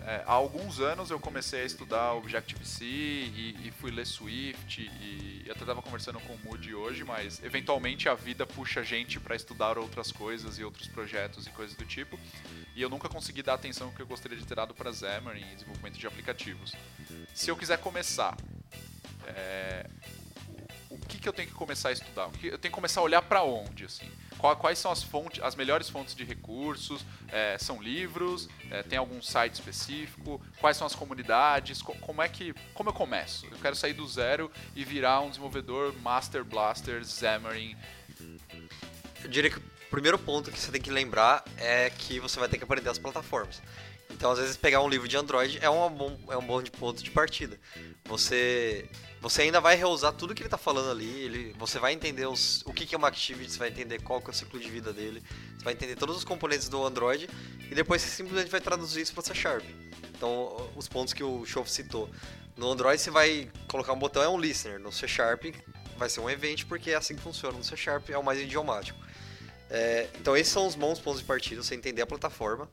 é, 0.06 0.24
há 0.28 0.32
alguns 0.32 0.80
anos 0.80 1.10
eu 1.10 1.20
comecei 1.20 1.64
a 1.64 1.66
estudar 1.66 2.14
Objective-C 2.14 2.86
e, 2.86 3.58
e, 3.66 3.72
fui 3.72 3.90
ler 3.90 4.06
Swift 4.06 4.80
e, 4.80 5.42
e 5.44 5.50
até 5.50 5.62
estava 5.62 5.82
conversando 5.82 6.20
com 6.20 6.34
o 6.34 6.40
Moody 6.46 6.76
hoje, 6.76 7.04
mas 7.04 7.44
eventualmente 7.44 8.08
a 8.08 8.14
vida 8.14 8.46
puxa 8.46 8.82
a 8.82 8.84
gente 8.84 9.20
para 9.20 9.36
estudar 9.36 9.80
outras 9.80 10.12
coisas 10.12 10.60
e 10.60 10.64
outros 10.64 10.88
projetos 10.88 11.48
e 11.48 11.50
coisas 11.50 11.76
do 11.76 11.84
tipo. 11.84 12.16
E 12.76 12.82
eu 12.84 12.92
nunca 12.92 13.10
consegui 13.10 13.42
dar 13.42 13.54
a 13.54 13.56
atenção 13.56 13.90
que 13.90 14.04
eu 14.04 14.06
gostaria 14.06 14.38
de 14.38 14.46
ter 14.46 14.54
dado 14.54 14.76
para 14.76 14.94
Xamarin 14.94 15.42
em 15.42 15.56
desenvolvimento 15.56 15.98
de 15.98 16.06
aplicativos. 16.06 16.74
Se 17.34 17.50
eu 17.50 17.58
quiser 17.58 17.80
começar, 17.80 18.38
é, 19.26 19.90
o 21.04 21.06
que, 21.06 21.18
que 21.18 21.28
eu 21.28 21.34
tenho 21.34 21.50
que 21.50 21.54
começar 21.54 21.90
a 21.90 21.92
estudar? 21.92 22.30
Eu 22.44 22.58
tenho 22.58 22.60
que 22.60 22.70
começar 22.70 23.02
a 23.02 23.04
olhar 23.04 23.22
para 23.22 23.44
onde, 23.44 23.86
assim? 23.86 24.10
Quais 24.60 24.78
são 24.78 24.92
as 24.92 25.02
fontes, 25.02 25.42
as 25.42 25.56
melhores 25.56 25.90
fontes 25.90 26.16
de 26.16 26.24
recursos? 26.24 27.06
É, 27.32 27.58
são 27.58 27.82
livros? 27.82 28.50
É, 28.70 28.84
tem 28.84 28.98
algum 28.98 29.22
site 29.22 29.54
específico? 29.54 30.42
Quais 30.60 30.76
são 30.76 30.88
as 30.88 30.96
comunidades? 30.96 31.82
Como 31.82 32.22
é 32.22 32.28
que, 32.28 32.54
como 32.74 32.90
eu 32.90 32.94
começo? 32.94 33.46
Eu 33.46 33.58
quero 33.60 33.76
sair 33.76 33.94
do 33.94 34.06
zero 34.08 34.52
e 34.76 34.84
virar 34.84 35.22
um 35.22 35.30
desenvolvedor 35.30 35.94
Master 36.02 36.44
Blaster 36.44 37.06
Xamarin. 37.06 37.78
Eu 39.24 39.30
diria 39.30 39.50
que 39.50 39.58
o 39.58 39.64
primeiro 39.90 40.20
ponto 40.20 40.52
que 40.52 40.60
você 40.60 40.72
tem 40.72 40.82
que 40.82 40.92
lembrar 40.92 41.44
é 41.58 41.90
que 41.90 42.20
você 42.20 42.40
vai 42.40 42.50
ter 42.50 42.58
que 42.58 42.64
aprender 42.64 42.90
as 42.90 42.98
plataformas. 43.00 43.62
Então, 44.10 44.32
às 44.32 44.40
vezes, 44.40 44.58
pegar 44.58 44.82
um 44.82 44.90
livro 44.90 45.08
de 45.08 45.18
Android 45.18 45.58
é 45.62 45.70
um 45.70 45.90
bom, 45.90 46.20
é 46.30 46.38
um 46.38 46.46
bom 46.46 46.62
ponto 46.64 47.04
de 47.04 47.12
partida. 47.12 47.60
Você 48.06 48.90
você 49.24 49.44
ainda 49.44 49.62
vai 49.62 49.78
reusar 49.78 50.12
tudo 50.12 50.36
que 50.36 50.42
ele 50.42 50.48
está 50.48 50.58
falando 50.58 50.92
ali, 50.92 51.10
ele, 51.22 51.56
você 51.58 51.80
vai 51.80 51.94
entender 51.94 52.28
os, 52.28 52.62
o 52.66 52.74
que, 52.74 52.86
que 52.86 52.94
é 52.94 52.98
uma 52.98 53.08
Activity, 53.08 53.50
você 53.50 53.58
vai 53.58 53.70
entender 53.70 54.02
qual 54.02 54.20
que 54.20 54.28
é 54.28 54.32
o 54.32 54.34
ciclo 54.34 54.60
de 54.60 54.70
vida 54.70 54.92
dele, 54.92 55.24
você 55.58 55.64
vai 55.64 55.72
entender 55.72 55.96
todos 55.96 56.18
os 56.18 56.26
componentes 56.26 56.68
do 56.68 56.86
Android 56.86 57.30
e 57.72 57.74
depois 57.74 58.02
você 58.02 58.10
simplesmente 58.10 58.52
vai 58.52 58.60
traduzir 58.60 59.00
isso 59.00 59.14
para 59.14 59.24
C 59.24 59.34
Sharp. 59.34 59.64
Então, 60.14 60.70
os 60.76 60.90
pontos 60.90 61.14
que 61.14 61.24
o 61.24 61.46
Show 61.46 61.66
citou. 61.66 62.10
No 62.58 62.70
Android 62.70 63.02
você 63.02 63.10
vai 63.10 63.50
colocar 63.70 63.94
um 63.94 63.98
botão, 63.98 64.22
é 64.22 64.28
um 64.28 64.38
listener. 64.38 64.78
No 64.78 64.92
C 64.92 65.08
Sharp 65.08 65.46
vai 65.98 66.10
ser 66.10 66.20
um 66.20 66.30
event, 66.30 66.66
porque 66.66 66.92
é 66.92 66.96
assim 66.96 67.16
que 67.16 67.22
funciona. 67.22 67.58
No 67.58 67.64
C 67.64 67.78
Sharp 67.78 68.10
é 68.10 68.18
o 68.18 68.24
mais 68.24 68.38
idiomático. 68.42 69.00
É, 69.70 70.10
então, 70.20 70.36
esses 70.36 70.52
são 70.52 70.68
os 70.68 70.76
bons 70.76 71.00
pontos 71.00 71.22
de 71.22 71.26
partida, 71.26 71.64
você 71.64 71.76
entender 71.76 72.02
a 72.02 72.06
plataforma. 72.06 72.70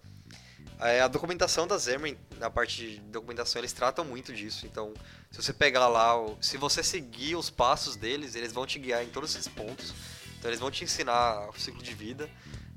É, 0.80 1.00
a 1.00 1.08
documentação 1.08 1.66
da 1.66 1.78
Xamarin, 1.78 2.16
na 2.38 2.48
parte 2.48 2.76
de 2.76 3.00
documentação, 3.00 3.60
eles 3.60 3.72
tratam 3.72 4.04
muito 4.04 4.32
disso. 4.32 4.66
Então, 4.66 4.94
se 5.30 5.42
você 5.42 5.52
pegar 5.52 5.86
lá, 5.88 6.14
se 6.40 6.56
você 6.56 6.82
seguir 6.82 7.36
os 7.36 7.50
passos 7.50 7.96
deles, 7.96 8.34
eles 8.34 8.52
vão 8.52 8.66
te 8.66 8.78
guiar 8.78 9.02
em 9.02 9.08
todos 9.08 9.34
esses 9.34 9.46
pontos. 9.46 9.92
Então, 10.38 10.50
eles 10.50 10.58
vão 10.58 10.70
te 10.70 10.82
ensinar 10.82 11.50
o 11.50 11.60
ciclo 11.60 11.82
de 11.82 11.94
vida. 11.94 12.30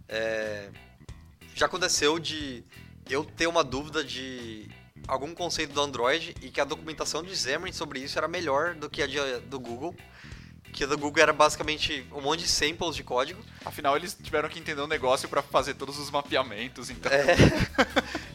É, 0.10 0.70
já 1.56 1.66
aconteceu 1.66 2.20
de 2.20 2.66
eu 3.10 3.24
ter 3.24 3.48
uma 3.48 3.64
dúvida 3.64 4.04
de 4.04 4.70
algum 5.08 5.34
conceito 5.34 5.74
do 5.74 5.82
Android 5.82 6.36
e 6.42 6.50
que 6.50 6.60
a 6.60 6.66
documentação 6.66 7.24
de 7.24 7.36
Xamarin 7.36 7.72
sobre 7.72 8.00
isso 8.00 8.18
era 8.18 8.28
melhor 8.28 8.76
do 8.76 8.90
que 8.90 9.02
a 9.02 9.08
de, 9.08 9.40
do 9.42 9.60
Google 9.60 9.96
que 10.74 10.86
do 10.86 10.98
Google 10.98 11.22
era 11.22 11.32
basicamente 11.32 12.06
um 12.12 12.20
monte 12.20 12.42
de 12.42 12.50
samples 12.50 12.96
de 12.96 13.04
código. 13.04 13.42
Afinal, 13.64 13.96
eles 13.96 14.18
tiveram 14.22 14.50
que 14.50 14.60
entender 14.60 14.82
o 14.82 14.86
um 14.86 14.88
negócio 14.88 15.30
para 15.30 15.42
fazer 15.42 15.76
todos 15.76 15.98
os 16.00 16.10
mapeamentos, 16.10 16.90
então. 16.90 17.12
É. 17.12 17.36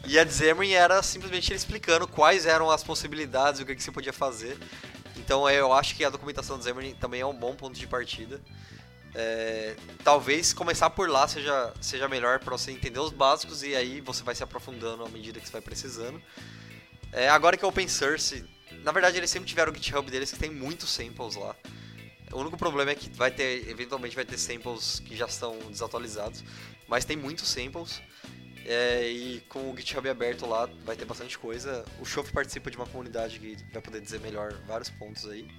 e 0.07 0.17
a 0.17 0.27
Xamarin 0.27 0.71
era 0.71 1.03
simplesmente 1.03 1.51
ele 1.51 1.57
explicando 1.57 2.07
quais 2.07 2.45
eram 2.45 2.71
as 2.71 2.83
possibilidades, 2.83 3.59
o 3.59 3.65
que, 3.65 3.75
que 3.75 3.83
você 3.83 3.91
podia 3.91 4.13
fazer. 4.13 4.57
Então 5.17 5.47
eu 5.49 5.73
acho 5.73 5.95
que 5.95 6.03
a 6.03 6.09
documentação 6.09 6.57
do 6.57 6.63
Xamarin 6.63 6.95
também 6.95 7.21
é 7.21 7.25
um 7.25 7.33
bom 7.33 7.53
ponto 7.53 7.77
de 7.77 7.85
partida. 7.85 8.41
É, 9.13 9.75
talvez 10.03 10.53
começar 10.53 10.89
por 10.91 11.09
lá 11.09 11.27
seja, 11.27 11.73
seja 11.81 12.07
melhor 12.07 12.39
para 12.39 12.55
você 12.55 12.71
entender 12.71 12.99
os 12.99 13.11
básicos 13.11 13.63
e 13.63 13.75
aí 13.75 14.01
você 14.01 14.23
vai 14.23 14.35
se 14.35 14.43
aprofundando 14.43 15.03
à 15.03 15.09
medida 15.09 15.39
que 15.39 15.45
você 15.45 15.51
vai 15.51 15.61
precisando. 15.61 16.21
É, 17.11 17.27
agora 17.27 17.57
que 17.57 17.65
é 17.65 17.67
open 17.67 17.87
source, 17.87 18.45
na 18.83 18.91
verdade 18.91 19.17
eles 19.17 19.29
sempre 19.29 19.49
tiveram 19.49 19.71
o 19.71 19.75
GitHub 19.75 20.09
deles 20.09 20.31
que 20.31 20.39
tem 20.39 20.49
muitos 20.49 20.89
samples 20.89 21.35
lá. 21.35 21.55
O 22.31 22.39
único 22.39 22.57
problema 22.57 22.91
é 22.91 22.95
que 22.95 23.09
vai 23.09 23.31
ter, 23.31 23.67
eventualmente 23.69 24.15
vai 24.15 24.25
ter 24.25 24.37
samples 24.37 24.99
que 24.99 25.15
já 25.15 25.25
estão 25.25 25.57
desatualizados, 25.69 26.43
mas 26.87 27.05
tem 27.05 27.17
muitos 27.17 27.47
samples. 27.47 28.01
É, 28.65 29.09
e 29.09 29.41
com 29.49 29.71
o 29.71 29.77
GitHub 29.77 30.07
aberto 30.07 30.45
lá 30.45 30.69
vai 30.85 30.95
ter 30.95 31.05
bastante 31.05 31.37
coisa. 31.39 31.83
O 31.99 32.05
Shof 32.05 32.31
participa 32.31 32.69
de 32.69 32.77
uma 32.77 32.85
comunidade 32.85 33.39
que 33.39 33.57
vai 33.71 33.81
poder 33.81 33.99
dizer 34.01 34.19
melhor 34.19 34.53
vários 34.67 34.89
pontos 34.89 35.27
aí. 35.27 35.49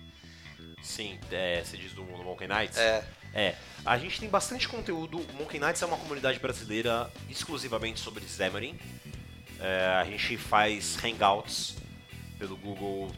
Sim, 0.83 1.19
é, 1.31 1.63
você 1.65 1.77
diz 1.77 1.93
do, 1.93 2.05
do 2.05 2.25
Monkey 2.25 2.47
Knights? 2.47 2.79
É. 2.79 3.05
É, 3.33 3.55
a 3.85 3.97
gente 3.97 4.19
tem 4.19 4.29
bastante 4.29 4.69
conteúdo. 4.69 5.19
O 5.19 5.33
Monkey 5.35 5.59
Knights 5.59 5.83
é 5.83 5.87
uma 5.87 5.97
comunidade 5.97 6.39
brasileira 6.39 7.11
exclusivamente 7.29 8.01
sobre 8.01 8.25
Xamarin. 8.27 8.79
É, 9.61 9.87
a 10.01 10.05
gente 10.05 10.37
faz 10.37 10.97
hangouts 11.03 11.77
pelo 12.39 12.57
Google 12.57 13.11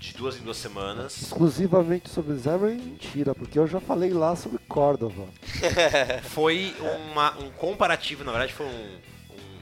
de 0.00 0.14
duas 0.14 0.36
em 0.36 0.40
duas 0.40 0.56
semanas. 0.56 1.20
Exclusivamente 1.20 2.08
sobre 2.08 2.38
Xamarin, 2.40 2.76
mentira, 2.76 3.34
porque 3.34 3.58
eu 3.58 3.66
já 3.66 3.78
falei 3.78 4.10
lá 4.12 4.34
sobre 4.34 4.58
Cordova. 4.66 5.28
foi 6.30 6.74
uma, 7.12 7.38
um 7.38 7.50
comparativo, 7.50 8.24
na 8.24 8.32
verdade 8.32 8.54
foi 8.54 8.64
um, 8.64 8.98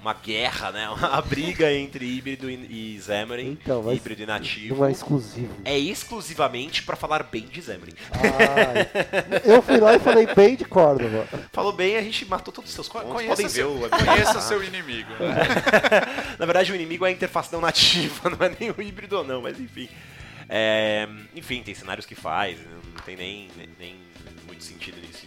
uma 0.01 0.15
guerra, 0.15 0.71
né? 0.71 0.89
Uma 0.95 1.21
briga 1.21 1.73
entre 1.73 2.07
híbrido 2.07 2.49
e 2.49 3.01
Xamarin, 3.03 3.59
então, 3.61 3.93
híbrido 3.93 4.23
e 4.23 4.27
nativo. 4.27 4.77
Não 4.77 4.87
é 4.87 4.93
exclusivo. 4.93 5.53
É 5.65 5.77
exclusivamente 5.77 6.85
para 6.85 6.95
falar 6.95 7.25
bem 7.25 7.43
de 7.43 7.61
Xamarin. 7.61 7.95
Ah, 8.13 9.41
eu 9.45 9.61
fui 9.61 9.79
lá 9.79 9.97
e 9.97 9.99
falei 9.99 10.27
bem 10.33 10.55
de 10.55 10.65
Cordova. 10.65 11.27
Falou 11.53 11.73
bem, 11.73 11.97
a 11.97 12.03
gente 12.03 12.25
matou 12.27 12.55
todos 12.55 12.71
os 12.71 12.75
seus 12.75 12.89
pontos. 12.89 13.11
Conheça 13.11 13.35
Podem 13.35 13.49
seu, 13.49 13.77
ver 13.77 13.87
o 13.87 13.91
conheça 13.91 14.41
seu 14.41 14.63
inimigo. 14.63 15.11
Né? 15.15 15.35
Na 16.39 16.47
verdade, 16.47 16.71
o 16.71 16.77
inimigo 16.77 17.05
é 17.05 17.09
a 17.09 17.13
interface 17.13 17.53
não 17.53 17.61
nativa, 17.61 18.31
não 18.31 18.47
é 18.47 18.55
nem 18.59 18.71
o 18.71 18.81
híbrido 18.81 19.25
não, 19.25 19.43
mas 19.43 19.59
enfim. 19.59 19.89
É, 20.49 21.09
enfim, 21.35 21.63
tem 21.63 21.75
cenários 21.75 22.07
que 22.07 22.15
faz, 22.15 22.59
não 22.67 23.03
tem 23.05 23.17
nem, 23.17 23.51
nem 23.79 23.97
muito 24.47 24.65
sentido 24.65 24.99
nisso 25.01 25.27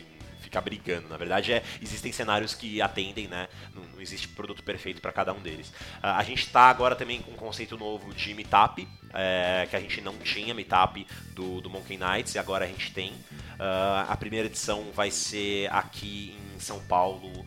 ficar 0.51 0.61
brigando. 0.61 1.07
Na 1.07 1.15
verdade, 1.15 1.53
é, 1.53 1.63
existem 1.81 2.11
cenários 2.11 2.53
que 2.53 2.81
atendem, 2.81 3.27
né? 3.27 3.47
Não, 3.73 3.83
não 3.83 4.01
existe 4.01 4.27
produto 4.27 4.61
perfeito 4.61 5.01
para 5.01 5.13
cada 5.13 5.33
um 5.33 5.39
deles. 5.39 5.69
Uh, 5.69 6.07
a 6.07 6.23
gente 6.23 6.45
está 6.45 6.63
agora 6.63 6.93
também 6.95 7.21
com 7.21 7.31
um 7.31 7.35
conceito 7.35 7.77
novo 7.77 8.13
de 8.13 8.33
meetup, 8.33 8.85
é, 9.13 9.65
que 9.69 9.75
a 9.75 9.79
gente 9.79 10.01
não 10.01 10.17
tinha 10.17 10.53
meetup 10.53 11.07
do, 11.33 11.61
do 11.61 11.69
Monkey 11.69 11.97
Nights 11.97 12.35
e 12.35 12.39
agora 12.39 12.65
a 12.65 12.67
gente 12.67 12.91
tem. 12.91 13.11
Uh, 13.11 14.09
a 14.09 14.17
primeira 14.17 14.47
edição 14.47 14.91
vai 14.93 15.09
ser 15.09 15.71
aqui 15.71 16.37
em 16.55 16.59
São 16.59 16.81
Paulo, 16.81 17.45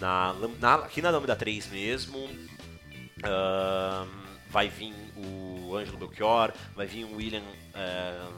na, 0.00 0.34
na, 0.60 0.74
aqui 0.76 1.02
na 1.02 1.10
Lambda 1.10 1.34
3 1.34 1.66
mesmo. 1.68 2.18
Uh, 2.18 4.06
vai 4.50 4.68
vir 4.68 4.94
o 5.16 5.76
Ângelo 5.76 5.98
Belchior, 5.98 6.52
vai 6.74 6.86
vir 6.86 7.04
o 7.04 7.16
William 7.16 7.42
é, 7.74 8.28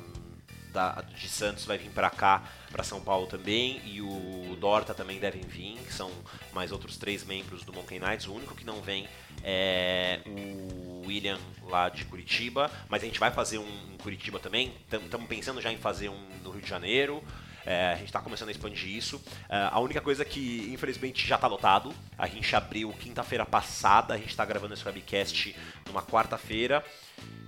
da, 0.72 1.02
de 1.02 1.28
Santos, 1.28 1.64
vai 1.64 1.78
vir 1.78 1.90
para 1.90 2.10
cá, 2.10 2.42
para 2.70 2.82
São 2.82 3.00
Paulo 3.00 3.26
também, 3.26 3.80
e 3.84 4.00
o 4.00 4.56
Dorta 4.60 4.94
também 4.94 5.18
devem 5.18 5.42
vir, 5.42 5.78
que 5.78 5.92
são 5.92 6.10
mais 6.52 6.72
outros 6.72 6.96
três 6.96 7.24
membros 7.24 7.64
do 7.64 7.72
Monkey 7.72 7.98
Knights. 7.98 8.26
O 8.26 8.34
único 8.34 8.55
que 8.55 8.64
não 8.64 8.80
vem 8.80 9.09
é 9.42 10.20
o 10.26 11.06
William 11.06 11.38
lá 11.64 11.88
de 11.88 12.05
Curitiba, 12.05 12.70
mas 12.88 13.02
a 13.02 13.06
gente 13.06 13.20
vai 13.20 13.30
fazer 13.30 13.59
um 13.59 13.94
em 13.94 13.96
Curitiba 13.98 14.38
também. 14.38 14.74
Estamos 14.90 15.28
pensando 15.28 15.60
já 15.60 15.72
em 15.72 15.78
fazer 15.78 16.09
um 16.09 16.28
no 16.42 16.50
Rio 16.50 16.62
de 16.62 16.68
Janeiro. 16.68 17.22
É, 17.66 17.92
a 17.92 17.96
gente 17.96 18.06
está 18.06 18.20
começando 18.20 18.48
a 18.48 18.52
expandir 18.52 18.96
isso. 18.96 19.22
É, 19.48 19.68
a 19.70 19.78
única 19.78 20.00
coisa 20.00 20.24
que, 20.24 20.70
infelizmente, 20.72 21.26
já 21.26 21.34
está 21.34 21.46
lotado. 21.46 21.92
A 22.16 22.26
gente 22.26 22.56
abriu 22.56 22.90
quinta-feira 22.94 23.44
passada, 23.44 24.14
a 24.14 24.16
gente 24.16 24.30
está 24.30 24.44
gravando 24.44 24.72
esse 24.72 24.84
webcast 24.86 25.55
numa 25.89 26.02
quarta-feira. 26.02 26.85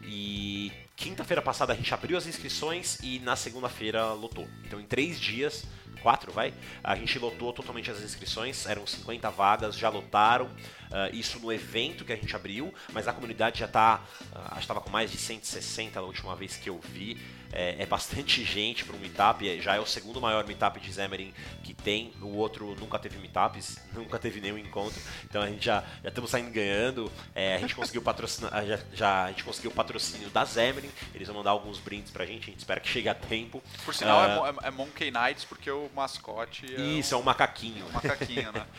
E 0.05 0.73
quinta-feira 1.01 1.41
passada 1.41 1.73
a 1.73 1.77
gente 1.77 1.93
abriu 1.95 2.19
as 2.19 2.27
inscrições 2.27 2.99
e 3.03 3.19
na 3.21 3.35
segunda-feira 3.35 4.13
lotou. 4.13 4.47
Então, 4.67 4.79
em 4.79 4.85
três 4.85 5.19
dias, 5.19 5.65
quatro, 6.03 6.31
vai. 6.31 6.53
A 6.85 6.95
gente 6.95 7.19
lotou 7.19 7.53
totalmente 7.55 7.91
as 7.91 8.03
inscrições, 8.03 8.67
eram 8.67 8.87
50 8.87 9.31
vagas, 9.31 9.77
já 9.77 9.89
lotaram. 9.89 10.47
Uh, 10.47 11.15
isso 11.15 11.39
no 11.39 11.53
evento 11.53 12.05
que 12.05 12.13
a 12.13 12.17
gente 12.17 12.35
abriu, 12.35 12.75
mas 12.93 13.07
a 13.07 13.13
comunidade 13.13 13.61
já 13.61 13.67
está, 13.67 14.03
uh, 14.33 14.55
que 14.55 14.61
estava 14.61 14.81
com 14.81 14.91
mais 14.91 15.11
de 15.11 15.19
160 15.19 16.01
na 16.01 16.07
última 16.07 16.35
vez 16.35 16.57
que 16.57 16.69
eu 16.69 16.81
vi. 16.81 17.17
É, 17.53 17.83
é 17.83 17.87
bastante 17.87 18.43
gente 18.45 18.85
para 18.85 18.97
um 18.97 18.99
meetup, 18.99 19.49
é, 19.49 19.61
já 19.61 19.75
é 19.75 19.81
o 19.81 19.87
segundo 19.87 20.21
maior 20.21 20.47
meetup 20.47 20.81
de 20.81 20.93
Xamarin 20.93 21.33
que 21.63 21.75
tem. 21.75 22.13
O 22.21 22.37
outro 22.37 22.75
nunca 22.77 22.99
teve 22.99 23.19
meetups, 23.19 23.79
nunca 23.95 24.19
teve 24.19 24.41
nenhum 24.41 24.59
encontro, 24.59 25.01
então 25.25 25.43
a 25.43 25.49
gente 25.49 25.65
já, 25.65 25.85
já 26.03 26.09
estamos 26.09 26.31
saindo 26.31 26.51
ganhando. 26.51 27.11
É, 27.35 27.55
a 27.55 27.59
gente 27.59 27.75
conseguiu 27.75 28.03
patrocinar, 28.03 28.51
já, 28.67 28.79
já, 28.93 29.25
a 29.25 29.29
gente 29.29 29.45
conseguiu 29.45 29.71
o 29.71 29.75
patrocínio 29.75 30.29
da 30.31 30.45
Xamarin, 30.45 30.90
eles 31.15 31.27
vão 31.29 31.37
mandar 31.37 31.51
alguns 31.51 31.79
brindes 31.79 32.11
pra 32.11 32.27
gente, 32.27 32.45
a 32.45 32.51
gente 32.51 32.59
espera 32.59 32.81
que 32.81 32.89
chegue 32.89 33.09
a 33.09 33.15
tempo. 33.15 33.63
Por 33.85 33.95
sinal, 33.95 34.47
é, 34.47 34.69
é 34.69 34.71
Monkey 34.71 35.11
Knights, 35.11 35.45
porque 35.45 35.71
o 35.71 35.91
mascote 35.95 36.67
é 36.75 36.81
Isso, 36.81 37.15
um, 37.15 37.19
é 37.19 37.23
um 37.23 37.25
macaquinho. 37.25 37.87
Um 37.87 37.93
macaquinho, 37.93 38.53
né? 38.53 38.67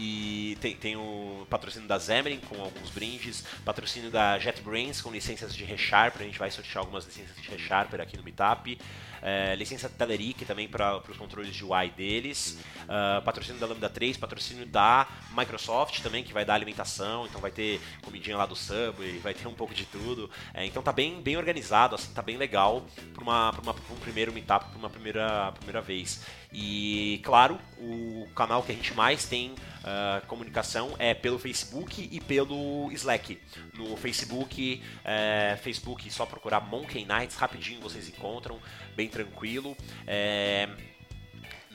E 0.00 0.56
tem, 0.60 0.76
tem 0.76 0.96
o 0.96 1.44
patrocínio 1.50 1.88
da 1.88 1.98
Xamarin 1.98 2.38
com 2.48 2.62
alguns 2.62 2.88
brindes, 2.88 3.44
patrocínio 3.64 4.12
da 4.12 4.38
JetBrains 4.38 5.02
com 5.02 5.10
licenças 5.10 5.52
de 5.52 5.64
ReSharper, 5.64 6.22
a 6.22 6.24
gente 6.24 6.38
vai 6.38 6.52
sortear 6.52 6.78
algumas 6.78 7.04
licenças 7.04 7.34
de 7.34 7.50
ReSharper 7.50 8.00
aqui 8.00 8.16
no 8.16 8.22
Meetup. 8.22 8.78
É, 9.22 9.54
licença 9.56 9.88
Telerik 9.88 10.44
também 10.44 10.68
para 10.68 11.02
os 11.08 11.16
controles 11.16 11.54
de 11.54 11.64
UI 11.64 11.90
deles, 11.90 12.58
uh, 12.84 13.22
patrocínio 13.22 13.60
da 13.60 13.66
Lambda 13.66 13.88
3, 13.88 14.16
patrocínio 14.16 14.66
da 14.66 15.06
Microsoft 15.36 16.00
também, 16.00 16.24
que 16.24 16.32
vai 16.32 16.44
dar 16.44 16.54
alimentação, 16.54 17.26
então 17.26 17.40
vai 17.40 17.50
ter 17.50 17.80
comidinha 18.02 18.36
lá 18.36 18.46
do 18.46 18.56
Subway, 18.56 19.18
vai 19.18 19.34
ter 19.34 19.46
um 19.48 19.54
pouco 19.54 19.74
de 19.74 19.84
tudo. 19.86 20.30
É, 20.54 20.64
então 20.64 20.82
tá 20.82 20.92
bem, 20.92 21.20
bem 21.20 21.36
organizado, 21.36 21.94
assim, 21.94 22.12
tá 22.12 22.22
bem 22.22 22.36
legal 22.36 22.86
para 23.12 23.22
uma, 23.22 23.50
uma, 23.62 23.72
um 23.72 23.96
primeiro 24.00 24.32
meetup, 24.32 24.66
para 24.66 24.78
uma 24.78 24.90
primeira, 24.90 25.52
primeira 25.52 25.80
vez. 25.80 26.24
E 26.52 27.20
claro, 27.24 27.58
o 27.78 28.26
canal 28.34 28.62
que 28.62 28.72
a 28.72 28.74
gente 28.74 28.94
mais 28.94 29.26
tem 29.26 29.50
uh, 29.50 30.26
comunicação 30.26 30.94
é 30.98 31.12
pelo 31.12 31.38
Facebook 31.38 32.08
e 32.10 32.20
pelo 32.20 32.90
Slack. 32.92 33.38
No 33.74 33.96
Facebook, 33.96 34.82
é, 35.04 35.58
Facebook 35.62 36.10
só 36.10 36.24
procurar 36.24 36.60
Monkey 36.60 37.04
Nights, 37.04 37.36
rapidinho 37.36 37.80
vocês 37.80 38.08
encontram, 38.08 38.58
bem 38.98 39.08
tranquilo. 39.08 39.76
É, 40.08 40.68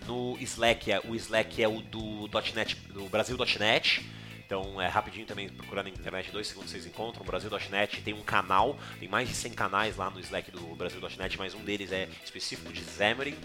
no 0.05 0.37
Slack, 0.41 0.91
é, 0.91 0.99
o 0.99 1.15
Slack 1.15 1.63
é 1.63 1.67
o 1.69 1.81
do, 1.81 2.29
.NET, 2.53 2.75
do 2.91 3.05
Brasil.net. 3.05 4.05
Então 4.45 4.79
é 4.81 4.87
rapidinho 4.87 5.25
também 5.25 5.47
procurando 5.47 5.85
na 5.85 5.91
internet, 5.91 6.29
dois 6.29 6.47
segundos 6.47 6.69
vocês 6.69 6.85
encontram. 6.85 7.25
Brasil.net 7.25 8.01
tem 8.01 8.13
um 8.13 8.21
canal, 8.21 8.77
tem 8.99 9.07
mais 9.07 9.29
de 9.29 9.35
100 9.35 9.53
canais 9.53 9.95
lá 9.95 10.09
no 10.09 10.19
Slack 10.19 10.51
do 10.51 10.59
Brasil.net, 10.75 11.37
mas 11.37 11.53
um 11.53 11.63
deles 11.63 11.93
é 11.93 12.09
específico 12.23 12.73
de 12.73 12.83
Xamarin. 12.83 13.37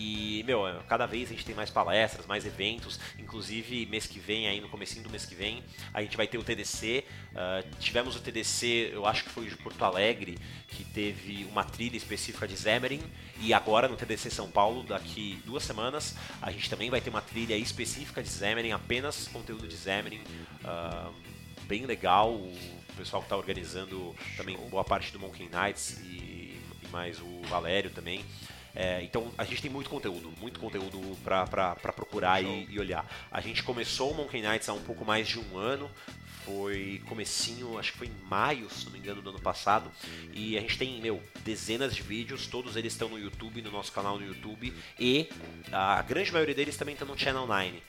E, 0.00 0.44
meu, 0.44 0.62
cada 0.86 1.06
vez 1.06 1.28
a 1.28 1.32
gente 1.32 1.44
tem 1.44 1.56
mais 1.56 1.70
palestras, 1.70 2.24
mais 2.24 2.46
eventos. 2.46 3.00
Inclusive, 3.18 3.84
mês 3.86 4.06
que 4.06 4.20
vem, 4.20 4.46
aí 4.46 4.60
no 4.60 4.68
comecinho 4.68 5.02
do 5.02 5.10
mês 5.10 5.26
que 5.26 5.34
vem, 5.34 5.64
a 5.92 6.00
gente 6.00 6.16
vai 6.16 6.28
ter 6.28 6.38
o 6.38 6.44
TDC. 6.44 7.04
Uh, 7.32 7.36
ah, 7.36 7.64
tivemos 7.80 8.14
o 8.14 8.20
TDC, 8.20 8.90
eu 8.92 9.04
acho 9.04 9.24
que 9.24 9.30
foi 9.30 9.46
de 9.46 9.56
Porto 9.56 9.84
Alegre, 9.84 10.38
que 10.68 10.84
teve 10.84 11.44
uma 11.50 11.64
trilha 11.64 11.96
específica 11.96 12.46
de 12.46 12.56
Xamarin. 12.56 13.02
E 13.40 13.52
agora 13.52 13.88
no 13.88 13.96
TDC 13.96 14.30
São 14.30 14.48
Paulo, 14.48 14.84
daqui 14.84 15.42
duas 15.44 15.64
semanas, 15.64 16.14
a 16.40 16.52
gente 16.52 16.70
também 16.70 16.90
vai 16.90 17.00
ter 17.00 17.10
uma 17.10 17.20
trilha 17.20 17.56
específica 17.56 18.22
de 18.22 18.28
Xamarin, 18.28 18.70
apenas 18.70 19.26
conteúdo 19.26 19.66
de 19.66 19.76
Xamarin. 19.76 20.20
Uh, 20.62 21.12
bem 21.64 21.86
legal. 21.86 22.34
O 22.34 22.56
pessoal 22.96 23.20
que 23.20 23.26
está 23.26 23.36
organizando 23.36 24.14
também 24.36 24.56
boa 24.70 24.84
parte 24.84 25.12
do 25.12 25.18
Monkey 25.18 25.48
Nights 25.48 25.98
e, 26.04 26.56
e 26.84 26.88
mais 26.92 27.20
o 27.20 27.42
Valério 27.48 27.90
também. 27.90 28.24
É, 28.80 29.02
então 29.02 29.32
a 29.36 29.42
gente 29.42 29.60
tem 29.60 29.68
muito 29.68 29.90
conteúdo, 29.90 30.32
muito 30.38 30.60
conteúdo 30.60 31.00
para 31.24 31.74
procurar 31.92 32.40
e, 32.40 32.68
e, 32.70 32.78
olhar. 32.78 33.04
A 33.28 33.40
gente 33.40 33.60
começou 33.64 34.12
o 34.12 34.14
Monkey 34.14 34.40
Nights 34.40 34.68
há 34.68 34.72
um 34.72 34.80
pouco 34.80 35.04
mais 35.04 35.26
de 35.26 35.40
um 35.40 35.58
ano, 35.58 35.90
foi 36.44 37.02
comecinho, 37.08 37.76
acho 37.76 37.90
que 37.90 37.98
foi 37.98 38.06
em 38.06 38.28
maio, 38.30 38.70
se 38.70 38.84
não 38.84 38.92
me 38.92 39.00
engano, 39.00 39.20
do 39.20 39.30
ano 39.30 39.40
passado. 39.40 39.90
E 40.32 40.56
a 40.56 40.60
gente 40.60 40.78
tem, 40.78 41.00
meu, 41.00 41.20
dezenas 41.44 41.92
de 41.92 42.02
vídeos, 42.02 42.46
todos 42.46 42.76
eles 42.76 42.92
estão 42.92 43.08
no 43.08 43.18
YouTube, 43.18 43.60
no 43.62 43.72
nosso 43.72 43.90
canal 43.90 44.16
no 44.16 44.24
YouTube. 44.24 44.72
E 44.96 45.28
a 45.72 46.00
grande 46.02 46.30
maioria 46.30 46.54
deles 46.54 46.76
também 46.76 46.92
estão 46.92 47.08
no 47.08 47.18
Channel 47.18 47.48
9. 47.48 47.82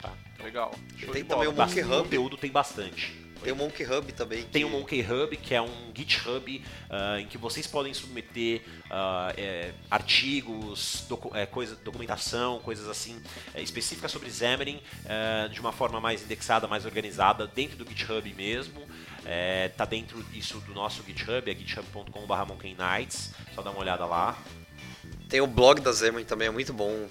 Tá? 0.00 0.10
Então, 0.32 0.46
Legal. 0.46 0.74
Show 0.96 1.12
tem 1.12 1.22
também 1.22 1.48
o 1.48 1.52
Monkey 1.52 1.82
Hub. 1.82 2.02
conteúdo 2.04 2.38
tem 2.38 2.50
bastante. 2.50 3.23
Tem 3.44 3.52
o 3.52 3.56
Monkey 3.56 3.84
Hub 3.84 4.12
também. 4.14 4.42
Que... 4.42 4.48
Tem 4.48 4.64
o 4.64 4.70
Monkey 4.70 5.02
Hub, 5.02 5.36
que 5.36 5.54
é 5.54 5.60
um 5.60 5.92
GitHub 5.94 6.64
uh, 6.88 7.18
em 7.18 7.26
que 7.26 7.36
vocês 7.36 7.66
podem 7.66 7.92
submeter 7.92 8.62
uh, 8.86 9.34
é, 9.36 9.72
artigos, 9.90 11.04
docu 11.06 11.30
é, 11.36 11.44
coisa, 11.44 11.76
documentação, 11.76 12.58
coisas 12.60 12.88
assim 12.88 13.20
é, 13.52 13.60
específicas 13.60 14.10
sobre 14.10 14.30
Xamarin 14.30 14.80
uh, 15.04 15.48
de 15.50 15.60
uma 15.60 15.72
forma 15.72 16.00
mais 16.00 16.22
indexada, 16.22 16.66
mais 16.66 16.86
organizada 16.86 17.46
dentro 17.46 17.76
do 17.76 17.86
GitHub 17.86 18.32
mesmo. 18.32 18.82
É, 19.26 19.68
tá 19.68 19.84
dentro 19.84 20.22
disso 20.24 20.58
do 20.60 20.72
nosso 20.72 21.02
GitHub, 21.02 21.50
é 21.50 21.54
github.com.br 21.54 22.46
monkeynights, 22.48 23.30
só 23.54 23.60
dá 23.60 23.70
uma 23.70 23.80
olhada 23.80 24.06
lá. 24.06 24.38
Tem 25.28 25.42
o 25.42 25.46
blog 25.46 25.82
da 25.82 25.92
Xamarin 25.92 26.24
também, 26.24 26.48
é 26.48 26.50
muito 26.50 26.72
bom, 26.72 27.06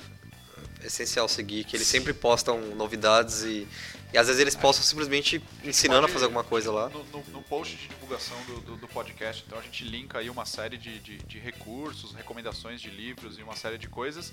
é 0.82 0.88
essencial 0.88 1.28
seguir, 1.28 1.64
que 1.64 1.76
eles 1.76 1.88
sempre 1.88 2.12
postam 2.12 2.60
novidades 2.76 3.44
e 3.44 3.68
e 4.14 4.18
às 4.18 4.28
vezes 4.28 4.40
eles 4.40 4.56
possam 4.56 4.84
simplesmente 4.84 5.44
ensinando 5.64 6.06
a 6.06 6.10
fazer 6.10 6.26
alguma 6.26 6.44
coisa 6.44 6.72
lá. 6.72 6.88
No, 6.88 7.04
no, 7.06 7.24
no 7.30 7.42
post 7.42 7.76
de 7.76 7.88
divulgação 7.88 8.38
do, 8.44 8.62
do, 8.62 8.78
do, 8.78 8.88
podcast, 8.88 9.44
então 9.46 9.58
a 9.58 9.62
gente 9.62 9.84
linka 9.84 10.20
aí 10.20 10.30
uma 10.30 10.46
série 10.46 10.78
de, 10.78 11.00
de, 11.00 11.18
de, 11.18 11.40
recursos, 11.40 12.14
recomendações 12.14 12.80
de 12.80 12.92
livros 12.92 13.40
e 13.40 13.44
uma 13.44 13.56
série 13.56 13.80
de 13.80 13.88
coisas. 13.88 14.32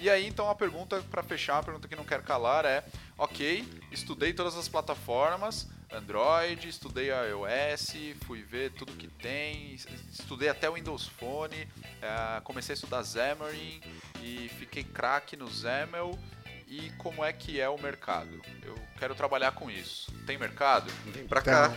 E 0.00 0.08
aí 0.08 0.26
então 0.26 0.48
a 0.48 0.54
pergunta 0.54 1.02
para 1.10 1.22
fechar, 1.22 1.58
a 1.58 1.62
pergunta 1.62 1.86
que 1.86 1.94
não 1.94 2.04
quero 2.04 2.22
calar 2.22 2.64
é: 2.64 2.82
ok, 3.18 3.68
estudei 3.92 4.32
todas 4.32 4.56
as 4.56 4.66
plataformas, 4.66 5.68
Android, 5.92 6.66
estudei 6.66 7.10
iOS, 7.10 7.96
fui 8.24 8.42
ver 8.42 8.70
tudo 8.72 8.92
que 8.92 9.08
tem, 9.08 9.74
estudei 10.10 10.48
até 10.48 10.70
o 10.70 10.74
Windows 10.74 11.06
Phone, 11.06 11.64
uh, 11.64 12.40
comecei 12.44 12.72
a 12.72 12.76
estudar 12.76 13.04
Xamarin 13.04 13.80
e 14.22 14.48
fiquei 14.58 14.84
craque 14.84 15.36
no 15.36 15.50
XAML 15.50 16.18
e 16.70 16.90
como 16.98 17.24
é 17.24 17.32
que 17.32 17.60
é 17.60 17.68
o 17.68 17.80
mercado. 17.80 18.28
Eu 18.62 18.74
quero 18.98 19.14
trabalhar 19.14 19.52
com 19.52 19.70
isso. 19.70 20.12
Tem 20.26 20.36
mercado? 20.36 20.90
Vem 21.06 21.26
pra 21.26 21.40
cá. 21.40 21.72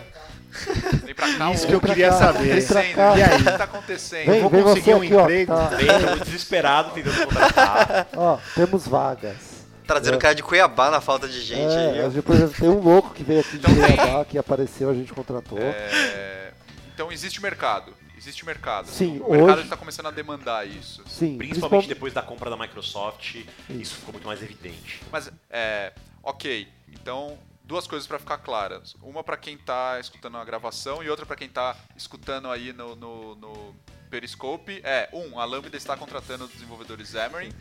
Vem 1.05 1.15
pra 1.15 1.33
cá. 1.37 1.51
Isso 1.51 1.65
que 1.65 1.73
eu 1.73 1.79
queria 1.79 2.09
cá, 2.09 2.17
saber. 2.17 2.57
E 2.57 3.23
aí? 3.23 3.41
O 3.41 3.45
que 3.45 3.57
tá 3.57 3.63
acontecendo? 3.63 4.31
Vem, 4.31 4.41
Vou 4.41 4.49
vem 4.49 4.63
conseguir 4.63 4.93
um 4.93 4.97
aqui, 4.97 5.15
emprego. 5.15 5.53
Ó, 5.53 5.57
tá. 5.57 5.75
Vem, 5.77 6.17
desesperado 6.25 6.91
tentando 6.91 7.25
contratar. 7.25 8.07
Ó, 8.15 8.37
temos 8.53 8.85
vagas. 8.85 9.65
Trazendo 9.87 10.15
é. 10.15 10.19
cara 10.19 10.35
de 10.35 10.43
Cuiabá 10.43 10.91
na 10.91 10.99
falta 10.99 11.27
de 11.27 11.41
gente. 11.41 11.73
É, 11.73 12.05
aí, 12.05 12.21
por 12.21 12.35
exemplo, 12.35 12.55
tem 12.59 12.69
um 12.69 12.79
louco 12.79 13.13
que 13.13 13.23
veio 13.23 13.39
aqui 13.39 13.57
de 13.57 13.71
então, 13.71 13.75
Cuiabá, 13.75 14.25
que 14.25 14.37
apareceu, 14.37 14.89
a 14.89 14.93
gente 14.93 15.13
contratou. 15.13 15.57
É... 15.57 16.51
Então 16.93 17.11
existe 17.11 17.41
mercado. 17.41 17.93
Existe 18.21 18.45
mercado. 18.45 18.87
Sim, 18.87 19.19
o 19.19 19.31
mercado 19.31 19.61
está 19.61 19.75
começando 19.75 20.05
a 20.05 20.11
demandar 20.11 20.67
isso. 20.67 21.03
Sim, 21.07 21.39
principalmente 21.39 21.87
depois 21.87 22.13
da 22.13 22.21
compra 22.21 22.51
da 22.51 22.55
Microsoft, 22.55 23.33
isso, 23.33 23.47
isso 23.69 23.95
ficou 23.95 24.13
muito 24.13 24.27
mais 24.27 24.43
evidente. 24.43 25.01
Mas, 25.11 25.31
é, 25.49 25.91
ok, 26.21 26.67
então 26.87 27.39
duas 27.63 27.87
coisas 27.87 28.07
para 28.07 28.19
ficar 28.19 28.37
claras. 28.37 28.95
Uma 29.01 29.23
para 29.23 29.37
quem 29.37 29.55
está 29.55 29.99
escutando 29.99 30.37
a 30.37 30.45
gravação 30.45 31.01
e 31.01 31.09
outra 31.09 31.25
para 31.25 31.35
quem 31.35 31.47
está 31.47 31.75
escutando 31.97 32.47
aí 32.51 32.71
no, 32.71 32.95
no, 32.95 33.35
no, 33.35 33.75
Periscope. 34.11 34.81
É, 34.83 35.09
um, 35.11 35.39
a 35.39 35.45
Lambda 35.45 35.75
está 35.75 35.97
contratando 35.97 36.47
desenvolvedores 36.47 37.09
Xamarin. 37.09 37.51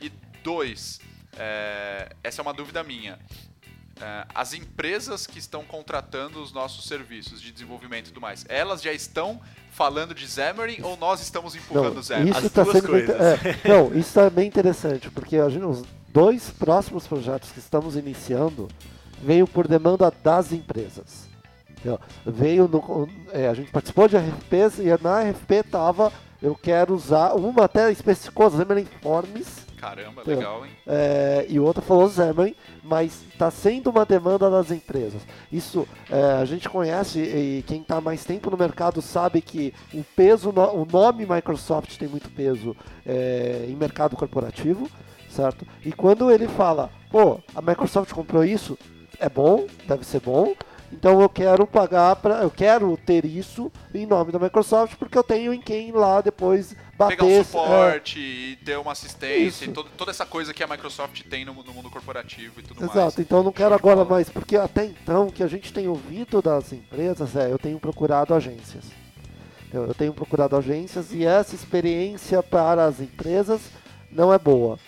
E 0.00 0.08
dois, 0.44 1.00
é, 1.36 2.14
essa 2.22 2.40
é 2.40 2.42
uma 2.42 2.54
dúvida 2.54 2.84
minha. 2.84 3.18
É, 4.00 4.26
as 4.34 4.52
empresas 4.52 5.26
que 5.26 5.38
estão 5.38 5.64
contratando 5.64 6.42
os 6.42 6.52
nossos 6.52 6.86
serviços 6.86 7.40
de 7.40 7.50
desenvolvimento 7.50 8.06
e 8.06 8.08
tudo 8.08 8.20
mais, 8.20 8.44
elas 8.48 8.82
já 8.82 8.92
estão 8.92 9.40
falando 9.70 10.14
de 10.14 10.28
Xamarin 10.28 10.82
ou 10.82 10.98
nós 10.98 11.22
estamos 11.22 11.54
empurrando 11.54 12.02
Xamarin? 12.02 12.30
Isso 12.30 12.46
está 12.46 12.64
sendo 12.64 12.92
bem, 12.92 13.04
é, 13.04 13.68
não, 13.68 13.86
isso 13.88 14.08
está 14.08 14.28
bem 14.28 14.46
interessante, 14.46 15.10
porque 15.10 15.38
a 15.38 15.48
gente, 15.48 15.64
os 15.64 15.82
dois 16.08 16.50
próximos 16.50 17.06
projetos 17.06 17.50
que 17.52 17.58
estamos 17.58 17.96
iniciando 17.96 18.68
veio 19.22 19.46
por 19.46 19.66
demanda 19.66 20.12
das 20.22 20.52
empresas. 20.52 21.26
Veio 22.24 22.68
no, 22.68 23.08
é, 23.32 23.48
a 23.48 23.54
gente 23.54 23.70
participou 23.70 24.08
de 24.08 24.16
RFPs 24.16 24.78
e 24.80 25.02
na 25.02 25.22
RFP 25.22 25.54
estava 25.54 26.12
eu 26.42 26.54
quero 26.54 26.94
usar 26.94 27.32
uma 27.34 27.64
até 27.64 27.90
especificou 27.90 28.50
Xamarin 28.50 28.86
Forms 29.00 29.65
Caramba, 29.76 30.22
legal, 30.24 30.64
hein? 30.64 30.72
É, 30.86 31.46
e 31.48 31.60
o 31.60 31.64
outro 31.64 31.82
falou 31.82 32.08
Xamarin, 32.08 32.54
mas 32.82 33.22
está 33.30 33.50
sendo 33.50 33.90
uma 33.90 34.04
demanda 34.04 34.50
das 34.50 34.70
empresas. 34.70 35.20
Isso 35.52 35.86
é, 36.10 36.40
a 36.40 36.44
gente 36.44 36.68
conhece 36.68 37.20
e 37.20 37.64
quem 37.66 37.82
está 37.82 38.00
mais 38.00 38.24
tempo 38.24 38.50
no 38.50 38.56
mercado 38.56 39.02
sabe 39.02 39.40
que 39.40 39.74
o 39.92 40.02
peso, 40.02 40.50
o 40.50 40.86
nome 40.90 41.26
Microsoft 41.26 41.96
tem 41.98 42.08
muito 42.08 42.30
peso 42.30 42.74
é, 43.04 43.66
em 43.68 43.76
mercado 43.76 44.16
corporativo, 44.16 44.88
certo? 45.28 45.66
E 45.84 45.92
quando 45.92 46.30
ele 46.30 46.48
fala, 46.48 46.90
pô, 47.10 47.38
a 47.54 47.60
Microsoft 47.60 48.12
comprou 48.12 48.44
isso, 48.44 48.78
é 49.20 49.28
bom, 49.28 49.66
deve 49.86 50.04
ser 50.04 50.20
bom. 50.20 50.54
Então 50.92 51.20
eu 51.20 51.28
quero 51.28 51.66
pagar 51.66 52.16
para, 52.16 52.42
eu 52.42 52.50
quero 52.50 52.96
ter 52.96 53.24
isso 53.24 53.70
em 53.92 54.06
nome 54.06 54.30
da 54.30 54.38
Microsoft 54.38 54.94
porque 54.96 55.18
eu 55.18 55.24
tenho 55.24 55.52
em 55.52 55.60
quem 55.60 55.90
lá 55.90 56.20
depois 56.20 56.76
bater. 56.96 57.16
Pegar 57.16 57.28
um 57.28 57.40
é, 57.40 57.44
suporte 57.44 58.18
e 58.18 58.56
ter 58.64 58.78
uma 58.78 58.92
assistência, 58.92 59.46
Isso. 59.48 59.64
e 59.64 59.68
todo- 59.72 59.90
toda 59.96 60.10
essa 60.10 60.24
coisa 60.26 60.52
que 60.54 60.62
a 60.62 60.66
Microsoft 60.66 61.22
tem 61.28 61.44
no, 61.44 61.52
no 61.54 61.72
mundo 61.72 61.90
corporativo 61.90 62.60
e 62.60 62.62
tudo 62.62 62.82
Exato, 62.82 62.98
mais. 62.98 63.18
então 63.18 63.38
eu 63.38 63.44
não 63.44 63.52
quero 63.52 63.74
agora 63.74 63.96
bola. 63.96 64.10
mais, 64.10 64.28
porque 64.28 64.56
até 64.56 64.84
então 64.84 65.26
o 65.28 65.32
que 65.32 65.42
a 65.42 65.46
gente 65.48 65.72
tem 65.72 65.88
ouvido 65.88 66.40
das 66.42 66.72
empresas 66.72 67.36
é 67.36 67.50
eu 67.52 67.58
tenho 67.58 67.78
procurado 67.78 68.34
agências. 68.34 68.84
Eu, 69.72 69.86
eu 69.86 69.94
tenho 69.94 70.12
procurado 70.14 70.56
agências 70.56 71.12
e 71.12 71.24
essa 71.24 71.54
experiência 71.54 72.42
para 72.42 72.84
as 72.84 73.00
empresas 73.00 73.60
não 74.10 74.32
é 74.32 74.38
boa. 74.38 74.78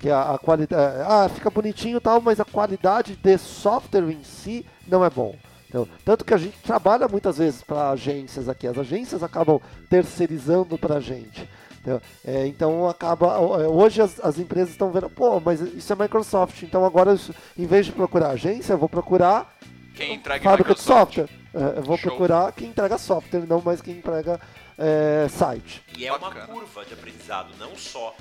Que 0.00 0.10
a, 0.10 0.32
a 0.34 0.38
qualidade. 0.38 1.00
Ah, 1.06 1.28
fica 1.32 1.48
bonitinho 1.48 1.98
e 1.98 2.00
tal, 2.00 2.20
mas 2.20 2.40
a 2.40 2.44
qualidade 2.44 3.14
de 3.14 3.38
software 3.38 4.10
em 4.10 4.24
si 4.24 4.66
não 4.88 5.04
é 5.04 5.10
bom. 5.10 5.36
Então, 5.72 5.88
tanto 6.04 6.22
que 6.22 6.34
a 6.34 6.36
gente 6.36 6.58
trabalha 6.58 7.08
muitas 7.08 7.38
vezes 7.38 7.62
para 7.62 7.88
agências 7.90 8.46
aqui. 8.46 8.66
As 8.66 8.76
agências 8.76 9.22
acabam 9.22 9.58
terceirizando 9.88 10.76
para 10.76 10.96
a 10.96 11.00
gente. 11.00 11.48
Entendeu? 11.80 12.00
É, 12.24 12.46
então 12.46 12.86
acaba. 12.88 13.38
Hoje 13.40 14.02
as, 14.02 14.20
as 14.20 14.38
empresas 14.38 14.70
estão 14.70 14.90
vendo, 14.92 15.08
pô, 15.08 15.40
mas 15.40 15.60
isso 15.60 15.90
é 15.92 15.96
Microsoft, 15.96 16.62
então 16.62 16.84
agora 16.84 17.14
isso- 17.14 17.34
em 17.58 17.66
vez 17.66 17.86
de 17.86 17.92
procurar 17.92 18.28
agência, 18.30 18.74
eu 18.74 18.78
vou 18.78 18.88
procurar 18.88 19.56
Quem 19.96 20.14
entrega 20.14 20.44
fábrica 20.44 20.74
de 20.74 20.80
Microsoft. 20.80 21.14
software. 21.14 21.28
É, 21.54 21.78
eu 21.78 21.82
vou 21.82 21.96
Show. 21.96 22.10
procurar 22.10 22.52
quem 22.52 22.68
entrega 22.68 22.98
software, 22.98 23.46
não 23.48 23.60
mais 23.62 23.80
quem 23.80 23.96
entrega 23.96 24.38
é, 24.78 25.26
site. 25.30 25.82
E 25.96 26.06
é 26.06 26.10
uma 26.12 26.18
Bacana. 26.18 26.46
curva 26.46 26.84
de 26.84 26.92
aprendizado, 26.94 27.48
não 27.58 27.74
só 27.76 28.14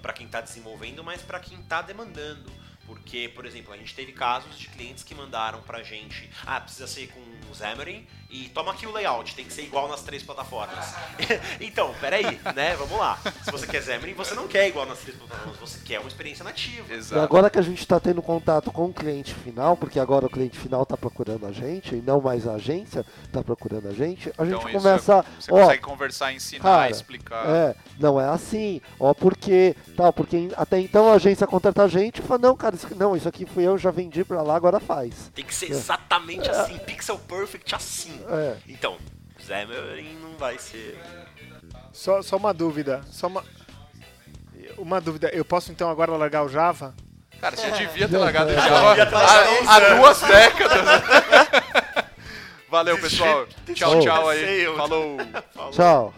para 0.00 0.12
quem 0.14 0.24
está 0.26 0.40
desenvolvendo, 0.40 1.04
mas 1.04 1.20
para 1.22 1.38
quem 1.38 1.58
está 1.60 1.82
demandando. 1.82 2.50
Porque, 2.86 3.30
por 3.34 3.46
exemplo, 3.46 3.72
a 3.72 3.76
gente 3.76 3.94
teve 3.94 4.12
casos 4.12 4.58
de 4.58 4.68
clientes 4.68 5.02
que 5.02 5.14
mandaram 5.14 5.60
pra 5.62 5.82
gente, 5.82 6.28
ah, 6.46 6.60
precisa 6.60 6.86
ser 6.86 7.08
com 7.08 7.20
o 7.50 7.54
Xamarin 7.54 8.06
e 8.30 8.48
toma 8.48 8.72
aqui 8.72 8.86
o 8.86 8.92
layout, 8.92 9.34
tem 9.34 9.44
que 9.44 9.52
ser 9.52 9.62
igual 9.62 9.88
nas 9.88 10.02
três 10.02 10.22
plataformas. 10.22 10.94
então, 11.60 11.94
peraí, 12.00 12.38
né? 12.54 12.74
Vamos 12.76 12.98
lá. 12.98 13.18
Se 13.42 13.50
você 13.50 13.66
quer 13.66 13.82
Xamarin, 13.82 14.12
você 14.14 14.34
não 14.34 14.48
quer 14.48 14.68
igual 14.68 14.86
nas 14.86 14.98
três 14.98 15.16
plataformas, 15.16 15.56
você 15.58 15.78
quer 15.84 16.00
uma 16.00 16.08
experiência 16.08 16.44
nativa. 16.44 16.92
E 16.92 16.96
Exato. 16.96 17.22
agora 17.22 17.48
que 17.48 17.58
a 17.58 17.62
gente 17.62 17.80
está 17.80 17.98
tendo 18.00 18.20
contato 18.20 18.70
com 18.72 18.86
o 18.86 18.92
cliente 18.92 19.32
final, 19.34 19.76
porque 19.76 19.98
agora 20.00 20.26
o 20.26 20.30
cliente 20.30 20.58
final 20.58 20.82
está 20.82 20.96
procurando 20.96 21.46
a 21.46 21.52
gente, 21.52 21.94
e 21.94 22.02
não 22.02 22.20
mais 22.20 22.46
a 22.46 22.54
agência 22.54 23.04
está 23.24 23.42
procurando 23.42 23.88
a 23.88 23.92
gente, 23.92 24.32
a 24.36 24.44
gente 24.44 24.56
Então 24.58 24.72
começa. 24.80 25.14
é- 25.18 25.40
você 25.40 25.52
ó, 25.52 25.60
consegue 25.60 25.82
conversar, 25.82 26.32
ensinar, 26.32 26.62
cara, 26.62 26.90
explicar. 26.90 27.48
É, 27.48 27.76
não 27.98 28.20
é 28.20 28.28
assim. 28.28 28.80
Ó, 28.98 29.14
porque, 29.14 29.76
tal, 29.96 30.12
porque 30.12 30.48
até 30.56 30.80
então 30.80 31.10
a 31.10 31.14
agência 31.14 31.46
contrata 31.46 31.84
a 31.84 31.88
gente 31.88 32.18
e 32.18 32.22
fala, 32.22 32.40
não, 32.40 32.56
cara, 32.56 32.73
isso, 32.74 32.94
não, 32.94 33.16
isso 33.16 33.28
aqui 33.28 33.46
fui 33.46 33.64
eu, 33.64 33.78
já 33.78 33.90
vendi 33.90 34.24
pra 34.24 34.42
lá, 34.42 34.54
agora 34.54 34.80
faz. 34.80 35.30
Tem 35.34 35.44
que 35.44 35.54
ser 35.54 35.70
exatamente 35.70 36.48
assim, 36.50 36.78
pixel 36.78 37.18
perfect 37.18 37.74
assim. 37.74 38.20
É. 38.28 38.56
Então, 38.68 38.96
Xamarin 39.38 40.18
não 40.22 40.36
vai 40.36 40.58
ser. 40.58 40.98
Só, 41.92 42.22
só 42.22 42.36
uma 42.36 42.52
dúvida. 42.52 43.02
Só 43.10 43.26
uma. 43.26 43.44
Uma 44.76 45.00
dúvida. 45.00 45.28
Eu 45.28 45.44
posso 45.44 45.70
então 45.70 45.88
agora 45.88 46.10
largar 46.16 46.42
o 46.44 46.48
Java? 46.48 46.94
Cara, 47.40 47.56
você 47.56 47.70
devia 47.70 48.08
ter 48.08 48.16
largado 48.18 48.50
É. 48.50 48.54
Java 48.54 48.88
Devia 48.88 49.06
ter 49.06 49.14
largado 49.14 49.50
uns 49.62 49.68
há, 49.68 49.76
há 49.76 49.94
duas 49.96 50.20
décadas. 50.20 52.04
Valeu, 52.68 52.98
pessoal. 52.98 53.46
Tchau, 53.72 54.00
tchau 54.00 54.28
aí. 54.28 54.44
Sei, 54.44 54.74
Falou. 54.74 55.16
Tchau. 55.70 56.14